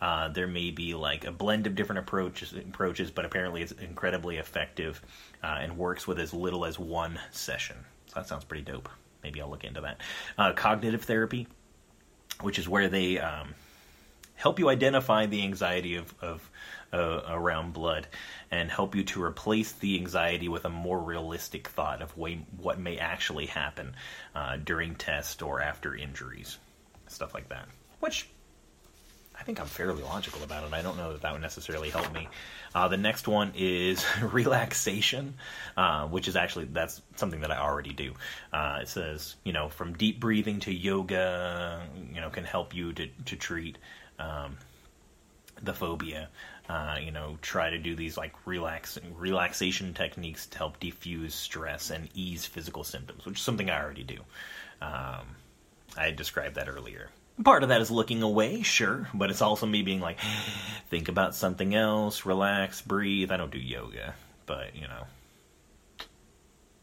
Uh, 0.00 0.28
there 0.28 0.48
may 0.48 0.70
be 0.70 0.94
like 0.94 1.24
a 1.24 1.30
blend 1.30 1.66
of 1.66 1.76
different 1.76 2.00
approaches, 2.00 2.52
approaches, 2.52 3.10
but 3.10 3.24
apparently 3.24 3.62
it's 3.62 3.72
incredibly 3.72 4.36
effective 4.36 5.00
uh, 5.42 5.58
and 5.60 5.78
works 5.78 6.06
with 6.06 6.18
as 6.18 6.34
little 6.34 6.64
as 6.64 6.78
one 6.78 7.18
session. 7.30 7.76
So 8.06 8.14
that 8.16 8.26
sounds 8.26 8.44
pretty 8.44 8.64
dope. 8.64 8.88
Maybe 9.22 9.40
I'll 9.40 9.48
look 9.48 9.64
into 9.64 9.80
that. 9.82 10.00
Uh, 10.36 10.52
cognitive 10.52 11.04
therapy, 11.04 11.46
which 12.40 12.58
is 12.58 12.68
where 12.68 12.88
they 12.88 13.18
um, 13.18 13.54
help 14.34 14.58
you 14.58 14.68
identify 14.68 15.26
the 15.26 15.42
anxiety 15.42 15.96
of, 15.96 16.14
of 16.20 16.50
uh, 16.92 17.22
around 17.28 17.72
blood 17.72 18.06
and 18.50 18.70
help 18.70 18.94
you 18.94 19.02
to 19.02 19.22
replace 19.22 19.72
the 19.72 19.98
anxiety 19.98 20.48
with 20.48 20.64
a 20.64 20.68
more 20.68 21.00
realistic 21.00 21.68
thought 21.68 22.02
of 22.02 22.16
way, 22.16 22.40
what 22.56 22.78
may 22.78 22.98
actually 22.98 23.46
happen 23.46 23.94
uh, 24.34 24.56
during 24.56 24.94
test 24.94 25.42
or 25.42 25.60
after 25.60 25.94
injuries, 25.94 26.58
stuff 27.08 27.34
like 27.34 27.48
that. 27.48 27.66
Which 28.00 28.28
I 29.38 29.42
think 29.42 29.60
I'm 29.60 29.66
fairly 29.66 30.02
logical 30.02 30.44
about 30.44 30.64
it. 30.64 30.72
I 30.72 30.82
don't 30.82 30.96
know 30.96 31.12
that 31.12 31.22
that 31.22 31.32
would 31.32 31.42
necessarily 31.42 31.90
help 31.90 32.12
me. 32.12 32.28
Uh, 32.74 32.86
the 32.88 32.96
next 32.96 33.26
one 33.26 33.52
is 33.56 34.04
relaxation, 34.22 35.34
uh, 35.76 36.06
which 36.06 36.28
is 36.28 36.36
actually 36.36 36.66
that's 36.66 37.02
something 37.16 37.40
that 37.40 37.50
I 37.50 37.58
already 37.58 37.92
do. 37.92 38.12
Uh, 38.52 38.78
it 38.82 38.88
says 38.88 39.34
you 39.44 39.52
know 39.52 39.68
from 39.68 39.94
deep 39.94 40.20
breathing 40.20 40.60
to 40.60 40.72
yoga, 40.72 41.82
you 42.12 42.20
know 42.20 42.30
can 42.30 42.44
help 42.44 42.74
you 42.74 42.92
to 42.92 43.08
to 43.26 43.36
treat 43.36 43.78
um, 44.18 44.56
the 45.62 45.72
phobia. 45.72 46.28
Uh, 46.66 46.96
you 46.98 47.10
know, 47.10 47.36
try 47.42 47.68
to 47.68 47.78
do 47.78 47.94
these 47.94 48.16
like 48.16 48.32
relax 48.46 48.98
relaxation 49.14 49.92
techniques 49.92 50.46
to 50.46 50.56
help 50.56 50.80
defuse 50.80 51.32
stress 51.32 51.90
and 51.90 52.08
ease 52.14 52.46
physical 52.46 52.84
symptoms, 52.84 53.26
which 53.26 53.36
is 53.36 53.42
something 53.42 53.68
I 53.68 53.82
already 53.82 54.02
do. 54.02 54.18
Um, 54.80 55.36
I 55.96 56.10
described 56.10 56.54
that 56.54 56.68
earlier. 56.68 57.10
Part 57.42 57.64
of 57.64 57.68
that 57.68 57.82
is 57.82 57.90
looking 57.90 58.22
away, 58.22 58.62
sure, 58.62 59.08
but 59.12 59.28
it's 59.30 59.42
also 59.42 59.66
me 59.66 59.82
being 59.82 60.00
like, 60.00 60.18
think 60.88 61.08
about 61.08 61.34
something 61.34 61.74
else, 61.74 62.24
relax, 62.24 62.80
breathe. 62.80 63.30
I 63.30 63.36
don't 63.36 63.50
do 63.52 63.58
yoga, 63.58 64.14
but 64.46 64.74
you 64.74 64.88
know, 64.88 65.04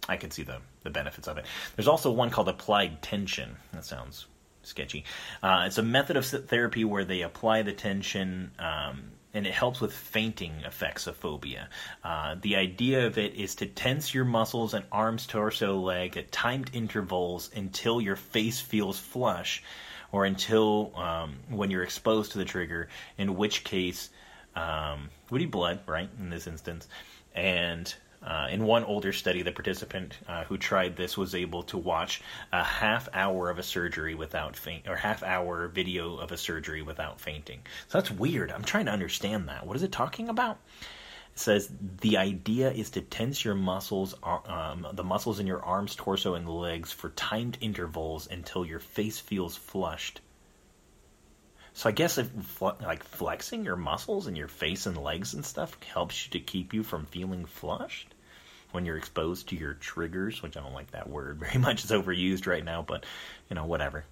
I 0.07 0.17
can 0.17 0.29
see 0.29 0.43
the 0.43 0.59
the 0.84 0.89
benefits 0.91 1.27
of 1.27 1.38
it. 1.38 1.45
There's 1.75 1.88
also 1.88 2.11
one 2.11 2.29
called 2.29 2.49
applied 2.49 3.01
tension. 3.01 3.55
That 3.73 3.86
sounds 3.86 4.25
sketchy. 4.64 5.05
Uh, 5.41 5.64
it's 5.68 5.78
a 5.78 5.84
method 5.84 6.18
of 6.18 6.26
therapy 6.26 6.84
where 6.84 7.05
they 7.05 7.22
apply 7.22 7.62
the 7.62 7.74
tension. 7.74 8.51
Um, 8.59 9.12
and 9.34 9.47
it 9.47 9.53
helps 9.53 9.80
with 9.80 9.93
fainting 9.93 10.53
effects 10.66 11.07
of 11.07 11.16
phobia. 11.16 11.70
Uh, 12.03 12.36
the 12.41 12.57
idea 12.57 13.07
of 13.07 13.18
it 13.18 13.36
is 13.36 13.55
to 13.55 13.66
tense 13.66 14.14
your 14.14 14.26
muscles 14.26 14.74
and 14.74 14.84
arms, 14.91 15.26
torso, 15.26 15.78
leg 15.78 16.18
at 16.18 16.32
timed 16.32 16.70
intervals 16.74 17.49
until 17.55 18.01
your 18.01 18.18
face 18.18 18.59
feels 18.59 18.99
flush, 18.99 19.64
or 20.12 20.26
until 20.26 20.91
um, 20.97 21.36
when 21.49 21.72
you're 21.72 21.84
exposed 21.84 22.34
to 22.34 22.38
the 22.38 22.45
trigger, 22.45 22.89
in 23.18 23.38
which 23.38 23.64
case, 23.64 24.09
um, 24.55 25.09
would 25.30 25.39
be 25.39 25.45
blood, 25.45 25.80
right, 25.88 26.09
in 26.20 26.30
this 26.30 26.47
instance, 26.47 26.89
and 27.34 27.95
uh, 28.24 28.47
in 28.51 28.63
one 28.63 28.84
older 28.84 29.11
study, 29.11 29.41
the 29.41 29.51
participant 29.51 30.17
uh, 30.28 30.43
who 30.43 30.57
tried 30.57 30.95
this 30.95 31.17
was 31.17 31.34
able 31.34 31.63
to 31.63 31.78
watch 31.78 32.22
a 32.51 32.63
half 32.63 33.09
hour 33.13 33.49
of 33.49 33.57
a 33.57 33.63
surgery 33.63 34.13
without 34.13 34.55
faint, 34.55 34.88
or 34.88 34.95
half 34.95 35.24
hour 35.24 35.67
video 35.67 36.17
of 36.17 36.32
a 36.32 36.38
surgery 36.38 36.84
without 36.84 37.19
fainting. 37.19 37.61
So 37.88 37.97
that's 37.97 38.11
weird. 38.11 38.51
I'm 38.51 38.63
trying 38.63 38.86
to 38.86 38.91
understand 38.91 39.49
that. 39.49 39.65
What 39.65 39.76
is 39.76 39.82
it 39.82 39.91
talking 39.91 40.30
about? 40.30 40.59
It 41.34 41.39
says 41.39 41.72
the 42.01 42.17
idea 42.17 42.72
is 42.72 42.91
to 42.91 43.01
tense 43.01 43.43
your 43.43 43.55
muscles, 43.55 44.13
uh, 44.22 44.38
um, 44.45 44.86
the 44.93 45.03
muscles 45.03 45.39
in 45.39 45.47
your 45.47 45.63
arms, 45.63 45.95
torso, 45.95 46.36
and 46.36 46.47
legs 46.47 46.91
for 46.91 47.09
timed 47.09 47.57
intervals 47.59 48.28
until 48.30 48.65
your 48.65 48.80
face 48.80 49.19
feels 49.19 49.55
flushed. 49.55 50.22
So 51.74 51.89
I 51.89 51.91
guess 51.91 52.17
if 52.17 52.61
like 52.61 53.03
flexing 53.03 53.65
your 53.65 53.78
muscles 53.78 54.28
and 54.28 54.38
your 54.38 54.49
face 54.49 54.86
and 54.86 54.97
legs 54.97 55.34
and 55.34 55.43
stuff 55.43 55.82
helps 55.84 56.26
you 56.26 56.32
to 56.32 56.39
keep 56.39 56.74
you 56.74 56.84
from 56.84 57.05
feeling 57.05 57.45
flushed 57.45 58.11
when 58.72 58.86
you're 58.86 58.97
exposed 58.97 59.49
to 59.49 59.55
your 59.55 59.74
triggers, 59.74 60.41
which 60.41 60.57
I 60.57 60.61
don't 60.61 60.74
like 60.74 60.91
that 60.91 61.09
word 61.09 61.39
very 61.39 61.57
much. 61.57 61.84
It's 61.84 61.91
overused 61.91 62.47
right 62.47 62.63
now, 62.63 62.82
but 62.82 63.05
you 63.49 63.55
know 63.55 63.65
whatever. 63.65 64.05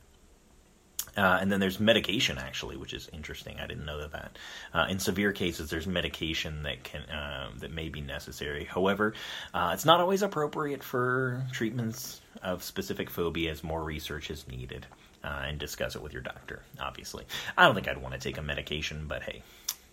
Uh, 1.17 1.37
and 1.41 1.51
then 1.51 1.59
there's 1.59 1.79
medication 1.79 2.37
actually, 2.37 2.77
which 2.77 2.93
is 2.93 3.09
interesting. 3.11 3.59
I 3.59 3.67
didn't 3.67 3.85
know 3.85 4.07
that. 4.07 4.37
Uh, 4.73 4.87
in 4.89 4.99
severe 4.99 5.31
cases, 5.31 5.69
there's 5.69 5.87
medication 5.87 6.63
that 6.63 6.83
can 6.83 7.01
uh, 7.01 7.49
that 7.59 7.71
may 7.71 7.89
be 7.89 8.01
necessary. 8.01 8.63
However, 8.63 9.13
uh, 9.53 9.71
it's 9.73 9.85
not 9.85 9.99
always 9.99 10.21
appropriate 10.21 10.83
for 10.83 11.43
treatments 11.51 12.21
of 12.41 12.63
specific 12.63 13.09
phobias. 13.09 13.63
More 13.63 13.83
research 13.83 14.29
is 14.29 14.47
needed 14.47 14.85
uh, 15.23 15.43
and 15.47 15.59
discuss 15.59 15.95
it 15.95 16.01
with 16.01 16.13
your 16.13 16.21
doctor, 16.21 16.61
obviously. 16.79 17.25
I 17.57 17.65
don't 17.65 17.75
think 17.75 17.87
I'd 17.87 18.01
want 18.01 18.13
to 18.13 18.19
take 18.19 18.37
a 18.37 18.41
medication, 18.43 19.05
but 19.07 19.23
hey, 19.23 19.41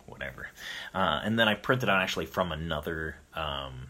whatever. 0.07 0.49
Uh, 0.95 1.21
and 1.25 1.39
then 1.39 1.49
I 1.49 1.55
printed 1.55 1.89
out 1.89 2.03
actually 2.03 2.27
from 2.27 2.53
another. 2.53 3.17
Um, 3.35 3.89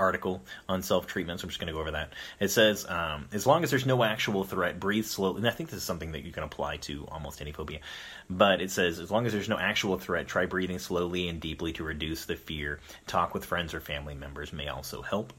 article 0.00 0.42
on 0.68 0.82
self 0.82 1.06
treatment, 1.06 1.38
so 1.38 1.44
I'm 1.44 1.50
just 1.50 1.60
going 1.60 1.68
to 1.68 1.74
go 1.74 1.80
over 1.80 1.92
that. 1.92 2.12
It 2.40 2.48
says, 2.48 2.86
um, 2.88 3.28
as 3.32 3.46
long 3.46 3.62
as 3.62 3.70
there's 3.70 3.86
no 3.86 4.02
actual 4.02 4.44
threat, 4.44 4.80
breathe 4.80 5.04
slowly. 5.04 5.38
And 5.38 5.46
I 5.46 5.50
think 5.50 5.68
this 5.68 5.76
is 5.76 5.84
something 5.84 6.12
that 6.12 6.24
you 6.24 6.32
can 6.32 6.42
apply 6.42 6.78
to 6.78 7.06
almost 7.12 7.40
any 7.40 7.52
phobia. 7.52 7.80
But 8.28 8.60
it 8.60 8.70
says, 8.70 8.98
as 8.98 9.10
long 9.10 9.26
as 9.26 9.32
there's 9.32 9.48
no 9.48 9.58
actual 9.58 9.98
threat, 9.98 10.26
try 10.26 10.46
breathing 10.46 10.78
slowly 10.78 11.28
and 11.28 11.40
deeply 11.40 11.72
to 11.74 11.84
reduce 11.84 12.24
the 12.24 12.36
fear. 12.36 12.80
Talk 13.06 13.34
with 13.34 13.44
friends 13.44 13.74
or 13.74 13.80
family 13.80 14.14
members 14.14 14.52
may 14.52 14.68
also 14.68 15.02
help. 15.02 15.32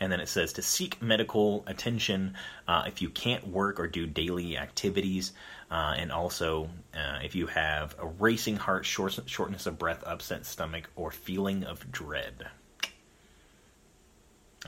And 0.00 0.12
then 0.12 0.20
it 0.20 0.28
says 0.28 0.52
to 0.54 0.62
seek 0.62 1.00
medical 1.02 1.64
attention 1.66 2.34
uh, 2.68 2.84
if 2.86 3.02
you 3.02 3.10
can't 3.10 3.48
work 3.48 3.80
or 3.80 3.88
do 3.88 4.06
daily 4.06 4.56
activities. 4.56 5.32
Uh, 5.70 5.94
and 5.96 6.12
also 6.12 6.70
uh, 6.94 7.18
if 7.22 7.34
you 7.34 7.46
have 7.46 7.94
a 7.98 8.06
racing 8.06 8.56
heart, 8.56 8.86
short, 8.86 9.18
shortness 9.26 9.66
of 9.66 9.78
breath, 9.78 10.02
upset 10.06 10.46
stomach, 10.46 10.88
or 10.96 11.10
feeling 11.10 11.64
of 11.64 11.90
dread. 11.90 12.46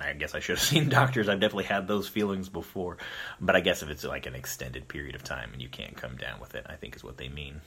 I 0.00 0.12
guess 0.14 0.34
I 0.34 0.40
should 0.40 0.58
have 0.58 0.64
seen 0.66 0.88
doctors. 0.88 1.28
I've 1.28 1.40
definitely 1.40 1.64
had 1.64 1.88
those 1.88 2.08
feelings 2.08 2.48
before, 2.48 2.98
but 3.40 3.56
I 3.56 3.60
guess 3.60 3.82
if 3.82 3.90
it's 3.90 4.04
like 4.04 4.26
an 4.26 4.34
extended 4.34 4.88
period 4.88 5.14
of 5.14 5.24
time 5.24 5.50
and 5.52 5.60
you 5.62 5.68
can't 5.68 5.96
come 5.96 6.16
down 6.16 6.40
with 6.40 6.54
it, 6.54 6.66
I 6.68 6.74
think 6.74 6.96
is 6.96 7.04
what 7.04 7.16
they 7.16 7.28
mean. 7.28 7.60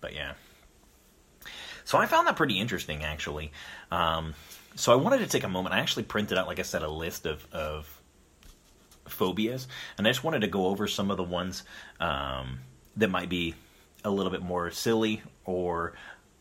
But 0.00 0.14
yeah. 0.14 0.34
So 1.84 1.98
I 1.98 2.06
found 2.06 2.26
that 2.26 2.36
pretty 2.36 2.58
interesting, 2.58 3.02
actually. 3.02 3.50
Um, 3.90 4.34
so 4.74 4.92
I 4.92 4.96
wanted 4.96 5.20
to 5.20 5.26
take 5.26 5.44
a 5.44 5.48
moment. 5.48 5.74
I 5.74 5.80
actually 5.80 6.02
printed 6.02 6.36
out, 6.36 6.46
like 6.46 6.58
I 6.58 6.62
said, 6.62 6.82
a 6.82 6.90
list 6.90 7.24
of, 7.26 7.46
of 7.52 8.02
phobias, 9.06 9.66
and 9.96 10.06
I 10.06 10.10
just 10.10 10.22
wanted 10.22 10.40
to 10.40 10.48
go 10.48 10.66
over 10.66 10.86
some 10.86 11.10
of 11.10 11.16
the 11.16 11.24
ones 11.24 11.62
um, 11.98 12.60
that 12.96 13.08
might 13.08 13.28
be 13.28 13.54
a 14.04 14.10
little 14.10 14.30
bit 14.30 14.42
more 14.42 14.70
silly, 14.70 15.22
or 15.44 15.94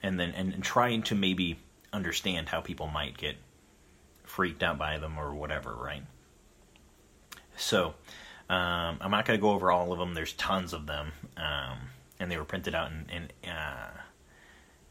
and 0.03 0.19
then 0.19 0.31
and, 0.31 0.53
and 0.53 0.63
trying 0.63 1.03
to 1.03 1.15
maybe 1.15 1.57
understand 1.93 2.49
how 2.49 2.61
people 2.61 2.87
might 2.87 3.17
get 3.17 3.37
freaked 4.27 4.63
out 4.63 4.77
by 4.77 4.97
them 4.97 5.17
or 5.17 5.33
whatever, 5.33 5.73
right? 5.73 6.03
So, 7.55 7.95
um, 8.49 8.97
I'm 9.01 9.11
not 9.11 9.25
going 9.25 9.37
to 9.37 9.41
go 9.41 9.51
over 9.51 9.71
all 9.71 9.91
of 9.91 9.99
them. 9.99 10.13
There's 10.13 10.33
tons 10.33 10.73
of 10.73 10.85
them, 10.85 11.11
um, 11.35 11.77
and 12.19 12.31
they 12.31 12.37
were 12.37 12.45
printed 12.45 12.75
out 12.75 12.91
in, 12.91 13.29
in 13.43 13.49
uh, 13.49 13.89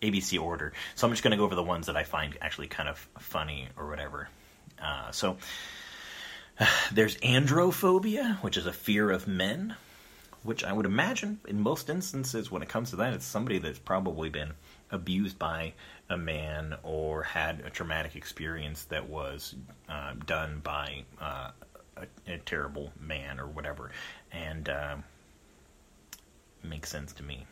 ABC 0.02 0.40
order. 0.40 0.72
So 0.94 1.06
I'm 1.06 1.12
just 1.12 1.22
going 1.22 1.30
to 1.30 1.36
go 1.36 1.44
over 1.44 1.54
the 1.54 1.62
ones 1.62 1.86
that 1.86 1.96
I 1.96 2.04
find 2.04 2.36
actually 2.40 2.66
kind 2.66 2.88
of 2.88 2.98
funny 3.18 3.68
or 3.76 3.88
whatever. 3.88 4.28
Uh, 4.82 5.10
so, 5.12 5.36
there's 6.92 7.16
androphobia, 7.16 8.38
which 8.42 8.56
is 8.56 8.66
a 8.66 8.72
fear 8.72 9.10
of 9.10 9.26
men, 9.26 9.76
which 10.42 10.64
I 10.64 10.72
would 10.72 10.86
imagine 10.86 11.40
in 11.46 11.60
most 11.60 11.88
instances, 11.88 12.50
when 12.50 12.62
it 12.62 12.68
comes 12.68 12.90
to 12.90 12.96
that, 12.96 13.14
it's 13.14 13.24
somebody 13.24 13.58
that's 13.58 13.78
probably 13.78 14.28
been 14.28 14.52
abused 14.90 15.38
by 15.38 15.72
a 16.08 16.16
man 16.16 16.76
or 16.82 17.22
had 17.22 17.60
a 17.60 17.70
traumatic 17.70 18.16
experience 18.16 18.84
that 18.84 19.08
was 19.08 19.54
uh, 19.88 20.12
done 20.24 20.60
by 20.62 21.04
uh, 21.20 21.50
a, 21.96 22.32
a, 22.32 22.38
terrible 22.38 22.92
man 23.00 23.40
or 23.40 23.46
whatever, 23.46 23.90
and 24.30 24.68
uh, 24.68 24.96
makes 26.62 26.90
sense 26.90 27.12
to 27.14 27.22
me. 27.22 27.46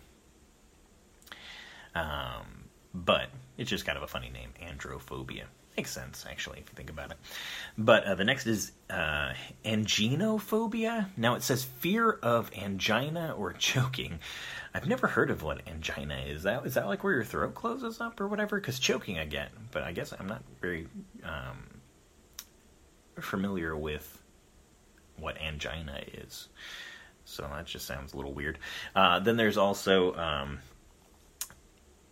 Um, 1.95 2.65
but 2.93 3.29
it's 3.59 3.71
just 3.71 3.87
kind 3.87 3.97
of 3.97 4.05
a 4.05 4.09
funny 4.09 4.31
name, 4.31 4.51
androphobia. 4.63 5.45
Makes 5.77 5.91
sense, 5.91 6.25
actually, 6.31 6.61
if 6.61 6.69
you 6.69 6.77
think 6.77 6.91
about 6.91 7.11
it. 7.11 7.17
But 7.77 8.05
uh, 8.05 8.15
the 8.15 8.23
next 8.23 8.47
is 8.47 8.71
uh, 8.89 9.33
anginophobia. 9.65 11.09
Now 11.17 11.35
it 11.35 11.43
says 11.43 11.65
fear 11.65 12.13
of 12.13 12.53
angina 12.57 13.35
or 13.37 13.53
choking. 13.59 14.21
I've 14.75 14.89
never 14.89 15.07
heard 15.07 15.31
of 15.31 15.43
what 15.43 15.67
angina 15.69 16.25
is. 16.27 16.43
That 16.43 16.67
is 16.67 16.75
that 16.75 16.87
like 16.87 17.05
where 17.05 17.15
your 17.15 17.25
throat 17.25 17.55
closes 17.55 18.01
up 18.01 18.21
or 18.21 18.27
whatever? 18.27 18.59
Because 18.59 18.81
choking 18.81 19.19
again, 19.19 19.51
but 19.71 19.85
I 19.85 19.93
guess 19.93 20.13
I'm 20.19 20.27
not 20.27 20.43
very 20.61 20.89
um, 21.23 21.81
familiar 23.21 23.77
with 23.77 24.21
what 25.17 25.41
angina 25.41 26.01
is. 26.13 26.49
So 27.25 27.43
that 27.43 27.67
just 27.67 27.87
sounds 27.87 28.13
a 28.13 28.17
little 28.17 28.35
weird. 28.35 28.59
Uh, 28.97 29.21
then 29.21 29.37
there's 29.37 29.57
also 29.57 30.15
um, 30.17 30.59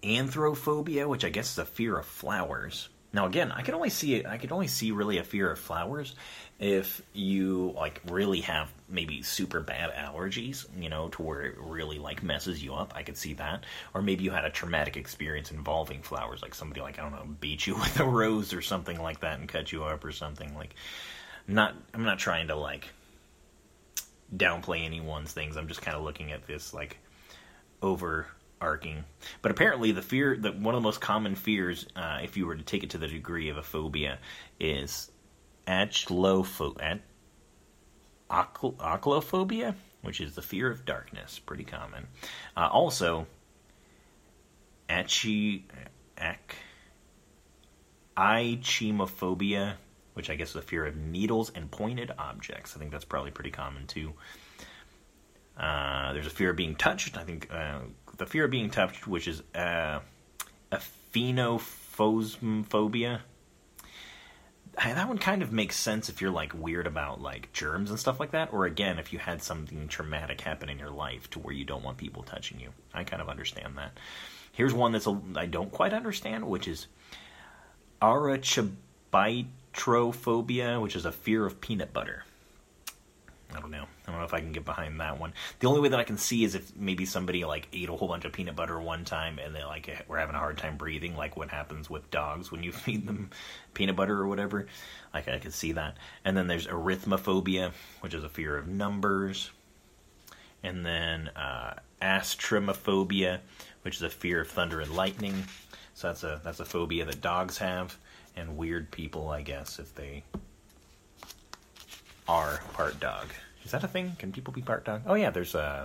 anthrophobia, 0.03 1.09
which 1.09 1.25
I 1.25 1.31
guess 1.31 1.53
is 1.53 1.59
a 1.59 1.65
fear 1.65 1.99
of 1.99 2.07
flowers. 2.07 2.89
Now 3.13 3.27
again, 3.27 3.51
I 3.53 3.63
can 3.63 3.75
only 3.75 3.91
see 3.91 4.25
I 4.25 4.39
can 4.39 4.53
only 4.53 4.69
see 4.69 4.93
really 4.93 5.19
a 5.19 5.25
fear 5.25 5.51
of 5.51 5.59
flowers 5.59 6.15
if 6.63 7.03
you 7.13 7.75
like 7.75 8.01
really 8.09 8.41
have 8.43 8.73
maybe 8.89 9.21
super 9.23 9.61
bad 9.61 9.93
allergies, 9.95 10.65
you 10.81 10.89
know, 10.89 11.09
to 11.09 11.21
where 11.21 11.43
it 11.43 11.57
really 11.59 11.99
like 11.99 12.23
messes 12.23 12.63
you 12.63 12.73
up. 12.73 12.93
I 12.95 13.03
could 13.03 13.17
see 13.17 13.35
that. 13.35 13.65
Or 13.95 14.01
maybe 14.01 14.23
you 14.23 14.31
had 14.31 14.45
a 14.45 14.51
traumatic 14.51 14.97
experience 14.97 15.51
involving 15.51 16.03
flowers, 16.03 16.41
like 16.41 16.55
somebody 16.55 16.81
like 16.81 17.01
I 17.01 17.03
don't 17.03 17.11
know, 17.11 17.27
beat 17.41 17.67
you 17.67 17.75
with 17.81 17.99
a 17.99 18.05
rose 18.05 18.55
or 18.55 18.63
something 18.63 19.03
like 19.03 19.21
that 19.21 19.41
and 19.41 19.49
cut 19.49 19.73
you 19.73 19.83
up 19.83 20.05
or 20.05 20.13
something 20.13 20.55
like 20.55 20.77
not 21.49 21.75
I'm 21.93 22.05
not 22.05 22.21
trying 22.21 22.47
to 22.47 22.55
like 22.55 22.89
downplay 24.35 24.85
anyone's 24.85 25.33
things. 25.33 25.57
I'm 25.57 25.67
just 25.67 25.83
kind 25.83 25.97
of 25.97 26.05
looking 26.05 26.31
at 26.31 26.47
this 26.47 26.73
like 26.73 26.97
over 27.83 28.29
arcing. 28.61 29.05
But 29.43 29.51
apparently, 29.51 29.91
the 29.91 30.01
fear 30.01 30.37
that 30.37 30.57
one 30.57 30.77
of 30.77 30.81
the 30.81 30.87
most 30.87 31.01
common 31.01 31.35
fears, 31.35 31.87
uh, 31.97 32.21
if 32.23 32.37
you 32.37 32.47
were 32.47 32.55
to 32.55 32.63
take 32.63 32.85
it 32.85 32.91
to 32.91 32.99
the 32.99 33.09
degree 33.09 33.49
of 33.49 33.57
a 33.57 33.63
phobia, 33.65 34.19
is 34.61 35.11
achlophobia, 35.67 37.01
which 40.03 40.21
is 40.21 40.35
the 40.35 40.43
fear 40.43 40.71
of 40.71 40.85
darkness, 40.85 41.39
pretty 41.39 41.65
common. 41.65 42.07
Uh, 42.57 42.69
also, 42.71 43.27
achi, 44.89 45.67
ac, 46.19 46.39
ichimophobia, 48.17 49.75
which 50.15 50.31
I 50.31 50.37
guess 50.37 50.49
is 50.49 50.55
the 50.55 50.63
fear 50.63 50.87
of 50.87 50.97
needles 50.97 51.53
and 51.55 51.71
pointed 51.71 52.11
objects. 52.19 52.75
I 52.77 52.79
think 52.79 52.91
that's 52.91 53.05
probably 53.05 53.31
pretty 53.31 53.51
common 53.51 53.87
too. 53.87 54.15
Uh, 55.57 56.13
there's 56.13 56.27
a 56.27 56.31
fear 56.31 56.51
of 56.51 56.57
being 56.57 56.77
touched. 56.77 57.17
I 57.17 57.25
think 57.25 57.49
uh, 57.53 57.81
the 58.17 58.27
fear 58.27 58.45
of 58.45 58.51
being 58.51 58.71
touched, 58.71 59.07
which 59.07 59.29
is 59.29 59.43
uh, 59.55 60.01
aphenophobia. 60.71 63.21
That 64.77 65.09
one 65.09 65.19
kind 65.19 65.43
of 65.43 65.53
makes 65.53 65.77
sense 65.77 66.09
if 66.09 66.23
you're 66.23 66.31
like 66.31 66.55
weird 66.55 66.87
about 66.87 67.21
like 67.21 67.53
germs 67.53 67.91
and 67.91 67.99
stuff 67.99 68.19
like 68.19 68.31
that, 68.31 68.51
or 68.53 68.65
again, 68.65 68.99
if 68.99 69.13
you 69.13 69.19
had 69.19 69.43
something 69.43 69.87
traumatic 69.89 70.41
happen 70.41 70.71
in 70.71 70.79
your 70.79 70.91
life 70.91 71.29
to 71.31 71.39
where 71.39 71.55
you 71.55 71.65
don't 71.65 71.85
want 71.85 71.99
people 71.99 72.23
touching 72.23 72.59
you. 72.59 72.71
I 72.95 73.05
kind 73.05 73.21
of 73.21 73.29
understand 73.29 73.77
that. 73.77 73.99
Here's 74.53 74.73
one 74.73 74.93
that's 74.93 75.07
I 75.37 75.45
don't 75.47 75.71
quite 75.71 75.93
understand, 75.93 76.47
which 76.47 76.67
is 76.69 76.87
arachibitrophobia, 78.01 80.81
which 80.81 80.97
is 80.97 81.05
a 81.05 81.13
fear 81.13 81.45
of 81.47 81.61
peanut 81.61 81.93
butter. 81.93 82.25
I 83.55 83.61
don't 83.61 83.71
know. 83.71 83.87
I 84.07 84.11
don't 84.11 84.19
know 84.19 84.25
if 84.25 84.35
I 84.35 84.41
can 84.41 84.53
get 84.53 84.65
behind 84.65 85.01
that 85.01 85.19
one. 85.19 85.33
The 85.61 85.69
only 85.69 85.81
way 85.81 85.89
that 85.89 86.01
I 86.01 86.05
can 86.05 86.19
see 86.19 86.45
is 86.45 86.55
if 86.55 86.75
maybe 86.77 87.05
somebody 87.05 87.45
like 87.45 87.69
ate 87.73 87.89
a 87.89 87.93
whole 87.93 88.09
bunch 88.09 88.25
of 88.25 88.33
peanut 88.33 88.57
butter 88.57 88.81
one 88.81 89.05
time 89.05 89.39
and 89.39 89.55
they 89.55 89.65
like 89.65 89.91
were 90.09 90.19
having 90.19 90.35
a 90.35 90.39
hard 90.39 90.59
time 90.59 90.77
breathing, 90.77 91.17
like 91.17 91.37
what 91.37 91.51
happens 91.51 91.89
with 91.89 92.11
dogs 92.11 92.51
when 92.51 92.63
you 92.63 92.73
feed 92.73 93.07
them 93.07 93.31
peanut 93.75 93.97
butter 93.97 94.19
or 94.19 94.27
whatever. 94.27 94.67
Like 95.13 95.29
I 95.29 95.39
could 95.39 95.55
see 95.55 95.73
that. 95.73 95.97
And 96.25 96.37
then 96.37 96.47
there's 96.47 96.67
arithmophobia, 96.67 97.73
which 98.01 98.15
is 98.15 98.25
a 98.25 98.29
fear 98.29 98.57
of 98.57 98.69
numbers. 98.69 99.51
And 100.63 100.87
then 100.87 101.29
uh, 101.29 101.75
astrimophobia, 102.01 103.41
which 103.83 103.97
is 103.97 104.03
a 104.03 104.11
fear 104.11 104.43
of 104.43 104.49
thunder 104.49 104.81
and 104.81 104.95
lightning. 104.95 105.45
So 105.95 106.09
that's 106.09 106.25
a 106.25 106.41
that's 106.43 106.61
a 106.61 106.65
phobia 106.65 107.05
that 107.05 107.21
dogs 107.21 107.59
have 107.59 107.97
and 108.37 108.57
weird 108.57 108.91
people, 108.91 109.29
I 109.29 109.43
guess, 109.43 109.79
if 109.79 109.95
they 109.95 110.25
are 112.33 112.63
part 112.73 112.99
dog. 112.99 113.27
Is 113.63 113.73
that 113.73 113.85
a 113.85 113.89
thing? 113.89 114.17
Can 114.19 114.33
people 114.33 114.55
be 114.55 114.63
part 114.63 114.87
dog? 114.87 115.03
Oh 115.05 115.13
yeah, 115.13 115.29
there's 115.29 115.55
uh, 115.55 115.85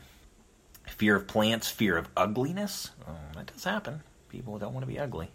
fear 0.90 1.16
of 1.16 1.26
plants, 1.26 1.68
fear 1.70 1.96
of 1.96 2.08
ugliness. 2.16 2.90
Oh, 3.08 3.16
that 3.34 3.52
does 3.52 3.64
happen. 3.64 4.02
People 4.28 4.58
don't 4.58 4.74
want 4.74 4.82
to 4.82 4.92
be 4.92 4.98
ugly. 4.98 5.28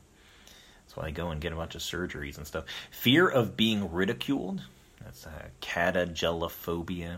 That's 0.85 0.95
why 0.95 1.05
they 1.05 1.11
go 1.11 1.29
and 1.29 1.41
get 1.41 1.51
a 1.51 1.55
bunch 1.55 1.75
of 1.75 1.81
surgeries 1.81 2.37
and 2.37 2.45
stuff. 2.45 2.65
Fear 2.91 3.27
of 3.27 3.57
being 3.57 3.91
ridiculed. 3.91 4.61
That's 5.03 5.25
uh, 5.25 5.47
catagelophobia. 5.61 7.17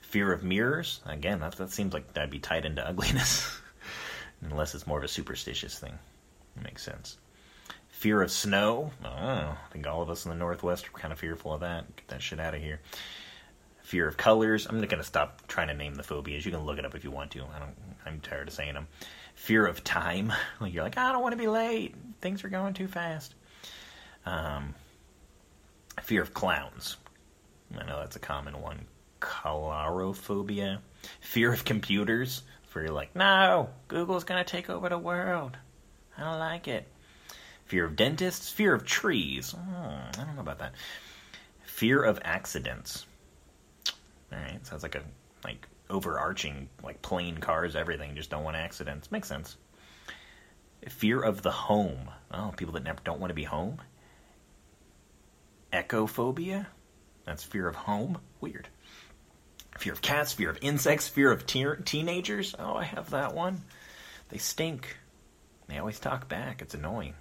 Fear 0.00 0.32
of 0.32 0.42
mirrors. 0.42 1.00
Again, 1.06 1.40
that, 1.40 1.56
that 1.56 1.70
seems 1.70 1.92
like 1.92 2.12
that'd 2.12 2.30
be 2.30 2.38
tied 2.38 2.64
into 2.64 2.86
ugliness. 2.86 3.60
Unless 4.42 4.74
it's 4.74 4.86
more 4.86 4.98
of 4.98 5.04
a 5.04 5.08
superstitious 5.08 5.78
thing. 5.78 5.98
It 6.56 6.64
makes 6.64 6.82
sense. 6.82 7.18
Fear 7.90 8.22
of 8.22 8.30
snow. 8.30 8.92
Oh, 9.04 9.08
I 9.08 9.56
think 9.72 9.86
all 9.86 10.02
of 10.02 10.10
us 10.10 10.24
in 10.24 10.30
the 10.30 10.36
Northwest 10.36 10.88
are 10.88 10.98
kind 10.98 11.12
of 11.12 11.18
fearful 11.18 11.52
of 11.52 11.60
that. 11.60 11.84
Get 11.96 12.08
that 12.08 12.22
shit 12.22 12.40
out 12.40 12.54
of 12.54 12.62
here. 12.62 12.80
Fear 13.90 14.06
of 14.06 14.16
colors. 14.16 14.68
I'm 14.68 14.78
not 14.78 14.88
going 14.88 15.02
to 15.02 15.04
stop 15.04 15.48
trying 15.48 15.66
to 15.66 15.74
name 15.74 15.96
the 15.96 16.04
phobias. 16.04 16.46
You 16.46 16.52
can 16.52 16.60
look 16.60 16.78
it 16.78 16.84
up 16.84 16.94
if 16.94 17.02
you 17.02 17.10
want 17.10 17.32
to. 17.32 17.40
I 17.42 17.58
don't. 17.58 17.74
I'm 18.06 18.20
tired 18.20 18.46
of 18.46 18.54
saying 18.54 18.74
them. 18.74 18.86
Fear 19.34 19.66
of 19.66 19.82
time. 19.82 20.32
You're 20.64 20.84
like, 20.84 20.96
I 20.96 21.10
don't 21.10 21.22
want 21.22 21.32
to 21.32 21.36
be 21.36 21.48
late. 21.48 21.96
Things 22.20 22.44
are 22.44 22.48
going 22.48 22.72
too 22.72 22.86
fast. 22.86 23.34
Um, 24.24 24.76
fear 26.02 26.22
of 26.22 26.32
clowns. 26.32 26.98
I 27.76 27.84
know 27.84 27.98
that's 27.98 28.14
a 28.14 28.20
common 28.20 28.62
one. 28.62 28.86
Colorophobia. 29.20 30.78
Fear 31.20 31.52
of 31.52 31.64
computers. 31.64 32.44
Where 32.70 32.84
you're 32.84 32.94
like, 32.94 33.16
no, 33.16 33.70
Google's 33.88 34.22
gonna 34.22 34.44
take 34.44 34.70
over 34.70 34.88
the 34.88 34.98
world. 34.98 35.56
I 36.16 36.22
don't 36.22 36.38
like 36.38 36.68
it. 36.68 36.86
Fear 37.64 37.86
of 37.86 37.96
dentists. 37.96 38.50
Fear 38.50 38.72
of 38.72 38.86
trees. 38.86 39.52
Oh, 39.52 39.58
I 39.58 40.10
don't 40.12 40.36
know 40.36 40.42
about 40.42 40.60
that. 40.60 40.74
Fear 41.64 42.04
of 42.04 42.20
accidents. 42.22 43.06
All 44.32 44.38
right, 44.38 44.64
sounds 44.66 44.82
like 44.82 44.94
a 44.94 45.02
like 45.44 45.66
overarching 45.88 46.68
like 46.82 47.02
plane 47.02 47.38
cars, 47.38 47.74
everything. 47.76 48.14
Just 48.14 48.30
don't 48.30 48.44
want 48.44 48.56
accidents. 48.56 49.10
Makes 49.10 49.28
sense. 49.28 49.56
Fear 50.88 51.20
of 51.22 51.42
the 51.42 51.50
home. 51.50 52.10
Oh, 52.32 52.52
people 52.56 52.74
that 52.74 52.84
never 52.84 53.00
don't 53.04 53.20
want 53.20 53.30
to 53.30 53.34
be 53.34 53.44
home. 53.44 53.80
Ecophobia. 55.72 56.66
That's 57.24 57.44
fear 57.44 57.68
of 57.68 57.76
home. 57.76 58.18
Weird. 58.40 58.68
Fear 59.78 59.92
of 59.92 60.02
cats, 60.02 60.32
fear 60.32 60.50
of 60.50 60.58
insects, 60.62 61.08
fear 61.08 61.30
of 61.30 61.46
te- 61.46 61.82
teenagers. 61.84 62.54
Oh, 62.58 62.74
I 62.74 62.84
have 62.84 63.10
that 63.10 63.34
one. 63.34 63.62
They 64.28 64.38
stink. 64.38 64.96
They 65.68 65.78
always 65.78 66.00
talk 66.00 66.28
back. 66.28 66.60
It's 66.62 66.74
annoying. 66.74 67.14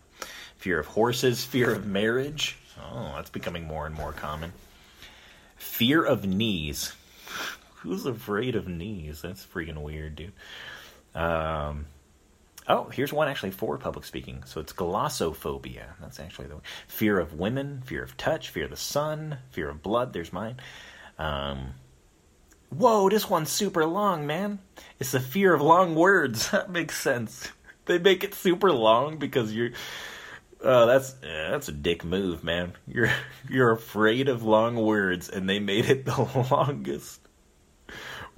Fear 0.57 0.79
of 0.79 0.87
horses, 0.87 1.43
fear 1.43 1.73
of 1.73 1.85
marriage. 1.85 2.57
Oh, 2.81 3.13
that's 3.15 3.29
becoming 3.29 3.65
more 3.65 3.85
and 3.85 3.95
more 3.95 4.13
common. 4.13 4.51
Fear 5.57 6.03
of 6.03 6.25
knees. 6.25 6.93
Who's 7.81 8.05
afraid 8.05 8.55
of 8.55 8.67
knees? 8.67 9.21
That's 9.21 9.45
freaking 9.45 9.81
weird, 9.81 10.15
dude. 10.15 10.33
Um, 11.15 11.85
oh, 12.67 12.85
here's 12.85 13.13
one 13.13 13.27
actually 13.27 13.51
for 13.51 13.77
public 13.77 14.05
speaking. 14.05 14.43
So 14.45 14.59
it's 14.59 14.73
glossophobia. 14.73 15.85
That's 16.01 16.19
actually 16.19 16.47
the 16.47 16.57
fear 16.87 17.19
of 17.19 17.33
women, 17.33 17.81
fear 17.85 18.03
of 18.03 18.17
touch, 18.17 18.49
fear 18.49 18.65
of 18.65 18.71
the 18.71 18.77
sun, 18.77 19.37
fear 19.51 19.69
of 19.69 19.81
blood. 19.81 20.13
There's 20.13 20.33
mine. 20.33 20.57
Um, 21.17 21.73
whoa, 22.69 23.09
this 23.09 23.29
one's 23.29 23.49
super 23.49 23.85
long, 23.85 24.27
man. 24.27 24.59
It's 24.99 25.11
the 25.11 25.19
fear 25.19 25.53
of 25.53 25.61
long 25.61 25.95
words. 25.95 26.49
That 26.51 26.69
makes 26.69 26.99
sense. 26.99 27.49
They 27.85 27.97
make 27.97 28.23
it 28.23 28.35
super 28.35 28.71
long 28.71 29.17
because 29.17 29.53
you're. 29.53 29.71
Oh, 30.61 30.85
that's 30.85 31.13
that's 31.21 31.69
a 31.69 31.71
dick 31.71 32.03
move, 32.03 32.43
man. 32.43 32.73
You're 32.85 33.11
you're 33.49 33.71
afraid 33.71 34.27
of 34.27 34.43
long 34.43 34.75
words, 34.75 35.29
and 35.29 35.49
they 35.49 35.59
made 35.59 35.85
it 35.89 36.05
the 36.05 36.47
longest 36.51 37.18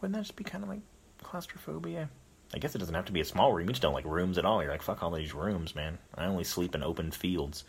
Wouldn't 0.00 0.14
that 0.14 0.22
just 0.22 0.36
be 0.36 0.44
kind 0.44 0.64
of 0.64 0.70
like 0.70 0.80
claustrophobia? 1.22 2.08
I 2.52 2.58
guess 2.58 2.74
it 2.74 2.78
doesn't 2.78 2.94
have 2.94 3.04
to 3.04 3.12
be 3.12 3.20
a 3.20 3.24
small 3.24 3.52
room. 3.52 3.68
You 3.68 3.72
just 3.72 3.82
don't 3.82 3.94
like 3.94 4.04
rooms 4.04 4.38
at 4.38 4.44
all. 4.44 4.62
You're 4.62 4.72
like, 4.72 4.82
fuck 4.82 5.02
all 5.02 5.10
these 5.10 5.34
rooms, 5.34 5.74
man. 5.74 5.98
I 6.14 6.26
only 6.26 6.44
sleep 6.44 6.74
in 6.74 6.82
open 6.82 7.10
fields. 7.10 7.64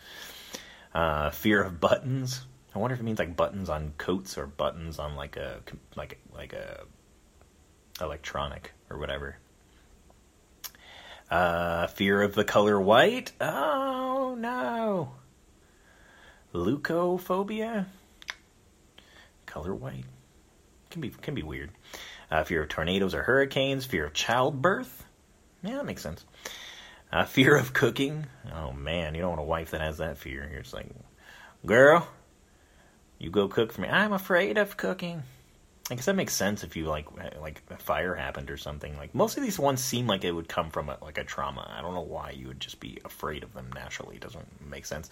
Uh, 0.94 1.30
fear 1.30 1.62
of 1.62 1.80
buttons. 1.80 2.44
I 2.74 2.78
wonder 2.78 2.94
if 2.94 3.00
it 3.00 3.04
means 3.04 3.18
like 3.18 3.36
buttons 3.36 3.68
on 3.68 3.92
coats 3.98 4.38
or 4.38 4.46
buttons 4.46 4.98
on 4.98 5.14
like 5.14 5.36
a 5.36 5.60
like 5.94 6.18
like 6.34 6.54
a 6.54 6.84
electronic 8.00 8.72
or 8.90 8.98
whatever. 8.98 9.36
Uh, 11.30 11.86
fear 11.86 12.22
of 12.22 12.34
the 12.34 12.44
color 12.44 12.80
white. 12.80 13.32
Oh 13.40 14.34
no. 14.38 15.12
Leucophobia. 16.52 17.86
Color 19.46 19.74
white. 19.74 20.04
Can 20.90 21.00
be 21.00 21.10
can 21.10 21.34
be 21.34 21.42
weird. 21.42 21.70
Uh, 22.30 22.44
fear 22.44 22.62
of 22.62 22.68
tornadoes 22.68 23.14
or 23.14 23.22
hurricanes. 23.22 23.84
Fear 23.84 24.06
of 24.06 24.12
childbirth. 24.12 25.04
Yeah, 25.62 25.76
that 25.76 25.86
makes 25.86 26.02
sense. 26.02 26.24
Uh, 27.12 27.24
fear 27.24 27.56
of 27.56 27.72
cooking. 27.72 28.26
Oh 28.54 28.72
man, 28.72 29.14
you 29.14 29.20
don't 29.20 29.30
want 29.30 29.40
a 29.40 29.44
wife 29.44 29.70
that 29.70 29.80
has 29.80 29.98
that 29.98 30.18
fear. 30.18 30.48
You're 30.50 30.62
just 30.62 30.74
like, 30.74 30.88
girl, 31.64 32.08
you 33.18 33.30
go 33.30 33.48
cook 33.48 33.72
for 33.72 33.82
me. 33.82 33.88
I'm 33.88 34.12
afraid 34.12 34.58
of 34.58 34.76
cooking. 34.76 35.22
I 35.90 35.94
guess 35.96 36.04
that 36.04 36.14
makes 36.14 36.32
sense 36.32 36.62
if 36.62 36.76
you 36.76 36.84
like 36.84 37.06
like 37.40 37.60
a 37.70 37.76
fire 37.76 38.14
happened 38.14 38.50
or 38.50 38.56
something. 38.56 38.96
Like 38.96 39.14
most 39.14 39.36
of 39.36 39.42
these 39.42 39.58
ones 39.58 39.82
seem 39.82 40.06
like 40.06 40.22
it 40.22 40.30
would 40.30 40.48
come 40.48 40.70
from 40.70 40.88
a, 40.88 40.96
like 41.02 41.18
a 41.18 41.24
trauma. 41.24 41.68
I 41.76 41.82
don't 41.82 41.94
know 41.94 42.00
why 42.00 42.30
you 42.30 42.46
would 42.48 42.60
just 42.60 42.78
be 42.78 42.98
afraid 43.04 43.42
of 43.42 43.52
them 43.52 43.68
naturally. 43.74 44.16
It 44.16 44.22
doesn't 44.22 44.70
make 44.70 44.86
sense. 44.86 45.10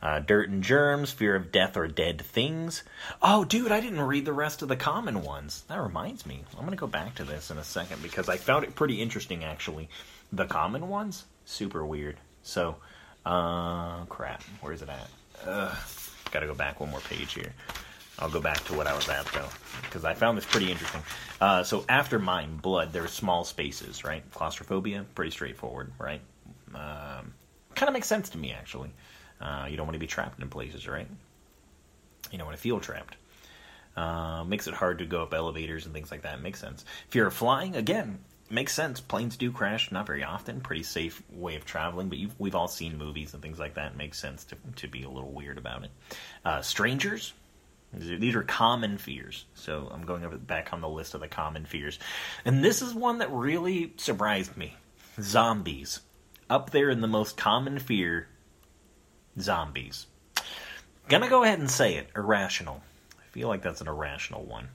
Uh, 0.00 0.20
dirt 0.20 0.48
and 0.48 0.62
germs, 0.62 1.10
fear 1.10 1.36
of 1.36 1.52
death 1.52 1.76
or 1.76 1.86
dead 1.86 2.22
things. 2.22 2.82
Oh, 3.20 3.44
dude, 3.44 3.70
I 3.70 3.80
didn't 3.80 4.00
read 4.00 4.24
the 4.24 4.32
rest 4.32 4.62
of 4.62 4.68
the 4.68 4.76
common 4.76 5.22
ones. 5.22 5.64
That 5.68 5.82
reminds 5.82 6.24
me. 6.24 6.44
I'm 6.56 6.64
gonna 6.64 6.76
go 6.76 6.86
back 6.86 7.16
to 7.16 7.24
this 7.24 7.50
in 7.50 7.58
a 7.58 7.64
second 7.64 8.02
because 8.02 8.28
I 8.28 8.38
found 8.38 8.64
it 8.64 8.74
pretty 8.74 9.02
interesting 9.02 9.44
actually. 9.44 9.90
The 10.32 10.46
common 10.46 10.88
ones, 10.88 11.24
super 11.44 11.84
weird. 11.84 12.16
So, 12.42 12.76
uh, 13.26 14.04
crap. 14.06 14.42
Where's 14.62 14.80
it 14.80 14.88
at? 14.88 15.08
Ugh, 15.46 15.76
gotta 16.30 16.46
go 16.46 16.54
back 16.54 16.80
one 16.80 16.90
more 16.90 17.00
page 17.00 17.34
here. 17.34 17.52
I'll 18.18 18.30
go 18.30 18.40
back 18.40 18.64
to 18.64 18.74
what 18.74 18.86
I 18.86 18.94
was 18.94 19.08
at 19.08 19.26
though, 19.26 19.48
because 19.82 20.04
I 20.04 20.14
found 20.14 20.38
this 20.38 20.46
pretty 20.46 20.70
interesting. 20.70 21.02
Uh, 21.40 21.62
so 21.62 21.84
after 21.88 22.18
mine, 22.18 22.56
blood, 22.56 22.92
there's 22.92 23.10
small 23.10 23.44
spaces, 23.44 24.04
right? 24.04 24.22
Claustrophobia, 24.32 25.04
pretty 25.14 25.30
straightforward, 25.30 25.92
right? 25.98 26.20
Um, 26.74 27.34
kind 27.74 27.88
of 27.88 27.92
makes 27.92 28.06
sense 28.06 28.30
to 28.30 28.38
me 28.38 28.52
actually. 28.52 28.90
Uh, 29.40 29.66
you 29.68 29.76
don't 29.76 29.86
want 29.86 29.94
to 29.94 30.00
be 30.00 30.06
trapped 30.06 30.40
in 30.40 30.48
places, 30.48 30.88
right? 30.88 31.06
You 32.32 32.38
don't 32.38 32.46
want 32.46 32.56
to 32.56 32.62
feel 32.62 32.80
trapped. 32.80 33.16
Uh, 33.96 34.44
makes 34.44 34.66
it 34.66 34.74
hard 34.74 34.98
to 34.98 35.06
go 35.06 35.22
up 35.22 35.32
elevators 35.32 35.86
and 35.86 35.94
things 35.94 36.10
like 36.10 36.22
that. 36.22 36.40
Makes 36.42 36.60
sense. 36.60 36.84
Fear 37.08 37.26
of 37.28 37.34
flying, 37.34 37.76
again, 37.76 38.18
makes 38.50 38.74
sense. 38.74 39.00
Planes 39.00 39.36
do 39.36 39.50
crash, 39.50 39.90
not 39.90 40.06
very 40.06 40.22
often. 40.22 40.60
Pretty 40.60 40.82
safe 40.82 41.22
way 41.30 41.56
of 41.56 41.64
traveling, 41.64 42.08
but 42.08 42.18
we've 42.38 42.54
all 42.54 42.68
seen 42.68 42.98
movies 42.98 43.32
and 43.32 43.42
things 43.42 43.58
like 43.58 43.74
that. 43.74 43.96
Makes 43.96 44.18
sense 44.18 44.44
to 44.44 44.56
to 44.76 44.88
be 44.88 45.04
a 45.04 45.08
little 45.08 45.32
weird 45.32 45.56
about 45.56 45.84
it. 45.84 45.90
Uh, 46.44 46.60
strangers, 46.60 47.32
these 47.96 48.34
are 48.34 48.42
common 48.42 48.98
fears. 48.98 49.46
So 49.54 49.88
I'm 49.92 50.04
going 50.04 50.24
over 50.24 50.36
back 50.36 50.72
on 50.72 50.80
the 50.80 50.88
list 50.88 51.14
of 51.14 51.20
the 51.20 51.28
common 51.28 51.64
fears. 51.64 51.98
And 52.44 52.62
this 52.62 52.82
is 52.82 52.94
one 52.94 53.18
that 53.18 53.32
really 53.32 53.94
surprised 53.96 54.56
me. 54.56 54.76
Zombies. 55.20 56.00
Up 56.48 56.70
there 56.70 56.90
in 56.90 57.00
the 57.00 57.08
most 57.08 57.36
common 57.36 57.78
fear, 57.78 58.28
zombies. 59.40 60.06
Gonna 61.08 61.28
go 61.28 61.42
ahead 61.42 61.58
and 61.58 61.70
say 61.70 61.96
it. 61.96 62.08
Irrational. 62.14 62.82
I 63.18 63.28
feel 63.30 63.48
like 63.48 63.62
that's 63.62 63.80
an 63.80 63.88
irrational 63.88 64.44
one. 64.44 64.68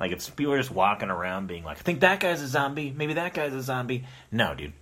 Like 0.00 0.12
if 0.12 0.34
people 0.34 0.52
are 0.52 0.58
just 0.58 0.70
walking 0.70 1.10
around 1.10 1.46
being 1.46 1.64
like, 1.64 1.78
I 1.78 1.82
think 1.82 2.00
that 2.00 2.20
guy's 2.20 2.42
a 2.42 2.48
zombie, 2.48 2.92
maybe 2.94 3.14
that 3.14 3.34
guy's 3.34 3.54
a 3.54 3.62
zombie. 3.62 4.04
No, 4.32 4.54
dude. 4.54 4.72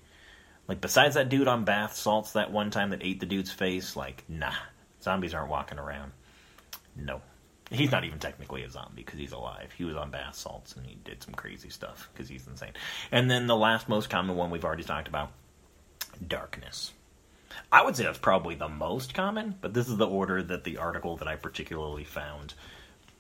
Like 0.66 0.80
besides 0.80 1.14
that 1.14 1.28
dude 1.28 1.48
on 1.48 1.64
bath 1.64 1.94
salts 1.96 2.32
that 2.32 2.51
one 2.51 2.70
time 2.70 2.90
that 2.90 3.02
ate 3.02 3.20
the 3.20 3.26
dude's 3.26 3.52
face, 3.52 3.96
like 3.96 4.24
nah, 4.28 4.55
zombies 5.02 5.34
aren't 5.34 5.51
walking 5.51 5.78
around. 5.78 6.12
No, 6.96 7.20
he's 7.74 7.90
not 7.90 8.05
even 8.05 8.18
technically 8.18 8.62
a 8.62 8.70
zombie 8.70 9.02
because 9.02 9.18
he's 9.18 9.32
alive. 9.32 9.72
He 9.76 9.84
was 9.84 9.96
on 9.96 10.10
bath 10.10 10.34
salts 10.34 10.74
and 10.76 10.86
he 10.86 10.96
did 11.05 11.22
some 11.22 11.34
crazy 11.34 11.70
stuff 11.70 12.09
because 12.12 12.28
he's 12.28 12.46
insane. 12.46 12.72
And 13.10 13.30
then 13.30 13.46
the 13.46 13.56
last 13.56 13.88
most 13.88 14.10
common 14.10 14.36
one 14.36 14.51
we've 14.51 14.64
already 14.64 14.84
talked 14.84 15.09
about, 15.09 15.30
darkness. 16.26 16.92
I 17.70 17.84
would 17.84 17.96
say 17.96 18.05
that's 18.05 18.18
probably 18.18 18.55
the 18.56 18.68
most 18.68 19.14
common, 19.14 19.55
but 19.60 19.74
this 19.74 19.88
is 19.88 19.96
the 19.96 20.06
order 20.06 20.42
that 20.42 20.64
the 20.64 20.78
article 20.78 21.16
that 21.18 21.28
I 21.28 21.36
particularly 21.36 22.05
found 22.05 22.55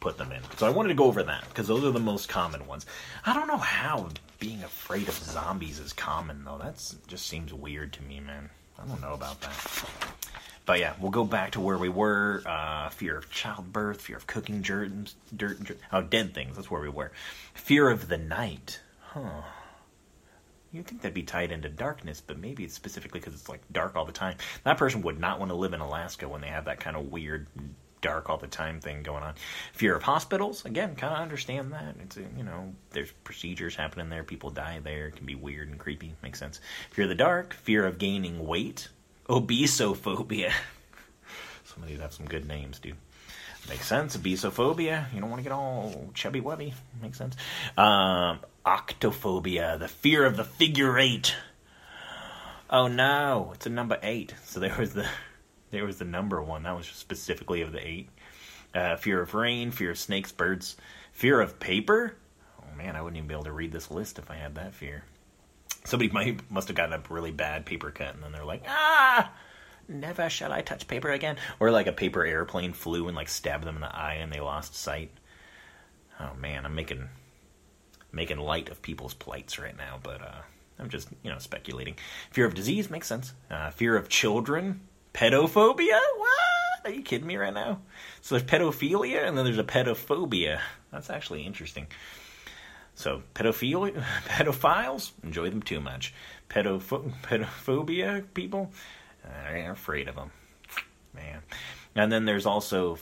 put 0.00 0.18
them 0.18 0.32
in. 0.32 0.42
So 0.58 0.66
I 0.66 0.70
wanted 0.70 0.88
to 0.88 0.94
go 0.94 1.04
over 1.04 1.22
that 1.22 1.44
because 1.48 1.66
those 1.66 1.84
are 1.84 1.90
the 1.90 2.00
most 2.00 2.28
common 2.28 2.66
ones. 2.66 2.84
I 3.24 3.32
don't 3.32 3.48
know 3.48 3.56
how 3.56 4.08
being 4.38 4.62
afraid 4.62 5.08
of 5.08 5.14
zombies 5.14 5.78
is 5.78 5.92
common 5.92 6.44
though. 6.44 6.58
That 6.58 6.74
just 7.06 7.26
seems 7.26 7.54
weird 7.54 7.92
to 7.94 8.02
me, 8.02 8.20
man. 8.20 8.50
I 8.78 8.86
don't 8.86 9.00
know 9.00 9.14
about 9.14 9.40
that. 9.40 9.84
But 10.66 10.80
yeah, 10.80 10.94
we'll 10.98 11.10
go 11.10 11.24
back 11.24 11.52
to 11.52 11.60
where 11.60 11.76
we 11.76 11.88
were. 11.88 12.42
Uh, 12.46 12.88
fear 12.88 13.18
of 13.18 13.30
childbirth, 13.30 14.00
fear 14.00 14.16
of 14.16 14.26
cooking 14.26 14.62
germs, 14.62 15.14
dirt, 15.34 15.58
oh, 15.92 16.02
dead 16.02 16.34
things. 16.34 16.56
That's 16.56 16.70
where 16.70 16.80
we 16.80 16.88
were. 16.88 17.12
Fear 17.52 17.90
of 17.90 18.08
the 18.08 18.16
night. 18.16 18.80
Huh. 19.00 19.42
You'd 20.72 20.86
think 20.86 21.02
that'd 21.02 21.14
be 21.14 21.22
tied 21.22 21.52
into 21.52 21.68
darkness, 21.68 22.20
but 22.20 22.38
maybe 22.38 22.64
it's 22.64 22.74
specifically 22.74 23.20
because 23.20 23.34
it's 23.34 23.48
like 23.48 23.60
dark 23.70 23.94
all 23.94 24.04
the 24.04 24.12
time. 24.12 24.38
That 24.64 24.78
person 24.78 25.02
would 25.02 25.20
not 25.20 25.38
want 25.38 25.50
to 25.50 25.54
live 25.54 25.72
in 25.72 25.80
Alaska 25.80 26.28
when 26.28 26.40
they 26.40 26.48
have 26.48 26.64
that 26.64 26.80
kind 26.80 26.96
of 26.96 27.12
weird 27.12 27.46
dark 28.00 28.28
all 28.28 28.36
the 28.36 28.46
time 28.46 28.80
thing 28.80 29.02
going 29.02 29.22
on. 29.22 29.34
Fear 29.72 29.96
of 29.96 30.02
hospitals, 30.02 30.64
again, 30.64 30.94
kind 30.96 31.14
of 31.14 31.20
understand 31.20 31.72
that. 31.72 31.94
It's 32.02 32.16
you 32.16 32.42
know, 32.44 32.74
there's 32.90 33.10
procedures 33.22 33.76
happening 33.76 34.10
there, 34.10 34.24
people 34.24 34.50
die 34.50 34.80
there, 34.82 35.06
it 35.06 35.16
can 35.16 35.26
be 35.26 35.34
weird 35.34 35.68
and 35.68 35.78
creepy, 35.78 36.12
makes 36.22 36.38
sense. 36.38 36.60
Fear 36.90 37.04
of 37.04 37.08
the 37.08 37.14
dark, 37.14 37.54
fear 37.54 37.86
of 37.86 37.98
gaining 37.98 38.46
weight, 38.46 38.88
obesophobia. 39.28 40.52
Some 41.64 41.82
of 41.82 41.88
these 41.88 42.00
have 42.00 42.12
some 42.12 42.26
good 42.26 42.46
names, 42.46 42.78
dude. 42.78 42.96
Makes 43.68 43.86
sense. 43.86 44.16
Obesophobia. 44.16 45.12
You 45.14 45.20
don't 45.20 45.30
want 45.30 45.40
to 45.40 45.42
get 45.42 45.52
all 45.52 46.10
chubby 46.14 46.40
wubby. 46.40 46.74
Makes 47.00 47.18
sense. 47.18 47.34
Um, 47.76 48.40
octophobia, 48.64 49.78
the 49.78 49.88
fear 49.88 50.24
of 50.24 50.36
the 50.36 50.44
figure 50.44 50.98
eight. 50.98 51.34
Oh 52.68 52.88
no, 52.88 53.52
it's 53.54 53.66
a 53.66 53.70
number 53.70 53.98
eight. 54.02 54.34
So 54.44 54.60
there 54.60 54.76
was 54.78 54.94
the 54.94 55.06
there 55.70 55.84
was 55.84 55.98
the 55.98 56.04
number 56.04 56.42
one. 56.42 56.64
That 56.64 56.76
was 56.76 56.86
specifically 56.86 57.62
of 57.62 57.72
the 57.72 57.86
eight. 57.86 58.08
Uh, 58.74 58.96
fear 58.96 59.20
of 59.22 59.34
rain, 59.34 59.70
fear 59.70 59.90
of 59.90 59.98
snakes, 59.98 60.32
birds, 60.32 60.76
fear 61.12 61.40
of 61.40 61.60
paper. 61.60 62.16
Oh 62.60 62.76
man, 62.76 62.96
I 62.96 63.02
wouldn't 63.02 63.16
even 63.16 63.28
be 63.28 63.34
able 63.34 63.44
to 63.44 63.52
read 63.52 63.72
this 63.72 63.90
list 63.90 64.18
if 64.18 64.30
I 64.30 64.36
had 64.36 64.56
that 64.56 64.74
fear. 64.74 65.04
Somebody 65.84 66.10
might 66.10 66.50
must 66.50 66.68
have 66.68 66.76
gotten 66.76 66.94
a 66.94 67.02
really 67.12 67.30
bad 67.30 67.66
paper 67.66 67.90
cut, 67.90 68.14
and 68.14 68.22
then 68.22 68.32
they're 68.32 68.44
like, 68.44 68.64
ah, 68.66 69.30
never 69.88 70.30
shall 70.30 70.52
I 70.52 70.62
touch 70.62 70.88
paper 70.88 71.10
again. 71.10 71.36
Or 71.60 71.70
like 71.70 71.86
a 71.86 71.92
paper 71.92 72.24
airplane 72.24 72.72
flew 72.72 73.06
and 73.06 73.16
like 73.16 73.28
stabbed 73.28 73.64
them 73.64 73.76
in 73.76 73.82
the 73.82 73.94
eye, 73.94 74.14
and 74.14 74.32
they 74.32 74.40
lost 74.40 74.74
sight. 74.74 75.10
Oh 76.18 76.32
man, 76.40 76.64
I'm 76.64 76.74
making 76.74 77.08
making 78.12 78.38
light 78.38 78.68
of 78.68 78.80
people's 78.80 79.14
plights 79.14 79.58
right 79.58 79.76
now, 79.76 79.98
but 80.02 80.22
uh, 80.22 80.42
I'm 80.78 80.88
just 80.88 81.08
you 81.22 81.30
know 81.30 81.38
speculating. 81.38 81.96
Fear 82.30 82.46
of 82.46 82.54
disease 82.54 82.90
makes 82.90 83.06
sense. 83.06 83.34
Uh, 83.50 83.70
fear 83.70 83.96
of 83.96 84.08
children, 84.08 84.80
pedophobia. 85.12 86.00
What? 86.16 86.30
Are 86.84 86.90
you 86.90 87.02
kidding 87.02 87.26
me 87.26 87.36
right 87.36 87.54
now? 87.54 87.80
So 88.20 88.36
there's 88.36 88.48
pedophilia, 88.48 89.26
and 89.26 89.36
then 89.36 89.44
there's 89.44 89.58
a 89.58 89.64
pedophobia. 89.64 90.60
That's 90.92 91.10
actually 91.10 91.42
interesting. 91.44 91.86
So 92.94 93.22
pedophilia, 93.34 94.04
pedophiles 94.26 95.12
enjoy 95.22 95.50
them 95.50 95.62
too 95.62 95.80
much. 95.80 96.14
Pedoph- 96.48 97.12
pedophobia 97.22 98.24
people, 98.34 98.72
I'm 99.46 99.72
afraid 99.72 100.08
of 100.08 100.14
them, 100.14 100.30
man. 101.14 101.42
And 101.94 102.10
then 102.12 102.24
there's 102.24 102.46
also 102.46 102.98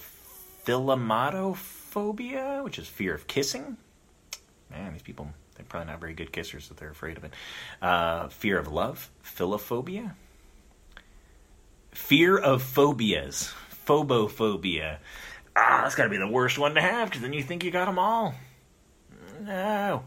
philematophobia, 0.64 2.62
which 2.64 2.78
is 2.78 2.89
fear 2.89 3.14
of 3.14 3.27
kissing. 3.27 3.77
Man, 4.70 4.93
these 4.93 5.02
people 5.02 5.28
they're 5.55 5.66
probably 5.69 5.93
not 5.93 6.01
very 6.01 6.14
good 6.14 6.32
kissers 6.32 6.70
if 6.70 6.77
they're 6.77 6.90
afraid 6.90 7.16
of 7.16 7.24
it. 7.24 7.32
Uh, 7.81 8.28
fear 8.28 8.59
of 8.59 8.69
love, 8.69 9.10
philophobia. 9.24 10.14
Fear 11.93 12.39
of 12.39 12.62
phobias, 12.62 13.52
phobophobia. 13.86 14.97
Ah, 15.55 15.81
that's 15.82 15.94
got 15.94 16.05
to 16.05 16.10
be 16.10 16.16
the 16.16 16.27
worst 16.27 16.59
one 16.59 16.74
to 16.74 16.81
have 16.81 17.10
because 17.10 17.20
then 17.23 17.35
you 17.35 17.43
think 17.43 17.62
you 17.64 17.70
got 17.70 17.85
them 17.85 17.98
all. 17.98 18.35
No. 19.43 20.05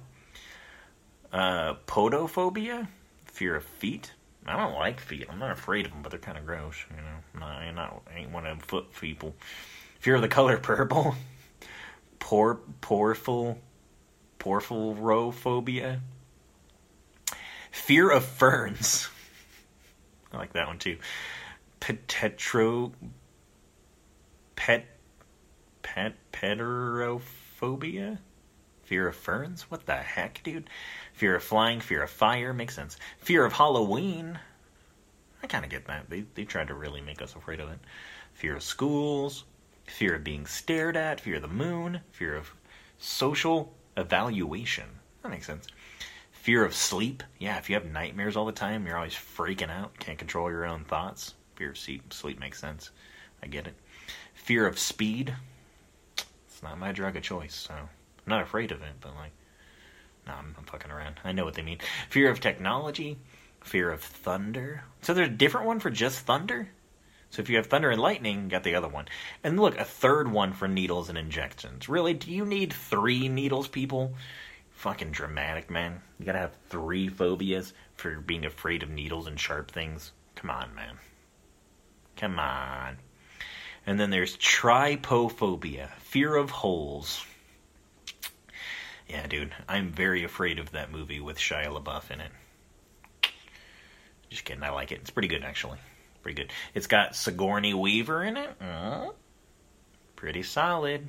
Uh, 1.31 1.73
podophobia, 1.87 2.87
fear 3.25 3.57
of 3.57 3.65
feet. 3.65 4.13
I 4.45 4.55
don't 4.55 4.73
like 4.73 5.01
feet. 5.01 5.27
I'm 5.29 5.39
not 5.39 5.51
afraid 5.51 5.85
of 5.85 5.91
them, 5.91 6.01
but 6.01 6.11
they're 6.11 6.19
kind 6.19 6.37
of 6.37 6.45
gross. 6.45 6.75
You 6.89 6.97
know, 6.97 7.41
no, 7.41 7.45
I'm 7.45 7.75
not. 7.75 8.03
I 8.09 8.19
ain't 8.19 8.31
one 8.31 8.45
of 8.45 8.57
them 8.57 8.65
foot 8.65 8.93
people. 8.93 9.35
Fear 9.99 10.15
of 10.15 10.21
the 10.21 10.29
color 10.29 10.57
purple. 10.57 11.15
Por 12.19 12.59
porful, 12.79 13.59
porphyrophobia. 14.39 15.99
Fear 17.71 18.11
of 18.11 18.23
ferns. 18.23 19.09
I 20.31 20.37
like 20.37 20.53
that 20.53 20.67
one 20.67 20.79
too. 20.79 20.97
Petetro. 21.81 22.93
Pet. 24.55 24.85
Pet. 25.81 26.13
Pterophobia. 26.31 28.19
Fear 28.85 29.07
of 29.07 29.15
ferns? 29.15 29.63
What 29.63 29.87
the 29.87 29.95
heck, 29.95 30.43
dude? 30.43 30.69
Fear 31.13 31.35
of 31.35 31.43
flying, 31.43 31.81
fear 31.81 32.03
of 32.03 32.09
fire, 32.11 32.53
makes 32.53 32.75
sense. 32.75 32.97
Fear 33.17 33.43
of 33.43 33.53
Halloween. 33.53 34.39
I 35.41 35.47
kind 35.47 35.65
of 35.65 35.71
get 35.71 35.87
that. 35.87 36.09
They, 36.09 36.25
they 36.35 36.45
tried 36.45 36.67
to 36.67 36.75
really 36.75 37.01
make 37.01 37.21
us 37.21 37.35
afraid 37.35 37.59
of 37.59 37.69
it. 37.69 37.79
Fear 38.33 38.57
of 38.57 38.63
schools, 38.63 39.43
fear 39.87 40.15
of 40.15 40.23
being 40.23 40.45
stared 40.45 40.95
at, 40.95 41.19
fear 41.19 41.37
of 41.37 41.41
the 41.41 41.47
moon, 41.47 42.01
fear 42.11 42.35
of 42.35 42.53
social 42.99 43.73
evaluation. 43.97 44.87
That 45.23 45.29
makes 45.29 45.47
sense. 45.47 45.67
Fear 46.31 46.63
of 46.63 46.75
sleep. 46.75 47.23
Yeah, 47.39 47.57
if 47.57 47.69
you 47.69 47.75
have 47.75 47.85
nightmares 47.85 48.37
all 48.37 48.45
the 48.45 48.51
time, 48.51 48.85
you're 48.85 48.97
always 48.97 49.13
freaking 49.13 49.71
out, 49.71 49.97
can't 49.97 50.19
control 50.19 50.51
your 50.51 50.65
own 50.65 50.83
thoughts. 50.83 51.33
Fear 51.55 51.71
of 51.71 51.77
sleep, 51.79 52.13
sleep 52.13 52.39
makes 52.39 52.59
sense. 52.59 52.91
I 53.41 53.47
get 53.47 53.65
it. 53.65 53.73
Fear 54.35 54.67
of 54.67 54.77
speed. 54.77 55.35
It's 56.17 56.61
not 56.61 56.77
my 56.77 56.91
drug 56.91 57.15
of 57.15 57.23
choice, 57.23 57.55
so 57.55 57.73
I'm 58.25 58.31
not 58.31 58.43
afraid 58.43 58.71
of 58.71 58.81
it, 58.81 58.93
but 59.01 59.15
like, 59.15 59.31
no, 60.27 60.33
I'm, 60.33 60.55
I'm 60.57 60.65
fucking 60.65 60.91
around. 60.91 61.19
I 61.23 61.31
know 61.31 61.45
what 61.45 61.53
they 61.53 61.61
mean. 61.61 61.79
Fear 62.09 62.31
of 62.31 62.39
technology, 62.39 63.17
fear 63.61 63.91
of 63.91 64.01
thunder. 64.01 64.83
So 65.01 65.13
there's 65.13 65.27
a 65.27 65.31
different 65.31 65.67
one 65.67 65.79
for 65.79 65.89
just 65.89 66.19
thunder. 66.19 66.69
So 67.29 67.41
if 67.41 67.49
you 67.49 67.57
have 67.57 67.67
thunder 67.67 67.89
and 67.89 68.01
lightning, 68.01 68.43
you 68.43 68.49
got 68.49 68.63
the 68.63 68.75
other 68.75 68.87
one. 68.87 69.05
And 69.43 69.59
look, 69.59 69.77
a 69.77 69.83
third 69.83 70.31
one 70.31 70.53
for 70.53 70.67
needles 70.67 71.09
and 71.09 71.17
injections. 71.17 71.89
Really, 71.89 72.13
do 72.13 72.31
you 72.31 72.45
need 72.45 72.73
three 72.73 73.27
needles, 73.27 73.67
people? 73.67 74.13
Fucking 74.71 75.11
dramatic, 75.11 75.69
man. 75.69 76.01
You 76.19 76.25
gotta 76.25 76.39
have 76.39 76.55
three 76.69 77.09
phobias 77.09 77.73
for 77.95 78.19
being 78.19 78.45
afraid 78.45 78.83
of 78.83 78.89
needles 78.89 79.27
and 79.27 79.39
sharp 79.39 79.71
things. 79.71 80.11
Come 80.35 80.49
on, 80.49 80.73
man. 80.75 80.97
Come 82.15 82.39
on. 82.39 82.97
And 83.85 83.99
then 83.99 84.09
there's 84.09 84.37
trypophobia, 84.37 85.91
fear 85.99 86.35
of 86.35 86.49
holes. 86.49 87.25
Yeah, 89.07 89.27
dude, 89.27 89.53
I'm 89.67 89.91
very 89.91 90.23
afraid 90.23 90.59
of 90.59 90.71
that 90.71 90.91
movie 90.91 91.19
with 91.19 91.37
Shia 91.37 91.67
LaBeouf 91.67 92.09
in 92.11 92.21
it. 92.21 92.31
Just 94.29 94.45
kidding, 94.45 94.63
I 94.63 94.71
like 94.71 94.91
it. 94.91 94.99
It's 95.01 95.11
pretty 95.11 95.27
good, 95.27 95.43
actually. 95.43 95.77
Pretty 96.23 96.41
good. 96.41 96.51
It's 96.73 96.87
got 96.87 97.15
Sigourney 97.15 97.73
Weaver 97.73 98.23
in 98.23 98.37
it. 98.37 98.49
Uh, 98.59 99.09
pretty 100.15 100.41
solid. 100.41 101.07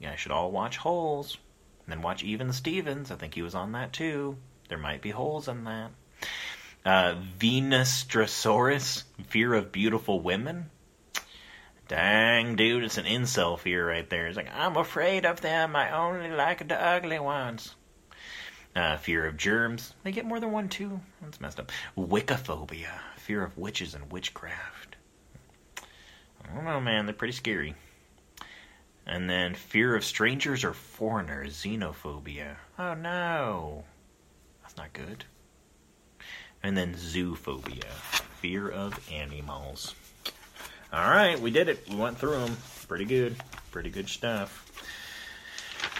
Yeah, 0.00 0.12
I 0.12 0.16
should 0.16 0.32
all 0.32 0.50
watch 0.50 0.76
Holes. 0.76 1.38
And 1.86 1.92
then 1.92 2.02
watch 2.02 2.24
Even 2.24 2.52
Stevens. 2.52 3.12
I 3.12 3.14
think 3.14 3.34
he 3.34 3.42
was 3.42 3.54
on 3.54 3.72
that 3.72 3.92
too. 3.92 4.36
There 4.68 4.78
might 4.78 5.00
be 5.00 5.10
holes 5.10 5.46
in 5.46 5.64
that. 5.64 5.90
Uh, 6.84 7.14
Venustrosaurus, 7.38 9.04
Fear 9.28 9.54
of 9.54 9.70
Beautiful 9.70 10.20
Women. 10.20 10.70
Dang, 11.88 12.56
dude, 12.56 12.82
it's 12.82 12.98
an 12.98 13.04
incel 13.04 13.58
fear 13.58 13.88
right 13.88 14.08
there. 14.10 14.26
It's 14.26 14.36
like, 14.36 14.52
I'm 14.52 14.76
afraid 14.76 15.24
of 15.24 15.40
them. 15.40 15.76
I 15.76 15.92
only 15.92 16.30
like 16.30 16.66
the 16.66 16.80
ugly 16.80 17.20
ones. 17.20 17.76
Uh, 18.74 18.96
fear 18.96 19.24
of 19.26 19.36
germs. 19.36 19.94
They 20.02 20.10
get 20.10 20.26
more 20.26 20.40
than 20.40 20.50
one, 20.52 20.68
too. 20.68 21.00
That's 21.22 21.40
messed 21.40 21.60
up. 21.60 21.70
Wiccaphobia. 21.96 22.90
Fear 23.16 23.44
of 23.44 23.56
witches 23.56 23.94
and 23.94 24.10
witchcraft. 24.10 24.96
I 26.44 26.54
don't 26.54 26.64
know, 26.64 26.80
man. 26.80 27.06
They're 27.06 27.14
pretty 27.14 27.32
scary. 27.32 27.74
And 29.06 29.30
then 29.30 29.54
fear 29.54 29.94
of 29.94 30.04
strangers 30.04 30.64
or 30.64 30.72
foreigners. 30.72 31.54
Xenophobia. 31.64 32.56
Oh, 32.78 32.94
no. 32.94 33.84
That's 34.62 34.76
not 34.76 34.92
good. 34.92 35.24
And 36.62 36.76
then 36.76 36.94
zoophobia. 36.94 37.84
Fear 38.40 38.68
of 38.68 39.08
animals. 39.10 39.94
All 40.96 41.10
right, 41.10 41.38
we 41.38 41.50
did 41.50 41.68
it. 41.68 41.86
We 41.90 41.96
went 41.96 42.16
through 42.16 42.38
them. 42.38 42.56
Pretty 42.88 43.04
good. 43.04 43.36
Pretty 43.70 43.90
good 43.90 44.08
stuff. 44.08 44.62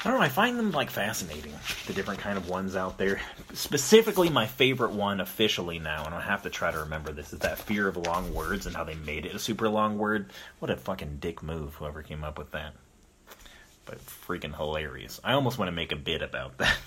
I 0.03 0.09
don't 0.09 0.19
know. 0.19 0.25
I 0.25 0.31
find 0.31 0.59
them 0.59 0.71
like 0.71 0.89
fascinating. 0.89 1.53
The 1.87 1.93
different 1.93 2.21
kind 2.21 2.39
of 2.39 2.49
ones 2.49 2.77
out 2.77 2.97
there. 2.97 3.21
Specifically, 3.53 4.31
my 4.31 4.47
favorite 4.47 4.93
one 4.93 5.21
officially 5.21 5.79
now, 5.79 6.07
and 6.07 6.15
I 6.15 6.23
have 6.23 6.45
to 6.45 6.51
try 6.51 6.71
to 6.71 6.79
remember 6.79 7.13
this, 7.13 7.35
is 7.35 7.41
that 7.41 7.59
fear 7.59 7.89
of 7.89 7.99
long 7.99 8.33
words 8.33 8.65
and 8.65 8.75
how 8.75 8.85
they 8.85 8.95
made 8.95 9.27
it 9.27 9.35
a 9.35 9.39
super 9.39 9.69
long 9.69 9.99
word. 9.99 10.33
What 10.61 10.71
a 10.71 10.77
fucking 10.77 11.19
dick 11.21 11.43
move! 11.43 11.75
Whoever 11.75 12.03
came 12.03 12.25
up 12.25 12.39
with 12.39 12.53
that. 12.53 12.73
But 13.85 13.99
freaking 13.99 14.57
hilarious. 14.57 15.21
I 15.23 15.35
almost 15.35 15.59
want 15.59 15.69
to 15.69 15.77
make 15.77 15.93
a 15.93 15.97
bit 15.97 16.23
about 16.23 16.57
that. 16.57 16.79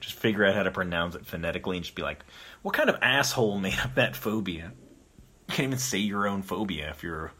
just 0.00 0.16
figure 0.16 0.44
out 0.44 0.56
how 0.56 0.64
to 0.64 0.72
pronounce 0.72 1.14
it 1.14 1.24
phonetically 1.24 1.76
and 1.76 1.84
just 1.84 1.94
be 1.94 2.02
like, 2.02 2.24
what 2.62 2.74
kind 2.74 2.90
of 2.90 2.98
asshole 3.00 3.60
made 3.60 3.78
up 3.78 3.94
that 3.94 4.16
phobia? 4.16 4.72
You 5.48 5.54
can't 5.54 5.66
even 5.68 5.78
say 5.78 5.98
your 5.98 6.26
own 6.26 6.42
phobia 6.42 6.90
if 6.90 7.02
you're 7.02 7.32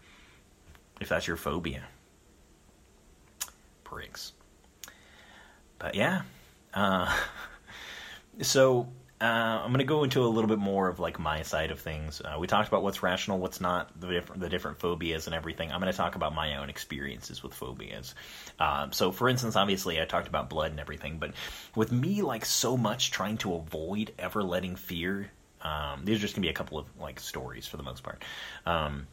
if 1.01 1.09
that's 1.09 1.27
your 1.27 1.37
phobia. 1.37 1.85
Pricks. 3.85 4.33
But 5.79 5.95
yeah. 5.95 6.23
Uh, 6.73 7.15
so 8.43 8.89
uh, 9.21 9.25
I'm 9.25 9.69
going 9.69 9.79
to 9.79 9.85
go 9.85 10.05
into 10.05 10.23
a 10.23 10.29
little 10.29 10.49
bit 10.49 10.59
more 10.59 10.89
of 10.89 10.99
like 10.99 11.19
my 11.19 11.43
side 11.43 11.71
of 11.71 11.81
things. 11.81 12.21
Uh, 12.21 12.37
we 12.39 12.47
talked 12.47 12.69
about 12.69 12.83
what's 12.83 13.03
rational, 13.03 13.39
what's 13.39 13.63
not, 13.63 13.99
the 13.99 14.09
different 14.09 14.41
the 14.43 14.49
different 14.49 14.79
phobias 14.79 15.27
and 15.27 15.35
everything. 15.35 15.73
I'm 15.73 15.81
going 15.81 15.91
to 15.91 15.97
talk 15.97 16.17
about 16.17 16.35
my 16.35 16.57
own 16.57 16.69
experiences 16.69 17.43
with 17.43 17.55
phobias. 17.55 18.15
Um, 18.59 18.93
so, 18.93 19.13
for 19.13 19.29
instance, 19.31 19.57
obviously 19.57 20.01
I 20.01 20.05
talked 20.05 20.29
about 20.29 20.51
blood 20.51 20.71
and 20.71 20.81
everything, 20.81 21.19
but 21.19 21.33
with 21.75 21.93
me 21.93 22.21
like 22.21 22.45
so 22.45 22.77
much 22.77 23.11
trying 23.11 23.39
to 23.39 23.55
avoid 23.55 24.13
ever 24.19 24.43
letting 24.43 24.77
fear. 24.77 25.31
Um, 25.67 26.05
these 26.05 26.19
are 26.19 26.21
just 26.21 26.35
gonna 26.35 26.45
be 26.45 26.51
a 26.51 26.55
couple 26.55 26.79
of 26.79 26.87
like 27.01 27.19
stories 27.19 27.67
for 27.67 27.77
the 27.77 27.83
most 27.83 28.03
part. 28.03 28.23
Um, 28.65 29.07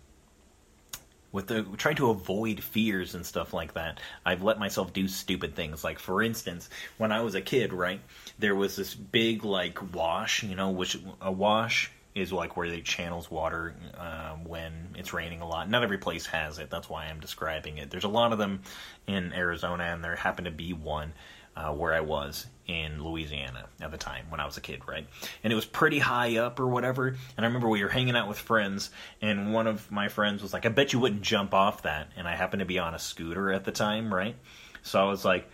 with 1.31 1.47
the 1.47 1.63
trying 1.77 1.95
to 1.95 2.11
avoid 2.11 2.63
fears 2.63 3.15
and 3.15 3.25
stuff 3.25 3.53
like 3.53 3.73
that 3.73 3.99
i've 4.23 4.43
let 4.43 4.59
myself 4.59 4.93
do 4.93 5.07
stupid 5.07 5.55
things. 5.55 5.83
Like 5.83 5.99
for 5.99 6.21
instance 6.21 6.69
when 6.97 7.11
i 7.11 7.21
was 7.21 7.35
a 7.35 7.41
kid 7.41 7.73
right 7.73 7.99
there 8.39 8.55
was 8.55 8.75
this 8.75 8.93
big 8.93 9.43
like 9.43 9.93
wash 9.93 10.43
you 10.43 10.55
know 10.55 10.69
which 10.69 10.97
a 11.19 11.31
wash 11.31 11.91
is 12.15 12.31
like 12.31 12.55
where 12.55 12.69
they 12.69 12.81
channels 12.81 13.31
water 13.31 13.73
uh, 13.97 14.35
when 14.45 14.89
it's 14.95 15.13
raining 15.13 15.41
a 15.41 15.47
lot. 15.47 15.67
Not 15.67 15.81
every 15.81 15.97
place 15.97 16.27
has 16.27 16.59
it. 16.59 16.69
That's 16.69 16.87
why 16.87 17.05
i'm 17.05 17.19
describing 17.19 17.79
it. 17.79 17.89
There's 17.89 18.03
a 18.03 18.09
lot 18.09 18.31
of 18.31 18.37
them 18.37 18.61
in 19.07 19.33
arizona 19.33 19.85
and 19.85 20.03
there 20.03 20.15
happened 20.15 20.45
to 20.45 20.51
be 20.51 20.73
one 20.73 21.13
uh, 21.55 21.71
where 21.73 21.93
I 21.93 22.01
was 22.01 22.47
in 22.67 23.03
Louisiana 23.03 23.65
at 23.81 23.91
the 23.91 23.97
time 23.97 24.25
when 24.29 24.39
I 24.39 24.45
was 24.45 24.57
a 24.57 24.61
kid, 24.61 24.81
right? 24.87 25.05
And 25.43 25.51
it 25.51 25.55
was 25.55 25.65
pretty 25.65 25.99
high 25.99 26.37
up 26.37 26.59
or 26.59 26.67
whatever. 26.67 27.07
And 27.07 27.45
I 27.45 27.45
remember 27.45 27.67
we 27.67 27.83
were 27.83 27.89
hanging 27.89 28.15
out 28.15 28.27
with 28.27 28.39
friends, 28.39 28.89
and 29.21 29.53
one 29.53 29.67
of 29.67 29.91
my 29.91 30.07
friends 30.07 30.41
was 30.41 30.53
like, 30.53 30.65
I 30.65 30.69
bet 30.69 30.93
you 30.93 30.99
wouldn't 30.99 31.21
jump 31.21 31.53
off 31.53 31.83
that. 31.83 32.09
And 32.15 32.27
I 32.27 32.35
happened 32.35 32.61
to 32.61 32.65
be 32.65 32.79
on 32.79 32.93
a 32.93 32.99
scooter 32.99 33.51
at 33.51 33.65
the 33.65 33.71
time, 33.71 34.13
right? 34.13 34.35
So 34.81 34.99
I 34.99 35.09
was 35.09 35.25
like, 35.25 35.49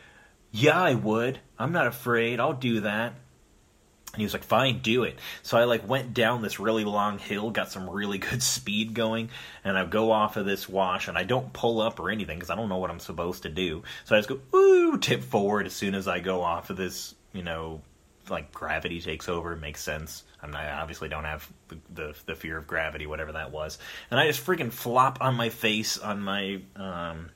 Yeah, 0.52 0.80
I 0.82 0.94
would. 0.94 1.40
I'm 1.58 1.72
not 1.72 1.88
afraid. 1.88 2.40
I'll 2.40 2.54
do 2.54 2.82
that. 2.82 3.14
And 4.14 4.18
he 4.18 4.24
was 4.24 4.34
like, 4.34 4.44
fine, 4.44 4.80
do 4.80 5.04
it. 5.04 5.20
So 5.44 5.58
I 5.58 5.66
like 5.66 5.88
went 5.88 6.16
down 6.16 6.42
this 6.42 6.60
really 6.60 6.84
long 6.84 7.20
hill, 7.20 7.52
got 7.52 7.72
some 7.72 7.90
really 7.90 8.18
good 8.30 8.42
speed 8.42 8.94
going, 8.94 9.30
and 9.64 9.78
I 9.78 9.86
go 9.86 10.12
off 10.12 10.36
of 10.36 10.46
this 10.46 10.68
wash, 10.68 11.08
and 11.08 11.18
I 11.18 11.24
don't 11.24 11.54
pull 11.54 11.80
up 11.80 12.00
or 12.00 12.10
anything 12.10 12.38
because 12.38 12.50
I 12.50 12.56
don't 12.56 12.70
know 12.70 12.78
what 12.78 12.90
I'm 12.90 13.00
supposed 13.00 13.44
to 13.44 13.50
do. 13.50 13.84
So 14.06 14.16
I 14.16 14.20
just 14.20 14.30
go, 14.30 14.40
ooh, 14.58 14.98
tip 15.02 15.24
forward 15.24 15.68
as 15.68 15.74
soon 15.74 15.94
as 15.94 16.08
I 16.08 16.20
go 16.20 16.42
off 16.42 16.70
of 16.70 16.78
this, 16.78 17.14
you 17.34 17.44
know, 17.44 17.82
like 18.30 18.52
gravity 18.52 19.02
takes 19.02 19.30
over. 19.30 19.56
Makes 19.56 19.82
sense. 19.82 20.24
I'm 20.42 20.52
not, 20.52 20.64
I 20.64 20.72
obviously 20.80 21.10
don't 21.10 21.26
have 21.26 21.48
the, 21.68 21.78
the, 21.94 22.16
the 22.26 22.36
fear 22.36 22.58
of 22.58 22.68
gravity, 22.68 23.06
whatever 23.06 23.34
that 23.34 23.52
was, 23.52 23.78
and 24.10 24.20
I 24.20 24.28
just 24.28 24.46
freaking 24.46 24.72
flop 24.72 25.20
on 25.22 25.36
my 25.36 25.50
face 25.50 25.98
on 25.98 26.22
my 26.22 26.62
um, 26.76 27.30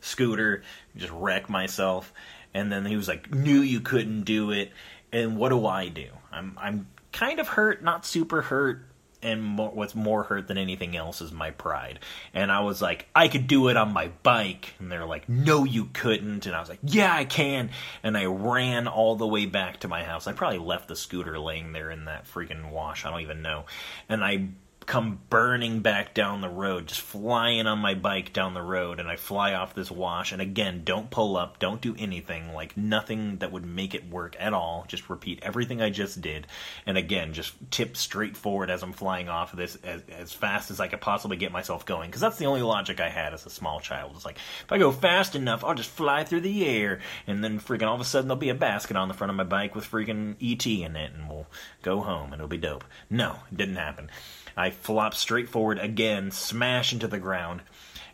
scooter, 0.00 0.62
just 0.96 1.12
wreck 1.12 1.48
myself. 1.48 2.12
And 2.56 2.70
then 2.70 2.86
he 2.86 2.96
was 2.96 3.08
like, 3.08 3.34
"Knew 3.34 3.60
you 3.62 3.80
couldn't 3.80 4.22
do 4.22 4.52
it." 4.52 4.70
And 5.14 5.36
what 5.36 5.50
do 5.50 5.66
I 5.66 5.88
do? 5.88 6.08
I'm 6.32 6.58
I'm 6.60 6.88
kind 7.12 7.38
of 7.38 7.48
hurt, 7.48 7.82
not 7.82 8.04
super 8.04 8.42
hurt, 8.42 8.84
and 9.22 9.42
more, 9.42 9.70
what's 9.70 9.94
more 9.94 10.22
hurt 10.22 10.48
than 10.48 10.58
anything 10.58 10.96
else 10.96 11.20
is 11.20 11.32
my 11.32 11.50
pride. 11.50 12.00
And 12.34 12.52
I 12.52 12.60
was 12.60 12.82
like, 12.82 13.08
I 13.14 13.28
could 13.28 13.46
do 13.46 13.68
it 13.68 13.76
on 13.76 13.92
my 13.92 14.08
bike. 14.22 14.74
And 14.78 14.92
they're 14.92 15.06
like, 15.06 15.28
no, 15.28 15.64
you 15.64 15.86
couldn't. 15.86 16.46
And 16.46 16.54
I 16.54 16.60
was 16.60 16.68
like, 16.68 16.80
yeah, 16.82 17.14
I 17.14 17.24
can. 17.24 17.70
And 18.02 18.16
I 18.16 18.26
ran 18.26 18.86
all 18.86 19.16
the 19.16 19.26
way 19.26 19.46
back 19.46 19.80
to 19.80 19.88
my 19.88 20.04
house. 20.04 20.26
I 20.26 20.32
probably 20.32 20.58
left 20.58 20.88
the 20.88 20.96
scooter 20.96 21.38
laying 21.38 21.72
there 21.72 21.90
in 21.90 22.04
that 22.04 22.26
freaking 22.26 22.70
wash. 22.70 23.06
I 23.06 23.10
don't 23.10 23.22
even 23.22 23.40
know. 23.40 23.64
And 24.08 24.22
I 24.22 24.48
come 24.86 25.20
burning 25.30 25.80
back 25.80 26.14
down 26.14 26.40
the 26.40 26.48
road, 26.48 26.86
just 26.86 27.00
flying 27.00 27.66
on 27.66 27.78
my 27.78 27.94
bike 27.94 28.32
down 28.32 28.54
the 28.54 28.62
road, 28.62 29.00
and 29.00 29.08
I 29.08 29.16
fly 29.16 29.54
off 29.54 29.74
this 29.74 29.90
wash. 29.90 30.32
And 30.32 30.42
again, 30.42 30.82
don't 30.84 31.10
pull 31.10 31.36
up, 31.36 31.58
don't 31.58 31.80
do 31.80 31.94
anything, 31.98 32.52
like 32.52 32.76
nothing 32.76 33.38
that 33.38 33.52
would 33.52 33.64
make 33.64 33.94
it 33.94 34.08
work 34.08 34.36
at 34.38 34.52
all. 34.52 34.84
Just 34.88 35.08
repeat 35.08 35.40
everything 35.42 35.80
I 35.80 35.90
just 35.90 36.20
did, 36.20 36.46
and 36.86 36.98
again, 36.98 37.32
just 37.32 37.54
tip 37.70 37.96
straight 37.96 38.36
forward 38.36 38.70
as 38.70 38.82
I'm 38.82 38.92
flying 38.92 39.28
off 39.28 39.52
of 39.52 39.58
this 39.58 39.76
as, 39.84 40.02
as 40.08 40.32
fast 40.32 40.70
as 40.70 40.80
I 40.80 40.88
could 40.88 41.00
possibly 41.00 41.36
get 41.36 41.52
myself 41.52 41.86
going. 41.86 42.10
Because 42.10 42.20
that's 42.20 42.38
the 42.38 42.46
only 42.46 42.62
logic 42.62 43.00
I 43.00 43.08
had 43.08 43.34
as 43.34 43.46
a 43.46 43.50
small 43.50 43.80
child. 43.80 44.12
It's 44.14 44.24
like 44.24 44.38
if 44.64 44.72
I 44.72 44.78
go 44.78 44.92
fast 44.92 45.34
enough, 45.34 45.64
I'll 45.64 45.74
just 45.74 45.90
fly 45.90 46.24
through 46.24 46.42
the 46.42 46.66
air, 46.66 47.00
and 47.26 47.42
then 47.42 47.60
freaking 47.60 47.86
all 47.86 47.94
of 47.94 48.00
a 48.00 48.04
sudden 48.04 48.28
there'll 48.28 48.38
be 48.38 48.50
a 48.50 48.54
basket 48.54 48.96
on 48.96 49.08
the 49.08 49.14
front 49.14 49.30
of 49.30 49.36
my 49.36 49.44
bike 49.44 49.74
with 49.74 49.90
freaking 49.90 50.36
ET 50.42 50.66
in 50.66 50.96
it, 50.96 51.12
and 51.14 51.28
we'll 51.28 51.46
go 51.82 52.00
home, 52.00 52.32
and 52.32 52.34
it'll 52.34 52.48
be 52.48 52.58
dope. 52.58 52.84
No, 53.08 53.38
it 53.50 53.56
didn't 53.56 53.76
happen. 53.76 54.10
I 54.56 54.70
flop 54.70 55.14
straight 55.14 55.48
forward 55.48 55.78
again, 55.78 56.30
smash 56.30 56.92
into 56.92 57.08
the 57.08 57.18
ground, 57.18 57.62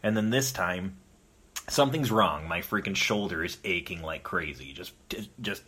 and 0.03 0.17
then 0.17 0.31
this 0.31 0.53
time 0.53 0.97
something's 1.69 2.11
wrong. 2.11 2.49
My 2.49 2.61
freaking 2.61 2.97
shoulder 2.97 3.45
is 3.45 3.59
aching 3.65 4.03
like 4.03 4.23
crazy. 4.23 4.73
Just 4.73 4.93
just 5.41 5.63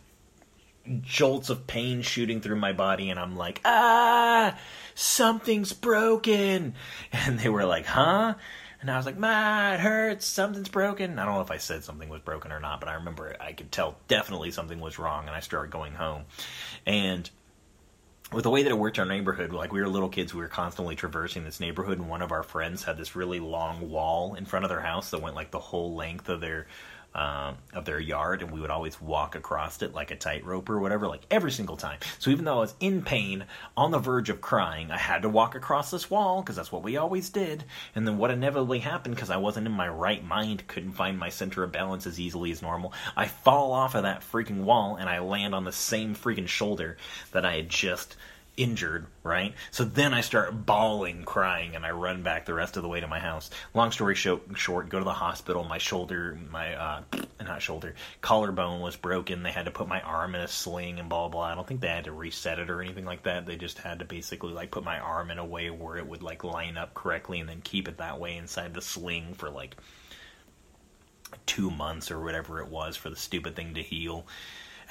jolts 1.01 1.49
of 1.49 1.65
pain 1.65 2.01
shooting 2.01 2.41
through 2.41 2.57
my 2.57 2.73
body 2.73 3.09
and 3.09 3.19
I'm 3.19 3.35
like, 3.35 3.61
"Ah, 3.65 4.57
something's 4.95 5.73
broken." 5.73 6.75
And 7.11 7.39
they 7.39 7.49
were 7.49 7.65
like, 7.65 7.85
"Huh?" 7.85 8.35
And 8.81 8.91
I 8.91 8.97
was 8.97 9.05
like, 9.05 9.17
"Ma, 9.17 9.73
it 9.73 9.79
hurts. 9.79 10.25
Something's 10.25 10.69
broken." 10.69 11.17
I 11.19 11.25
don't 11.25 11.35
know 11.35 11.41
if 11.41 11.51
I 11.51 11.57
said 11.57 11.83
something 11.83 12.09
was 12.09 12.21
broken 12.21 12.51
or 12.51 12.59
not, 12.59 12.79
but 12.79 12.89
I 12.89 12.95
remember 12.95 13.35
I 13.39 13.53
could 13.53 13.71
tell 13.71 13.97
definitely 14.07 14.51
something 14.51 14.79
was 14.79 14.99
wrong 14.99 15.27
and 15.27 15.35
I 15.35 15.39
started 15.39 15.71
going 15.71 15.93
home. 15.93 16.23
And 16.85 17.29
with 18.33 18.43
the 18.43 18.49
way 18.49 18.63
that 18.63 18.69
it 18.69 18.77
worked 18.77 18.99
our 18.99 19.05
neighborhood, 19.05 19.53
like 19.53 19.71
we 19.71 19.81
were 19.81 19.87
little 19.87 20.09
kids, 20.09 20.33
we 20.33 20.41
were 20.41 20.47
constantly 20.47 20.95
traversing 20.95 21.43
this 21.43 21.59
neighborhood, 21.59 21.99
and 21.99 22.09
one 22.09 22.21
of 22.21 22.31
our 22.31 22.43
friends 22.43 22.83
had 22.83 22.97
this 22.97 23.15
really 23.15 23.39
long 23.39 23.89
wall 23.89 24.35
in 24.35 24.45
front 24.45 24.65
of 24.65 24.69
their 24.69 24.81
house 24.81 25.11
that 25.11 25.21
went 25.21 25.35
like 25.35 25.51
the 25.51 25.59
whole 25.59 25.95
length 25.95 26.29
of 26.29 26.41
their 26.41 26.67
uh, 27.15 27.53
of 27.73 27.85
their 27.85 27.99
yard, 27.99 28.41
and 28.41 28.51
we 28.51 28.59
would 28.59 28.69
always 28.69 28.99
walk 29.01 29.35
across 29.35 29.81
it 29.81 29.93
like 29.93 30.11
a 30.11 30.15
tightrope 30.15 30.69
or 30.69 30.79
whatever, 30.79 31.07
like 31.07 31.25
every 31.29 31.51
single 31.51 31.77
time. 31.77 31.99
So 32.19 32.31
even 32.31 32.45
though 32.45 32.57
I 32.57 32.61
was 32.61 32.75
in 32.79 33.03
pain, 33.03 33.45
on 33.77 33.91
the 33.91 33.99
verge 33.99 34.29
of 34.29 34.41
crying, 34.41 34.91
I 34.91 34.97
had 34.97 35.21
to 35.21 35.29
walk 35.29 35.55
across 35.55 35.91
this 35.91 36.09
wall 36.09 36.41
because 36.41 36.55
that's 36.55 36.71
what 36.71 36.83
we 36.83 36.97
always 36.97 37.29
did. 37.29 37.63
And 37.95 38.07
then 38.07 38.17
what 38.17 38.31
inevitably 38.31 38.79
happened 38.79 39.15
because 39.15 39.29
I 39.29 39.37
wasn't 39.37 39.67
in 39.67 39.73
my 39.73 39.87
right 39.87 40.23
mind, 40.23 40.67
couldn't 40.67 40.93
find 40.93 41.17
my 41.17 41.29
center 41.29 41.63
of 41.63 41.71
balance 41.71 42.07
as 42.07 42.19
easily 42.19 42.51
as 42.51 42.61
normal. 42.61 42.93
I 43.15 43.27
fall 43.27 43.71
off 43.71 43.95
of 43.95 44.03
that 44.03 44.21
freaking 44.21 44.63
wall 44.63 44.95
and 44.95 45.09
I 45.09 45.19
land 45.19 45.53
on 45.53 45.65
the 45.65 45.71
same 45.71 46.15
freaking 46.15 46.47
shoulder 46.47 46.97
that 47.31 47.45
I 47.45 47.57
had 47.57 47.69
just 47.69 48.15
injured, 48.55 49.07
right? 49.23 49.53
So 49.71 49.83
then 49.83 50.13
I 50.13 50.21
start 50.21 50.65
bawling, 50.65 51.23
crying, 51.23 51.75
and 51.75 51.85
I 51.85 51.91
run 51.91 52.21
back 52.21 52.45
the 52.45 52.53
rest 52.53 52.77
of 52.77 52.83
the 52.83 52.89
way 52.89 52.99
to 52.99 53.07
my 53.07 53.19
house. 53.19 53.49
Long 53.73 53.91
story 53.91 54.15
short, 54.15 54.89
go 54.89 54.99
to 54.99 55.03
the 55.03 55.13
hospital. 55.13 55.63
My 55.63 55.79
shoulder, 55.79 56.37
my 56.51 56.75
uh, 56.75 57.01
not 57.43 57.61
shoulder, 57.61 57.95
collarbone 58.21 58.81
was 58.81 58.95
broken. 58.95 59.43
They 59.43 59.51
had 59.51 59.65
to 59.65 59.71
put 59.71 59.87
my 59.87 60.01
arm 60.01 60.35
in 60.35 60.41
a 60.41 60.47
sling 60.47 60.99
and 60.99 61.09
blah 61.09 61.29
blah. 61.29 61.43
I 61.43 61.55
don't 61.55 61.67
think 61.67 61.81
they 61.81 61.87
had 61.87 62.05
to 62.05 62.11
reset 62.11 62.59
it 62.59 62.69
or 62.69 62.81
anything 62.81 63.05
like 63.05 63.23
that. 63.23 63.45
They 63.45 63.55
just 63.55 63.79
had 63.79 63.99
to 63.99 64.05
basically 64.05 64.53
like 64.53 64.71
put 64.71 64.83
my 64.83 64.99
arm 64.99 65.31
in 65.31 65.39
a 65.39 65.45
way 65.45 65.69
where 65.69 65.97
it 65.97 66.07
would 66.07 66.21
like 66.21 66.43
line 66.43 66.77
up 66.77 66.93
correctly 66.93 67.39
and 67.39 67.49
then 67.49 67.61
keep 67.61 67.87
it 67.87 67.97
that 67.97 68.19
way 68.19 68.37
inside 68.37 68.73
the 68.73 68.81
sling 68.81 69.33
for 69.33 69.49
like 69.49 69.75
two 71.45 71.71
months 71.71 72.11
or 72.11 72.19
whatever 72.23 72.61
it 72.61 72.67
was 72.67 72.95
for 72.95 73.09
the 73.09 73.15
stupid 73.15 73.55
thing 73.55 73.73
to 73.73 73.81
heal. 73.81 74.25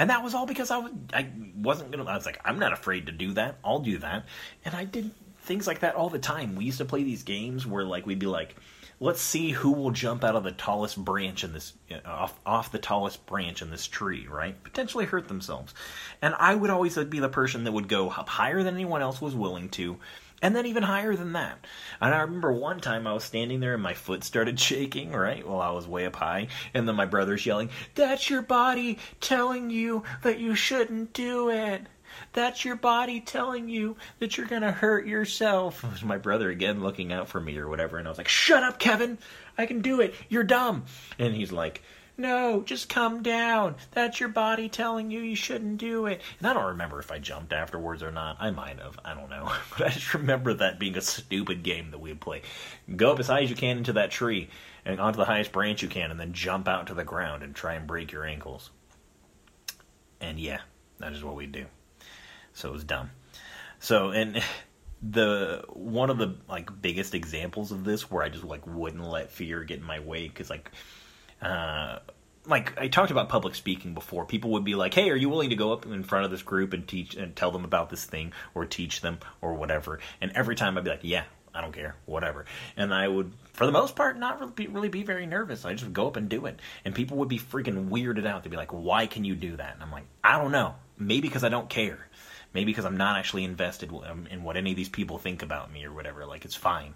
And 0.02 0.10
that 0.10 0.24
was 0.24 0.34
all 0.34 0.46
because 0.46 0.72
I 0.72 0.78
was 0.78 0.90
I 1.14 1.28
wasn't 1.54 1.92
gonna 1.92 2.10
I 2.10 2.16
was 2.16 2.26
like, 2.26 2.40
I'm 2.44 2.58
not 2.58 2.72
afraid 2.72 3.06
to 3.06 3.12
do 3.12 3.34
that. 3.34 3.58
I'll 3.64 3.78
do 3.78 3.98
that. 3.98 4.24
And 4.64 4.74
I 4.74 4.84
did 4.84 5.12
things 5.42 5.68
like 5.68 5.78
that 5.78 5.94
all 5.94 6.10
the 6.10 6.18
time. 6.18 6.56
We 6.56 6.64
used 6.64 6.78
to 6.78 6.84
play 6.84 7.04
these 7.04 7.22
games 7.22 7.64
where 7.64 7.84
like 7.84 8.04
we'd 8.04 8.18
be 8.18 8.26
like, 8.26 8.56
let's 8.98 9.20
see 9.20 9.52
who 9.52 9.70
will 9.70 9.92
jump 9.92 10.24
out 10.24 10.34
of 10.34 10.42
the 10.42 10.50
tallest 10.50 10.96
branch 10.96 11.44
in 11.44 11.52
this 11.52 11.74
uh, 11.88 11.98
off 12.04 12.36
off 12.44 12.72
the 12.72 12.80
tallest 12.80 13.24
branch 13.26 13.62
in 13.62 13.70
this 13.70 13.86
tree, 13.86 14.26
right? 14.26 14.60
Potentially 14.64 15.04
hurt 15.04 15.28
themselves. 15.28 15.72
And 16.20 16.34
I 16.36 16.56
would 16.56 16.70
always 16.70 16.98
be 16.98 17.20
the 17.20 17.28
person 17.28 17.62
that 17.62 17.70
would 17.70 17.86
go 17.86 18.10
up 18.10 18.28
higher 18.28 18.64
than 18.64 18.74
anyone 18.74 19.02
else 19.02 19.20
was 19.20 19.36
willing 19.36 19.68
to 19.68 19.98
and 20.42 20.54
then 20.54 20.66
even 20.66 20.82
higher 20.82 21.14
than 21.14 21.32
that. 21.32 21.64
And 22.00 22.12
I 22.12 22.20
remember 22.20 22.52
one 22.52 22.80
time 22.80 23.06
I 23.06 23.14
was 23.14 23.24
standing 23.24 23.60
there 23.60 23.74
and 23.74 23.82
my 23.82 23.94
foot 23.94 24.24
started 24.24 24.58
shaking, 24.60 25.12
right, 25.12 25.46
while 25.46 25.60
I 25.60 25.70
was 25.70 25.86
way 25.86 26.04
up 26.04 26.16
high, 26.16 26.48
and 26.74 26.86
then 26.86 26.96
my 26.96 27.06
brother's 27.06 27.46
yelling, 27.46 27.70
That's 27.94 28.28
your 28.28 28.42
body 28.42 28.98
telling 29.20 29.70
you 29.70 30.02
that 30.22 30.40
you 30.40 30.54
shouldn't 30.54 31.12
do 31.12 31.48
it. 31.48 31.86
That's 32.34 32.64
your 32.64 32.76
body 32.76 33.20
telling 33.20 33.68
you 33.68 33.96
that 34.18 34.36
you're 34.36 34.46
gonna 34.46 34.72
hurt 34.72 35.06
yourself. 35.06 35.82
It 35.82 35.92
was 35.92 36.02
my 36.02 36.18
brother 36.18 36.50
again 36.50 36.82
looking 36.82 37.12
out 37.12 37.28
for 37.28 37.40
me 37.40 37.56
or 37.56 37.68
whatever, 37.68 37.96
and 37.96 38.06
I 38.06 38.10
was 38.10 38.18
like, 38.18 38.28
Shut 38.28 38.62
up, 38.62 38.78
Kevin! 38.78 39.18
I 39.56 39.66
can 39.66 39.80
do 39.80 40.00
it. 40.00 40.14
You're 40.28 40.44
dumb. 40.44 40.84
And 41.18 41.34
he's 41.34 41.52
like, 41.52 41.82
no, 42.22 42.62
just 42.62 42.88
come 42.88 43.22
down. 43.22 43.74
That's 43.90 44.20
your 44.20 44.28
body 44.28 44.68
telling 44.68 45.10
you 45.10 45.20
you 45.20 45.34
shouldn't 45.34 45.78
do 45.78 46.06
it. 46.06 46.22
And 46.38 46.46
I 46.46 46.54
don't 46.54 46.66
remember 46.66 47.00
if 47.00 47.10
I 47.10 47.18
jumped 47.18 47.52
afterwards 47.52 48.02
or 48.02 48.12
not. 48.12 48.36
I 48.38 48.52
might 48.52 48.78
have. 48.78 48.98
I 49.04 49.14
don't 49.14 49.28
know. 49.28 49.52
But 49.76 49.88
I 49.88 49.90
just 49.90 50.14
remember 50.14 50.54
that 50.54 50.78
being 50.78 50.96
a 50.96 51.00
stupid 51.00 51.62
game 51.62 51.90
that 51.90 51.98
we 51.98 52.10
would 52.10 52.20
play. 52.20 52.42
Go 52.94 53.12
up 53.12 53.18
as 53.18 53.26
high 53.26 53.42
as 53.42 53.50
you 53.50 53.56
can 53.56 53.78
into 53.78 53.94
that 53.94 54.10
tree 54.10 54.48
and 54.84 55.00
onto 55.00 55.16
the 55.16 55.24
highest 55.24 55.50
branch 55.50 55.82
you 55.82 55.88
can, 55.88 56.10
and 56.10 56.20
then 56.20 56.32
jump 56.32 56.68
out 56.68 56.86
to 56.86 56.94
the 56.94 57.04
ground 57.04 57.42
and 57.42 57.54
try 57.54 57.74
and 57.74 57.86
break 57.86 58.12
your 58.12 58.24
ankles. 58.24 58.70
And 60.20 60.38
yeah, 60.38 60.60
that 60.98 61.12
is 61.12 61.24
what 61.24 61.34
we 61.34 61.46
do. 61.46 61.66
So 62.52 62.68
it 62.68 62.72
was 62.72 62.84
dumb. 62.84 63.10
So 63.80 64.10
and 64.10 64.42
the 65.02 65.64
one 65.70 66.10
of 66.10 66.18
the 66.18 66.36
like 66.48 66.80
biggest 66.80 67.14
examples 67.14 67.72
of 67.72 67.82
this 67.84 68.08
where 68.08 68.22
I 68.22 68.28
just 68.28 68.44
like 68.44 68.64
wouldn't 68.66 69.02
let 69.02 69.32
fear 69.32 69.64
get 69.64 69.80
in 69.80 69.84
my 69.84 69.98
way 69.98 70.28
because 70.28 70.48
like 70.48 70.70
uh 71.42 71.98
like 72.46 72.76
I 72.78 72.88
talked 72.88 73.10
about 73.10 73.28
public 73.28 73.54
speaking 73.54 73.94
before. 73.94 74.26
People 74.26 74.50
would 74.50 74.64
be 74.64 74.74
like, 74.74 74.94
"Hey, 74.94 75.10
are 75.10 75.16
you 75.16 75.28
willing 75.28 75.50
to 75.50 75.56
go 75.56 75.72
up 75.72 75.86
in 75.86 76.02
front 76.02 76.24
of 76.24 76.30
this 76.30 76.42
group 76.42 76.72
and 76.72 76.86
teach 76.86 77.14
and 77.14 77.34
tell 77.36 77.50
them 77.50 77.64
about 77.64 77.90
this 77.90 78.04
thing 78.04 78.32
or 78.54 78.64
teach 78.64 79.00
them 79.00 79.18
or 79.40 79.54
whatever?" 79.54 80.00
And 80.20 80.32
every 80.32 80.56
time 80.56 80.76
I'd 80.76 80.84
be 80.84 80.90
like, 80.90 81.00
"Yeah, 81.02 81.24
I 81.54 81.60
don't 81.60 81.72
care, 81.72 81.94
whatever." 82.04 82.44
And 82.76 82.92
I 82.92 83.06
would, 83.06 83.32
for 83.52 83.66
the 83.66 83.72
most 83.72 83.94
part, 83.94 84.18
not 84.18 84.40
really 84.40 84.52
be, 84.52 84.66
really 84.66 84.88
be 84.88 85.02
very 85.04 85.26
nervous. 85.26 85.64
I 85.64 85.72
just 85.72 85.84
would 85.84 85.92
go 85.92 86.08
up 86.08 86.16
and 86.16 86.28
do 86.28 86.46
it, 86.46 86.58
and 86.84 86.94
people 86.94 87.18
would 87.18 87.28
be 87.28 87.38
freaking 87.38 87.88
weirded 87.88 88.26
out. 88.26 88.42
They'd 88.42 88.50
be 88.50 88.56
like, 88.56 88.72
"Why 88.72 89.06
can 89.06 89.24
you 89.24 89.36
do 89.36 89.56
that?" 89.56 89.74
And 89.74 89.82
I'm 89.82 89.92
like, 89.92 90.06
"I 90.24 90.38
don't 90.38 90.52
know. 90.52 90.74
Maybe 90.98 91.28
because 91.28 91.44
I 91.44 91.48
don't 91.48 91.68
care." 91.68 92.08
Maybe 92.54 92.72
because 92.72 92.84
I'm 92.84 92.98
not 92.98 93.16
actually 93.16 93.44
invested 93.44 93.90
in 94.30 94.42
what 94.42 94.58
any 94.58 94.72
of 94.72 94.76
these 94.76 94.90
people 94.90 95.16
think 95.16 95.42
about 95.42 95.72
me 95.72 95.86
or 95.86 95.92
whatever. 95.92 96.26
Like 96.26 96.44
it's 96.44 96.54
fine. 96.54 96.94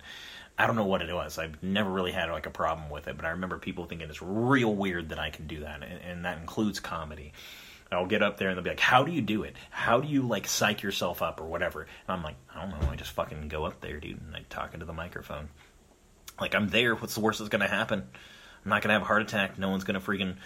I 0.59 0.67
don't 0.67 0.77
know 0.77 0.87
what 0.87 1.03
it 1.03 1.13
was. 1.13 1.39
I've 1.39 1.63
never 1.63 1.91
really 1.91 2.13
had 2.13 2.31
like 2.31 2.47
a 2.47 2.51
problem 2.51 2.89
with 2.89 3.09
it, 3.09 3.17
but 3.17 3.27
I 3.27 3.31
remember 3.31 3.59
people 3.59 3.85
thinking 3.85 4.09
it's 4.09 4.23
real 4.23 4.75
weird 4.75 5.11
that 5.11 5.19
I 5.19 5.31
can 5.31 5.47
do 5.47 5.61
that, 5.61 5.83
and, 5.83 6.01
and 6.03 6.25
that 6.25 6.39
includes 6.39 6.81
comedy. 6.81 7.33
I'll 7.93 8.07
get 8.07 8.23
up 8.23 8.37
there 8.37 8.49
and 8.49 8.57
they'll 8.57 8.65
be 8.65 8.71
like, 8.71 8.81
"How 8.81 9.05
do 9.05 9.13
you 9.13 9.21
do 9.21 9.45
it? 9.45 9.55
How 9.71 10.01
do 10.01 10.09
you 10.09 10.23
like 10.23 10.49
psych 10.49 10.83
yourself 10.83 11.23
up 11.23 11.41
or 11.41 11.45
whatever?" 11.45 11.83
And 11.83 12.17
I'm 12.17 12.23
like, 12.23 12.37
"I 12.53 12.61
don't 12.61 12.71
know. 12.71 12.91
I 12.91 12.97
just 12.97 13.13
fucking 13.13 13.49
go 13.49 13.65
up 13.65 13.81
there, 13.81 14.01
dude, 14.01 14.21
and 14.21 14.35
I 14.35 14.45
talk 14.49 14.75
into 14.75 14.87
the 14.87 14.93
microphone. 14.93 15.49
Like 16.41 16.55
I'm 16.55 16.69
there. 16.69 16.95
What's 16.95 17.15
the 17.15 17.21
worst 17.21 17.39
that's 17.39 17.49
gonna 17.49 17.69
happen? 17.69 18.03
I'm 18.65 18.71
not 18.71 18.83
gonna 18.83 18.95
have 18.95 19.03
a 19.03 19.07
heart 19.07 19.23
attack. 19.23 19.59
No 19.59 19.69
one's 19.69 19.85
gonna 19.85 20.01
freaking 20.01 20.37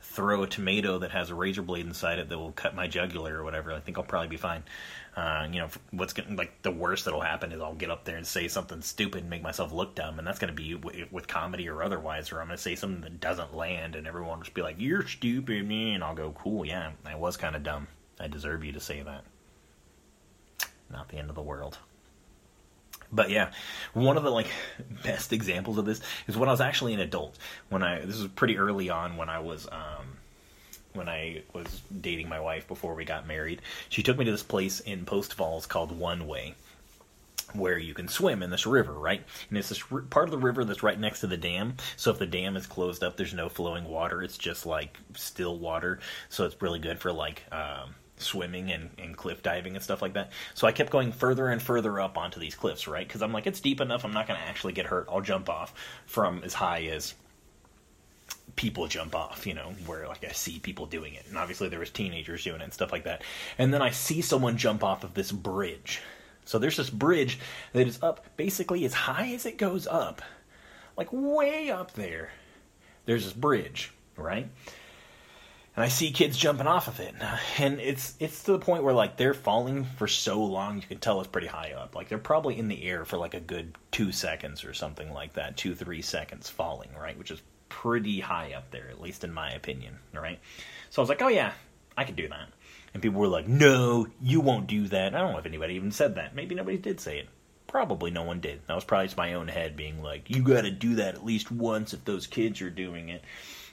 throw 0.00 0.42
a 0.42 0.46
tomato 0.46 0.98
that 0.98 1.10
has 1.10 1.30
a 1.30 1.34
razor 1.34 1.62
blade 1.62 1.86
inside 1.86 2.18
it 2.18 2.28
that 2.28 2.38
will 2.38 2.52
cut 2.52 2.74
my 2.74 2.86
jugular 2.86 3.38
or 3.38 3.44
whatever. 3.44 3.72
I 3.72 3.80
think 3.80 3.98
I'll 3.98 4.04
probably 4.04 4.28
be 4.28 4.36
fine. 4.36 4.64
Uh, 5.16 5.46
you 5.50 5.58
know, 5.58 5.68
what's 5.90 6.12
going 6.12 6.36
like 6.36 6.62
the 6.62 6.70
worst 6.70 7.04
that'll 7.04 7.20
happen 7.20 7.52
is 7.52 7.60
I'll 7.60 7.74
get 7.74 7.90
up 7.90 8.04
there 8.04 8.16
and 8.16 8.26
say 8.26 8.48
something 8.48 8.80
stupid 8.80 9.22
and 9.22 9.30
make 9.30 9.42
myself 9.42 9.72
look 9.72 9.94
dumb, 9.94 10.18
and 10.18 10.26
that's 10.26 10.38
going 10.38 10.54
to 10.54 10.62
be 10.62 10.74
w- 10.74 11.06
with 11.10 11.28
comedy 11.28 11.68
or 11.68 11.82
otherwise. 11.82 12.32
Or 12.32 12.40
I'm 12.40 12.46
going 12.46 12.56
to 12.56 12.62
say 12.62 12.74
something 12.74 13.02
that 13.02 13.20
doesn't 13.20 13.54
land, 13.54 13.96
and 13.96 14.06
everyone 14.06 14.38
will 14.38 14.44
just 14.44 14.54
be 14.54 14.62
like, 14.62 14.76
"You're 14.78 15.06
stupid," 15.06 15.66
me, 15.66 15.94
and 15.94 16.02
I'll 16.02 16.14
go, 16.14 16.32
"Cool, 16.32 16.64
yeah, 16.64 16.92
I 17.04 17.16
was 17.16 17.36
kind 17.36 17.56
of 17.56 17.62
dumb. 17.62 17.88
I 18.18 18.28
deserve 18.28 18.64
you 18.64 18.72
to 18.72 18.80
say 18.80 19.02
that." 19.02 19.24
Not 20.90 21.08
the 21.08 21.16
end 21.16 21.28
of 21.28 21.36
the 21.36 21.42
world. 21.42 21.78
But 23.12 23.30
yeah, 23.30 23.50
one 23.92 24.16
of 24.16 24.22
the 24.22 24.30
like 24.30 24.48
best 25.02 25.32
examples 25.32 25.78
of 25.78 25.84
this 25.84 26.00
is 26.26 26.36
when 26.36 26.48
I 26.48 26.52
was 26.52 26.60
actually 26.60 26.94
an 26.94 27.00
adult. 27.00 27.38
When 27.68 27.82
I 27.82 28.00
this 28.00 28.18
was 28.18 28.28
pretty 28.28 28.58
early 28.58 28.90
on 28.90 29.16
when 29.16 29.28
I 29.28 29.40
was 29.40 29.66
um, 29.70 30.18
when 30.94 31.08
I 31.08 31.42
was 31.52 31.82
dating 32.00 32.28
my 32.28 32.40
wife 32.40 32.66
before 32.68 32.94
we 32.94 33.04
got 33.04 33.26
married. 33.26 33.62
She 33.88 34.02
took 34.02 34.18
me 34.18 34.24
to 34.24 34.30
this 34.30 34.42
place 34.42 34.80
in 34.80 35.04
Post 35.04 35.34
Falls 35.34 35.66
called 35.66 35.96
One 35.96 36.26
Way 36.26 36.54
where 37.54 37.78
you 37.78 37.94
can 37.94 38.08
swim 38.08 38.42
in 38.42 38.50
this 38.50 38.66
river, 38.66 38.92
right? 38.92 39.22
And 39.48 39.58
it's 39.58 39.70
this 39.70 39.82
r- 39.90 40.02
part 40.02 40.26
of 40.26 40.30
the 40.30 40.38
river 40.38 40.64
that's 40.64 40.82
right 40.82 40.98
next 40.98 41.20
to 41.20 41.26
the 41.26 41.36
dam. 41.36 41.74
So 41.96 42.10
if 42.10 42.18
the 42.18 42.26
dam 42.26 42.56
is 42.56 42.66
closed 42.66 43.02
up, 43.02 43.16
there's 43.16 43.34
no 43.34 43.48
flowing 43.48 43.84
water. 43.84 44.22
It's 44.22 44.38
just 44.38 44.66
like 44.66 44.98
still 45.14 45.58
water. 45.58 45.98
So 46.28 46.44
it's 46.44 46.60
really 46.60 46.78
good 46.78 46.98
for 46.98 47.12
like 47.12 47.42
um, 47.52 47.94
swimming 48.20 48.70
and, 48.70 48.90
and 48.98 49.16
cliff 49.16 49.42
diving 49.42 49.74
and 49.74 49.82
stuff 49.82 50.02
like 50.02 50.14
that. 50.14 50.30
So 50.54 50.66
I 50.66 50.72
kept 50.72 50.90
going 50.90 51.12
further 51.12 51.48
and 51.48 51.60
further 51.60 52.00
up 52.00 52.18
onto 52.18 52.40
these 52.40 52.54
cliffs, 52.54 52.86
right? 52.86 53.06
Because 53.06 53.22
I'm 53.22 53.32
like, 53.32 53.46
it's 53.46 53.60
deep 53.60 53.80
enough. 53.80 54.04
I'm 54.04 54.12
not 54.12 54.26
going 54.26 54.38
to 54.38 54.46
actually 54.46 54.72
get 54.72 54.86
hurt. 54.86 55.08
I'll 55.10 55.20
jump 55.20 55.48
off 55.48 55.74
from 56.06 56.42
as 56.44 56.54
high 56.54 56.84
as 56.84 57.14
people 58.56 58.86
jump 58.88 59.14
off, 59.14 59.46
you 59.46 59.54
know, 59.54 59.72
where 59.86 60.06
like 60.06 60.24
I 60.24 60.32
see 60.32 60.58
people 60.58 60.86
doing 60.86 61.14
it. 61.14 61.24
And 61.28 61.38
obviously 61.38 61.68
there 61.68 61.78
was 61.78 61.90
teenagers 61.90 62.44
doing 62.44 62.60
it 62.60 62.64
and 62.64 62.72
stuff 62.72 62.92
like 62.92 63.04
that. 63.04 63.22
And 63.58 63.72
then 63.72 63.82
I 63.82 63.90
see 63.90 64.20
someone 64.20 64.56
jump 64.56 64.84
off 64.84 65.04
of 65.04 65.14
this 65.14 65.32
bridge. 65.32 66.00
So 66.44 66.58
there's 66.58 66.76
this 66.76 66.90
bridge 66.90 67.38
that 67.72 67.86
is 67.86 68.02
up 68.02 68.24
basically 68.36 68.84
as 68.84 68.92
high 68.92 69.32
as 69.34 69.46
it 69.46 69.56
goes 69.56 69.86
up. 69.86 70.22
Like 70.96 71.08
way 71.12 71.70
up 71.70 71.92
there. 71.92 72.30
There's 73.06 73.24
this 73.24 73.32
bridge, 73.32 73.92
right? 74.16 74.48
And 75.76 75.84
I 75.84 75.88
see 75.88 76.10
kids 76.10 76.36
jumping 76.36 76.66
off 76.66 76.88
of 76.88 77.00
it, 77.00 77.14
and 77.58 77.80
it's 77.80 78.14
it's 78.18 78.42
to 78.44 78.52
the 78.52 78.58
point 78.58 78.82
where 78.82 78.94
like 78.94 79.16
they're 79.16 79.34
falling 79.34 79.84
for 79.84 80.08
so 80.08 80.42
long, 80.42 80.76
you 80.76 80.82
can 80.82 80.98
tell 80.98 81.20
it's 81.20 81.28
pretty 81.28 81.46
high 81.46 81.72
up. 81.72 81.94
Like 81.94 82.08
they're 82.08 82.18
probably 82.18 82.58
in 82.58 82.68
the 82.68 82.84
air 82.84 83.04
for 83.04 83.16
like 83.16 83.34
a 83.34 83.40
good 83.40 83.76
two 83.90 84.12
seconds 84.12 84.64
or 84.64 84.74
something 84.74 85.12
like 85.12 85.34
that, 85.34 85.56
two 85.56 85.74
three 85.74 86.02
seconds 86.02 86.48
falling, 86.48 86.90
right? 87.00 87.16
Which 87.16 87.30
is 87.30 87.40
pretty 87.68 88.18
high 88.20 88.52
up 88.52 88.70
there, 88.72 88.88
at 88.90 89.00
least 89.00 89.22
in 89.22 89.32
my 89.32 89.52
opinion, 89.52 89.98
right? 90.12 90.40
So 90.90 91.00
I 91.00 91.02
was 91.02 91.08
like, 91.08 91.22
oh 91.22 91.28
yeah, 91.28 91.52
I 91.96 92.04
could 92.04 92.16
do 92.16 92.28
that, 92.28 92.48
and 92.92 93.02
people 93.02 93.20
were 93.20 93.28
like, 93.28 93.46
no, 93.46 94.08
you 94.20 94.40
won't 94.40 94.66
do 94.66 94.88
that. 94.88 95.14
I 95.14 95.20
don't 95.20 95.32
know 95.32 95.38
if 95.38 95.46
anybody 95.46 95.74
even 95.74 95.92
said 95.92 96.16
that. 96.16 96.34
Maybe 96.34 96.54
nobody 96.56 96.78
did 96.78 97.00
say 97.00 97.20
it. 97.20 97.28
Probably 97.68 98.10
no 98.10 98.24
one 98.24 98.40
did. 98.40 98.60
That 98.66 98.74
was 98.74 98.82
probably 98.84 99.06
just 99.06 99.16
my 99.16 99.34
own 99.34 99.46
head 99.46 99.76
being 99.76 100.02
like, 100.02 100.28
you 100.28 100.42
got 100.42 100.62
to 100.62 100.72
do 100.72 100.96
that 100.96 101.14
at 101.14 101.24
least 101.24 101.52
once 101.52 101.94
if 101.94 102.04
those 102.04 102.26
kids 102.26 102.60
are 102.60 102.70
doing 102.70 103.10
it. 103.10 103.22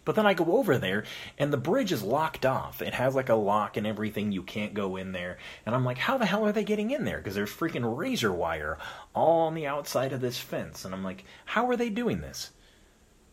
But 0.08 0.16
then 0.16 0.26
I 0.26 0.34
go 0.34 0.56
over 0.56 0.78
there 0.78 1.04
and 1.38 1.52
the 1.52 1.58
bridge 1.58 1.92
is 1.92 2.02
locked 2.02 2.46
off. 2.46 2.82
It 2.82 2.94
has 2.94 3.14
like 3.14 3.28
a 3.28 3.36
lock 3.36 3.76
and 3.76 3.86
everything. 3.86 4.32
You 4.32 4.42
can't 4.42 4.74
go 4.74 4.96
in 4.96 5.12
there. 5.12 5.38
And 5.66 5.76
I'm 5.76 5.84
like, 5.84 5.98
how 5.98 6.18
the 6.18 6.26
hell 6.26 6.46
are 6.46 6.54
they 6.54 6.64
getting 6.64 6.92
in 6.92 7.04
there? 7.04 7.18
Because 7.18 7.36
there's 7.36 7.52
freaking 7.52 7.98
razor 7.98 8.32
wire 8.32 8.78
all 9.14 9.42
on 9.42 9.54
the 9.54 9.68
outside 9.68 10.14
of 10.14 10.22
this 10.22 10.40
fence. 10.40 10.86
And 10.86 10.94
I'm 10.94 11.04
like, 11.04 11.26
how 11.44 11.70
are 11.70 11.76
they 11.76 11.90
doing 11.90 12.22
this? 12.22 12.52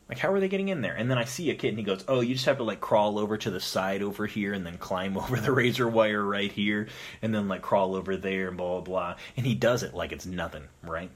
Like, 0.08 0.18
how 0.18 0.32
are 0.32 0.40
they 0.40 0.48
getting 0.48 0.68
in 0.68 0.80
there? 0.80 0.96
And 0.96 1.08
then 1.08 1.16
I 1.16 1.26
see 1.26 1.48
a 1.50 1.54
kid 1.54 1.68
and 1.68 1.78
he 1.78 1.84
goes, 1.84 2.04
Oh, 2.08 2.18
you 2.18 2.34
just 2.34 2.46
have 2.46 2.56
to 2.56 2.64
like 2.64 2.80
crawl 2.80 3.20
over 3.20 3.38
to 3.38 3.52
the 3.52 3.60
side 3.60 4.02
over 4.02 4.26
here 4.26 4.52
and 4.52 4.66
then 4.66 4.76
climb 4.76 5.16
over 5.16 5.36
the 5.36 5.52
razor 5.52 5.86
wire 5.86 6.24
right 6.24 6.50
here 6.50 6.88
and 7.22 7.32
then 7.32 7.46
like 7.46 7.62
crawl 7.62 7.94
over 7.94 8.16
there 8.16 8.48
and 8.48 8.56
blah, 8.56 8.80
blah, 8.80 8.80
blah. 8.80 9.16
And 9.36 9.46
he 9.46 9.54
does 9.54 9.84
it 9.84 9.94
like 9.94 10.10
it's 10.10 10.26
nothing, 10.26 10.64
right? 10.82 11.12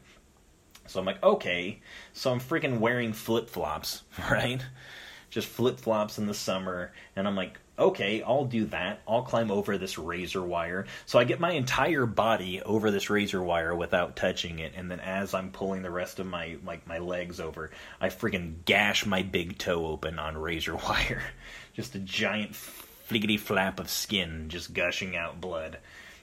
So 0.87 1.01
I'm 1.01 1.05
like, 1.05 1.21
Okay. 1.21 1.81
So 2.13 2.31
I'm 2.31 2.39
freaking 2.39 2.79
wearing 2.79 3.13
flip 3.13 3.51
flops, 3.51 4.05
right? 4.31 4.65
Just 5.31 5.49
flip 5.49 5.79
flops 5.79 6.19
in 6.19 6.27
the 6.27 6.35
summer. 6.35 6.93
And 7.17 7.27
I'm 7.27 7.37
like, 7.37 7.59
okay, 7.79 8.23
I'll 8.23 8.45
do 8.45 8.67
that. 8.67 9.01
I'll 9.07 9.23
climb 9.23 9.51
over 9.51 9.79
this 9.79 9.99
razor 9.99 10.43
wire. 10.43 10.87
So 11.07 11.19
I 11.19 11.25
get 11.25 11.41
my 11.41 11.53
entire 11.53 12.07
body 12.07 12.61
over 12.63 12.91
this 12.91 13.11
razor 13.11 13.43
wire 13.43 13.75
without 13.75 14.17
touching 14.17 14.59
it. 14.59 14.73
And 14.77 14.91
then 14.91 15.01
as 15.01 15.35
I'm 15.35 15.51
pulling 15.51 15.83
the 15.83 15.91
rest 15.91 16.19
of 16.19 16.27
my 16.27 16.57
like 16.65 16.87
my 16.87 16.99
legs 16.99 17.41
over, 17.41 17.71
I 18.01 18.09
freaking 18.09 18.65
gash 18.65 19.07
my 19.07 19.23
big 19.23 19.59
toe 19.59 19.87
open 19.87 20.19
on 20.19 20.37
razor 20.37 20.77
wire. 20.89 21.23
just 21.75 21.95
a 21.95 22.01
giant 22.01 22.53
fliggity 22.53 23.39
flap 23.39 23.81
of 23.81 23.89
skin 23.89 24.47
just 24.49 24.75
gushing 24.75 25.17
out 25.17 25.41
blood. 25.41 25.79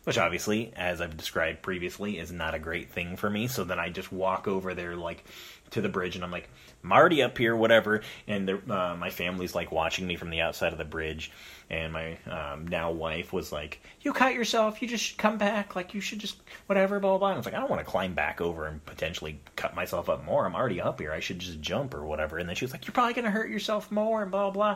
Which 0.06 0.18
obviously, 0.18 0.72
as 0.76 1.02
I've 1.02 1.18
described 1.18 1.62
previously, 1.62 2.18
is 2.18 2.32
not 2.32 2.56
a 2.56 2.60
great 2.60 2.92
thing 2.92 3.18
for 3.18 3.30
me. 3.30 3.48
So 3.48 3.64
then 3.64 3.80
I 3.80 3.90
just 3.90 4.12
walk 4.12 4.48
over 4.48 4.74
there 4.74 4.96
like 4.96 5.26
to 5.72 5.82
the 5.82 5.90
bridge 5.90 6.16
and 6.16 6.24
I'm 6.24 6.32
like, 6.32 6.50
Marty 6.86 7.24
up 7.24 7.38
here, 7.38 7.56
whatever. 7.56 8.02
And 8.28 8.50
uh, 8.70 8.96
my 8.96 9.10
family's 9.10 9.56
like 9.56 9.72
watching 9.72 10.06
me 10.06 10.16
from 10.16 10.30
the 10.30 10.42
outside 10.42 10.72
of 10.72 10.78
the 10.78 10.86
bridge. 10.86 11.32
And 11.70 11.92
my 11.92 12.18
um, 12.30 12.68
now 12.68 12.92
wife 12.92 13.34
was 13.34 13.52
like, 13.52 13.82
"You 14.02 14.14
cut 14.14 14.36
yourself. 14.36 14.84
You 14.84 14.88
just 14.88 15.18
come 15.18 15.40
back. 15.40 15.76
Like 15.76 15.96
you 15.96 16.02
should 16.02 16.20
just 16.20 16.38
whatever." 16.68 17.00
Blah 17.00 17.12
blah. 17.12 17.18
blah. 17.18 17.28
And 17.30 17.36
I 17.36 17.40
was 17.40 17.46
like, 17.48 17.56
"I 17.56 17.60
don't 17.60 17.72
want 17.72 17.84
to 17.84 17.90
climb 17.90 18.14
back 18.14 18.40
over 18.40 18.68
and 18.68 18.86
potentially 18.86 19.40
cut 19.56 19.74
myself 19.74 20.08
up 20.08 20.24
more. 20.24 20.46
I'm 20.46 20.56
already 20.56 20.80
up 20.80 21.00
here. 21.00 21.12
I 21.12 21.22
should 21.22 21.40
just 21.40 21.60
jump 21.62 21.96
or 21.96 22.06
whatever." 22.06 22.38
And 22.38 22.48
then 22.48 22.56
she 22.56 22.66
was 22.66 22.72
like, 22.72 22.86
"You're 22.86 22.94
probably 22.94 23.16
gonna 23.16 23.32
hurt 23.32 23.50
yourself 23.50 23.92
more." 23.92 24.22
And 24.22 24.30
blah 24.30 24.52
blah. 24.52 24.76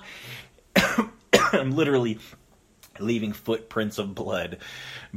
I'm 1.53 1.75
literally 1.75 2.17
leaving 3.01 3.33
footprints 3.33 3.97
of 3.97 4.15
blood 4.15 4.57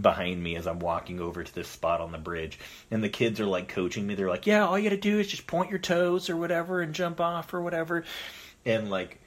behind 0.01 0.43
me 0.43 0.57
as 0.57 0.67
I'm 0.67 0.79
walking 0.79 1.21
over 1.21 1.43
to 1.43 1.55
this 1.55 1.69
spot 1.69 2.01
on 2.01 2.13
the 2.13 2.19
bridge. 2.19 2.59
And 2.91 3.03
the 3.03 3.09
kids 3.09 3.41
are 3.41 3.47
like 3.47 3.69
coaching 3.69 4.07
me. 4.07 4.15
They're 4.15 4.29
like, 4.29 4.47
"Yeah, 4.47 4.67
all 4.67 4.79
you 4.79 4.89
got 4.89 4.97
to 4.97 5.01
do 5.01 5.19
is 5.19 5.29
just 5.29 5.47
point 5.47 5.71
your 5.71 5.79
toes 5.79 6.31
or 6.31 6.37
whatever 6.37 6.81
and 6.81 6.95
jump 6.95 7.21
off 7.21 7.53
or 7.55 7.61
whatever." 7.61 8.05
And 8.65 8.91
like 8.91 9.19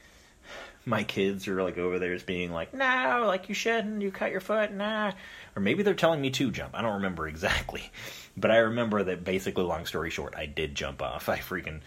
my 0.85 1.03
kids 1.03 1.47
are 1.47 1.61
like 1.61 1.77
over 1.77 1.99
there 1.99 2.13
as 2.13 2.23
being 2.23 2.51
like, 2.51 2.73
"No, 2.73 3.23
like 3.25 3.49
you 3.49 3.55
shouldn't. 3.55 4.01
You 4.01 4.11
cut 4.11 4.31
your 4.31 4.41
foot, 4.41 4.71
nah." 4.71 5.11
Or 5.55 5.61
maybe 5.61 5.83
they're 5.83 5.93
telling 5.93 6.21
me 6.21 6.29
to 6.31 6.51
jump. 6.51 6.75
I 6.75 6.81
don't 6.81 6.95
remember 6.95 7.27
exactly, 7.27 7.91
but 8.37 8.51
I 8.51 8.57
remember 8.57 9.03
that 9.03 9.23
basically. 9.23 9.63
Long 9.63 9.85
story 9.85 10.09
short, 10.09 10.35
I 10.37 10.45
did 10.45 10.75
jump 10.75 11.01
off. 11.01 11.29
I 11.29 11.39
freaking 11.39 11.81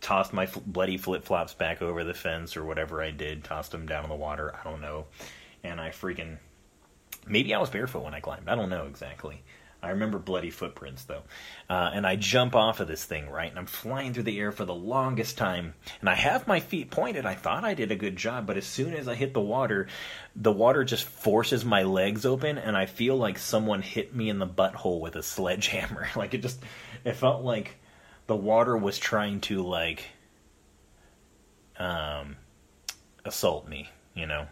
tossed 0.00 0.32
my 0.32 0.46
bloody 0.66 0.98
flip 0.98 1.24
flops 1.24 1.54
back 1.54 1.80
over 1.80 2.04
the 2.04 2.14
fence 2.14 2.56
or 2.56 2.64
whatever 2.64 3.02
I 3.02 3.10
did. 3.10 3.42
Tossed 3.42 3.72
them 3.72 3.86
down 3.86 4.04
in 4.04 4.10
the 4.10 4.16
water. 4.16 4.54
I 4.54 4.68
don't 4.68 4.80
know 4.80 5.06
and 5.64 5.80
I 5.80 5.88
freaking 5.88 6.38
maybe 7.26 7.54
I 7.54 7.58
was 7.58 7.70
barefoot 7.70 8.04
when 8.04 8.14
I 8.14 8.20
climbed. 8.20 8.48
I 8.48 8.54
don't 8.54 8.70
know 8.70 8.86
exactly. 8.86 9.42
I 9.84 9.90
remember 9.90 10.18
bloody 10.18 10.50
footprints 10.50 11.04
though. 11.04 11.22
Uh, 11.68 11.90
and 11.92 12.06
I 12.06 12.16
jump 12.16 12.54
off 12.54 12.80
of 12.80 12.88
this 12.88 13.04
thing, 13.04 13.28
right? 13.28 13.50
And 13.50 13.58
I'm 13.58 13.66
flying 13.66 14.14
through 14.14 14.22
the 14.22 14.38
air 14.38 14.50
for 14.50 14.64
the 14.64 14.74
longest 14.74 15.36
time. 15.36 15.74
And 16.00 16.08
I 16.08 16.14
have 16.14 16.46
my 16.46 16.60
feet 16.60 16.90
pointed. 16.90 17.26
I 17.26 17.34
thought 17.34 17.64
I 17.64 17.74
did 17.74 17.92
a 17.92 17.96
good 17.96 18.16
job, 18.16 18.46
but 18.46 18.56
as 18.56 18.64
soon 18.64 18.94
as 18.94 19.08
I 19.08 19.14
hit 19.14 19.34
the 19.34 19.40
water, 19.40 19.88
the 20.34 20.52
water 20.52 20.84
just 20.84 21.04
forces 21.04 21.64
my 21.64 21.82
legs 21.82 22.24
open, 22.24 22.56
and 22.56 22.76
I 22.76 22.86
feel 22.86 23.16
like 23.16 23.38
someone 23.38 23.82
hit 23.82 24.14
me 24.14 24.30
in 24.30 24.38
the 24.38 24.46
butthole 24.46 25.00
with 25.00 25.16
a 25.16 25.22
sledgehammer. 25.22 26.08
like 26.16 26.32
it 26.32 26.42
just, 26.42 26.60
it 27.04 27.16
felt 27.16 27.44
like 27.44 27.76
the 28.26 28.36
water 28.36 28.76
was 28.76 28.98
trying 28.98 29.40
to 29.42 29.62
like, 29.62 30.04
um, 31.76 32.36
assault 33.24 33.68
me, 33.68 33.90
you 34.14 34.26
know? 34.26 34.46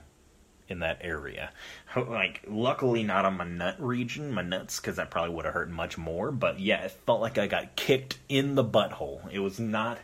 In 0.72 0.80
that 0.80 0.98
area. 1.02 1.52
Like, 1.94 2.40
luckily 2.48 3.02
not 3.02 3.26
on 3.26 3.36
my 3.36 3.44
nut 3.44 3.76
region, 3.78 4.32
my 4.32 4.40
nuts, 4.40 4.80
because 4.80 4.96
that 4.96 5.10
probably 5.10 5.34
would 5.34 5.44
have 5.44 5.52
hurt 5.52 5.70
much 5.70 5.98
more. 5.98 6.32
But 6.32 6.58
yeah, 6.58 6.84
it 6.84 6.92
felt 7.04 7.20
like 7.20 7.36
I 7.36 7.46
got 7.46 7.76
kicked 7.76 8.18
in 8.30 8.54
the 8.54 8.64
butthole. 8.64 9.30
It 9.30 9.40
was 9.40 9.60
not 9.60 9.98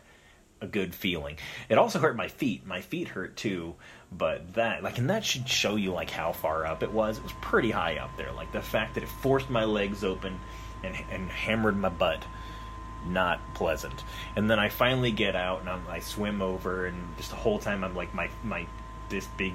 a 0.60 0.66
good 0.66 0.94
feeling. 0.94 1.38
It 1.70 1.78
also 1.78 1.98
hurt 1.98 2.14
my 2.14 2.28
feet. 2.28 2.66
My 2.66 2.82
feet 2.82 3.08
hurt 3.08 3.38
too, 3.38 3.74
but 4.12 4.52
that, 4.54 4.82
like, 4.82 4.98
and 4.98 5.08
that 5.08 5.24
should 5.24 5.48
show 5.48 5.76
you, 5.76 5.92
like, 5.92 6.10
how 6.10 6.32
far 6.32 6.66
up 6.66 6.82
it 6.82 6.92
was. 6.92 7.16
It 7.16 7.24
was 7.24 7.32
pretty 7.40 7.70
high 7.70 7.96
up 7.96 8.14
there. 8.18 8.32
Like, 8.32 8.52
the 8.52 8.60
fact 8.60 8.94
that 8.94 9.02
it 9.02 9.08
forced 9.08 9.48
my 9.48 9.64
legs 9.64 10.04
open 10.04 10.38
and, 10.84 10.94
and 11.10 11.30
hammered 11.30 11.76
my 11.78 11.88
butt 11.88 12.22
not 13.06 13.40
pleasant. 13.54 14.04
And 14.36 14.50
then 14.50 14.58
I 14.58 14.68
finally 14.68 15.12
get 15.12 15.36
out 15.36 15.60
and 15.60 15.68
I'm, 15.68 15.82
I 15.88 16.00
swim 16.00 16.42
over, 16.42 16.86
and 16.86 17.16
just 17.16 17.30
the 17.30 17.36
whole 17.36 17.58
time 17.58 17.84
I'm 17.84 17.94
like 17.94 18.12
my 18.14 18.28
my 18.42 18.66
this 19.08 19.26
big 19.36 19.54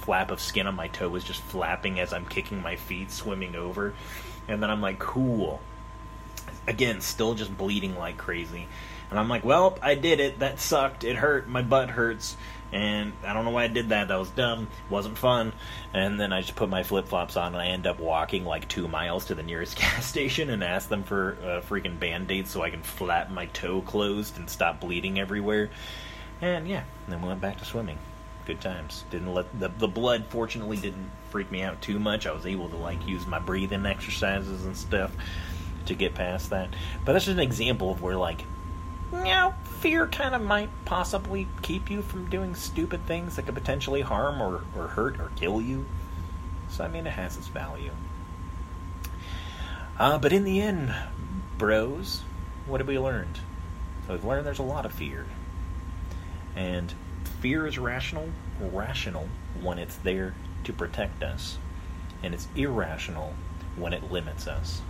flap 0.00 0.30
of 0.30 0.40
skin 0.40 0.66
on 0.66 0.74
my 0.74 0.88
toe 0.88 1.08
was 1.08 1.24
just 1.24 1.42
flapping 1.42 2.00
as 2.00 2.12
I'm 2.12 2.26
kicking 2.26 2.62
my 2.62 2.76
feet, 2.76 3.10
swimming 3.10 3.54
over. 3.54 3.94
And 4.48 4.62
then 4.62 4.70
I'm 4.70 4.80
like, 4.80 4.98
cool. 4.98 5.60
Again, 6.66 7.00
still 7.00 7.34
just 7.34 7.56
bleeding 7.56 7.96
like 7.96 8.16
crazy. 8.16 8.66
And 9.10 9.18
I'm 9.18 9.28
like, 9.28 9.44
well, 9.44 9.78
I 9.82 9.94
did 9.94 10.20
it. 10.20 10.38
That 10.38 10.60
sucked. 10.60 11.04
It 11.04 11.16
hurt. 11.16 11.48
My 11.48 11.62
butt 11.62 11.90
hurts. 11.90 12.36
And 12.72 13.12
I 13.24 13.32
don't 13.32 13.44
know 13.44 13.50
why 13.50 13.64
I 13.64 13.68
did 13.68 13.88
that. 13.88 14.08
That 14.08 14.18
was 14.18 14.30
dumb. 14.30 14.68
Wasn't 14.88 15.18
fun. 15.18 15.52
And 15.92 16.20
then 16.20 16.32
I 16.32 16.40
just 16.40 16.54
put 16.54 16.68
my 16.68 16.84
flip 16.84 17.08
flops 17.08 17.36
on 17.36 17.54
and 17.54 17.62
I 17.62 17.66
end 17.66 17.86
up 17.86 17.98
walking 17.98 18.44
like 18.44 18.68
two 18.68 18.86
miles 18.86 19.26
to 19.26 19.34
the 19.34 19.42
nearest 19.42 19.76
gas 19.78 20.06
station 20.06 20.50
and 20.50 20.62
ask 20.62 20.88
them 20.88 21.02
for 21.02 21.32
a 21.42 21.60
freaking 21.62 21.98
band 21.98 22.30
aid 22.30 22.46
so 22.46 22.62
I 22.62 22.70
can 22.70 22.82
flap 22.82 23.30
my 23.30 23.46
toe 23.46 23.82
closed 23.82 24.38
and 24.38 24.48
stop 24.48 24.80
bleeding 24.80 25.18
everywhere. 25.18 25.70
And 26.40 26.68
yeah, 26.68 26.84
then 27.08 27.20
we 27.20 27.28
went 27.28 27.40
back 27.40 27.58
to 27.58 27.64
swimming 27.64 27.98
good 28.50 28.60
times. 28.60 29.04
Didn't 29.10 29.32
let 29.32 29.60
the 29.60 29.68
the 29.68 29.86
blood 29.86 30.26
fortunately 30.28 30.76
didn't 30.76 31.08
freak 31.30 31.52
me 31.52 31.62
out 31.62 31.80
too 31.80 32.00
much. 32.00 32.26
I 32.26 32.32
was 32.32 32.46
able 32.46 32.68
to 32.70 32.76
like 32.76 33.06
use 33.06 33.24
my 33.26 33.38
breathing 33.38 33.86
exercises 33.86 34.64
and 34.64 34.76
stuff 34.76 35.12
to 35.86 35.94
get 35.94 36.16
past 36.16 36.50
that. 36.50 36.68
But 37.04 37.12
that's 37.12 37.26
just 37.26 37.36
an 37.36 37.42
example 37.42 37.92
of 37.92 38.02
where 38.02 38.16
like 38.16 38.44
you 39.12 39.24
know, 39.24 39.54
fear 39.78 40.08
kind 40.08 40.34
of 40.34 40.42
might 40.42 40.68
possibly 40.84 41.46
keep 41.62 41.90
you 41.90 42.02
from 42.02 42.28
doing 42.28 42.56
stupid 42.56 43.06
things 43.06 43.36
that 43.36 43.46
could 43.46 43.54
potentially 43.54 44.00
harm 44.00 44.40
or, 44.40 44.62
or 44.76 44.88
hurt 44.88 45.20
or 45.20 45.30
kill 45.36 45.60
you. 45.60 45.86
So 46.70 46.82
I 46.82 46.88
mean 46.88 47.06
it 47.06 47.12
has 47.12 47.36
its 47.36 47.46
value. 47.46 47.92
Uh, 49.96 50.18
but 50.18 50.32
in 50.32 50.42
the 50.42 50.60
end, 50.60 50.92
bros, 51.56 52.22
what 52.66 52.80
have 52.80 52.88
we 52.88 52.98
learned? 52.98 53.38
So 54.06 54.14
we've 54.14 54.24
learned 54.24 54.44
there's 54.44 54.58
a 54.58 54.64
lot 54.64 54.86
of 54.86 54.92
fear. 54.92 55.26
And 56.56 56.92
fear 57.40 57.66
is 57.66 57.78
rational, 57.78 58.28
rational 58.60 59.26
when 59.62 59.78
it's 59.78 59.96
there 59.96 60.34
to 60.64 60.72
protect 60.72 61.22
us, 61.22 61.58
and 62.22 62.34
it's 62.34 62.48
irrational 62.54 63.34
when 63.76 63.92
it 63.92 64.12
limits 64.12 64.46
us. 64.46 64.82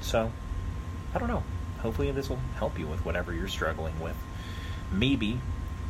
So, 0.00 0.30
I 1.14 1.18
don't 1.18 1.28
know. 1.28 1.42
Hopefully, 1.80 2.10
this 2.10 2.28
will 2.28 2.40
help 2.56 2.78
you 2.78 2.86
with 2.86 3.04
whatever 3.04 3.32
you're 3.32 3.48
struggling 3.48 3.98
with. 4.00 4.16
Maybe 4.92 5.40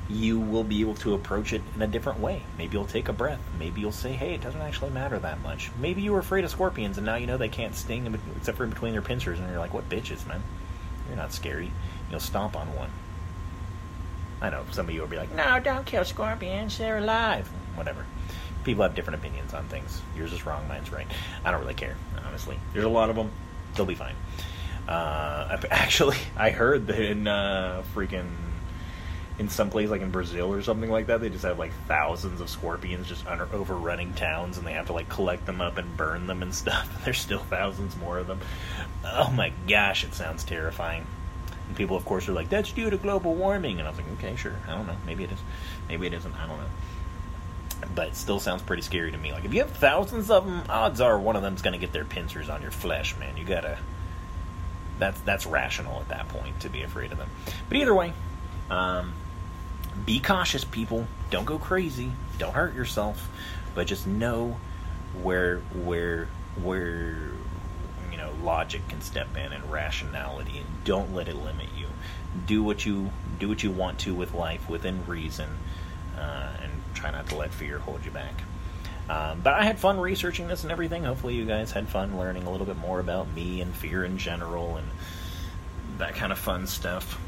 you 0.09 0.39
will 0.39 0.65
be 0.65 0.81
able 0.81 0.95
to 0.95 1.15
approach 1.15 1.53
it 1.53 1.63
in 1.75 1.83
a 1.83 1.87
different 1.87 2.21
way. 2.21 2.43
Maybe 2.57 2.73
you'll 2.73 2.87
take 2.87 3.09
a 3.09 3.13
breath. 3.13 3.41
Maybe 3.59 3.81
you'll 3.81 3.93
say, 3.93 4.13
hey, 4.13 4.35
it 4.35 4.41
doesn't 4.41 4.61
actually 4.61 4.91
matter 4.91 5.19
that 5.19 5.43
much. 5.43 5.71
Maybe 5.79 6.01
you 6.01 6.13
were 6.13 6.19
afraid 6.19 6.45
of 6.45 6.51
scorpions 6.51 6.97
and 6.97 7.05
now 7.05 7.17
you 7.17 7.27
know 7.27 7.37
they 7.37 7.51
can't 7.51 7.75
sting 7.75 8.19
except 8.37 8.57
for 8.57 8.65
in 8.65 8.71
between 8.71 8.93
their 8.93 9.03
pincers, 9.03 9.39
and 9.39 9.49
you're 9.51 9.59
like, 9.59 9.75
what 9.75 9.89
bitches, 9.89 10.27
man? 10.27 10.43
You're 11.09 11.17
not 11.17 11.33
scary. 11.33 11.71
You'll 12.11 12.21
stomp 12.21 12.57
on 12.57 12.75
one. 12.75 12.91
I 14.41 14.51
know 14.51 14.65
some 14.71 14.89
of 14.89 14.95
you 14.95 15.01
will 15.01 15.09
be 15.09 15.17
like, 15.17 15.35
no, 15.35 15.59
don't 15.61 15.85
kill 15.85 16.05
scorpions. 16.05 16.79
They're 16.79 16.99
alive. 16.99 17.49
Whatever. 17.75 18.05
People 18.65 18.83
have 18.83 18.95
different 18.95 19.19
opinions 19.19 19.55
on 19.55 19.65
things. 19.69 20.03
Yours 20.17 20.33
is 20.33 20.45
wrong, 20.47 20.67
mine's 20.69 20.93
right. 20.93 21.07
I 21.45 21.51
don't 21.51 21.61
really 21.61 21.75
care, 21.75 21.97
honestly. 22.27 22.59
There's 22.73 22.85
a 22.85 22.89
lot 22.89 23.11
of 23.11 23.17
them. 23.17 23.31
They'll 23.75 23.87
be 23.87 23.95
fine. 23.95 24.15
Uh, 24.87 25.59
actually, 25.71 26.17
I 26.37 26.51
heard 26.51 26.87
that 26.87 27.01
in 27.01 27.27
uh, 27.27 27.83
freaking 27.95 28.29
in 29.39 29.49
some 29.49 29.71
place 29.71 29.89
like 29.89 30.03
in 30.03 30.11
Brazil 30.11 30.53
or 30.53 30.63
something 30.63 30.91
like 30.91 31.07
that, 31.07 31.21
they 31.21 31.29
just 31.29 31.45
have 31.45 31.59
like 31.59 31.73
thousands 31.87 32.41
of 32.41 32.51
scorpions 32.51 33.07
just 33.07 33.27
under, 33.27 33.49
overrunning 33.53 34.13
towns, 34.15 34.59
and 34.59 34.67
they 34.67 34.73
have 34.73 34.87
to 34.87 34.93
like 34.93 35.09
collect 35.09 35.47
them 35.47 35.61
up 35.61 35.79
and 35.79 35.97
burn 35.97 36.27
them 36.27 36.43
and 36.43 36.55
stuff. 36.55 36.89
And 36.97 37.05
There's 37.05 37.19
still 37.19 37.39
thousands 37.39 37.97
more 37.97 38.19
of 38.19 38.27
them. 38.27 38.41
Oh 39.05 39.31
my 39.31 39.53
gosh, 39.69 40.05
it 40.05 40.15
sounds 40.15 40.45
terrifying. 40.45 41.07
And 41.69 41.77
people, 41.77 41.97
of 41.97 42.05
course, 42.05 42.29
are 42.29 42.33
like, 42.33 42.49
that's 42.49 42.73
due 42.73 42.91
to 42.91 42.97
global 42.97 43.35
warming. 43.35 43.79
And 43.79 43.87
I 43.87 43.91
was 43.91 43.99
like, 43.99 44.11
okay, 44.19 44.37
sure. 44.37 44.57
I 44.67 44.75
don't 44.75 44.87
know. 44.87 44.97
Maybe 45.07 45.25
it 45.25 45.33
is. 45.33 45.39
Maybe 45.89 46.07
it 46.07 46.15
isn't. 46.15 46.35
I 46.35 46.47
don't 46.47 46.59
know. 46.59 46.65
But 47.95 48.09
it 48.09 48.17
still 48.17 48.41
sounds 48.41 48.63
pretty 48.63 48.83
scary 48.83 49.13
to 49.13 49.19
me. 49.19 49.33
Like, 49.33 49.45
if 49.45 49.55
you 49.55 49.61
have 49.61 49.71
thousands 49.71 50.31
of 50.31 50.45
them, 50.45 50.63
odds 50.69 51.01
are 51.01 51.19
one 51.19 51.37
of 51.37 51.43
them's 51.43 51.63
going 51.63 51.73
to 51.75 51.79
get 51.79 51.93
their 51.93 52.05
pincers 52.05 52.49
on 52.49 52.63
your 52.63 52.71
flesh, 52.73 53.17
man. 53.19 53.37
You 53.37 53.45
gotta. 53.45 53.79
That's 54.99 55.21
that's 55.21 55.47
rational 55.47 56.01
at 56.01 56.09
that 56.09 56.29
point 56.29 56.59
to 56.61 56.69
be 56.69 56.83
afraid 56.83 57.13
of 57.13 57.19
them. 57.19 57.31
But 57.69 57.77
either 57.77 57.95
way, 57.95 58.13
um, 58.69 59.13
be 60.05 60.19
cautious, 60.19 60.65
people. 60.65 61.07
Don't 61.31 61.45
go 61.45 61.59
crazy. 61.59 62.11
Don't 62.39 62.53
hurt 62.55 62.75
yourself. 62.75 63.29
But 63.77 63.87
just 63.87 64.09
know 64.09 64.59
where 65.23 65.59
where 65.73 66.29
where 66.61 67.31
logic 68.43 68.87
can 68.89 69.01
step 69.01 69.37
in 69.37 69.53
and 69.53 69.71
rationality 69.71 70.59
and 70.59 70.67
don't 70.85 71.15
let 71.15 71.29
it 71.29 71.37
limit 71.37 71.69
you 71.77 71.87
do 72.47 72.63
what 72.63 72.85
you 72.85 73.11
do 73.39 73.49
what 73.49 73.63
you 73.63 73.71
want 73.71 73.99
to 73.99 74.15
with 74.15 74.35
life 74.35 74.69
within 74.69 75.05
reason 75.07 75.49
uh, 76.17 76.51
and 76.63 76.73
try 76.95 77.11
not 77.11 77.29
to 77.29 77.37
let 77.37 77.53
fear 77.53 77.79
hold 77.79 78.05
you 78.05 78.11
back 78.11 78.43
um, 79.09 79.41
but 79.43 79.55
I 79.55 79.65
had 79.65 79.79
fun 79.79 79.99
researching 79.99 80.49
this 80.49 80.65
and 80.65 80.71
everything. 80.71 81.05
Hopefully, 81.05 81.35
you 81.35 81.47
guys 81.47 81.73
had 81.73 81.89
fun 81.89 82.19
learning 82.19 82.45
a 82.45 82.51
little 82.51 82.67
bit 82.67 82.77
more 82.77 83.01
about 83.01 83.33
me 83.33 83.61
and 83.63 83.75
fear 83.75 84.05
in 84.05 84.19
general 84.19 84.77
and 84.77 84.87
that 85.97 86.15
kind 86.15 86.31
of 86.31 86.39
fun 86.39 86.67
stuff. 86.67 87.19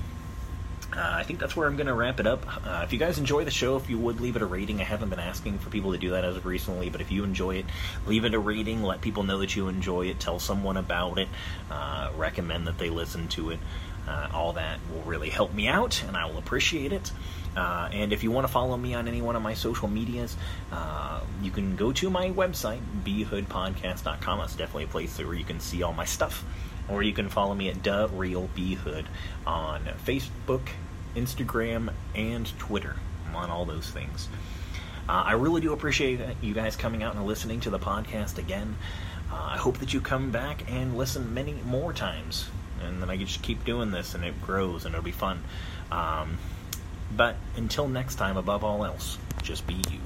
Uh, 0.92 1.00
I 1.00 1.22
think 1.22 1.38
that's 1.38 1.54
where 1.54 1.68
I'm 1.68 1.76
going 1.76 1.86
to 1.86 1.94
wrap 1.94 2.18
it 2.18 2.26
up. 2.26 2.44
Uh, 2.66 2.82
if 2.84 2.92
you 2.92 2.98
guys 2.98 3.18
enjoy 3.18 3.44
the 3.44 3.50
show, 3.50 3.76
if 3.76 3.88
you 3.88 3.98
would 3.98 4.20
leave 4.20 4.36
it 4.36 4.42
a 4.42 4.46
rating, 4.46 4.80
I 4.80 4.84
haven't 4.84 5.08
been 5.10 5.20
asking 5.20 5.58
for 5.58 5.70
people 5.70 5.92
to 5.92 5.98
do 5.98 6.10
that 6.10 6.24
as 6.24 6.36
of 6.36 6.46
recently, 6.46 6.90
but 6.90 7.00
if 7.00 7.12
you 7.12 7.22
enjoy 7.22 7.56
it, 7.56 7.66
leave 8.06 8.24
it 8.24 8.34
a 8.34 8.38
rating. 8.38 8.82
Let 8.82 9.00
people 9.00 9.22
know 9.22 9.38
that 9.38 9.54
you 9.54 9.68
enjoy 9.68 10.06
it. 10.06 10.18
Tell 10.18 10.38
someone 10.38 10.76
about 10.76 11.18
it. 11.18 11.28
Uh, 11.70 12.10
recommend 12.16 12.66
that 12.66 12.78
they 12.78 12.90
listen 12.90 13.28
to 13.28 13.50
it. 13.50 13.60
Uh, 14.08 14.28
all 14.32 14.54
that 14.54 14.80
will 14.92 15.02
really 15.02 15.30
help 15.30 15.54
me 15.54 15.68
out, 15.68 16.02
and 16.08 16.16
I 16.16 16.26
will 16.26 16.38
appreciate 16.38 16.92
it. 16.92 17.12
Uh, 17.56 17.88
and 17.92 18.12
if 18.12 18.22
you 18.22 18.30
want 18.30 18.46
to 18.46 18.52
follow 18.52 18.76
me 18.76 18.94
on 18.94 19.06
any 19.06 19.22
one 19.22 19.36
of 19.36 19.42
my 19.42 19.54
social 19.54 19.88
medias, 19.88 20.36
uh, 20.72 21.20
you 21.42 21.50
can 21.50 21.76
go 21.76 21.92
to 21.92 22.10
my 22.10 22.30
website, 22.30 22.80
bhoodpodcast.com. 23.04 24.38
That's 24.38 24.56
definitely 24.56 24.84
a 24.84 24.88
place 24.88 25.18
where 25.18 25.34
you 25.34 25.44
can 25.44 25.60
see 25.60 25.82
all 25.82 25.92
my 25.92 26.04
stuff 26.04 26.44
or 26.90 27.02
you 27.02 27.12
can 27.12 27.28
follow 27.28 27.54
me 27.54 27.68
at 27.68 27.82
Da 27.82 28.08
Real 28.12 28.48
B 28.54 28.74
Hood 28.74 29.06
on 29.46 29.84
Facebook, 30.04 30.68
Instagram, 31.14 31.92
and 32.14 32.58
Twitter. 32.58 32.96
I'm 33.28 33.36
on 33.36 33.50
all 33.50 33.64
those 33.64 33.88
things. 33.90 34.28
Uh, 35.08 35.22
I 35.26 35.32
really 35.32 35.60
do 35.60 35.72
appreciate 35.72 36.20
you 36.40 36.54
guys 36.54 36.76
coming 36.76 37.02
out 37.02 37.14
and 37.14 37.26
listening 37.26 37.60
to 37.60 37.70
the 37.70 37.78
podcast 37.78 38.38
again. 38.38 38.76
Uh, 39.32 39.50
I 39.50 39.56
hope 39.56 39.78
that 39.78 39.94
you 39.94 40.00
come 40.00 40.30
back 40.30 40.70
and 40.70 40.96
listen 40.96 41.32
many 41.32 41.54
more 41.64 41.92
times, 41.92 42.48
and 42.82 43.00
then 43.00 43.10
I 43.10 43.16
can 43.16 43.26
just 43.26 43.42
keep 43.42 43.64
doing 43.64 43.90
this, 43.90 44.14
and 44.14 44.24
it 44.24 44.40
grows, 44.42 44.84
and 44.84 44.94
it'll 44.94 45.04
be 45.04 45.12
fun. 45.12 45.42
Um, 45.90 46.38
but 47.16 47.36
until 47.56 47.88
next 47.88 48.16
time, 48.16 48.36
above 48.36 48.64
all 48.64 48.84
else, 48.84 49.18
just 49.42 49.66
be 49.66 49.74
you. 49.74 50.00